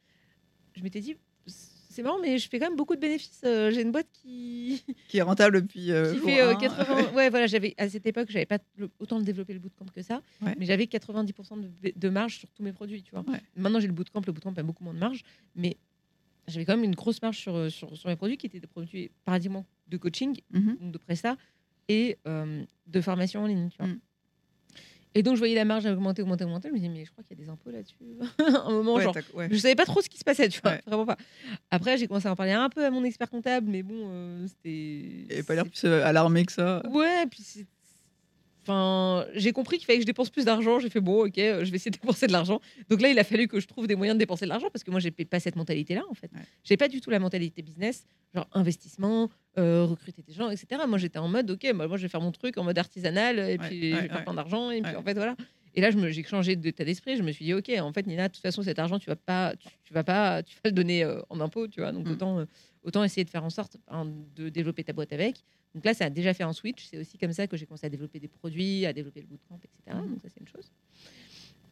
je 0.75 0.83
m'étais 0.83 1.01
dit, 1.01 1.17
c'est 1.47 2.03
marrant, 2.03 2.19
mais 2.21 2.39
je 2.39 2.49
fais 2.49 2.59
quand 2.61 2.67
même 2.69 2.77
beaucoup 2.77 2.95
de 2.95 3.01
bénéfices. 3.01 3.41
euh, 3.45 3.71
J'ai 3.71 3.83
une 3.83 3.91
boîte 3.93 4.07
qui, 4.13 4.83
Qui 5.09 5.19
est 5.19 5.23
rentable 5.23 5.63
depuis. 5.63 5.91
euh, 5.91 6.13
qui 6.15 6.21
fait 6.21 6.41
euh, 6.41 6.51
un. 6.53 6.55
80. 6.57 7.13
Ouais, 7.15 7.31
voilà, 7.31 7.47
j'avais 7.47 7.75
à 7.79 7.89
cette 7.89 8.07
époque, 8.07 8.29
j'avais 8.31 8.47
pas 8.47 8.59
autant 9.01 9.21
développé 9.21 9.53
le 9.53 9.59
bootcamp 9.59 9.87
que 9.87 10.03
ça, 10.03 10.23
Ouais. 10.43 10.55
mais 10.59 10.67
j'avais 10.67 10.85
90% 10.85 11.61
de, 11.61 11.93
de 11.95 12.09
marge 12.09 12.39
sur 12.39 12.49
tous 12.53 12.63
mes 12.63 12.73
produits, 12.73 13.03
tu 13.03 13.11
vois. 13.11 13.25
Ouais. 13.29 13.41
Maintenant, 13.57 13.81
j'ai 13.81 13.89
le 13.89 13.93
bootcamp, 13.93 14.23
le 14.27 14.33
bootcamp 14.33 14.55
a 14.57 14.63
beaucoup 14.63 14.85
moins 14.85 14.95
de 14.95 14.99
marge, 15.01 15.23
mais 15.57 15.77
j'avais 16.47 16.65
quand 16.65 16.77
même 16.77 16.85
une 16.85 16.95
grosse 16.95 17.21
marge 17.23 17.39
sur, 17.39 17.55
euh, 17.57 17.69
sur, 17.71 17.97
sur 17.97 18.09
mes 18.09 18.17
produits 18.17 18.37
qui 18.37 18.47
étaient 18.47 18.61
des 18.61 18.67
produits 18.69 19.11
de 19.89 19.97
coaching, 19.97 20.41
Mhm. 20.53 20.77
donc 20.81 20.93
de 20.93 20.99
presta 20.99 21.37
et 21.89 22.19
euh, 22.29 22.65
de 22.87 23.01
formation 23.01 23.43
en 23.43 23.47
ligne, 23.47 23.69
tu 23.71 23.79
vois. 23.79 23.89
Mm. 23.89 24.01
Et 25.15 25.23
donc, 25.25 25.35
je 25.35 25.39
voyais 25.41 25.55
la 25.57 25.65
marge 25.65 25.87
augmenter, 25.87 26.23
augmenter, 26.23 26.45
augmenter. 26.45 26.69
Je 26.69 26.73
me 26.73 26.79
disais, 26.79 26.89
mais 26.93 27.05
je 27.05 27.11
crois 27.11 27.25
qu'il 27.25 27.37
y 27.37 27.41
a 27.41 27.45
des 27.45 27.51
impôts 27.51 27.71
là-dessus. 27.71 27.97
un 28.67 28.71
moment, 28.71 28.95
Ouais, 28.95 29.03
genre, 29.03 29.17
ouais. 29.35 29.49
je 29.51 29.57
savais 29.57 29.75
pas 29.75 29.85
trop 29.85 30.01
ce 30.01 30.09
qui 30.09 30.19
se 30.19 30.25
passait, 30.25 30.49
tu 30.49 30.61
vois, 30.61 30.73
Ouais. 30.73 30.81
vraiment 30.87 31.05
pas. 31.07 31.17
Après, 31.71 31.99
j'ai 31.99 32.07
commencé 32.07 32.29
à 32.29 32.33
en 32.33 32.37
parler 32.37 32.53
un 32.53 32.69
peu 32.69 32.85
à 32.85 32.91
mon 32.91 33.03
expert 33.03 33.29
comptable, 33.29 33.67
mais 33.69 33.83
bon, 33.83 33.95
euh, 34.07 34.47
c'était. 34.47 34.69
Il 34.71 35.33
avait 35.33 35.43
pas 35.43 35.55
l'air 35.57 35.65
plus 35.67 35.85
alarmé 35.85 36.45
que 36.45 36.53
ça. 36.53 36.83
Ouais, 36.91 37.27
puis. 37.31 37.45
Enfin, 38.63 39.27
j'ai 39.35 39.53
compris 39.53 39.79
qu'il 39.79 39.87
fallait 39.87 39.99
que 39.99 40.03
je 40.03 40.07
dépense 40.07 40.31
plus 40.31 40.45
d'argent. 40.45 40.79
J'ai 40.79 40.91
fait 40.91 41.01
bon, 41.01 41.27
ok, 41.27 41.39
euh, 41.39 41.65
je 41.65 41.71
vais 41.71 41.77
essayer 41.77 41.91
de 41.91 41.97
dépenser 41.99 42.27
de 42.27 42.33
l'argent. 42.33 42.61
Donc 42.89 43.01
là, 43.01 43.09
il 43.09 43.19
a 43.19 43.25
fallu 43.25 43.49
que 43.49 43.59
je 43.61 43.67
trouve 43.67 43.87
des 43.87 43.95
moyens 43.97 44.17
de 44.17 44.19
dépenser 44.19 44.45
de 44.45 44.51
l'argent 44.51 44.69
parce 44.73 44.85
que 44.85 44.91
moi, 44.91 45.01
j'ai 45.01 45.11
pas 45.11 45.41
cette 45.41 45.57
mentalité-là 45.57 46.03
en 46.11 46.15
fait. 46.15 46.31
Ouais. 46.35 46.43
J'ai 46.65 46.77
pas 46.77 46.89
du 46.89 47.01
tout 47.01 47.11
la 47.11 47.19
mentalité 47.19 47.63
business, 47.63 48.05
genre 48.35 48.49
investissement, 48.53 49.31
euh, 49.59 49.85
recruter 49.85 50.23
des 50.23 50.33
gens, 50.33 50.51
etc. 50.51 50.83
Moi, 50.87 50.99
j'étais 50.99 51.19
en 51.19 51.29
mode, 51.29 51.51
ok, 51.51 51.73
bah, 51.75 51.89
moi, 51.89 51.97
je 51.97 52.03
vais 52.03 52.09
faire 52.09 52.21
mon 52.21 52.33
truc 52.33 52.59
en 52.59 52.65
mode 52.65 52.79
artisanal 52.79 53.39
et 53.39 53.43
Ouais, 53.43 53.59
puis 53.59 53.93
ouais, 53.93 53.97
je 53.99 54.03
vais 54.03 54.09
faire 54.09 54.25
plein 54.25 54.35
d'argent 54.35 54.71
et 54.71 54.83
puis 54.83 54.95
en 54.95 55.03
fait 55.03 55.15
voilà. 55.15 55.37
Et 55.77 55.81
là, 55.81 55.91
j'ai 55.93 56.25
changé 56.25 56.57
d'état 56.57 56.85
d'esprit. 56.85 57.17
Je 57.17 57.23
me 57.23 57.31
suis 57.31 57.45
dit, 57.45 57.55
ok, 57.55 57.71
en 57.79 57.93
fait, 57.93 58.05
Nina, 58.05 58.27
de 58.27 58.33
toute 58.33 58.43
façon, 58.43 58.61
cet 58.63 58.81
argent, 58.81 58.99
tu 58.99 59.07
vas 59.09 59.15
pas, 59.15 59.55
tu, 59.57 59.69
tu 59.85 59.95
vas 59.95 60.03
pas, 60.03 60.43
tu 60.43 60.57
vas 60.57 60.71
le 60.71 60.73
donner 60.73 61.05
euh, 61.05 61.21
en 61.31 61.39
impôt, 61.41 61.69
tu 61.69 61.81
vois. 61.81 61.93
Donc 61.93 62.07
Mm. 62.09 62.11
autant, 62.11 62.45
autant 62.83 63.05
essayer 63.05 63.23
de 63.25 63.31
faire 63.31 63.45
en 63.45 63.51
sorte 63.51 63.77
hein, 63.89 64.05
de 64.35 64.49
développer 64.49 64.83
ta 64.83 64.93
boîte 64.93 65.13
avec. 65.13 65.45
Donc 65.75 65.85
là, 65.85 65.95
ça 65.95 66.07
a 66.07 66.11
déjà 66.11 66.35
fait 66.35 66.43
un 66.43 66.53
switch. 66.53 66.87
C'est 66.87 66.99
aussi 66.99 67.17
comme 67.19 67.33
ça 67.33 67.47
que 67.47 67.57
j'ai 67.57 67.67
commencé 67.67 67.87
à 67.87 67.91
développer 67.91 68.19
des 68.19 68.29
produits, 68.29 68.87
à 68.87 68.93
développer 68.93 69.21
le 69.21 69.27
bootcamp, 69.29 69.59
etc. 69.63 69.97
Mhm. 69.97 70.11
Donc 70.11 70.23
ça, 70.23 70.29
c'est 70.29 70.41
une 70.41 70.49
chose. 70.49 70.71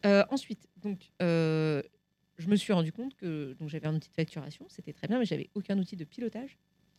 Euh, 0.07 0.25
ensuite, 0.31 0.69
donc, 0.83 1.11
euh, 1.23 1.83
je 2.39 2.49
me 2.49 2.57
suis 2.57 2.73
rendu 2.73 2.93
compte 2.93 3.17
que 3.17 3.55
donc 3.59 3.69
j'avais 3.69 3.89
un 3.89 3.95
outil 3.97 4.09
de 4.11 4.15
facturation, 4.15 4.65
c'était 4.69 4.93
très 4.93 5.09
bien, 5.09 5.19
mais 5.19 5.25
j'avais 5.25 5.51
aucun 5.55 5.77
outil 5.79 5.97
de 5.97 6.05
pilotage 6.05 6.57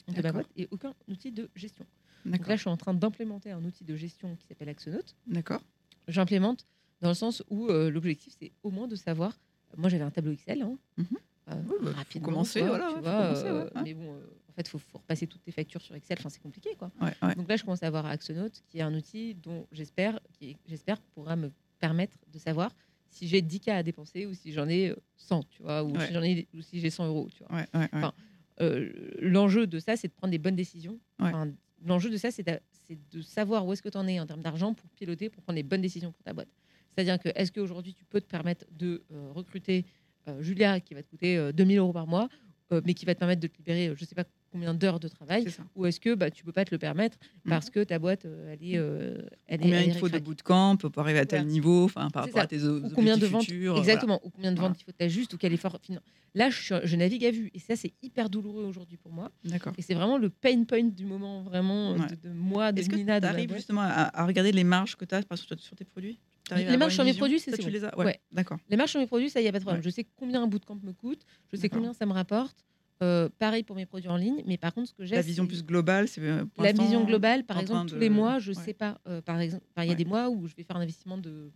de 0.09 0.21
ma 0.21 0.31
boîte 0.33 0.49
et 0.57 0.67
aucun 0.71 0.93
outil 1.07 1.31
de 1.31 1.49
gestion. 1.55 1.85
Donc 2.25 2.45
là, 2.47 2.55
je 2.57 2.61
suis 2.61 2.69
en 2.69 2.75
train 2.75 2.93
d'implémenter 2.93 3.51
un 3.51 3.63
outil 3.63 3.85
de 3.85 3.95
gestion 3.95 4.35
qui 4.35 4.47
s'appelle 4.47 4.67
Axonote. 4.67 5.15
D'accord. 5.27 5.61
J'implémente 6.09 6.65
dans 6.99 7.07
le 7.07 7.13
sens 7.15 7.41
où 7.49 7.67
euh, 7.67 7.89
l'objectif, 7.89 8.33
c'est 8.37 8.51
au 8.63 8.71
moins 8.71 8.87
de 8.87 8.95
savoir. 8.95 9.39
Moi, 9.77 9.87
j'avais 9.87 10.03
un 10.03 10.11
tableau 10.11 10.33
Excel. 10.33 10.61
hein, 10.61 10.77
Oui, 10.97 11.75
bah, 11.81 11.91
rapidement, 11.95 12.25
commencer, 12.27 12.61
voilà, 12.61 12.93
ouais, 12.93 13.01
vois, 13.01 13.21
commencer, 13.27 13.43
ouais, 13.51 13.63
ouais. 13.63 13.81
Mais 13.83 13.93
bon, 13.93 14.13
en 14.15 14.19
fait, 14.63 14.67
il 14.67 14.71
faut, 14.71 14.77
faut 14.79 14.97
repasser 14.97 15.27
toutes 15.27 15.43
tes 15.43 15.51
factures 15.51 15.81
sur 15.81 15.95
Excel. 15.95 16.17
Enfin, 16.19 16.29
c'est 16.29 16.41
compliqué, 16.41 16.75
quoi. 16.77 16.91
Ouais, 17.01 17.13
ouais. 17.21 17.35
Donc 17.35 17.47
là, 17.49 17.55
je 17.55 17.63
commence 17.63 17.83
à 17.83 17.87
avoir 17.87 18.05
Axonote, 18.05 18.61
qui 18.67 18.79
est 18.79 18.81
un 18.81 18.93
outil 18.93 19.35
dont 19.35 19.67
j'espère, 19.71 20.19
j'espère 20.67 21.01
pourra 21.01 21.35
me 21.35 21.51
permettre 21.79 22.17
de 22.31 22.37
savoir 22.39 22.75
si 23.09 23.27
j'ai 23.27 23.41
10 23.41 23.59
k 23.61 23.67
à 23.69 23.83
dépenser 23.83 24.25
ou 24.25 24.33
si 24.33 24.51
j'en 24.51 24.67
ai 24.67 24.89
euh, 24.89 24.95
100, 25.17 25.43
tu 25.49 25.63
vois, 25.63 25.83
ou 25.83 25.91
Ouais. 25.95 26.07
si 26.07 26.13
j'en 26.13 26.21
ai 26.23 26.47
ou 26.53 26.61
si 26.61 26.79
j'ai 26.79 26.89
100 26.89 27.07
euros, 27.07 27.27
tu 27.35 27.43
vois. 27.43 27.65
Enfin, 27.73 28.13
Euh, 28.61 28.91
L'enjeu 29.21 29.67
de 29.67 29.79
ça, 29.79 29.95
c'est 29.95 30.09
de 30.09 30.13
prendre 30.13 30.31
des 30.31 30.37
bonnes 30.37 30.55
décisions. 30.57 30.99
Enfin, 31.19 31.51
L'enjeu 31.85 32.09
de 32.09 32.17
ça, 32.17 32.29
c'est 32.29 32.43
de, 32.43 33.21
savoir 33.21 33.65
où 33.65 33.71
est-ce 33.71 33.81
que 33.81 33.87
tu 33.89 33.97
en 33.97 34.05
es 34.07 34.19
en 34.19 34.25
termes 34.25 34.41
d'argent 34.41 34.73
pour 34.73 34.89
piloter, 34.89 35.29
pour 35.29 35.41
prendre 35.43 35.55
les 35.55 35.63
bonnes 35.63 35.81
décisions 35.81 36.11
pour 36.11 36.23
ta 36.23 36.33
boîte. 36.33 36.49
C'est-à-dire 36.91 37.17
que 37.19 37.29
est-ce 37.35 37.51
qu'aujourd'hui, 37.53 37.93
tu 37.93 38.03
peux 38.03 38.19
te 38.19 38.27
permettre 38.27 38.65
de 38.71 39.03
euh, 39.13 39.31
recruter 39.31 39.85
euh, 40.27 40.41
Julia 40.41 40.81
qui 40.81 40.93
va 40.93 41.01
te 41.03 41.07
coûter 41.07 41.37
euh, 41.37 41.53
2000 41.53 41.77
euros 41.77 41.93
par 41.93 42.05
mois, 42.07 42.27
euh, 42.73 42.81
mais 42.85 42.93
qui 42.93 43.05
va 43.05 43.13
te 43.15 43.19
permettre 43.19 43.41
de 43.41 43.47
te 43.47 43.57
libérer, 43.57 43.87
euh, 43.89 43.95
je 43.95 44.03
ne 44.03 44.07
sais 44.07 44.15
pas 44.15 44.25
combien 44.51 44.73
d'heures 44.73 44.99
de 44.99 45.07
travail, 45.07 45.45
ou 45.75 45.85
est-ce 45.85 45.99
que 45.99 46.13
bah, 46.15 46.29
tu 46.31 46.43
peux 46.43 46.51
pas 46.51 46.65
te 46.65 46.73
le 46.73 46.77
permettre 46.79 47.17
Mhm. 47.45 47.49
parce 47.51 47.69
que 47.69 47.83
ta 47.83 47.99
boîte, 47.99 48.25
euh, 48.25 48.53
elle 48.53 48.63
est, 48.63 48.77
euh, 48.77 49.17
elle 49.47 49.61
est, 49.61 49.63
Combien 49.63 49.79
elle 49.81 49.87
il 49.87 49.95
est 49.95 49.99
faut 49.99 50.09
de 50.09 50.19
bootcamp 50.19 50.77
pour 50.77 51.01
arriver 51.01 51.19
à 51.19 51.25
tel 51.25 51.39
Voilà. 51.41 51.51
niveau, 51.51 51.83
enfin 51.85 52.09
par 52.09 52.23
rapport 52.23 52.39
ça. 52.39 52.43
à 52.43 52.47
tes 52.47 52.63
ou 52.63 52.89
combien 52.89 53.17
de 53.17 53.25
ventes 53.25 53.43
futurs, 53.45 53.73
voilà. 53.73 53.83
exactement 53.83 54.19
ou 54.23 54.29
combien 54.29 54.51
de 54.51 54.57
Voilà. 54.57 54.69
ventes 54.69 54.81
il 54.81 54.83
faut 54.85 54.91
que 54.91 54.97
tu 54.97 55.03
ajustes 55.05 55.33
ou 55.33 55.37
quel 55.37 55.53
effort 55.53 55.77
finan- 55.81 56.01
là 56.35 56.49
je, 56.49 56.95
navigue 56.95 57.25
à 57.25 57.31
vue 57.31 57.49
et 57.53 57.59
ça 57.59 57.75
c'est 57.75 57.93
hyper 58.01 58.29
douloureux 58.29 58.63
aujourd'hui 58.63 58.97
pour 58.97 59.11
moi 59.11 59.31
D'accord. 59.43 59.73
et 59.77 59.81
c'est 59.81 59.93
vraiment 59.93 60.17
le 60.17 60.29
pain 60.29 60.63
point 60.63 60.83
du 60.83 61.05
moment 61.05 61.43
vraiment 61.43 61.93
Ouais. 61.93 62.07
de, 62.07 62.15
de 62.15 62.29
moi 62.33 62.71
de 62.71 62.79
Est-ce 62.79 62.89
que 62.89 62.95
tu 62.95 63.25
arrives 63.25 63.53
justement 63.53 63.81
à, 63.81 64.09
à 64.21 64.25
regarder 64.25 64.51
les 64.51 64.63
marges 64.63 64.95
que 64.95 65.05
tu 65.05 65.15
as 65.15 65.21
sur, 65.35 65.59
sur 65.59 65.75
tes 65.75 65.85
produits? 65.85 66.19
Les 66.51 66.77
marges 66.77 66.95
sur 66.95 67.03
mes 67.03 67.13
produits, 67.13 67.39
c'est 67.39 67.51
Ça, 67.61 67.69
les 67.69 67.83
as? 67.85 67.95
Ouais, 67.97 68.05
Ouais. 68.05 68.19
d'accord. 68.31 68.57
les 68.69 68.77
marges 68.77 68.89
sur 68.91 68.99
mes 68.99 69.07
produits 69.07 69.29
ça 69.29 69.39
il 69.39 69.45
y 69.45 69.47
a 69.47 69.51
pas 69.51 69.59
de 69.59 69.63
problème 69.63 69.81
Ouais. 69.83 69.89
je 69.89 69.93
sais 69.93 70.05
combien 70.15 70.41
un 70.43 70.47
bootcamp 70.47 70.79
me 70.83 70.93
coûte 70.93 71.21
je 71.51 71.57
sais 71.57 71.69
combien 71.69 71.93
ça 71.93 72.05
me 72.05 72.13
rapporte 72.13 72.65
Euh, 73.01 73.29
pareil 73.39 73.63
pour 73.63 73.77
mes 73.77 73.85
produits 73.85 74.09
en 74.09 74.17
ligne 74.17 74.43
mais 74.45 74.57
par 74.57 74.73
contre 74.73 74.89
ce 74.89 74.93
que 74.93 75.05
j'ai 75.05 75.15
La 75.15 75.21
vision 75.21 75.47
plus 75.47 75.63
globale, 75.63 76.09
c'est 76.09 76.19
euh, 76.21 76.43
la 76.57 76.73
vision 76.73 77.05
globale, 77.05 77.45
par 77.45 77.57
exemple, 77.57 77.91
tous 77.91 77.97
les 77.97 78.09
mois, 78.09 78.39
je 78.39 78.51
ouais. 78.51 78.61
sais 78.61 78.73
pas. 78.73 78.99
euh, 79.07 79.21
par 79.21 79.39
exemple, 79.39 79.63
il 79.77 79.83
y 79.83 79.85
a 79.87 79.89
Ouais. 79.91 79.95
des 79.95 80.03
mois 80.03 80.29
où 80.29 80.47
je 80.47 80.55
vais 80.55 80.63
faire 80.63 80.75
un 80.75 80.81
investissement 80.81 81.17
de, 81.17 81.49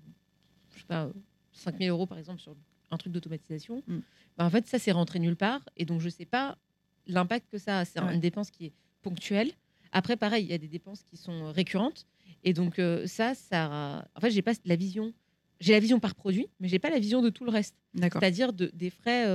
je 0.73 0.79
sais 0.79 0.85
pas, 0.87 1.09
5000 1.51 1.89
euros 1.89 2.05
par 2.05 2.17
exemple 2.17 2.39
sur 2.39 2.55
un 2.91 2.97
truc 2.97 3.11
d'automatisation. 3.11 3.83
Mm. 3.87 3.97
Bah, 4.37 4.45
en 4.45 4.49
fait, 4.49 4.65
ça 4.67 4.79
c'est 4.79 4.93
rentré 4.93 5.19
nulle 5.19 5.35
part 5.35 5.61
et 5.75 5.83
donc 5.83 5.99
je 5.99 6.07
sais 6.09 6.25
pas 6.25 6.57
l'impact 7.07 7.49
que 7.51 7.57
ça 7.57 7.79
a. 7.79 7.85
C'est 7.85 7.99
Ouais. 8.01 8.13
une 8.15 8.21
dépense 8.21 8.49
qui 8.49 8.67
est 8.67 8.73
ponctuelle. 9.01 9.51
Après, 9.91 10.15
pareil, 10.15 10.45
il 10.45 10.49
y 10.49 10.53
a 10.53 10.57
des 10.57 10.69
dépenses 10.69 11.03
qui 11.03 11.17
sont 11.17 11.51
récurrentes 11.51 12.07
et 12.45 12.53
donc 12.53 12.79
euh, 12.79 13.05
ça, 13.05 13.35
ça. 13.35 14.07
En 14.15 14.19
fait, 14.21 14.31
j'ai 14.31 14.41
pas 14.41 14.53
la 14.63 14.77
vision. 14.77 15.11
J'ai 15.59 15.73
la 15.73 15.79
vision 15.79 15.99
par 15.99 16.15
produit, 16.15 16.47
mais 16.61 16.67
j'ai 16.69 16.79
pas 16.79 16.89
la 16.89 16.99
vision 16.99 17.21
de 17.21 17.29
tout 17.29 17.43
le 17.45 17.51
reste. 17.51 17.75
C'est-à-dire 17.95 18.53
de, 18.53 18.71
des 18.73 18.89
frais, 18.89 19.25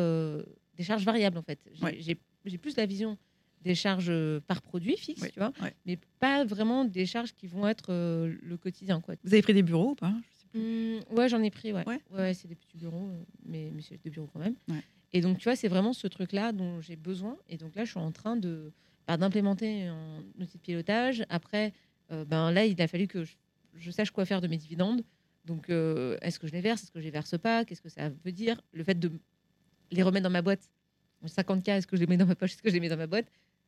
des 0.78 0.84
charges 0.84 1.04
variables 1.04 1.36
en 1.38 1.42
fait. 1.42 1.58
J'ai 1.98 2.16
Ouais. 2.46 2.58
plus 2.58 2.76
la 2.76 2.86
vision 2.86 3.18
des 3.60 3.74
charges 3.74 4.08
euh, 4.08 4.40
par 4.46 4.62
produit 4.62 4.96
fixe, 4.96 5.20
Ouais, 5.20 5.30
tu 5.30 5.40
vois, 5.40 5.52
ouais. 5.60 5.74
mais 5.84 5.98
pas 6.20 6.44
vraiment 6.44 6.84
des 6.84 7.04
charges 7.06 7.34
qui 7.34 7.48
vont 7.48 7.66
être 7.66 7.92
euh, 7.92 8.34
le 8.40 8.56
quotidien. 8.56 9.00
Quoi. 9.00 9.16
Vous 9.24 9.32
avez 9.34 9.42
pris 9.42 9.52
des 9.54 9.64
bureaux 9.64 9.90
ou 9.90 9.94
pas? 9.96 10.14
Je 10.32 10.38
sais 10.40 10.46
plus. 10.52 10.60
Hum, 10.60 11.18
ouais, 11.18 11.28
j'en 11.28 11.42
ai 11.42 11.50
pris, 11.50 11.72
ouais. 11.72 11.86
Ouais. 11.86 12.00
Ouais, 12.10 12.32
c'est 12.34 12.46
des 12.48 12.54
petits 12.54 12.76
bureaux, 12.76 13.10
euh, 13.10 13.22
mais, 13.44 13.70
mais 13.74 13.82
c'est 13.82 14.00
des 14.02 14.10
bureaux 14.10 14.30
quand 14.32 14.38
même. 14.38 14.54
Et 15.12 15.20
donc, 15.20 15.38
tu 15.38 15.44
vois, 15.44 15.56
c'est 15.56 15.68
vraiment 15.68 15.92
ce 15.92 16.06
truc-là 16.06 16.52
dont 16.52 16.80
j'ai 16.80 16.94
besoin. 16.96 17.36
Et 17.48 17.56
donc 17.56 17.74
là, 17.74 17.84
je 17.84 17.90
suis 17.90 17.98
en 18.00 18.12
train 18.12 18.36
de 18.36 18.72
bah, 19.08 19.16
d'implémenter 19.16 19.84
un 19.86 20.22
outil 20.40 20.58
de 20.58 20.62
pilotage. 20.62 21.24
Après, 21.28 21.72
euh, 22.12 22.24
ben 22.24 22.52
là, 22.52 22.64
il 22.66 22.80
a 22.80 22.86
fallu 22.86 23.08
que 23.08 23.24
je, 23.24 23.34
je 23.74 23.90
sache 23.90 24.10
quoi 24.12 24.24
faire 24.24 24.40
de 24.40 24.46
mes 24.46 24.56
dividendes. 24.58 25.02
Donc, 25.46 25.70
euh, 25.70 26.16
est-ce 26.20 26.38
que 26.38 26.46
je 26.46 26.52
les 26.52 26.60
verse? 26.60 26.82
Est-ce 26.84 26.90
que 26.92 27.00
je 27.00 27.04
les 27.04 27.10
verse 27.10 27.36
pas? 27.38 27.64
Qu'est-ce 27.64 27.80
que 27.82 27.88
ça 27.88 28.10
veut 28.24 28.32
dire? 28.32 28.60
Le 28.72 28.84
fait 28.84 28.98
de 28.98 29.10
les 29.90 30.02
remettre 30.02 30.24
dans 30.24 30.30
ma 30.30 30.42
boîte, 30.42 30.60
50K, 31.26 31.70
est-ce 31.78 31.86
que 31.86 31.96
je 31.96 32.00
les 32.02 32.06
mets 32.06 32.16
dans 32.16 32.26
ma 32.26 32.34
poche 32.34 32.52
Est-ce 32.52 32.62
que 32.62 32.68
je 32.68 32.74
les 32.74 32.80
mets 32.80 32.88
dans 32.88 32.96
ma 32.96 33.06
boîte? 33.06 33.26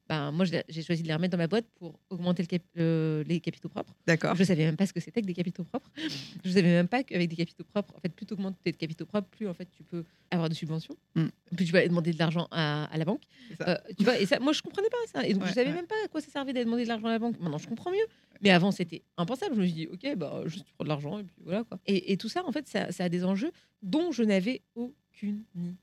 Ben, 0.09 0.33
Moi, 0.33 0.45
j'ai 0.45 0.83
choisi 0.83 1.03
de 1.03 1.09
les 1.09 1.15
remettre 1.15 1.31
dans 1.33 1.39
ma 1.39 1.47
boîte 1.47 1.67
pour 1.77 1.97
augmenter 2.11 2.43
le 2.43 2.49
cap- 2.49 2.63
euh, 2.79 3.23
les 3.29 3.39
capitaux 3.39 3.69
propres. 3.69 3.95
D'accord. 4.09 4.35
Je 4.35 4.43
savais 4.43 4.65
même 4.65 4.77
pas 4.77 4.87
ce 4.87 4.93
que 4.93 4.99
c'était 4.99 5.21
que 5.23 5.27
des 5.27 5.35
capitaux 5.35 5.63
propres. 5.63 5.89
Je 6.45 6.51
savais 6.51 6.63
même 6.69 6.89
pas 6.89 7.05
qu'avec 7.05 7.29
des 7.29 7.37
capitaux 7.37 7.63
propres, 7.63 7.95
en 7.97 8.01
fait, 8.01 8.09
plus 8.09 8.27
tu 8.27 8.35
augmentes 8.35 8.57
tes 8.65 8.73
capitaux 8.73 9.07
propres, 9.07 9.29
plus 9.29 9.47
en 9.47 9.55
fait 9.55 9.69
tu 9.71 9.85
peux 9.85 10.03
avoir 10.33 10.49
de 10.49 10.55
subventions, 10.55 10.97
Mm. 11.15 11.27
plus 11.57 11.65
tu 11.67 11.71
vas 11.73 11.87
demander 11.87 12.13
de 12.13 12.19
l'argent 12.19 12.49
à, 12.51 12.85
à 12.87 12.97
la 12.99 13.05
banque. 13.05 13.23
Euh, 13.69 13.77
tu 13.97 14.03
vois, 14.05 14.19
et 14.19 14.27
ça, 14.27 14.41
moi 14.41 14.53
je 14.53 14.63
comprenais 14.63 14.89
pas 14.89 14.97
ça. 15.21 15.25
Et 15.27 15.33
donc 15.33 15.43
Ouais, 15.45 15.49
je 15.51 15.55
savais 15.55 15.69
ouais. 15.71 15.75
même 15.77 15.87
pas 15.87 15.95
à 16.05 16.09
quoi 16.09 16.21
ça 16.21 16.31
servait 16.31 16.53
d'aller 16.53 16.65
demander 16.65 16.83
de 16.85 16.89
l'argent 16.89 17.07
à 17.07 17.13
la 17.13 17.19
banque. 17.21 17.39
Maintenant 17.39 17.59
je 17.59 17.69
comprends 17.69 17.91
mieux. 17.93 18.07
Mais 18.43 18.51
avant 18.51 18.73
c'était 18.73 19.03
impensable. 19.17 19.55
Je 19.55 19.61
me 19.61 19.67
suis 19.67 19.75
dit, 19.75 19.87
ok, 19.87 20.17
bah 20.17 20.43
juste 20.47 20.65
tu 20.67 20.73
prends 20.75 20.85
de 20.85 20.89
l'argent 20.89 21.19
et 21.21 21.25
puis 21.25 21.37
voilà 21.45 21.63
quoi. 21.63 21.79
Et, 21.87 22.13
et 22.13 22.17
tout 22.17 22.29
ça, 22.29 22.45
en 22.45 22.51
fait, 22.53 22.67
ça, 22.67 22.91
ça 22.91 23.05
a 23.05 23.09
des 23.09 23.25
enjeux 23.25 23.53
dont 23.83 24.11
je 24.11 24.23
n'avais 24.25 24.63
aucune 24.75 25.45
idée. 25.55 25.75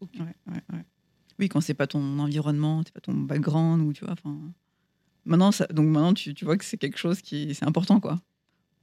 Ouais, 0.00 0.08
ouais, 0.48 0.62
ouais. 0.72 0.84
Oui, 1.38 1.48
quand 1.48 1.60
c'est 1.60 1.74
pas 1.74 1.86
ton 1.86 2.18
environnement, 2.18 2.82
c'est 2.84 2.92
pas 2.92 3.00
ton 3.00 3.14
background 3.14 3.82
ou 3.82 3.92
tu 3.92 4.04
vois. 4.04 4.12
Enfin, 4.12 4.36
maintenant, 5.24 5.52
ça, 5.52 5.66
donc 5.66 5.86
maintenant, 5.86 6.14
tu, 6.14 6.34
tu 6.34 6.44
vois 6.44 6.56
que 6.56 6.64
c'est 6.64 6.76
quelque 6.78 6.98
chose 6.98 7.20
qui 7.22 7.54
c'est 7.54 7.64
important 7.64 8.00
quoi. 8.00 8.20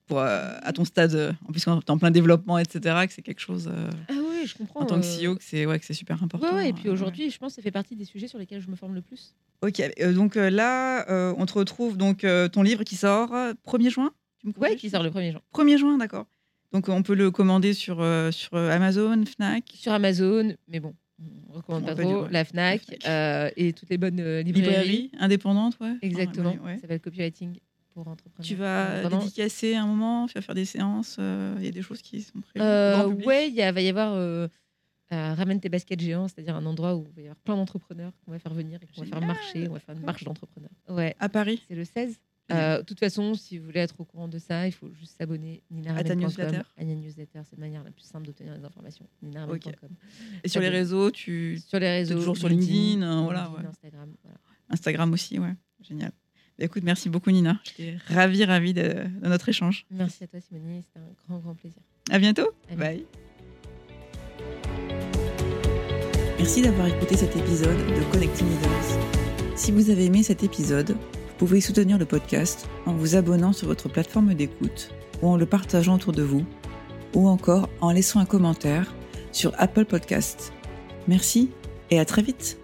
Pour 0.08 0.20
euh, 0.20 0.58
à 0.64 0.74
ton 0.74 0.86
stade, 0.86 1.14
euh, 1.14 1.32
en 1.48 1.52
plus 1.52 1.64
quand 1.64 1.80
t'es 1.82 1.92
en 1.92 2.00
plein 2.00 2.10
développement, 2.10 2.58
etc., 2.58 3.06
que 3.06 3.14
c'est 3.14 3.22
quelque 3.22 3.42
chose 3.42 3.70
euh, 3.72 3.90
Ah 4.10 4.14
oui, 4.28 4.48
je 4.48 4.56
comprends. 4.58 4.80
en 4.82 4.86
tant 4.86 5.00
que 5.00 5.06
CEO 5.06 5.36
que 5.36 5.44
c'est 5.44 5.68
ouais 5.68 5.80
que 5.80 5.86
c'est 5.86 5.94
super 5.94 6.24
important. 6.24 6.48
Ouais, 6.48 6.54
ouais, 6.56 6.70
et 6.70 6.74
puis 6.74 6.90
aujourd'hui, 6.90 7.30
je 7.30 7.38
pense 7.38 7.52
que 7.52 7.56
ça 7.58 7.62
fait 7.62 7.72
partie 7.72 7.96
des 7.96 8.06
sujets 8.06 8.28
sur 8.28 8.40
lesquels 8.40 8.62
je 8.62 8.70
me 8.70 8.76
forme 8.76 8.96
le 8.96 9.02
plus. 9.02 9.36
Ok, 9.62 9.82
donc 10.16 10.36
là, 10.36 11.06
on 11.38 11.46
te 11.46 11.54
retrouve 11.54 11.98
donc 11.98 12.26
ton 12.52 12.62
livre 12.64 12.84
qui 12.84 12.96
sort 12.96 13.34
euh, 13.36 13.54
1er 13.68 13.90
juin. 13.92 14.12
Tu 14.40 14.48
me 14.48 14.54
Ouais, 14.54 14.60
corriges? 14.60 14.80
qui 14.80 14.90
sort 14.90 15.04
le 15.04 15.10
1er 15.12 15.32
juin. 15.34 15.42
1er 15.54 15.78
juin, 15.78 15.98
d'accord. 15.98 16.26
Donc 16.72 16.88
on 16.90 17.02
peut 17.02 17.16
le 17.16 17.32
commander 17.32 17.74
sur, 17.74 18.00
euh, 18.02 18.32
sur 18.32 18.54
euh, 18.54 18.70
Amazon, 18.70 19.24
Fnac, 19.26 19.64
Sur 19.74 19.92
Amazon, 19.92 20.54
mais 20.68 20.80
bon, 20.80 20.94
on 21.50 21.54
recommande 21.54 21.84
On 21.84 21.86
pas 21.88 21.96
trop. 21.96 22.04
dire, 22.06 22.22
ouais. 22.24 22.32
La 22.32 22.46
Fnac 22.46 22.82
La 22.88 22.96
Fnac. 22.98 23.08
euh, 23.08 23.50
et 23.56 23.74
toutes 23.74 23.90
les 23.90 23.98
bonnes 23.98 24.20
euh, 24.20 24.44
librairies. 24.44 24.68
librairie 24.68 25.12
indépendante, 25.20 25.78
ouais. 25.82 25.96
Exactement. 26.02 26.52
Ouais, 26.54 26.60
ouais. 26.60 26.76
Ça 26.76 26.82
s'appelle 26.82 27.00
copywriting 27.02 27.58
pour 27.94 28.08
entrepreneurs. 28.08 28.46
Tu 28.48 28.56
vas 28.56 29.02
Vraiment, 29.02 29.20
dédicacer 29.20 29.76
un 29.76 29.88
moment, 29.88 30.28
tu 30.28 30.36
vas 30.36 30.42
faire 30.42 30.56
des 30.56 30.66
séances, 30.66 31.18
il 31.20 31.66
y 31.66 31.68
a 31.68 31.72
des 31.72 31.82
choses 31.82 32.02
qui 32.04 32.22
sont 32.22 32.40
prévues. 32.40 33.26
Ouais, 33.26 33.50
il 33.50 33.56
va 33.56 33.82
y 33.82 33.90
avoir 33.90 34.48
Ramène 35.12 35.60
tes 35.60 35.70
baskets 35.70 36.00
géants, 36.00 36.28
c'est-à-dire 36.28 36.56
un 36.56 36.66
endroit 36.68 36.96
où 36.96 37.08
il 37.10 37.16
va 37.16 37.22
y 37.22 37.26
avoir 37.26 37.38
plein 37.38 37.56
d'entrepreneurs 37.56 38.12
qu'on 38.24 38.32
va 38.32 38.38
faire 38.38 38.54
venir 38.54 38.80
et 38.84 38.86
qu'on 38.86 39.02
va 39.02 39.08
faire 39.08 39.22
marcher, 39.22 39.68
on 39.68 39.74
va 39.74 39.80
faire 39.80 39.96
une 39.96 40.06
marche 40.06 40.24
d'entrepreneurs. 40.24 40.70
Ouais, 40.88 41.16
À 41.20 41.30
Paris, 41.30 41.64
c'est 41.68 41.74
le 41.76 41.84
16. 41.84 42.20
Euh, 42.52 42.80
De 42.80 42.84
toute 42.84 43.00
façon, 43.00 43.34
si 43.36 43.58
vous 43.60 43.66
voulez 43.66 43.80
être 43.82 44.00
au 44.00 44.06
courant 44.06 44.28
de 44.28 44.40
ça, 44.40 44.68
il 44.68 44.72
faut 44.72 44.90
juste 44.94 45.18
s'abonner 45.18 45.62
À 45.96 46.04
ta 46.04 46.16
newsletter. 46.16 46.62
à 46.78 46.84
newsletter, 46.84 47.42
c'est 47.50 47.58
la 47.58 47.60
manière 47.60 47.84
la 47.84 47.92
plus 47.92 48.04
simple 48.04 48.26
d'obtenir 48.28 48.56
les 48.58 48.64
informations. 48.64 49.06
ninaramène.com. 49.22 49.90
et 50.44 50.48
sur 50.48 50.62
les 50.62 50.70
réseaux, 50.70 51.12
tu 51.12 51.60
Sur 51.68 51.80
les 51.80 51.90
réseaux, 51.90 52.16
toujours 52.16 52.38
sur 52.38 52.50
LinkedIn, 52.50 53.24
voilà, 53.24 53.50
ouais. 53.52 53.66
Instagram, 53.68 54.14
voilà. 54.24 54.38
Instagram 54.70 55.14
aussi, 55.14 55.40
ouais. 55.40 55.54
Génial. 55.82 56.12
Bah, 56.58 56.66
écoute, 56.66 56.84
merci 56.84 57.08
beaucoup 57.10 57.32
Nina. 57.32 57.60
J'étais 57.64 57.98
ravie, 58.08 58.44
ravie 58.46 58.74
de, 58.74 58.82
de 59.22 59.28
notre 59.28 59.48
échange. 59.50 59.86
Merci 59.92 60.24
à 60.24 60.28
toi, 60.28 60.40
Simonie, 60.42 60.84
c'était 60.88 61.00
un 61.00 61.10
grand, 61.28 61.40
grand 61.40 61.56
plaisir. 61.56 61.82
À 62.12 62.20
bientôt. 62.20 62.50
À 62.72 62.76
Bye. 62.76 63.06
Merci 66.38 66.62
d'avoir 66.62 66.88
écouté 66.88 67.16
cet 67.18 67.36
épisode 67.36 67.78
de 67.78 68.12
Connecting 68.12 68.48
Leaders. 68.48 69.58
Si 69.58 69.72
vous 69.72 69.90
avez 69.90 70.06
aimé 70.06 70.24
cet 70.24 70.44
épisode, 70.44 70.96
vous 71.40 71.46
pouvez 71.46 71.62
soutenir 71.62 71.98
le 71.98 72.04
podcast 72.04 72.68
en 72.86 72.92
vous 72.92 73.16
abonnant 73.16 73.54
sur 73.54 73.68
votre 73.68 73.88
plateforme 73.88 74.34
d'écoute 74.34 74.92
ou 75.22 75.30
en 75.30 75.38
le 75.38 75.46
partageant 75.46 75.96
autour 75.96 76.12
de 76.12 76.22
vous 76.22 76.44
ou 77.16 77.30
encore 77.30 77.70
en 77.80 77.94
laissant 77.94 78.20
un 78.20 78.26
commentaire 78.26 78.94
sur 79.32 79.54
Apple 79.58 79.86
Podcasts. 79.86 80.52
Merci 81.08 81.50
et 81.92 82.00
à 82.00 82.04
très 82.04 82.24
vite. 82.24 82.59